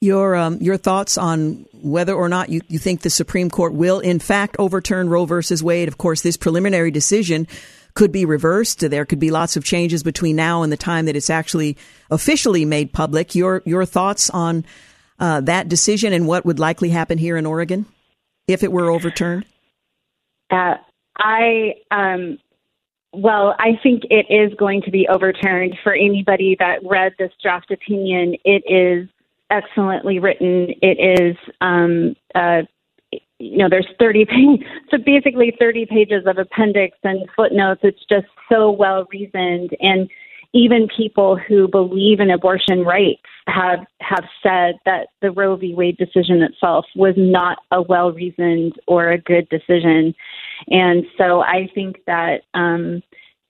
Your 0.00 0.36
um, 0.36 0.58
your 0.60 0.76
thoughts 0.76 1.16
on 1.16 1.66
whether 1.72 2.14
or 2.14 2.28
not 2.28 2.50
you, 2.50 2.60
you 2.68 2.78
think 2.78 3.00
the 3.00 3.10
Supreme 3.10 3.48
Court 3.48 3.72
will 3.72 4.00
in 4.00 4.18
fact 4.18 4.56
overturn 4.58 5.08
Roe 5.08 5.24
versus 5.24 5.62
Wade? 5.62 5.88
Of 5.88 5.96
course, 5.96 6.20
this 6.20 6.36
preliminary 6.36 6.90
decision 6.90 7.48
could 7.94 8.12
be 8.12 8.26
reversed. 8.26 8.80
There 8.80 9.06
could 9.06 9.18
be 9.18 9.30
lots 9.30 9.56
of 9.56 9.64
changes 9.64 10.02
between 10.02 10.36
now 10.36 10.62
and 10.62 10.70
the 10.70 10.76
time 10.76 11.06
that 11.06 11.16
it's 11.16 11.30
actually 11.30 11.78
officially 12.10 12.66
made 12.66 12.92
public. 12.92 13.34
Your 13.34 13.62
your 13.64 13.86
thoughts 13.86 14.28
on 14.28 14.66
uh, 15.18 15.40
that 15.42 15.68
decision 15.68 16.12
and 16.12 16.26
what 16.26 16.44
would 16.44 16.58
likely 16.58 16.90
happen 16.90 17.16
here 17.16 17.38
in 17.38 17.46
Oregon 17.46 17.86
if 18.46 18.62
it 18.62 18.70
were 18.70 18.90
overturned? 18.90 19.46
Uh, 20.50 20.74
I 21.18 21.74
um, 21.90 22.38
well, 23.12 23.54
I 23.58 23.78
think 23.82 24.02
it 24.10 24.26
is 24.28 24.52
going 24.58 24.82
to 24.82 24.90
be 24.90 25.08
overturned. 25.08 25.78
For 25.82 25.94
anybody 25.94 26.56
that 26.58 26.80
read 26.84 27.14
this 27.18 27.32
draft 27.42 27.70
opinion, 27.70 28.36
it 28.44 28.62
is 28.66 29.08
excellently 29.50 30.18
written. 30.18 30.74
It 30.82 31.20
is, 31.20 31.36
um, 31.62 32.14
uh, 32.34 32.62
you 33.38 33.56
know, 33.58 33.68
there's 33.70 33.86
30 33.98 34.24
pages, 34.26 34.66
so 34.90 34.98
basically 34.98 35.54
30 35.58 35.86
pages 35.86 36.24
of 36.26 36.36
appendix 36.36 36.98
and 37.04 37.26
footnotes. 37.34 37.80
It's 37.82 38.04
just 38.08 38.26
so 38.50 38.70
well 38.70 39.06
reasoned, 39.10 39.70
and 39.80 40.10
even 40.52 40.88
people 40.94 41.36
who 41.36 41.68
believe 41.68 42.20
in 42.20 42.30
abortion 42.30 42.84
rights 42.84 43.22
have 43.46 43.86
have 44.00 44.24
said 44.42 44.74
that 44.84 45.08
the 45.22 45.30
Roe 45.30 45.56
v. 45.56 45.74
Wade 45.74 45.96
decision 45.96 46.42
itself 46.42 46.86
was 46.94 47.14
not 47.16 47.58
a 47.70 47.82
well 47.82 48.12
reasoned 48.12 48.74
or 48.86 49.10
a 49.10 49.18
good 49.18 49.48
decision, 49.48 50.14
and 50.68 51.04
so 51.16 51.40
I 51.40 51.68
think 51.74 52.04
that 52.06 52.42
um, 52.54 53.02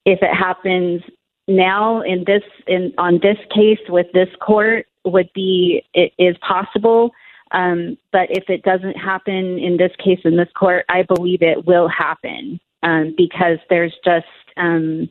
if 0.05 0.21
it 0.23 0.35
happens 0.35 1.03
now 1.49 2.03
in 2.03 2.25
this 2.27 2.43
in 2.67 2.93
on 2.99 3.21
this 3.23 3.39
case 3.55 3.81
with 3.89 4.07
this 4.13 4.29
court, 4.41 4.87
would 5.05 5.31
be 5.35 5.83
it 5.95 6.13
is 6.19 6.37
possible. 6.39 7.13
Um, 7.53 7.97
but 8.13 8.29
if 8.31 8.51
it 8.51 8.63
doesn't 8.63 8.97
happen 8.97 9.59
in 9.59 9.77
this 9.77 9.93
case 10.03 10.19
in 10.25 10.37
this 10.37 10.49
court, 10.59 10.85
I 10.89 11.03
believe 11.03 11.43
it 11.43 11.65
will 11.65 11.89
happen 11.89 12.59
um, 12.83 13.15
because 13.17 13.59
there's 13.71 13.95
just 14.05 14.27
um, 14.57 15.09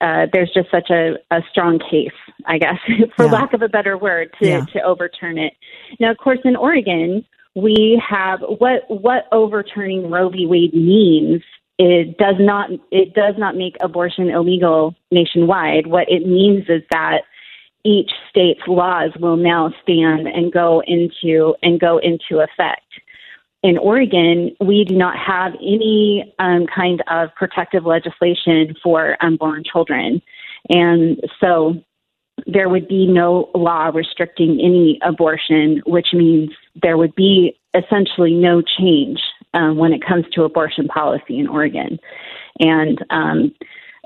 uh, 0.00 0.26
there's 0.32 0.50
just 0.52 0.70
such 0.70 0.90
a, 0.90 1.14
a 1.30 1.40
strong 1.50 1.78
case, 1.78 2.10
I 2.46 2.58
guess, 2.58 2.78
for 3.16 3.26
yeah. 3.26 3.32
lack 3.32 3.52
of 3.52 3.62
a 3.62 3.68
better 3.68 3.96
word, 3.96 4.30
to, 4.40 4.48
yeah. 4.48 4.64
to 4.72 4.82
overturn 4.82 5.38
it. 5.38 5.54
Now, 6.00 6.10
of 6.10 6.18
course, 6.18 6.40
in 6.44 6.56
Oregon, 6.56 7.24
we 7.54 8.02
have 8.08 8.40
what 8.40 8.84
what 8.88 9.24
overturning 9.30 10.10
Roe 10.10 10.28
v. 10.30 10.46
Wade 10.46 10.74
means. 10.74 11.42
It 11.78 12.16
does 12.18 12.36
not 12.38 12.70
it 12.90 13.14
does 13.14 13.34
not 13.38 13.56
make 13.56 13.76
abortion 13.80 14.30
illegal 14.30 14.94
nationwide. 15.10 15.86
What 15.86 16.08
it 16.08 16.26
means 16.26 16.64
is 16.68 16.82
that 16.90 17.22
each 17.84 18.10
state's 18.30 18.60
laws 18.68 19.10
will 19.18 19.36
now 19.36 19.72
stand 19.82 20.28
and 20.28 20.52
go 20.52 20.82
into 20.86 21.54
and 21.62 21.80
go 21.80 21.98
into 21.98 22.42
effect. 22.42 22.86
In 23.62 23.78
Oregon, 23.78 24.56
we 24.60 24.84
do 24.84 24.96
not 24.96 25.16
have 25.16 25.52
any 25.54 26.34
um, 26.40 26.66
kind 26.66 27.02
of 27.08 27.28
protective 27.36 27.84
legislation 27.84 28.74
for 28.82 29.16
unborn 29.20 29.62
children, 29.64 30.20
and 30.68 31.20
so 31.40 31.74
there 32.46 32.68
would 32.68 32.88
be 32.88 33.06
no 33.06 33.50
law 33.54 33.90
restricting 33.94 34.60
any 34.60 34.98
abortion, 35.02 35.82
which 35.86 36.08
means 36.12 36.50
there 36.82 36.96
would 36.96 37.14
be 37.14 37.58
essentially 37.74 38.34
no 38.34 38.62
change 38.62 39.20
um, 39.54 39.76
when 39.76 39.92
it 39.92 40.04
comes 40.06 40.24
to 40.32 40.42
abortion 40.42 40.88
policy 40.88 41.38
in 41.38 41.46
Oregon. 41.46 41.98
And 42.58 43.04
um, 43.10 43.54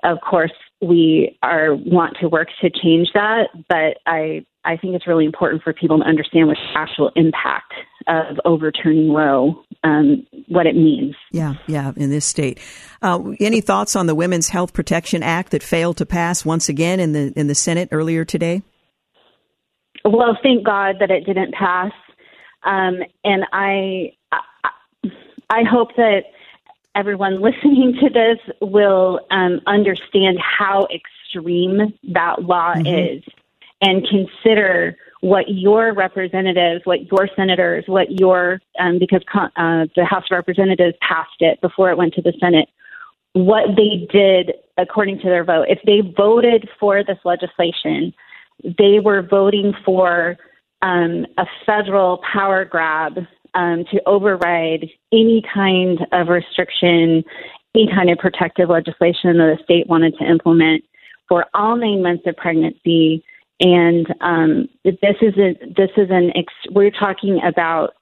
of 0.02 0.18
course, 0.20 0.52
we 0.80 1.38
are 1.42 1.74
want 1.74 2.16
to 2.20 2.28
work 2.28 2.48
to 2.60 2.70
change 2.70 3.08
that, 3.14 3.48
but 3.68 3.98
I 4.06 4.44
I 4.66 4.76
think 4.76 4.94
it's 4.97 5.06
really 5.06 5.24
important 5.24 5.62
for 5.62 5.72
people 5.72 5.98
to 5.98 6.05
understand 6.05 6.48
what 6.48 6.56
the 6.56 6.78
actual 6.78 7.12
impact 7.14 7.72
of 8.09 8.40
overturning 8.44 9.12
Roe, 9.12 9.62
um, 9.84 10.26
what 10.48 10.66
it 10.66 10.74
means. 10.74 11.14
Yeah, 11.32 11.55
yeah, 11.68 11.93
in 11.97 12.10
this 12.10 12.26
state. 12.26 12.59
Uh, 13.01 13.32
any 13.38 13.60
thoughts 13.60 13.94
on 13.94 14.06
the 14.06 14.14
Women's 14.14 14.48
Health 14.48 14.72
Protection 14.72 15.22
Act 15.22 15.52
that 15.52 15.62
failed 15.62 15.98
to 15.98 16.06
pass 16.06 16.44
once 16.44 16.68
again 16.68 16.98
in 16.98 17.12
the 17.12 17.32
in 17.36 17.47
the 17.47 17.55
Senate 17.55 17.90
earlier 17.93 18.24
today? 18.24 18.62
Well, 20.05 20.36
thank 20.43 20.64
God 20.64 20.97
that 21.01 21.10
it 21.10 21.24
didn't 21.24 21.55
pass, 21.55 21.93
um, 22.64 22.98
and 23.24 23.44
I, 23.52 24.12
I 24.32 24.40
I 25.48 25.62
hope 25.62 25.94
that 25.97 26.24
everyone 26.97 27.40
listening 27.40 27.97
to 28.01 28.10
this 28.10 28.38
will 28.60 29.20
um, 29.30 29.60
understand 29.66 30.38
how 30.40 30.88
extreme 30.93 31.93
that 32.12 32.43
law 32.43 32.74
mm-hmm. 32.74 32.86
is 33.18 33.22
and 33.80 34.06
consider 34.08 34.96
what 35.20 35.44
your 35.48 35.94
representatives, 35.94 36.82
what 36.84 37.10
your 37.10 37.28
senators, 37.36 37.84
what 37.86 38.06
your, 38.20 38.60
um, 38.78 38.98
because 38.98 39.22
uh, 39.34 39.86
the 39.96 40.04
House 40.04 40.24
of 40.30 40.36
Representatives 40.36 40.96
passed 41.00 41.40
it 41.40 41.60
before 41.60 41.90
it 41.90 41.98
went 41.98 42.14
to 42.14 42.22
the 42.22 42.32
Senate, 42.40 42.68
what 43.32 43.64
they 43.76 44.06
did 44.10 44.52
according 44.78 45.18
to 45.18 45.24
their 45.24 45.44
vote. 45.44 45.66
If 45.68 45.80
they 45.84 46.00
voted 46.16 46.68
for 46.78 47.02
this 47.02 47.18
legislation, 47.24 48.12
they 48.62 49.00
were 49.02 49.22
voting 49.22 49.74
for 49.84 50.36
um, 50.82 51.26
a 51.38 51.46
federal 51.64 52.20
power 52.32 52.64
grab 52.64 53.18
um, 53.54 53.84
to 53.90 54.00
override 54.06 54.88
any 55.12 55.42
kind 55.52 56.00
of 56.12 56.28
restriction, 56.28 57.24
any 57.74 57.88
kind 57.94 58.10
of 58.10 58.18
protective 58.18 58.68
legislation 58.68 59.38
that 59.38 59.56
the 59.56 59.64
state 59.64 59.86
wanted 59.86 60.14
to 60.18 60.24
implement 60.24 60.84
for 61.28 61.46
all 61.54 61.76
nine 61.76 62.02
months 62.02 62.24
of 62.26 62.36
pregnancy. 62.36 63.24
And 63.60 64.06
um, 64.20 64.68
this 64.84 65.16
is 65.22 65.34
a, 65.38 65.54
this 65.76 65.90
is 65.96 66.08
an 66.10 66.30
ex- 66.36 66.70
we're 66.70 66.90
talking 66.90 67.40
about 67.46 67.94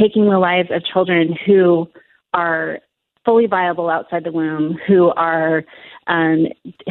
taking 0.00 0.28
the 0.28 0.38
lives 0.38 0.68
of 0.70 0.84
children 0.84 1.36
who 1.44 1.88
are 2.32 2.78
fully 3.24 3.46
viable 3.46 3.88
outside 3.88 4.24
the 4.24 4.32
womb, 4.32 4.78
who 4.86 5.10
are 5.10 5.64
um, 6.06 6.46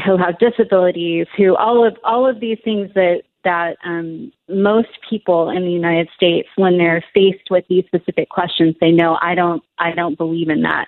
who 0.06 0.18
have 0.18 0.40
disabilities, 0.40 1.28
who 1.38 1.56
all 1.56 1.86
of 1.88 1.96
all 2.04 2.30
of 2.30 2.40
these 2.40 2.58
things 2.64 2.90
that 2.96 3.22
that 3.44 3.78
um, 3.84 4.32
most 4.50 4.90
people 5.10 5.50
in 5.50 5.64
the 5.64 5.72
United 5.72 6.10
States, 6.16 6.48
when 6.56 6.78
they're 6.78 7.04
faced 7.14 7.50
with 7.50 7.66
these 7.70 7.86
specific 7.86 8.30
questions, 8.30 8.76
they 8.80 8.92
know 8.92 9.18
I 9.22 9.36
don't 9.36 9.64
I 9.78 9.92
don't 9.92 10.18
believe 10.18 10.50
in 10.50 10.62
that. 10.62 10.88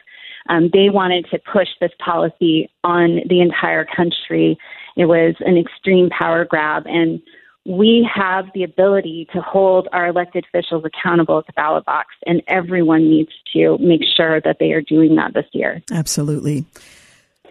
Um, 0.50 0.70
they 0.74 0.90
wanted 0.90 1.26
to 1.32 1.40
push 1.40 1.70
this 1.80 1.92
policy 2.04 2.70
on 2.84 3.22
the 3.30 3.42
entire 3.42 3.86
country. 3.86 4.58
It 4.96 5.06
was 5.06 5.36
an 5.40 5.58
extreme 5.58 6.10
power 6.10 6.46
grab, 6.46 6.84
and 6.86 7.22
we 7.66 8.08
have 8.14 8.46
the 8.54 8.64
ability 8.64 9.28
to 9.34 9.42
hold 9.42 9.88
our 9.94 10.08
elected 10.08 10.46
officials 10.46 10.84
accountable 10.86 11.40
at 11.40 11.48
the 11.48 11.54
ballot 11.54 11.86
box, 11.86 12.10
and 12.26 12.42
everyone 12.48 13.10
needs 13.10 13.32
to 13.54 13.78
make 13.80 14.02
sure 14.16 14.42
that 14.42 14.58
they 14.60 14.72
are 14.74 14.82
doing 14.82 15.16
that 15.16 15.34
this 15.34 15.46
year. 15.54 15.82
Absolutely. 15.92 16.66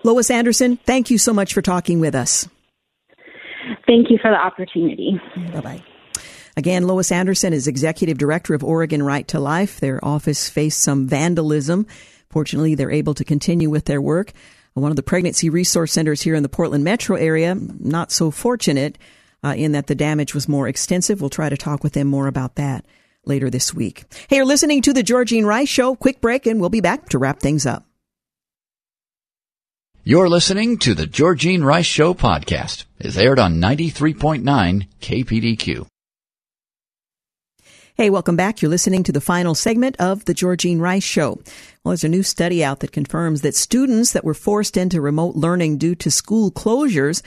Lois 0.05 0.31
Anderson, 0.31 0.77
thank 0.77 1.11
you 1.11 1.19
so 1.19 1.33
much 1.33 1.55
for 1.55 1.63
talking 1.63 2.01
with 2.01 2.15
us. 2.15 2.49
Thank 3.87 4.11
you 4.11 4.19
for 4.21 4.31
the 4.31 4.37
opportunity. 4.37 5.21
Bye 5.53 5.61
bye. 5.61 5.83
Again, 6.57 6.87
Lois 6.87 7.11
Anderson 7.11 7.53
is 7.53 7.67
executive 7.67 8.19
director 8.19 8.53
of 8.53 8.63
Oregon 8.63 9.03
Right 9.03 9.27
to 9.29 9.41
Life. 9.41 9.81
Their 9.81 10.05
office 10.05 10.51
faced 10.51 10.83
some 10.83 11.07
vandalism. 11.07 11.87
Fortunately, 12.29 12.75
they're 12.75 12.91
able 12.91 13.15
to 13.15 13.25
continue 13.25 13.71
with 13.71 13.87
their 13.87 14.03
work. 14.03 14.33
One 14.75 14.91
of 14.91 14.97
the 14.97 15.03
pregnancy 15.03 15.51
resource 15.51 15.93
centers 15.93 16.23
here 16.23 16.35
in 16.35 16.43
the 16.43 16.49
Portland 16.49 16.83
metro 16.83 17.17
area, 17.17 17.55
not 17.55 18.11
so 18.11 18.31
fortunate 18.31 18.97
uh, 19.45 19.55
in 19.57 19.73
that 19.73 19.87
the 19.87 19.95
damage 19.95 20.35
was 20.35 20.49
more 20.49 20.67
extensive. 20.67 21.21
We'll 21.21 21.31
try 21.31 21.49
to 21.49 21.57
talk 21.57 21.85
with 21.85 21.93
them 21.93 22.07
more 22.07 22.27
about 22.27 22.55
that 22.57 22.87
later 23.27 23.51
this 23.51 23.75
week. 23.75 24.05
Hey, 24.29 24.37
you're 24.37 24.47
listening 24.47 24.83
to 24.83 24.93
the 24.93 25.03
Georgene 25.03 25.45
Rice 25.45 25.69
Show. 25.69 25.95
Quick 25.95 26.21
break, 26.21 26.47
and 26.47 26.59
we'll 26.61 26.71
be 26.71 26.81
back 26.81 27.09
to 27.11 27.19
wrap 27.19 27.41
things 27.41 27.67
up. 27.67 27.85
You're 30.05 30.29
listening 30.29 30.79
to 30.79 30.95
the 30.95 31.07
Georgene 31.07 31.63
Rice 31.63 31.87
Show 31.87 32.15
podcast. 32.15 32.87
It's 32.99 33.17
aired 33.17 33.39
on 33.39 33.61
93.9 33.61 34.89
KPDQ. 35.01 35.87
Hey, 37.95 38.09
welcome 38.09 38.37
back. 38.37 38.63
You're 38.63 38.71
listening 38.71 39.03
to 39.03 39.13
the 39.13 39.21
final 39.21 39.55
segment 39.55 39.97
of 39.99 40.25
the 40.25 40.33
Georgene 40.33 40.81
Rice 40.81 41.05
Show. 41.05 41.43
Well, 41.85 41.91
there's 41.91 42.05
a 42.05 42.09
new 42.09 42.23
study 42.23 42.65
out 42.65 42.81
that 42.81 42.91
confirms 42.91 43.43
that 43.43 43.55
students 43.55 44.13
that 44.13 44.25
were 44.25 44.33
forced 44.33 44.79
into 44.79 44.99
remote 45.03 45.37
learning 45.37 45.77
due 45.77 45.95
to 45.97 46.11
school 46.11 46.51
closures 46.51 47.21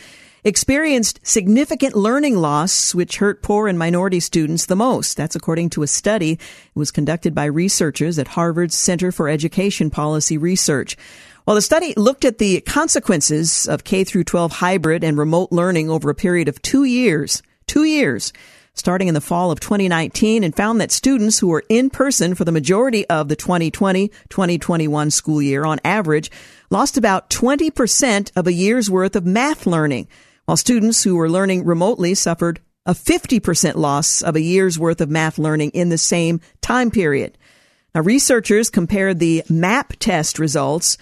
experienced 0.44 1.20
significant 1.22 1.96
learning 1.96 2.38
loss, 2.38 2.96
which 2.96 3.18
hurt 3.18 3.44
poor 3.44 3.68
and 3.68 3.78
minority 3.78 4.20
students 4.20 4.66
the 4.66 4.76
most. 4.76 5.16
That's 5.18 5.36
according 5.36 5.70
to 5.70 5.84
a 5.84 5.88
study. 5.88 6.40
Was 6.74 6.90
conducted 6.90 7.36
by 7.36 7.46
researchers 7.46 8.18
at 8.18 8.30
Harvard's 8.30 8.74
Center 8.74 9.12
for 9.12 9.30
Education 9.30 9.92
Policy 9.92 10.40
Research. 10.40 10.98
Well, 11.46 11.56
the 11.56 11.62
study 11.62 11.94
looked 11.96 12.26
at 12.26 12.40
the 12.40 12.62
consequences 12.62 13.68
of 13.68 13.84
K 13.84 14.04
through 14.04 14.24
12 14.24 14.54
hybrid 14.54 15.04
and 15.04 15.16
remote 15.16 15.52
learning 15.52 15.92
over 15.92 16.10
a 16.10 16.16
period 16.16 16.48
of 16.48 16.60
two 16.64 16.86
years. 16.86 17.44
Two 17.68 17.84
years 17.84 18.34
starting 18.76 19.08
in 19.08 19.14
the 19.14 19.22
fall 19.22 19.52
of 19.52 19.60
2019 19.60 20.44
and 20.44 20.56
found 20.56 20.80
that 20.80 20.92
students 20.92 21.40
who 21.40 21.48
were 21.48 21.64
in 21.70 21.90
person 21.90 22.36
for 22.36 22.46
the 22.46 22.52
majority 22.52 23.06
of 23.08 23.30
the 23.30 23.36
2020-2021 23.36 25.12
school 25.12 25.42
year 25.42 25.66
on 25.66 25.80
average 25.84 26.30
lost 26.70 26.98
about 26.98 27.30
20% 27.30 28.32
of 28.36 28.48
a 28.48 28.54
year's 28.54 28.90
worth 28.90 29.16
of 29.16 29.26
math 29.26 29.66
learning, 29.66 30.08
while 30.46 30.58
students 30.58 31.04
who 31.04 31.16
were 31.16 31.30
learning 31.30 31.66
remotely 31.66 32.14
suffered 32.14 32.60
a 32.86 32.94
50% 32.94 33.76
loss 33.76 34.22
of 34.22 34.36
a 34.36 34.42
year's 34.42 34.78
worth 34.78 35.02
of 35.02 35.10
math 35.10 35.40
learning 35.40 35.72
in 35.72 35.90
the 35.90 35.98
same 35.98 36.40
time 36.62 36.92
period. 36.92 37.38
Now, 37.96 38.02
researchers 38.02 38.70
compared 38.70 39.20
the 39.20 39.44
MAP 39.50 39.94
test 40.00 40.38
results 40.38 40.98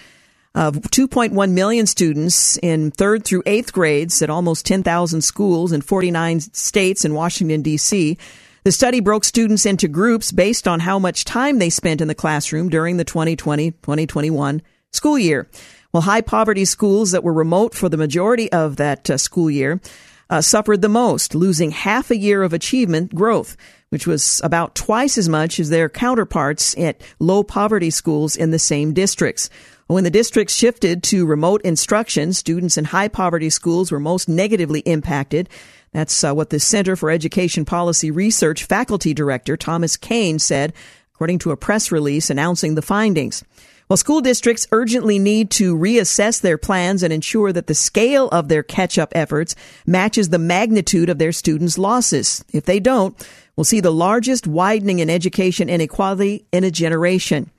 of 0.55 0.75
2.1 0.75 1.51
million 1.51 1.87
students 1.87 2.57
in 2.57 2.91
third 2.91 3.25
through 3.25 3.43
eighth 3.45 3.73
grades 3.73 4.21
at 4.21 4.29
almost 4.29 4.65
10,000 4.65 5.21
schools 5.21 5.71
in 5.71 5.81
49 5.81 6.39
states 6.41 7.03
and 7.03 7.15
Washington, 7.15 7.61
D.C. 7.61 8.17
The 8.63 8.71
study 8.71 8.99
broke 8.99 9.25
students 9.25 9.65
into 9.65 9.87
groups 9.87 10.31
based 10.31 10.67
on 10.67 10.79
how 10.79 10.99
much 10.99 11.25
time 11.25 11.59
they 11.59 11.69
spent 11.69 12.01
in 12.01 12.07
the 12.07 12.15
classroom 12.15 12.69
during 12.69 12.97
the 12.97 13.03
2020 13.03 13.71
2021 13.71 14.61
school 14.91 15.17
year. 15.17 15.49
Well, 15.91 16.01
high 16.01 16.21
poverty 16.21 16.65
schools 16.65 17.11
that 17.11 17.23
were 17.23 17.33
remote 17.33 17.73
for 17.73 17.89
the 17.89 17.97
majority 17.97 18.51
of 18.51 18.77
that 18.77 19.09
uh, 19.09 19.17
school 19.17 19.49
year 19.49 19.81
uh, 20.29 20.41
suffered 20.41 20.81
the 20.81 20.89
most, 20.89 21.35
losing 21.35 21.71
half 21.71 22.09
a 22.09 22.17
year 22.17 22.41
of 22.41 22.53
achievement 22.53 23.13
growth, 23.13 23.57
which 23.89 24.07
was 24.07 24.41
about 24.43 24.75
twice 24.75 25.17
as 25.17 25.29
much 25.29 25.59
as 25.59 25.69
their 25.69 25.89
counterparts 25.89 26.75
at 26.77 27.01
low 27.19 27.43
poverty 27.43 27.89
schools 27.89 28.35
in 28.35 28.51
the 28.51 28.59
same 28.59 28.93
districts. 28.93 29.49
When 29.93 30.03
the 30.03 30.09
districts 30.09 30.55
shifted 30.55 31.03
to 31.03 31.27
remote 31.27 31.61
instruction, 31.61 32.33
students 32.33 32.79
in 32.79 32.85
high 32.85 33.09
poverty 33.09 33.51
schools 33.51 33.91
were 33.91 33.99
most 33.99 34.27
negatively 34.27 34.79
impacted. 34.79 35.49
That's 35.91 36.23
uh, 36.23 36.33
what 36.33 36.49
the 36.49 36.59
Center 36.59 36.95
for 36.95 37.11
Education 37.11 37.63
Policy 37.63 38.09
Research 38.09 38.63
faculty 38.63 39.13
director 39.13 39.55
Thomas 39.55 39.95
Kane 39.95 40.39
said, 40.39 40.73
according 41.13 41.37
to 41.39 41.51
a 41.51 41.57
press 41.57 41.91
release 41.91 42.31
announcing 42.31 42.73
the 42.73 42.81
findings. 42.81 43.43
While 43.85 43.97
school 43.97 44.21
districts 44.21 44.65
urgently 44.71 45.19
need 45.19 45.51
to 45.51 45.77
reassess 45.77 46.41
their 46.41 46.57
plans 46.57 47.03
and 47.03 47.13
ensure 47.13 47.53
that 47.53 47.67
the 47.67 47.75
scale 47.75 48.29
of 48.29 48.47
their 48.47 48.63
catch 48.63 48.97
up 48.97 49.11
efforts 49.13 49.55
matches 49.85 50.29
the 50.29 50.39
magnitude 50.39 51.09
of 51.09 51.19
their 51.19 51.31
students' 51.31 51.77
losses. 51.77 52.43
If 52.51 52.65
they 52.65 52.79
don't, 52.79 53.15
we'll 53.55 53.63
see 53.63 53.79
the 53.79 53.91
largest 53.91 54.47
widening 54.47 54.97
in 54.97 55.11
education 55.11 55.69
inequality 55.69 56.47
in 56.51 56.63
a 56.63 56.71
generation. 56.71 57.51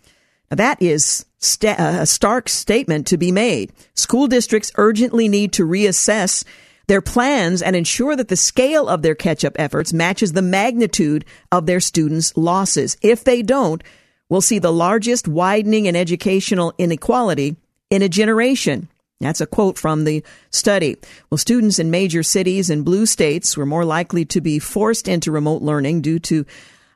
Now, 0.50 0.56
that 0.56 0.82
is 0.82 1.26
st- 1.44 1.78
uh, 1.78 1.98
a 2.00 2.06
stark 2.06 2.48
statement 2.48 3.06
to 3.08 3.16
be 3.16 3.30
made. 3.32 3.72
School 3.94 4.26
districts 4.26 4.72
urgently 4.76 5.28
need 5.28 5.52
to 5.52 5.66
reassess 5.66 6.44
their 6.86 7.00
plans 7.00 7.62
and 7.62 7.74
ensure 7.74 8.14
that 8.16 8.28
the 8.28 8.36
scale 8.36 8.88
of 8.88 9.02
their 9.02 9.14
catch 9.14 9.44
up 9.44 9.54
efforts 9.56 9.92
matches 9.92 10.32
the 10.32 10.42
magnitude 10.42 11.24
of 11.50 11.66
their 11.66 11.80
students' 11.80 12.36
losses. 12.36 12.96
If 13.02 13.24
they 13.24 13.42
don't, 13.42 13.82
we'll 14.28 14.40
see 14.40 14.58
the 14.58 14.72
largest 14.72 15.26
widening 15.26 15.86
in 15.86 15.96
educational 15.96 16.74
inequality 16.78 17.56
in 17.90 18.02
a 18.02 18.08
generation. 18.08 18.88
That's 19.20 19.40
a 19.40 19.46
quote 19.46 19.78
from 19.78 20.04
the 20.04 20.22
study. 20.50 20.96
Well, 21.30 21.38
students 21.38 21.78
in 21.78 21.90
major 21.90 22.22
cities 22.22 22.68
and 22.68 22.84
blue 22.84 23.06
states 23.06 23.56
were 23.56 23.64
more 23.64 23.84
likely 23.84 24.24
to 24.26 24.40
be 24.40 24.58
forced 24.58 25.08
into 25.08 25.30
remote 25.30 25.62
learning 25.62 26.02
due 26.02 26.18
to 26.20 26.44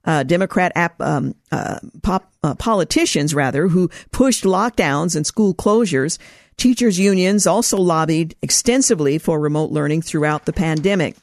uh, 0.05 0.23
Democrat 0.23 0.73
um, 1.01 1.35
uh, 1.51 1.79
pop, 2.03 2.33
uh, 2.43 2.55
politicians, 2.55 3.35
rather, 3.35 3.69
who 3.69 3.91
pushed 4.13 4.45
lockdowns 4.45 5.17
and 5.17 5.27
school 5.27 5.55
closures. 5.55 6.19
Teachers' 6.57 6.99
unions 6.99 7.47
also 7.47 7.79
lobbied 7.79 8.35
extensively 8.43 9.19
for 9.19 9.39
remote 9.39 9.71
learning 9.71 10.03
throughout 10.03 10.45
the 10.45 10.53
pandemic. 10.53 11.17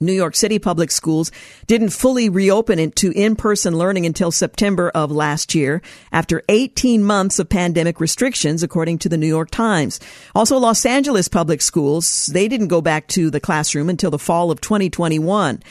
New 0.00 0.12
York 0.12 0.36
City 0.36 0.58
public 0.58 0.90
schools 0.90 1.32
didn't 1.66 1.90
fully 1.90 2.28
reopen 2.28 2.90
to 2.92 3.12
in-person 3.12 3.76
learning 3.76 4.04
until 4.04 4.30
September 4.30 4.90
of 4.90 5.10
last 5.10 5.54
year 5.54 5.80
after 6.12 6.42
18 6.48 7.02
months 7.02 7.38
of 7.38 7.48
pandemic 7.48 8.00
restrictions, 8.00 8.62
according 8.62 8.98
to 8.98 9.08
the 9.08 9.16
New 9.16 9.26
York 9.26 9.50
Times. 9.50 9.98
Also, 10.34 10.58
Los 10.58 10.84
Angeles 10.84 11.28
public 11.28 11.62
schools, 11.62 12.26
they 12.26 12.48
didn't 12.48 12.68
go 12.68 12.82
back 12.82 13.06
to 13.08 13.30
the 13.30 13.40
classroom 13.40 13.88
until 13.88 14.10
the 14.10 14.18
fall 14.18 14.50
of 14.50 14.60
2021. 14.60 15.62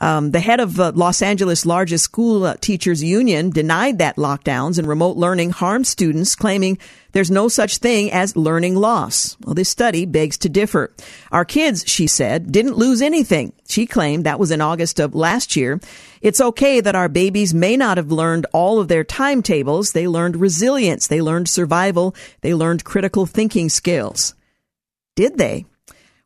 Um, 0.00 0.30
the 0.30 0.40
head 0.40 0.60
of 0.60 0.78
uh, 0.78 0.92
Los 0.94 1.22
Angeles' 1.22 1.66
largest 1.66 2.04
school 2.04 2.44
uh, 2.44 2.56
teachers 2.60 3.02
union 3.02 3.50
denied 3.50 3.98
that 3.98 4.14
lockdowns 4.16 4.78
and 4.78 4.86
remote 4.86 5.16
learning 5.16 5.50
harm 5.50 5.82
students, 5.82 6.36
claiming 6.36 6.78
there's 7.12 7.32
no 7.32 7.48
such 7.48 7.78
thing 7.78 8.12
as 8.12 8.36
learning 8.36 8.76
loss. 8.76 9.36
Well, 9.42 9.54
this 9.54 9.68
study 9.68 10.06
begs 10.06 10.38
to 10.38 10.48
differ. 10.48 10.94
Our 11.32 11.44
kids, 11.44 11.82
she 11.88 12.06
said, 12.06 12.52
didn't 12.52 12.76
lose 12.76 13.02
anything. 13.02 13.52
She 13.68 13.86
claimed 13.86 14.24
that 14.24 14.38
was 14.38 14.52
in 14.52 14.60
August 14.60 15.00
of 15.00 15.16
last 15.16 15.56
year. 15.56 15.80
It's 16.20 16.40
okay 16.40 16.80
that 16.80 16.94
our 16.94 17.08
babies 17.08 17.52
may 17.52 17.76
not 17.76 17.96
have 17.96 18.12
learned 18.12 18.46
all 18.52 18.78
of 18.78 18.86
their 18.86 19.04
timetables. 19.04 19.92
They 19.92 20.06
learned 20.06 20.36
resilience. 20.36 21.08
They 21.08 21.22
learned 21.22 21.48
survival. 21.48 22.14
They 22.42 22.54
learned 22.54 22.84
critical 22.84 23.26
thinking 23.26 23.68
skills. 23.68 24.36
Did 25.16 25.38
they? 25.38 25.66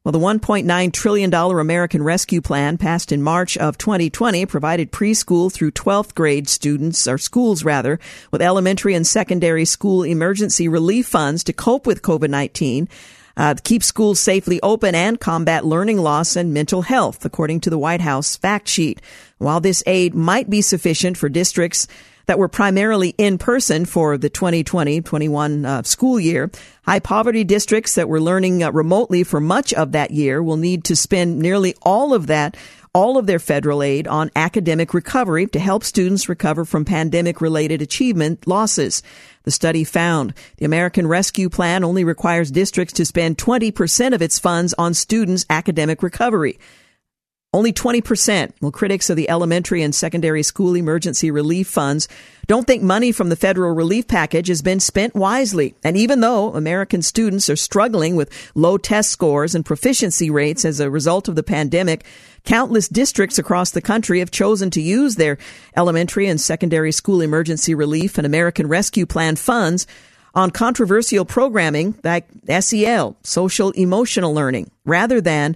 Well, 0.05 0.11
the 0.11 0.19
$1.9 0.19 0.93
trillion 0.93 1.33
American 1.33 2.03
Rescue 2.03 2.41
Plan 2.41 2.77
passed 2.77 3.13
in 3.13 3.23
March 3.23 3.57
of 3.57 3.79
2020 3.79 4.47
provided 4.47 4.91
preschool 4.91 5.53
through 5.53 5.71
12th 5.71 6.17
grade 6.17 6.49
students, 6.49 7.07
or 7.07 7.19
schools 7.19 7.65
rather, 7.65 8.01
with 8.33 8.43
elementary 8.43 8.95
and 8.95 9.07
secondary 9.07 9.65
school 9.65 10.03
emergency 10.03 10.67
relief 10.67 11.07
funds 11.07 11.45
to 11.45 11.53
cope 11.53 11.87
with 11.87 12.03
COVID-19. 12.03 12.89
Uh, 13.37 13.55
keep 13.63 13.85
schools 13.85 14.19
safely 14.19 14.61
open 14.61 14.97
and 14.97 15.21
combat 15.21 15.65
learning 15.65 15.99
loss 15.99 16.35
and 16.35 16.53
mental 16.53 16.83
health, 16.83 17.25
according 17.25 17.61
to 17.61 17.71
the 17.71 17.79
White 17.79 18.01
House 18.01 18.35
fact 18.35 18.67
sheet. 18.67 19.01
While 19.39 19.61
this 19.61 19.85
aid 19.87 20.17
might 20.17 20.51
be 20.51 20.63
sufficient 20.63 21.17
for 21.17 21.29
districts 21.29 21.87
that 22.27 22.39
were 22.39 22.49
primarily 22.49 23.15
in 23.19 23.39
person 23.39 23.85
for 23.85 24.17
the 24.19 24.31
2020-21 24.31 25.67
uh, 25.67 25.83
school 25.83 26.19
year. 26.19 26.51
High 26.85 27.01
poverty 27.01 27.45
districts 27.45 27.95
that 27.95 28.09
were 28.09 28.21
learning 28.21 28.63
uh, 28.63 28.73
remotely 28.73 29.25
for 29.25 29.41
much 29.41 29.73
of 29.75 29.93
that 29.93 30.11
year 30.11 30.43
will 30.43 30.57
need 30.57 30.85
to 30.85 30.97
spend 30.97 31.39
nearly 31.39 31.75
all 31.83 32.15
of 32.15 32.27
that 32.29 32.57
all 32.95 33.17
of 33.17 33.27
their 33.27 33.39
federal 33.39 33.83
aid 33.83 34.07
on 34.07 34.31
academic 34.37 34.93
recovery 34.93 35.47
to 35.47 35.59
help 35.59 35.83
students 35.83 36.29
recover 36.29 36.65
from 36.65 36.85
pandemic 36.85 37.41
related 37.41 37.81
achievement 37.81 38.47
losses. 38.47 39.03
The 39.45 39.51
study 39.51 39.83
found 39.83 40.35
the 40.59 40.67
American 40.67 41.07
Rescue 41.07 41.49
Plan 41.49 41.85
only 41.85 42.05
requires 42.05 42.51
districts 42.51 42.93
to 42.95 43.07
spend 43.07 43.39
20% 43.39 44.15
of 44.15 44.21
its 44.21 44.39
funds 44.39 44.75
on 44.77 44.93
students' 44.93 45.47
academic 45.49 46.03
recovery. 46.03 46.59
Only 47.55 47.75
20%. 47.75 48.53
Well, 48.63 48.73
critics 48.73 49.11
of 49.11 49.17
the 49.17 49.29
elementary 49.29 49.83
and 49.83 49.95
secondary 49.95 50.43
school 50.43 50.75
emergency 50.75 51.31
relief 51.31 51.69
funds 51.69 52.09
don't 52.47 52.67
think 52.67 52.83
money 52.83 53.13
from 53.13 53.29
the 53.29 53.37
federal 53.37 53.75
relief 53.75 54.09
package 54.09 54.49
has 54.49 54.63
been 54.63 54.81
spent 54.81 55.15
wisely. 55.15 55.75
And 55.85 55.95
even 55.95 56.21
though 56.21 56.55
American 56.55 57.03
students 57.03 57.51
are 57.51 57.57
struggling 57.57 58.17
with 58.17 58.31
low 58.55 58.79
test 58.79 59.11
scores 59.11 59.55
and 59.55 59.67
proficiency 59.67 60.31
rates 60.31 60.65
as 60.65 60.81
a 60.81 60.89
result 60.89 61.29
of 61.29 61.35
the 61.35 61.43
pandemic, 61.43 62.07
countless 62.45 62.89
districts 62.89 63.39
across 63.39 63.71
the 63.71 63.83
country 63.83 64.21
have 64.21 64.31
chosen 64.31 64.71
to 64.71 64.81
use 64.81 65.17
their 65.17 65.37
elementary 65.77 66.29
and 66.29 66.41
secondary 66.41 66.91
school 66.91 67.21
emergency 67.21 67.75
relief 67.75 68.17
and 68.17 68.27
American 68.27 68.67
Rescue 68.67 69.05
Plan 69.05 69.37
funds 69.37 69.87
on 70.35 70.51
controversial 70.51 71.27
programming 71.27 71.95
like 72.03 72.27
SEL, 72.61 73.15
social 73.23 73.73
emotional 73.73 74.33
learning, 74.33 74.71
rather 74.87 75.21
than 75.21 75.55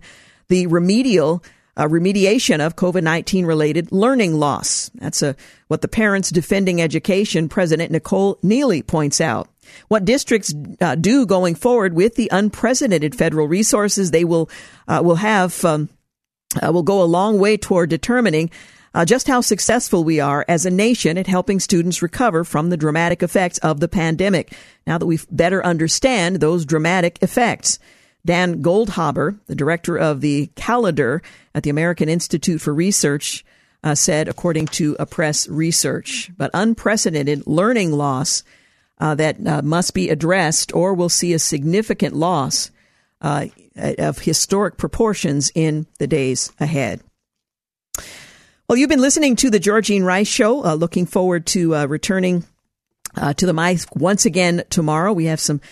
the 0.49 0.67
remedial 0.67 1.43
uh, 1.77 1.87
remediation 1.87 2.65
of 2.65 2.77
COVID-19 2.77 3.47
related 3.47 3.93
learning 3.93 4.35
loss. 4.35 4.91
That's 4.95 5.23
a, 5.23 5.37
what 5.69 5.83
the 5.83 5.89
Parents 5.89 6.31
Defending 6.31 6.81
Education 6.81 7.49
President 7.49 7.91
Nicole 7.91 8.39
Neely 8.43 8.83
points 8.83 9.21
out. 9.21 9.49
What 9.89 10.05
districts 10.05 10.55
uh, 10.81 10.95
do 10.95 11.27
going 11.27 11.55
forward 11.55 11.95
with 11.95 12.15
the 12.15 12.29
unprecedented 12.33 13.15
federal 13.15 13.49
resources 13.49 14.11
they 14.11 14.25
will 14.25 14.49
uh, 14.87 15.03
will 15.05 15.17
have 15.17 15.65
um, 15.65 15.89
uh, 16.65 16.73
will 16.73 16.85
go 16.85 17.03
a 17.03 17.05
long 17.05 17.39
way 17.39 17.57
toward 17.57 17.91
determining 17.91 18.51
uh, 18.95 19.05
just 19.05 19.29
how 19.29 19.43
successful 19.43 20.05
we 20.05 20.21
are 20.21 20.45
as 20.49 20.65
a 20.65 20.71
nation 20.71 21.19
at 21.19 21.27
helping 21.27 21.61
students 21.61 22.01
recover 22.01 22.45
from 22.45 22.71
the 22.71 22.79
dramatic 22.79 23.23
effects 23.23 23.59
of 23.59 23.81
the 23.81 23.89
pandemic. 23.89 24.55
Now 24.87 24.97
that 24.97 25.07
we 25.07 25.19
better 25.31 25.65
understand 25.65 26.37
those 26.37 26.65
dramatic 26.65 27.19
effects. 27.21 27.79
Dan 28.27 28.63
Goldhaber, 28.63 29.39
the 29.47 29.55
director 29.55 29.97
of 29.97 30.21
the 30.21 30.51
CALDER 30.57 31.23
at 31.55 31.63
the 31.63 31.71
American 31.71 32.09
Institute 32.09 32.61
for 32.61 32.75
Research, 32.75 33.45
uh, 33.85 33.95
said, 33.95 34.27
according 34.27 34.67
to 34.67 34.97
a 34.99 35.07
press 35.07 35.49
research, 35.49 36.31
but 36.37 36.51
unprecedented 36.53 37.47
learning 37.47 37.93
loss 37.93 38.43
uh, 38.99 39.15
that 39.15 39.47
uh, 39.47 39.63
must 39.63 39.95
be 39.95 40.11
addressed, 40.11 40.75
or 40.75 40.93
we'll 40.93 41.09
see 41.09 41.33
a 41.33 41.39
significant 41.39 42.17
loss 42.17 42.73
uh, 43.21 43.47
of 43.77 44.19
historic 44.19 44.77
proportions 44.77 45.53
in 45.55 45.87
the 45.99 46.07
days 46.07 46.51
ahead. 46.59 47.01
Well, 48.69 48.77
you've 48.77 48.91
been 48.91 49.01
listening 49.01 49.37
to 49.37 49.51
the 49.51 49.61
Georgene 49.61 50.03
Rice 50.03 50.27
Show. 50.27 50.65
Uh, 50.65 50.75
looking 50.75 51.07
forward 51.07 51.47
to 51.47 51.77
uh, 51.77 51.87
returning 51.87 52.45
to 53.37 53.47
the 53.47 53.55
mic 53.55 53.81
once 53.95 54.27
again 54.27 54.65
tomorrow. 54.69 55.11
We 55.11 55.25
have 55.27 55.41
some 55.41 55.63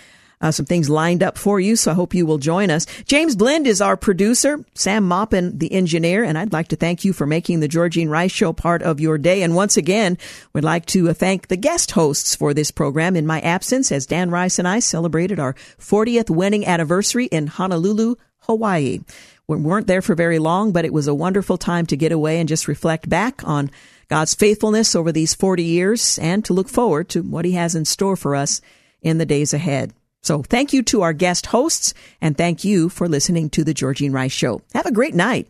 uh, 0.45 0.51
some 0.51 0.67
things 0.67 0.91
lined 0.91 1.23
up 1.23 1.39
for 1.39 1.59
you. 1.59 1.75
So 1.75 1.91
I 1.91 1.95
hope 1.95 2.13
you 2.13 2.27
will 2.27 2.37
join 2.37 2.71
us. 2.71 2.85
James 3.07 3.35
Blend 3.35 3.67
is 3.67 3.81
our 3.81 3.97
producer, 3.97 4.63
Sam 4.75 5.09
Maupin, 5.09 5.59
the 5.59 5.73
engineer, 5.73 6.23
and 6.23 6.37
I'd 6.37 6.53
like 6.53 6.69
to 6.69 6.77
thank 6.77 7.03
you 7.03 7.15
for 7.15 7.27
making 7.27 7.61
the 7.61 7.69
Georgene 7.69 8.11
Rice 8.11 8.31
Show 8.31 8.53
part 8.53 8.83
of 8.83 9.01
your 9.01 9.17
day. 9.17 9.43
And 9.43 9.55
once 9.55 9.79
again, 9.79 10.19
we'd 10.53 10.63
like 10.63 10.85
to 10.87 11.09
uh, 11.09 11.15
thank 11.15 11.49
the 11.49 11.57
guest 11.57 11.93
hosts 11.93 12.35
for 12.35 12.53
this 12.53 12.71
program 12.71 13.17
in 13.17 13.27
my 13.27 13.41
absence 13.41 13.91
as 13.91 14.05
Dan 14.05 14.31
Rice 14.31 14.59
and 14.59 14.69
I 14.69 14.81
celebrated 14.81 15.41
our 15.41 15.55
40th 15.55 16.29
wedding 16.29 16.67
anniversary 16.67 17.25
in 17.25 17.47
Honolulu, 17.47 18.17
Hawaii. 18.41 19.01
We 19.49 19.57
weren't 19.57 19.87
there 19.87 20.03
for 20.03 20.15
very 20.15 20.39
long, 20.39 20.73
but 20.73 20.85
it 20.85 20.93
was 20.93 21.09
a 21.09 21.15
wonderful 21.15 21.57
time 21.57 21.87
to 21.87 21.97
get 21.97 22.13
away 22.13 22.39
and 22.39 22.51
just 22.51 22.69
reflect 22.69 23.09
back 23.09 23.43
on 23.49 23.71
God's 24.09 24.35
faithfulness 24.35 24.95
over 24.95 25.11
these 25.11 25.33
40 25.33 25.63
years 25.63 26.19
and 26.19 26.45
to 26.45 26.53
look 26.53 26.69
forward 26.69 27.09
to 27.11 27.23
what 27.23 27.47
He 27.47 27.53
has 27.53 27.75
in 27.75 27.87
store 27.87 28.17
for 28.17 28.37
us 28.37 28.61
in 29.01 29.17
the 29.17 29.25
days 29.25 29.55
ahead. 29.55 29.95
So 30.25 30.43
thank 30.43 30.73
you 30.73 30.83
to 30.85 31.03
our 31.03 31.13
guest 31.13 31.47
hosts 31.47 31.93
and 32.19 32.37
thank 32.37 32.65
you 32.65 32.89
for 32.89 33.09
listening 33.09 33.51
to 33.51 33.63
the 33.63 33.75
Georgene 33.75 34.15
Rice 34.15 34.33
Show. 34.33 34.63
Have 34.73 34.87
a 34.87 34.93
great 34.93 35.15
night. 35.15 35.49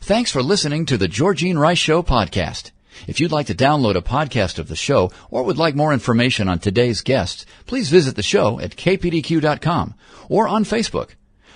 Thanks 0.00 0.32
for 0.32 0.42
listening 0.42 0.84
to 0.86 0.98
the 0.98 1.06
Georgene 1.06 1.58
Rice 1.58 1.78
Show 1.78 2.02
podcast. 2.02 2.72
If 3.06 3.20
you'd 3.20 3.30
like 3.30 3.46
to 3.46 3.54
download 3.54 3.94
a 3.94 4.02
podcast 4.02 4.58
of 4.58 4.66
the 4.66 4.74
show 4.74 5.12
or 5.30 5.44
would 5.44 5.58
like 5.58 5.76
more 5.76 5.92
information 5.92 6.48
on 6.48 6.58
today's 6.58 7.02
guests, 7.02 7.46
please 7.66 7.88
visit 7.88 8.16
the 8.16 8.22
show 8.22 8.58
at 8.58 8.74
kpdq.com 8.74 9.94
or 10.28 10.48
on 10.48 10.64
Facebook. 10.64 11.10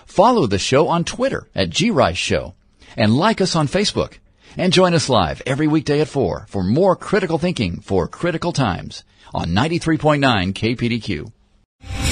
Follow 0.07 0.47
the 0.47 0.61
show 0.61 0.87
on 0.87 1.03
Twitter 1.03 1.49
at 1.57 1.75
grice 1.75 2.17
show 2.17 2.55
and 2.97 3.17
like 3.17 3.41
us 3.41 3.57
on 3.57 3.67
Facebook. 3.67 4.19
And 4.57 4.73
join 4.73 4.95
us 4.95 5.09
live 5.09 5.43
every 5.45 5.67
weekday 5.67 6.01
at 6.01 6.09
4 6.09 6.47
for 6.49 6.63
more 6.63 6.95
critical 6.95 7.39
thinking 7.39 7.81
for 7.81 8.07
critical 8.07 8.53
times 8.53 9.03
on 9.35 9.49
93.9 9.49 10.53
KPDQ. 10.53 12.12